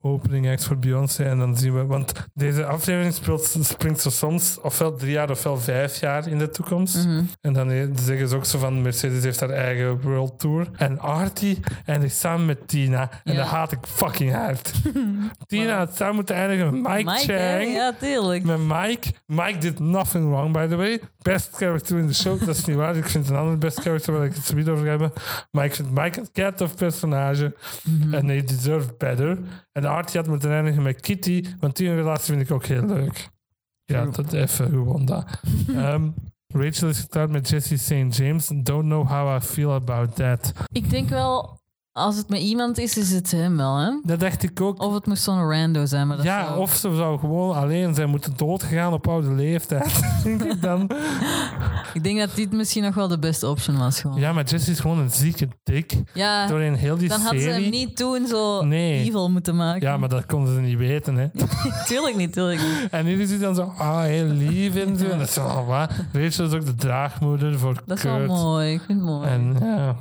[0.00, 1.24] opening act voor Beyoncé.
[1.24, 5.58] En dan zien we, want deze aflevering speelt, springt zo soms ofwel drie jaar ofwel
[5.58, 6.96] vijf jaar in de toekomst.
[7.06, 7.22] Mhm.
[7.40, 10.66] En dan eh, zeggen ze ook zo van Mercedes heeft haar eigen world tour.
[10.76, 13.10] En Artie eindigt samen met Tina.
[13.24, 13.38] En Ja.
[13.38, 14.72] dat haat ik fucking hard.
[15.46, 17.32] Tina had samen moeten eindigen met Mike, Mike?
[17.32, 17.74] Chang.
[17.74, 18.44] Ja, tuurlijk.
[18.44, 19.12] Met Mike.
[19.26, 21.00] Mike did nothing wrong, by the way.
[21.22, 22.38] Best character in the show.
[22.46, 22.96] Dat is niet waar.
[22.96, 25.20] Ik vind een ander best character waar ik het zo niet over heb.
[25.50, 27.54] Maar ik vind Mike een cat of personage.
[27.86, 28.14] Mhm.
[28.14, 29.38] En hij deserved better.
[29.72, 31.44] En Artie had moeten eindigen met Kitty.
[31.60, 33.28] Want die relatie vind ik ook heel leuk.
[33.84, 34.12] Ja, True.
[34.12, 35.24] dat even gewoon dat.
[35.68, 36.08] Ehm,
[36.46, 38.16] Rachel is getrouwd met Jesse St.
[38.16, 38.46] James.
[38.62, 40.52] Don't know how I feel about that.
[40.72, 41.60] Ik denk wel,
[41.96, 43.90] als het met iemand is, is het hem wel, hè?
[44.02, 44.82] Dat dacht ik ook.
[44.82, 46.06] Of het moest zo'n rando zijn.
[46.06, 50.00] Maar dat ja, zou- of ze zou gewoon alleen zijn moeten doodgegaan op oude leeftijd.
[50.24, 50.90] denk ik dan.
[51.94, 54.00] Ik denk dat dit misschien nog wel de beste option was.
[54.00, 54.18] Gewoon.
[54.20, 55.92] Ja, maar Jesse is gewoon een zieke dik.
[56.14, 57.62] Ja, Doorheen heel die dan hadden ze serie.
[57.62, 59.04] hem niet toen zo Nee.
[59.04, 59.80] evil moeten maken.
[59.88, 61.26] Ja, maar dat konden ze niet weten, hè.
[61.88, 62.90] tuurlijk niet, tuurlijk niet.
[62.90, 65.04] En nu is hij dan zo, ah, heel lief en zo.
[65.04, 65.90] En dat is zo, ah, wat?
[66.12, 68.72] Rachel is ook de draagmoeder voor Dat is wel mooi.
[68.72, 69.28] Ik vind het mooi.
[69.28, 69.96] En ja,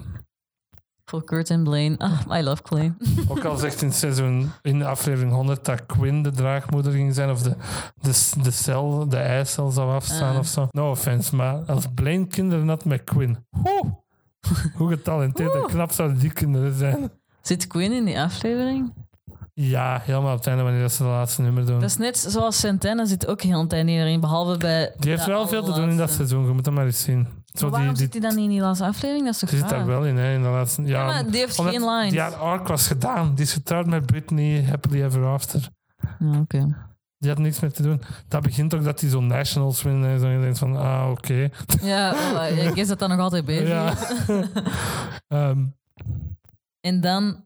[1.24, 1.98] Kurt en Blaine.
[1.98, 2.94] Ah, I love Blaine.
[3.28, 7.30] ook al zegt in seizoen, in de aflevering 100 dat Quinn de draagmoeder ging zijn,
[7.30, 7.56] of de,
[8.02, 10.40] de, de cel, de eicel zou afstaan Ah.
[10.40, 10.68] of zo.
[10.72, 14.04] No offense, maar als Blaine kinderen had met Quinn, hoe,
[14.78, 17.12] hoe getalenteerd en knap zouden die kinderen zijn.
[17.42, 18.94] Zit Quinn in die aflevering?
[19.54, 21.80] Ja, helemaal op het einde wanneer ze de laatste nummer doen.
[21.80, 24.94] Dat is net zoals Santana zit ook heel de tijd erin, behalve bij...
[25.00, 26.46] Die heeft wel veel te doen in dat seizoen.
[26.46, 27.28] Je moet dat maar eens zien.
[27.60, 29.26] Zo waarom die, zit hij dan niet in die laatste aflevering?
[29.26, 30.82] Dat is toch zit daar wel in, hè, in de laatste...
[30.82, 32.11] Ja, Ja, maar die heeft omdat geen lines.
[32.11, 33.36] Die haar arc was gedaan.
[33.36, 35.69] Die is getrouwd met Britney, happily ever after.
[36.19, 36.68] Ja, oké.
[37.18, 38.02] Die had niks meer te doen.
[38.27, 40.10] Dat begint ook dat die zo nationals winnen.
[40.10, 41.49] En zo je denkt van, ah, oké.
[41.82, 42.14] Ja,
[42.45, 43.68] ik is dat dan nog altijd bezig.
[43.68, 43.94] Ja.
[45.27, 45.65] Ehm,
[46.82, 47.45] En dan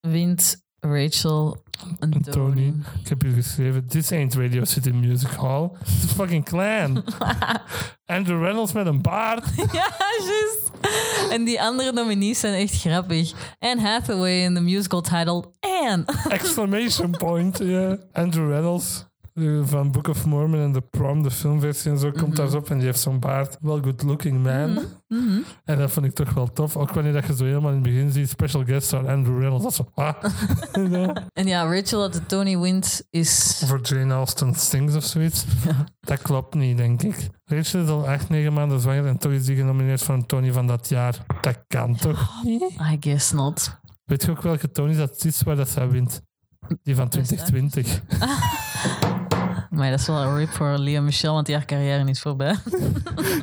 [0.00, 1.64] wint Rachel
[1.98, 2.20] Tony.
[2.30, 2.74] Tony.
[3.02, 5.70] ik heb hier geschreven, this ain't Radio City Music Hall.
[5.80, 7.04] It's a fucking clan.
[8.06, 9.44] Andrew Reynolds met een baard.
[9.72, 10.70] ja, juist.
[11.30, 13.32] En die andere nominees zijn echt grappig.
[13.58, 16.04] Anne Hathaway in de musical title Anne.
[16.28, 17.58] Exclamation point.
[17.58, 17.98] Ja.
[18.12, 19.06] Andrew Reynolds
[19.62, 22.76] van Book of Mormon en The Prom, de filmversie en zo, komt daar op en
[22.76, 23.56] die heeft zo'n baard.
[23.60, 24.78] Wel good looking man.
[25.08, 25.38] Mhm.
[25.64, 26.76] En dat vond ik toch wel tof.
[26.76, 29.64] Ook wanneer dat je zo helemaal in het begin ziet, special guest star Andrew Reynolds.
[29.64, 30.24] Dat zo, ah.
[31.32, 33.62] En ja, Rachel dat de Tony wint is...
[33.66, 35.44] Voor Jane Austen Stings of zoiets.
[36.00, 37.28] Dat klopt niet, denk ik.
[37.44, 40.52] Rachel is al echt negen maanden zwanger en toch is die genomineerd voor een Tony
[40.52, 41.18] van dat jaar.
[41.40, 42.62] Dat kan toch niet?
[42.62, 43.78] I guess not.
[44.04, 46.22] Weet je ook welke Tony dat is waar dat zij wint?
[46.82, 49.05] Die van Best 2020.
[49.76, 52.54] Maar dat is wel een rip voor Lea Michelle, want die haar carrière is voorbij.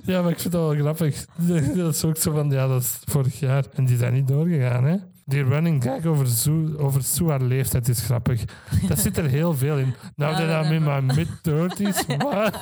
[0.06, 1.26] Ja, maar ik vind dat wel grappig.
[1.76, 3.64] Dat is ook zo van, ja, dat is vorig jaar.
[3.74, 4.96] En die zijn niet doorgegaan, hè?
[5.26, 8.44] Die running gag over Sue, over Sue haar leeftijd is grappig.
[8.88, 9.94] Dat zit er heel veel in.
[10.16, 12.06] Nou, dat I'm in my mid-30s.
[12.18, 12.60] Wat?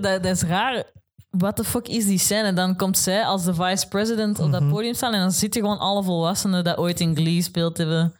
[0.00, 0.84] dat, is raar.
[1.30, 2.52] What the fuck is die scène?
[2.52, 4.60] Dan komt zij als de vice-president op Mhm.
[4.60, 8.14] dat podium staan en dan zitten gewoon alle volwassenen dat ooit in Glee speelt hebben,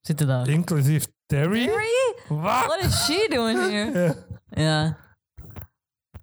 [0.00, 0.48] zitten daar.
[0.48, 1.64] Inclusief Terry.
[1.66, 2.14] Terry?
[2.28, 2.66] Wat?
[2.66, 4.16] What is she doing here?
[4.56, 4.62] Ja.
[4.62, 4.96] Ja.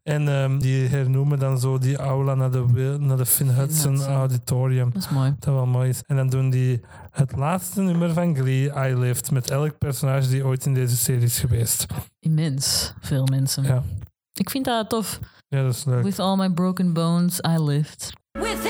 [0.03, 4.13] En ehm, die hernoemen dan zo die aula naar de, naar de Finn Hudson Hudson.
[4.13, 4.89] Auditorium.
[4.93, 5.35] Dat is mooi.
[5.39, 6.01] Dat wel mooi is.
[6.07, 10.45] En dan doen die het laatste nummer van Glee, I Lived, met elk personage die
[10.45, 11.85] ooit in deze serie is geweest.
[12.19, 13.63] Immens veel mensen.
[13.63, 13.83] Ja,
[14.33, 15.19] Ik vind dat tof.
[15.47, 16.03] ja dat is leuk.
[16.03, 18.13] With all my broken bones, I lived.
[18.31, 18.63] With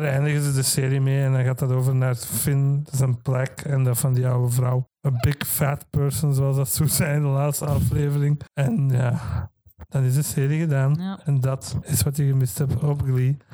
[0.00, 3.60] daar eindigen ze de serie mee en dan gaat dat over naar Finn, zijn plek
[3.60, 4.88] en dat van die oude vrouw.
[5.00, 8.40] Een big fat person, zoals dat zo zijn in de laatste aflevering.
[8.52, 9.50] En ja,
[9.88, 10.94] dan is de serie gedaan.
[10.98, 11.20] Ja.
[11.24, 13.36] En dat is wat je gemist hebt op Glee.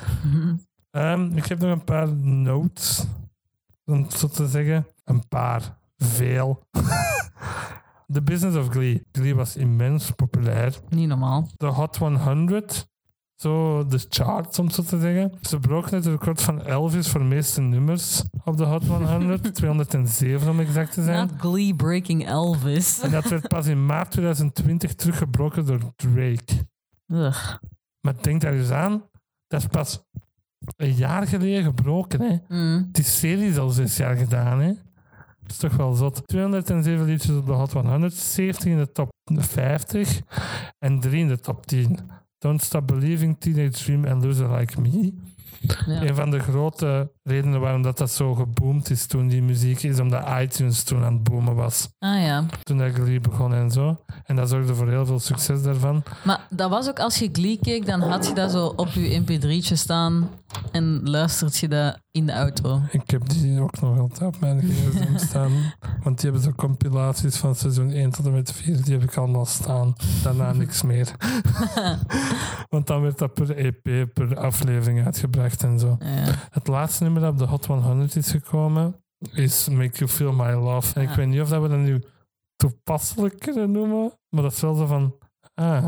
[0.91, 3.07] Ehm, ik heb nog een paar notes,
[3.85, 4.87] om zo te zeggen.
[5.05, 6.63] Een paar, veel.
[8.13, 9.07] The Business of Glee.
[9.13, 10.79] Glee was immens populair.
[10.89, 11.49] Niet normaal.
[11.57, 12.89] De Hot 100,
[13.43, 15.33] zo de charts om zo te zeggen.
[15.41, 19.55] Ze broken het record van Elvis voor de meeste nummers op de Hot 100.
[19.55, 21.27] 207 om exact te zijn.
[21.27, 23.01] Not Glee breaking Elvis.
[23.01, 26.67] En dat werd pas in maart 2020 teruggebroken door Drake.
[27.07, 27.57] Ugh.
[28.01, 29.03] Maar denk daar eens aan,
[29.47, 30.03] dat is pas
[30.77, 32.21] een jaar geleden gebroken.
[32.21, 32.37] Hè?
[32.49, 32.89] Mm.
[32.93, 34.61] Die serie is al zes jaar gedaan.
[34.61, 34.73] Hè?
[35.41, 36.27] Dat is toch wel zot.
[36.27, 40.21] 207 liedjes op de Hot 100, 70 in de top 50
[40.79, 41.99] en 3 in de top 10.
[42.43, 45.13] Don't Stop Believing, Teenage Dream en Loser Like Me.
[45.87, 46.03] Ja.
[46.03, 50.01] Een van de grote redenen waarom dat, dat zo geboomd is toen die muziek is,
[50.01, 51.89] omdat iTunes toen aan het boomen was.
[51.99, 52.45] Ah ja.
[52.63, 54.05] Toen dat Glee begon en zo.
[54.25, 56.03] En dat zorgde voor heel veel succes daarvan.
[56.25, 59.23] Maar dat was ook als je Glee keek, dan had je dat zo op je
[59.23, 60.31] mp3'tje staan
[60.73, 62.81] en luistert je dat in de auto.
[62.91, 65.53] Ik heb die ook nog altijd op mijn gsm staan.
[66.03, 68.85] Want die hebben zo compilaties van seizoen 1 tot en met 4.
[68.85, 69.95] Die heb ik allemaal staan.
[70.23, 71.09] Daarna niks meer.
[72.69, 75.97] Want dan werd dat per EP, per aflevering uitgebracht en zo.
[76.01, 76.35] Ja.
[76.51, 78.97] Het laatste nummer dat op de Hot 100 is gekomen
[79.33, 80.95] is Make You Feel My Love.
[80.95, 81.17] En ik Ja.
[81.17, 82.03] weet niet of dat we dat nu
[82.57, 84.13] toepasselijk kunnen noemen.
[84.29, 85.15] Maar dat is wel zo van...
[85.55, 85.83] Ah,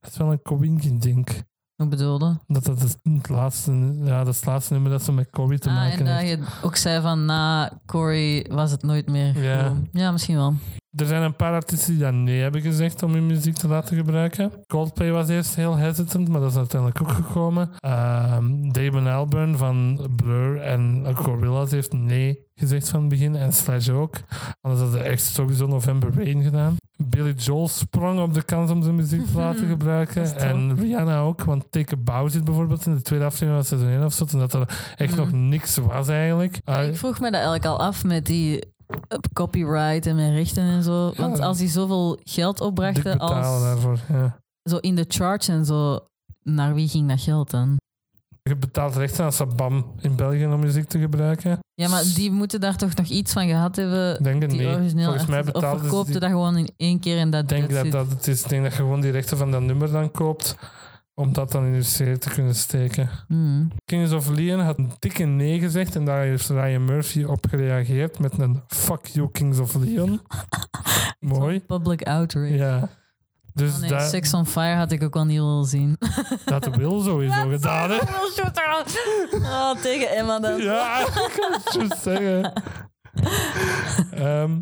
[0.00, 1.28] dat is wel een Kowinki-ding.
[1.76, 2.38] Hoe bedoelde?
[2.46, 3.72] Dat dat het, het laatste,
[4.04, 6.14] ja, dat is het laatste nummer dat ze met Corey te Ah, maken en dat
[6.14, 6.38] heeft.
[6.60, 9.42] je ook zei van na Corey was het nooit meer.
[9.42, 9.72] Ja.
[9.92, 10.54] ja misschien wel.
[10.96, 13.96] Er zijn een paar artiesten die dat nee hebben gezegd om hun muziek te laten
[13.96, 14.52] gebruiken.
[14.66, 17.70] Coldplay was eerst heel hesitant, maar dat is uiteindelijk ook gekomen.
[17.78, 23.36] Ehm Damon Albarn van Blur en Gorillaz heeft nee gezegd van het begin.
[23.36, 24.14] En Slash ook.
[24.60, 26.76] Anders hadden ze echt sowieso November Rain gedaan.
[27.04, 30.22] Billy Joel sprong op de kans om zijn muziek te laten gebruiken.
[30.22, 30.42] Is tof.
[30.42, 34.00] En Rihanna ook, want Take a Bow zit bijvoorbeeld in de tweede aflevering van seizoen
[34.00, 34.26] 1 of zo.
[34.32, 35.20] En dat er echt Mhm.
[35.20, 36.56] nog niks was eigenlijk.
[36.86, 38.76] Ik vroeg me dat eigenlijk al af met die
[39.08, 41.12] eh, copyright en met rechten en zo.
[41.16, 43.98] Want als die zoveel geld opbrachten als, daarvoor.
[44.08, 44.38] Ja.
[44.70, 45.98] zo in de charts en zo,
[46.42, 47.76] naar wie ging dat geld dan?
[48.42, 51.58] Je betaalt rechten aan Sabam in België om muziek te gebruiken.
[51.74, 54.22] Ja, maar die moeten daar toch nog iets van gehad hebben.
[54.22, 54.62] Denk het niet.
[54.62, 54.94] Volgens
[55.26, 55.92] mij artiest.
[55.92, 58.42] Of die- dat gewoon in één keer en dat denk dat dat het is.
[58.42, 60.56] Ik denk dat je gewoon die rechten van dat nummer dan koopt.
[61.18, 63.10] Om dat dan in je serie te kunnen steken.
[63.26, 63.68] Hmm.
[63.84, 65.96] Kings of Leon had een dikke nee gezegd.
[65.96, 70.20] En daar heeft Ryan Murphy op gereageerd met een fuck you Kings of Leon.
[71.20, 71.60] Mooi.
[71.60, 72.54] Public outrage.
[72.54, 72.88] Ja.
[73.54, 75.96] Dus Oh nee, dat, Sex on Fire had ik ook wel niet willen zien.
[76.44, 77.90] dat wil sowieso gedaan.
[77.90, 77.98] Hè?
[79.36, 80.60] Oh, tegen Emma dan.
[80.62, 82.52] Ja, ik kan het juist zeggen.
[84.10, 84.60] Ehm,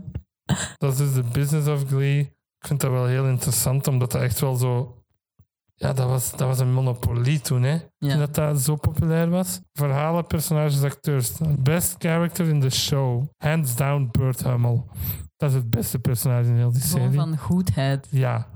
[0.78, 2.18] dat is dus de business of Glee.
[2.58, 4.95] Ik vind dat wel heel interessant, omdat dat echt wel zo...
[5.78, 7.78] Ja, dat was, dat was een monopolie toen, hè.
[7.98, 8.16] Ja.
[8.16, 9.60] Dat, dat zo populair was.
[9.72, 11.32] Verhalen, personages, acteurs.
[11.58, 13.24] Best character in the show.
[13.38, 14.88] Hands down, Burt Hummel.
[15.36, 17.18] Dat is het beste personage in heel die Gewoon serie.
[17.18, 18.06] van goedheid.
[18.10, 18.46] Ja,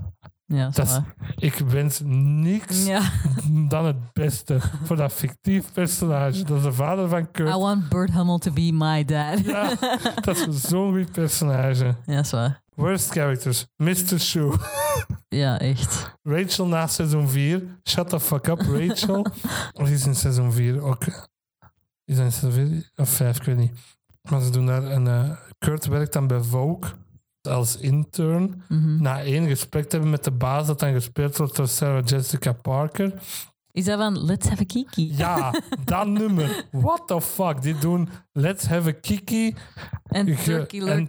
[0.46, 0.98] Ja, dat is,
[1.36, 3.00] ik wens niks Ja.
[3.68, 6.44] dan het beste voor dat fictief personage.
[6.44, 7.54] Dat is de vader van Kurt.
[7.54, 9.38] I want Burt Hummel to be my dad.
[9.38, 9.70] Ja,
[10.20, 11.94] dat is zo'n goed personage.
[12.06, 12.62] Ja, is waar.
[12.80, 13.66] Worst characters.
[13.76, 14.18] Mr.
[14.20, 14.54] Shoe.
[15.28, 16.16] Ja, echt.
[16.22, 17.62] Rachel na seizoen 4.
[17.88, 19.26] Shut the fuck up, Rachel.
[19.80, 21.04] of is in seizoen 4 ook.
[22.04, 23.36] Is dat in seizoen 4 of 5?
[23.36, 23.72] Ik weet niet.
[24.30, 25.06] Maar ze doen daar een.
[25.06, 26.90] eh, Kurt werkt dan bij Vogue
[27.42, 28.62] als intern.
[28.68, 29.02] Mhm.
[29.02, 32.52] Na één gesprek te hebben met de baas, dat dan gespeeld wordt door Sarah Jessica
[32.52, 33.12] Parker.
[33.80, 35.16] Is dat van Let's Have a Kiki?
[35.16, 36.64] Ja, dat nummer.
[36.70, 37.62] What the fuck?
[37.62, 39.54] Die doen Let's Have a Kiki
[40.06, 41.08] En Ge- Turkey en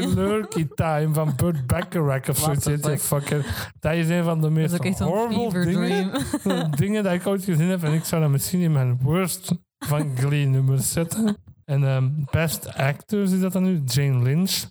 [0.00, 0.14] Line.
[0.14, 3.02] Lurkey Time van Burt Bacharach of What zoiets.
[3.04, 3.44] fuck?
[3.80, 6.10] Dat is een van de meest horrible dingen,
[6.76, 7.82] dingen dat ik ooit gezien heb.
[7.82, 11.36] En ik zou dat misschien in mijn worst van Glee nummers zetten.
[11.64, 13.82] En ehm, Best Actors is dat dan nu?
[13.86, 14.64] Jane Lynch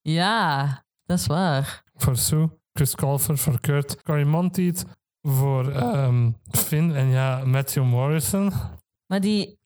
[0.00, 0.66] Ja,
[1.06, 1.82] dat is waar.
[1.94, 2.48] voor Sue.
[2.72, 4.02] Chris Colfer voor Kurt.
[4.02, 4.84] Cory Monteith
[5.28, 6.94] voor ehm, Finn.
[6.94, 8.52] En ja, Matthew Morrison.
[9.06, 9.58] Maar die...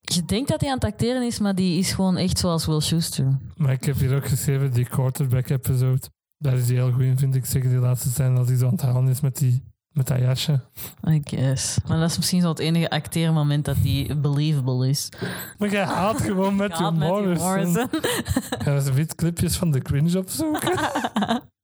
[0.00, 2.80] Je denkt dat hij aan het acteren is, maar die is gewoon echt zoals Will
[2.80, 3.38] Schuster.
[3.56, 6.00] Maar ik heb hier ook geschreven die quarterback episode.
[6.38, 7.46] Daar is hij heel goed in, vind ik.
[7.46, 9.62] Zeker die laatste zijn als hij zo aan het halen is met, die,
[9.92, 10.60] met dat jasje.
[11.08, 11.78] I guess.
[11.86, 15.08] Maar dat is misschien zo het enige acteermoment dat die believable is.
[15.58, 17.46] Maar jij haalt gewoon met die Morrison.
[17.46, 17.88] Morrison.
[18.64, 20.72] Gaan we clipjes van The Cringe opzoeken?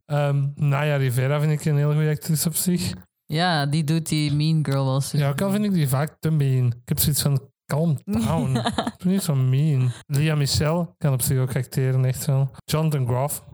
[0.04, 2.94] Ehm Naya Rivera vind ik een heel goede actrice op zich.
[3.26, 5.18] Ja, die doet die Mean Girl wel super.
[5.26, 6.66] Ja, ook al vind ik die vaak te mean.
[6.66, 8.52] Ik heb zoiets van, calm down.
[8.98, 9.90] Doe niet zo mean.
[10.06, 12.50] Lia Michelle kan op zich ook acteren, echt wel.
[12.64, 13.44] Jonathan Groff.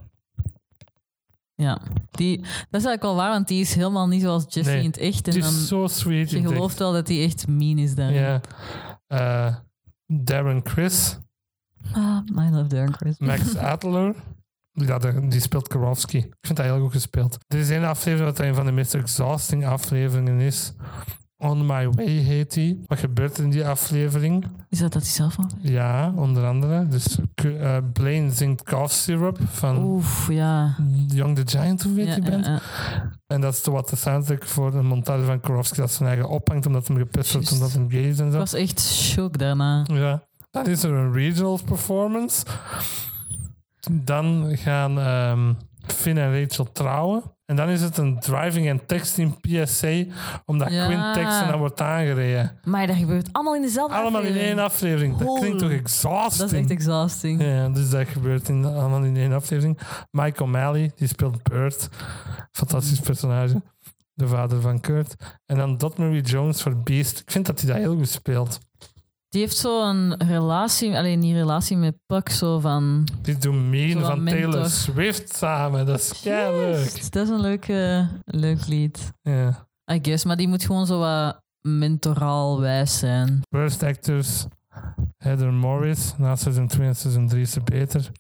[1.55, 2.47] Ja, die, dat
[2.81, 5.27] is eigenlijk wel waar, want die is helemaal niet zoals Jessie Nee, in het echt.
[5.27, 6.31] En Die dan, is zo sweet.
[6.31, 8.13] je in het gelooft wel dat hij echt mean is daar.
[8.13, 8.41] Ja.
[9.07, 9.57] Eh,
[10.07, 11.19] Darren Chris.
[11.93, 13.19] Ah, I love Darren Criss.
[13.19, 14.15] Max Adler.
[14.87, 16.17] Ja, de- die speelt Karofsky.
[16.17, 17.39] Ik vind dat heel goed gespeeld.
[17.49, 20.73] Er is één aflevering dat een van de meest exhausting afleveringen is.
[21.39, 22.83] On My Way heet die.
[22.87, 24.45] Wat gebeurt er in die aflevering?
[24.69, 25.45] Is dat dat hij zelf al?
[25.61, 26.89] Ja, onder andere.
[26.89, 30.77] Dus eh Blaine zingt Cough Syrup van Oef, ja.
[31.09, 32.47] Young the Giant, hoe weet Ja, je ja, bent.
[32.47, 32.61] ja.
[33.27, 36.67] En dat is wat de soundtrack voor een montage van Karofsky dat zijn eigen ophangt
[36.67, 38.39] omdat hem gepest wordt omdat hij gay is en Ik zo.
[38.39, 39.85] was echt shock daarna.
[39.93, 42.45] Ja, dan is er een regionals performance.
[43.91, 45.53] Dan gaan ehm,
[45.87, 47.23] Finn en Rachel trouwen.
[47.45, 50.05] En dan is het een driving en texting PSA,
[50.45, 50.87] omdat Ja.
[50.87, 52.59] Quinn tekst en dan wordt aangereden.
[52.65, 54.57] Maar dat gebeurt allemaal in dezelfde Allemaal in aflevering.
[54.59, 55.17] één aflevering.
[55.17, 56.51] Dat klinkt toch exhausting?
[56.51, 57.43] Dat is echt exhausting.
[57.43, 59.79] Ja, dus dat gebeurt in, allemaal in één aflevering.
[60.11, 61.89] Mike O'Malley, die speelt Burt.
[62.53, 63.63] Fantastisch personage.
[64.15, 65.15] De vader van Kurt.
[65.47, 67.19] En dan Dot Marie Jones voor Beast.
[67.19, 68.59] Ik vind dat hij dat heel goed speelt.
[69.31, 73.09] Die heeft zo'n relatie, alleen niet relatie met Puck, zo van...
[73.23, 74.51] Die doen Mean van mentor.
[74.51, 75.87] Taylor Swift samen.
[75.87, 77.13] Dat is leuk.
[77.13, 79.13] Dat is een leuke, leuk lied.
[79.23, 79.69] Ja.
[79.93, 83.41] I guess, maar die moet gewoon zo wat mentoraal wijs zijn.
[83.49, 84.47] Worst actors.
[85.17, 86.15] Heather Morris.
[86.19, 88.11] Na seizoen 2 en seizoen 3 is ze beter.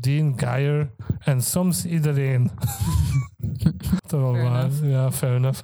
[0.00, 2.50] Dean Geyer en soms iedereen.
[4.06, 4.64] Toch wel Fair waar.
[4.64, 4.84] enough.
[4.84, 5.60] Ja, fair enough.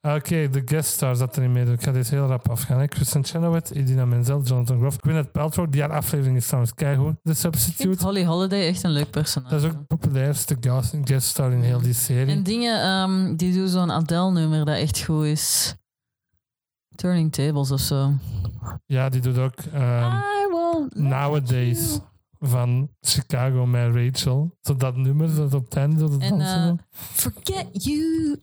[0.00, 1.74] Oké, de guest stars dat er niet mee doen.
[1.74, 2.78] Ik ga dit heel rap afgaan.
[2.78, 2.86] Hè.
[2.88, 5.72] Kristen Chenoweth, Idina Menzel, Jonathan Groff, Gwyneth Paltrow.
[5.72, 7.14] Die haar aflevering is trouwens keigoed.
[7.14, 8.04] The vind Substitute.
[8.04, 9.54] Holly Holiday echt een leuk personage.
[9.54, 12.34] Dat is ook de populairste guest guest star in heel die serie.
[12.34, 15.74] En dingen, ehm, die doen zo'n Adele-nummer dat echt goed is.
[16.94, 18.12] Turning Tables of zo.
[18.86, 22.00] Ja, die doet ook ehm, I let Nowadays you.
[22.44, 24.56] Van Chicago met Rachel.
[24.60, 26.80] Zo dat nummer dat op het einde de En doen.
[26.90, 28.40] Forget You.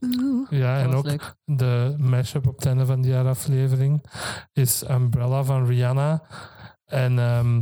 [0.50, 1.36] ja, Dat en ook leuk.
[1.46, 4.06] de mashup op het einde van die aflevering
[4.54, 6.24] is Umbrella van Rihanna
[6.86, 7.62] en ehm,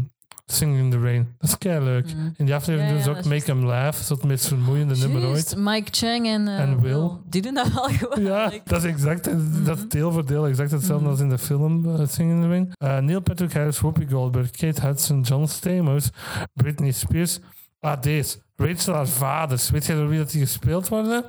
[0.52, 1.36] Singing in the Rain.
[1.40, 2.14] Dat is kei leuk.
[2.16, 2.34] Mm.
[2.38, 4.24] In die aflevering Ja, doen ze ja, ook dat is Make 'em Laugh, zo het
[4.24, 5.56] meest vermoeiende nummer ooit.
[5.58, 7.10] Mike Chang en, eh, En Will.
[7.30, 8.18] Die doen dat wel goed.
[8.18, 9.30] Ja, dat is exact,
[9.66, 11.12] dat is deel voor deel exact hetzelfde Mhm.
[11.12, 12.72] als in de film eh, Singing in the Rain.
[12.78, 16.10] Eh, Neil Patrick Harris, Whoopi Goldberg, Kate Hudson, John Stamos,
[16.54, 17.40] Britney Spears.
[17.80, 18.38] Ah, deze.
[18.56, 19.70] Rachel haar vaders.
[19.70, 21.24] Weet jij door wie dat die gespeeld worden?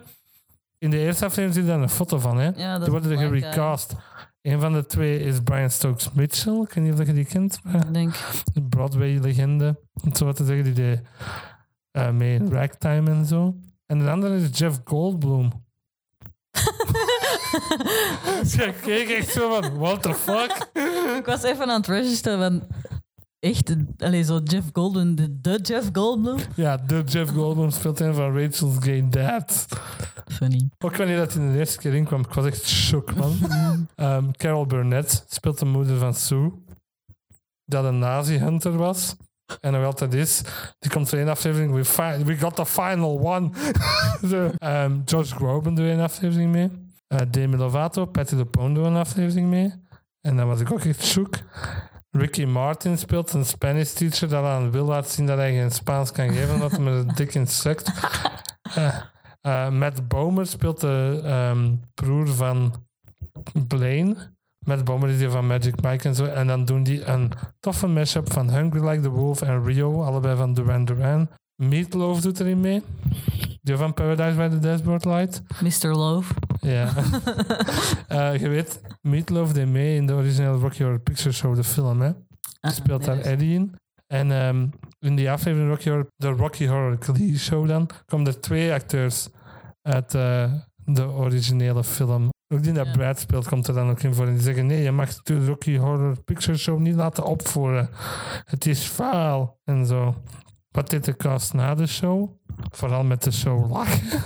[0.79, 2.45] In de eerste aflevering je daar een foto van, hè?
[2.45, 3.95] Ja, dat Die is worden er gerecast.
[4.49, 6.61] Een van de twee is Brian Stokes Mitchell.
[6.61, 7.61] Ik weet niet of je die kent.
[7.73, 8.15] Ik denk,
[8.55, 9.81] Een Broadway-legende.
[10.03, 10.65] Om zo wat te zeggen.
[10.65, 11.01] Die deed
[11.91, 13.55] eh, mee in Ragtime en zo.
[13.87, 15.51] En de andere is Jeff Goldblum.
[18.57, 20.69] Ja, keek echt zo van, what the fuck?
[21.19, 22.67] ik was even aan het registeren van...
[23.41, 26.37] Echt, allez, zo Jeff Goldblum, de, de Jeff Goldblum.
[26.55, 29.67] Ja, de Jeff Goldblum speelt een van Rachel's Gay Dad.
[30.27, 30.69] Funny.
[30.79, 33.37] Ook wanneer dat hij de eerste keer inkwam, ik was echt shock, man.
[33.95, 36.53] Ehm, Carol Burnett speelt de moeder van Sue.
[37.65, 39.17] Dat een nazi-hunter was.
[39.61, 40.43] En nog altijd is.
[40.79, 41.73] Die komt voor één aflevering.
[41.73, 43.51] We, fi- we got the final one.
[44.59, 46.71] Ehm, Josh Groban doet een aflevering mee.
[47.07, 49.73] Eh Demi Lovato, Patti LuPone doet een aflevering mee.
[50.21, 51.37] En dan was ik ook echt shook.
[52.11, 56.13] Ricky Martin speelt een Spanish teacher dat aan Will laat zien dat hij geen Spaans
[56.13, 57.91] kan geven omdat hij met een dik insect.
[58.75, 59.01] Eh,
[59.41, 62.75] eh, Matt Bomer speelt de ehm, broer van
[63.69, 64.17] Blaine.
[64.67, 66.25] Matt Bomer is die van Magic Mike en zo.
[66.25, 70.37] En dan doen die een toffe mashup van Hungry Like the Wolf en Rio, allebei
[70.37, 71.29] van Duran Duran.
[71.57, 72.83] Meatloaf doet erin mee.
[73.69, 75.43] Die van Paradise by the Dashboard Light.
[75.63, 75.95] Mr.
[75.95, 76.35] Love.
[76.61, 76.89] Ja.
[78.09, 82.01] Eh, je weet, Meatloaf deed mee in de originele Rocky Horror Picture Show, de film,
[82.01, 82.11] hè.
[82.61, 83.75] Ah, speelt nee, daar Eddie in.
[84.07, 84.67] En ehm,
[84.99, 89.29] in die aflevering Rocky Horror, de Rocky Horror Glee Show dan, komen er twee acteurs
[89.83, 90.53] uit eh,
[90.85, 92.29] de originele film.
[92.55, 92.93] Ook die dat Ja.
[92.93, 94.27] Brad speelt, komt er dan ook in voor.
[94.27, 97.89] En die zeggen, nee, je mag de Rocky Horror Picture Show niet laten opvoeren.
[98.45, 99.59] Het is faal.
[99.65, 100.15] En zo.
[100.71, 102.31] Wat deed de cast na de show?
[102.71, 104.21] Vooral met de show lachen.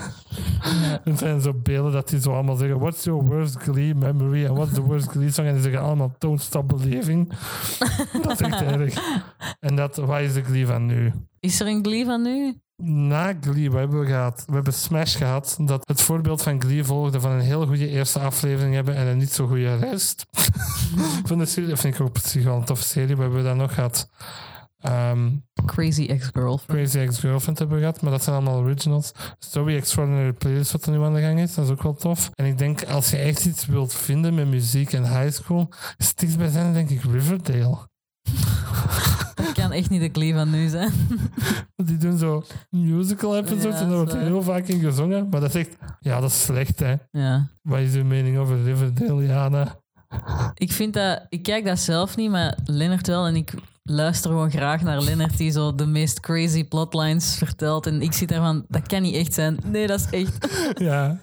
[1.04, 4.44] Er zijn zo beelden dat die zo allemaal zeggen: What's your worst Glee memory?
[4.44, 5.46] En what's the worst Glee song?
[5.46, 7.32] En die zeggen allemaal: Don't stop believing.
[8.22, 8.94] dat is echt erg.
[9.60, 11.12] En dat, wat is de Glee van nu?
[11.40, 12.60] Is er een Glee van nu?
[12.84, 14.44] Na Glee, wat hebben we gehad?
[14.46, 18.18] We hebben Smash gehad, dat het voorbeeld van Glee volgde van een heel goede eerste
[18.18, 20.26] aflevering hebben en een niet zo goede rest.
[21.28, 23.16] van de serie, dat vind ik ook zich wel een toffe serie.
[23.16, 24.08] We hebben dan nog gehad.
[24.82, 25.30] Ehm,
[25.66, 26.78] Crazy Ex-Girlfriend.
[26.80, 29.12] Crazy Ex-Girlfriend hebben we gehad, maar dat zijn allemaal originals.
[29.38, 32.30] Story Extraordinary Playlist, wat er nu aan de gang is, dat is ook wel tof.
[32.34, 35.68] En ik denk, als je echt iets wilt vinden met muziek en high school,
[36.16, 37.78] dichtst bij zijn, denk ik, Riverdale.
[39.34, 40.92] Dat kan echt niet de Glee van nu zijn.
[41.84, 45.28] Die doen zo musical episodes Ja, en daar wordt heel vaak in gezongen.
[45.30, 46.94] Maar dat is echt, ja, dat is slecht, hè.
[47.10, 47.48] Ja.
[47.62, 49.80] Wat is uw mening over Riverdale, Jana?
[50.54, 51.26] Ik vind dat...
[51.28, 53.26] Ik kijk dat zelf niet, maar Lennart wel.
[53.26, 57.86] En ik luister gewoon graag naar Lennart die zo de meest crazy plotlines vertelt.
[57.86, 59.58] En ik zit daarvan, dat kan niet echt zijn.
[59.64, 60.48] Nee, dat is echt.
[60.88, 61.20] ja.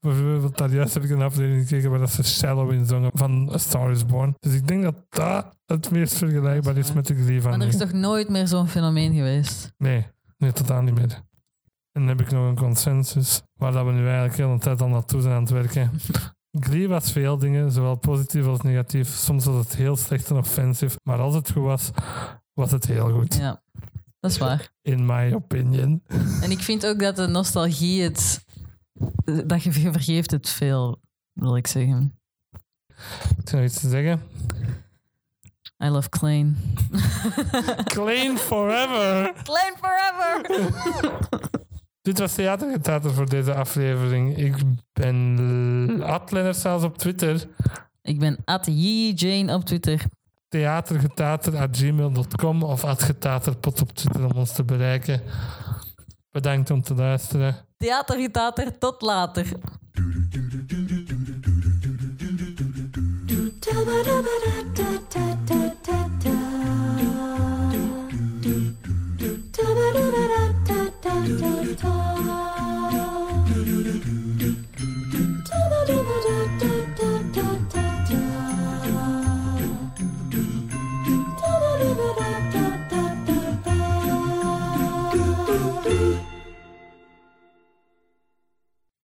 [0.00, 3.50] Bijvoorbeeld, daar juist heb ik een aflevering gekeken waar dat ze Shallow in zongen van
[3.52, 4.34] A Star is Born.
[4.38, 7.68] Dus ik denk dat dat het meest vergelijkbaar is met de Glee van Maar er
[7.68, 9.72] is toch nooit meer zo'n fenomeen geweest?
[9.76, 11.26] Nee, nee, totaal niet meer.
[11.92, 14.82] En dan heb ik nog een consensus waar dat we nu eigenlijk heel de tijd
[14.82, 15.90] al naartoe zijn aan het werken.
[16.60, 19.08] Glee was veel dingen, zowel positief als negatief.
[19.08, 21.90] Soms was het heel slecht en offensief, maar als het goed was,
[22.52, 23.34] was het heel goed.
[23.34, 23.62] Ja,
[24.20, 24.72] dat is waar.
[24.82, 26.02] In my opinion.
[26.40, 28.44] En ik vind ook dat de nostalgie het...
[29.46, 31.00] Dat je vergeeft het veel,
[31.32, 32.18] wil ik zeggen.
[33.44, 34.22] Je nog iets te zeggen?
[35.84, 36.56] I love Klein.
[37.84, 39.32] Clean forever!
[39.42, 40.40] Klein forever!
[42.08, 44.36] Dit was Theatergetater voor deze aflevering.
[44.36, 44.54] Ik
[44.92, 47.48] ben Ad Lennart zelfs op Twitter.
[48.02, 48.68] Ik ben at
[49.14, 50.04] Jane op Twitter.
[50.48, 55.22] theatergetater.gmail.com of adgetaterpot op Twitter om ons te bereiken.
[56.30, 57.56] Bedankt om te luisteren.
[57.76, 59.46] Theatergetater, tot later.
[71.28, 72.17] Until dawn.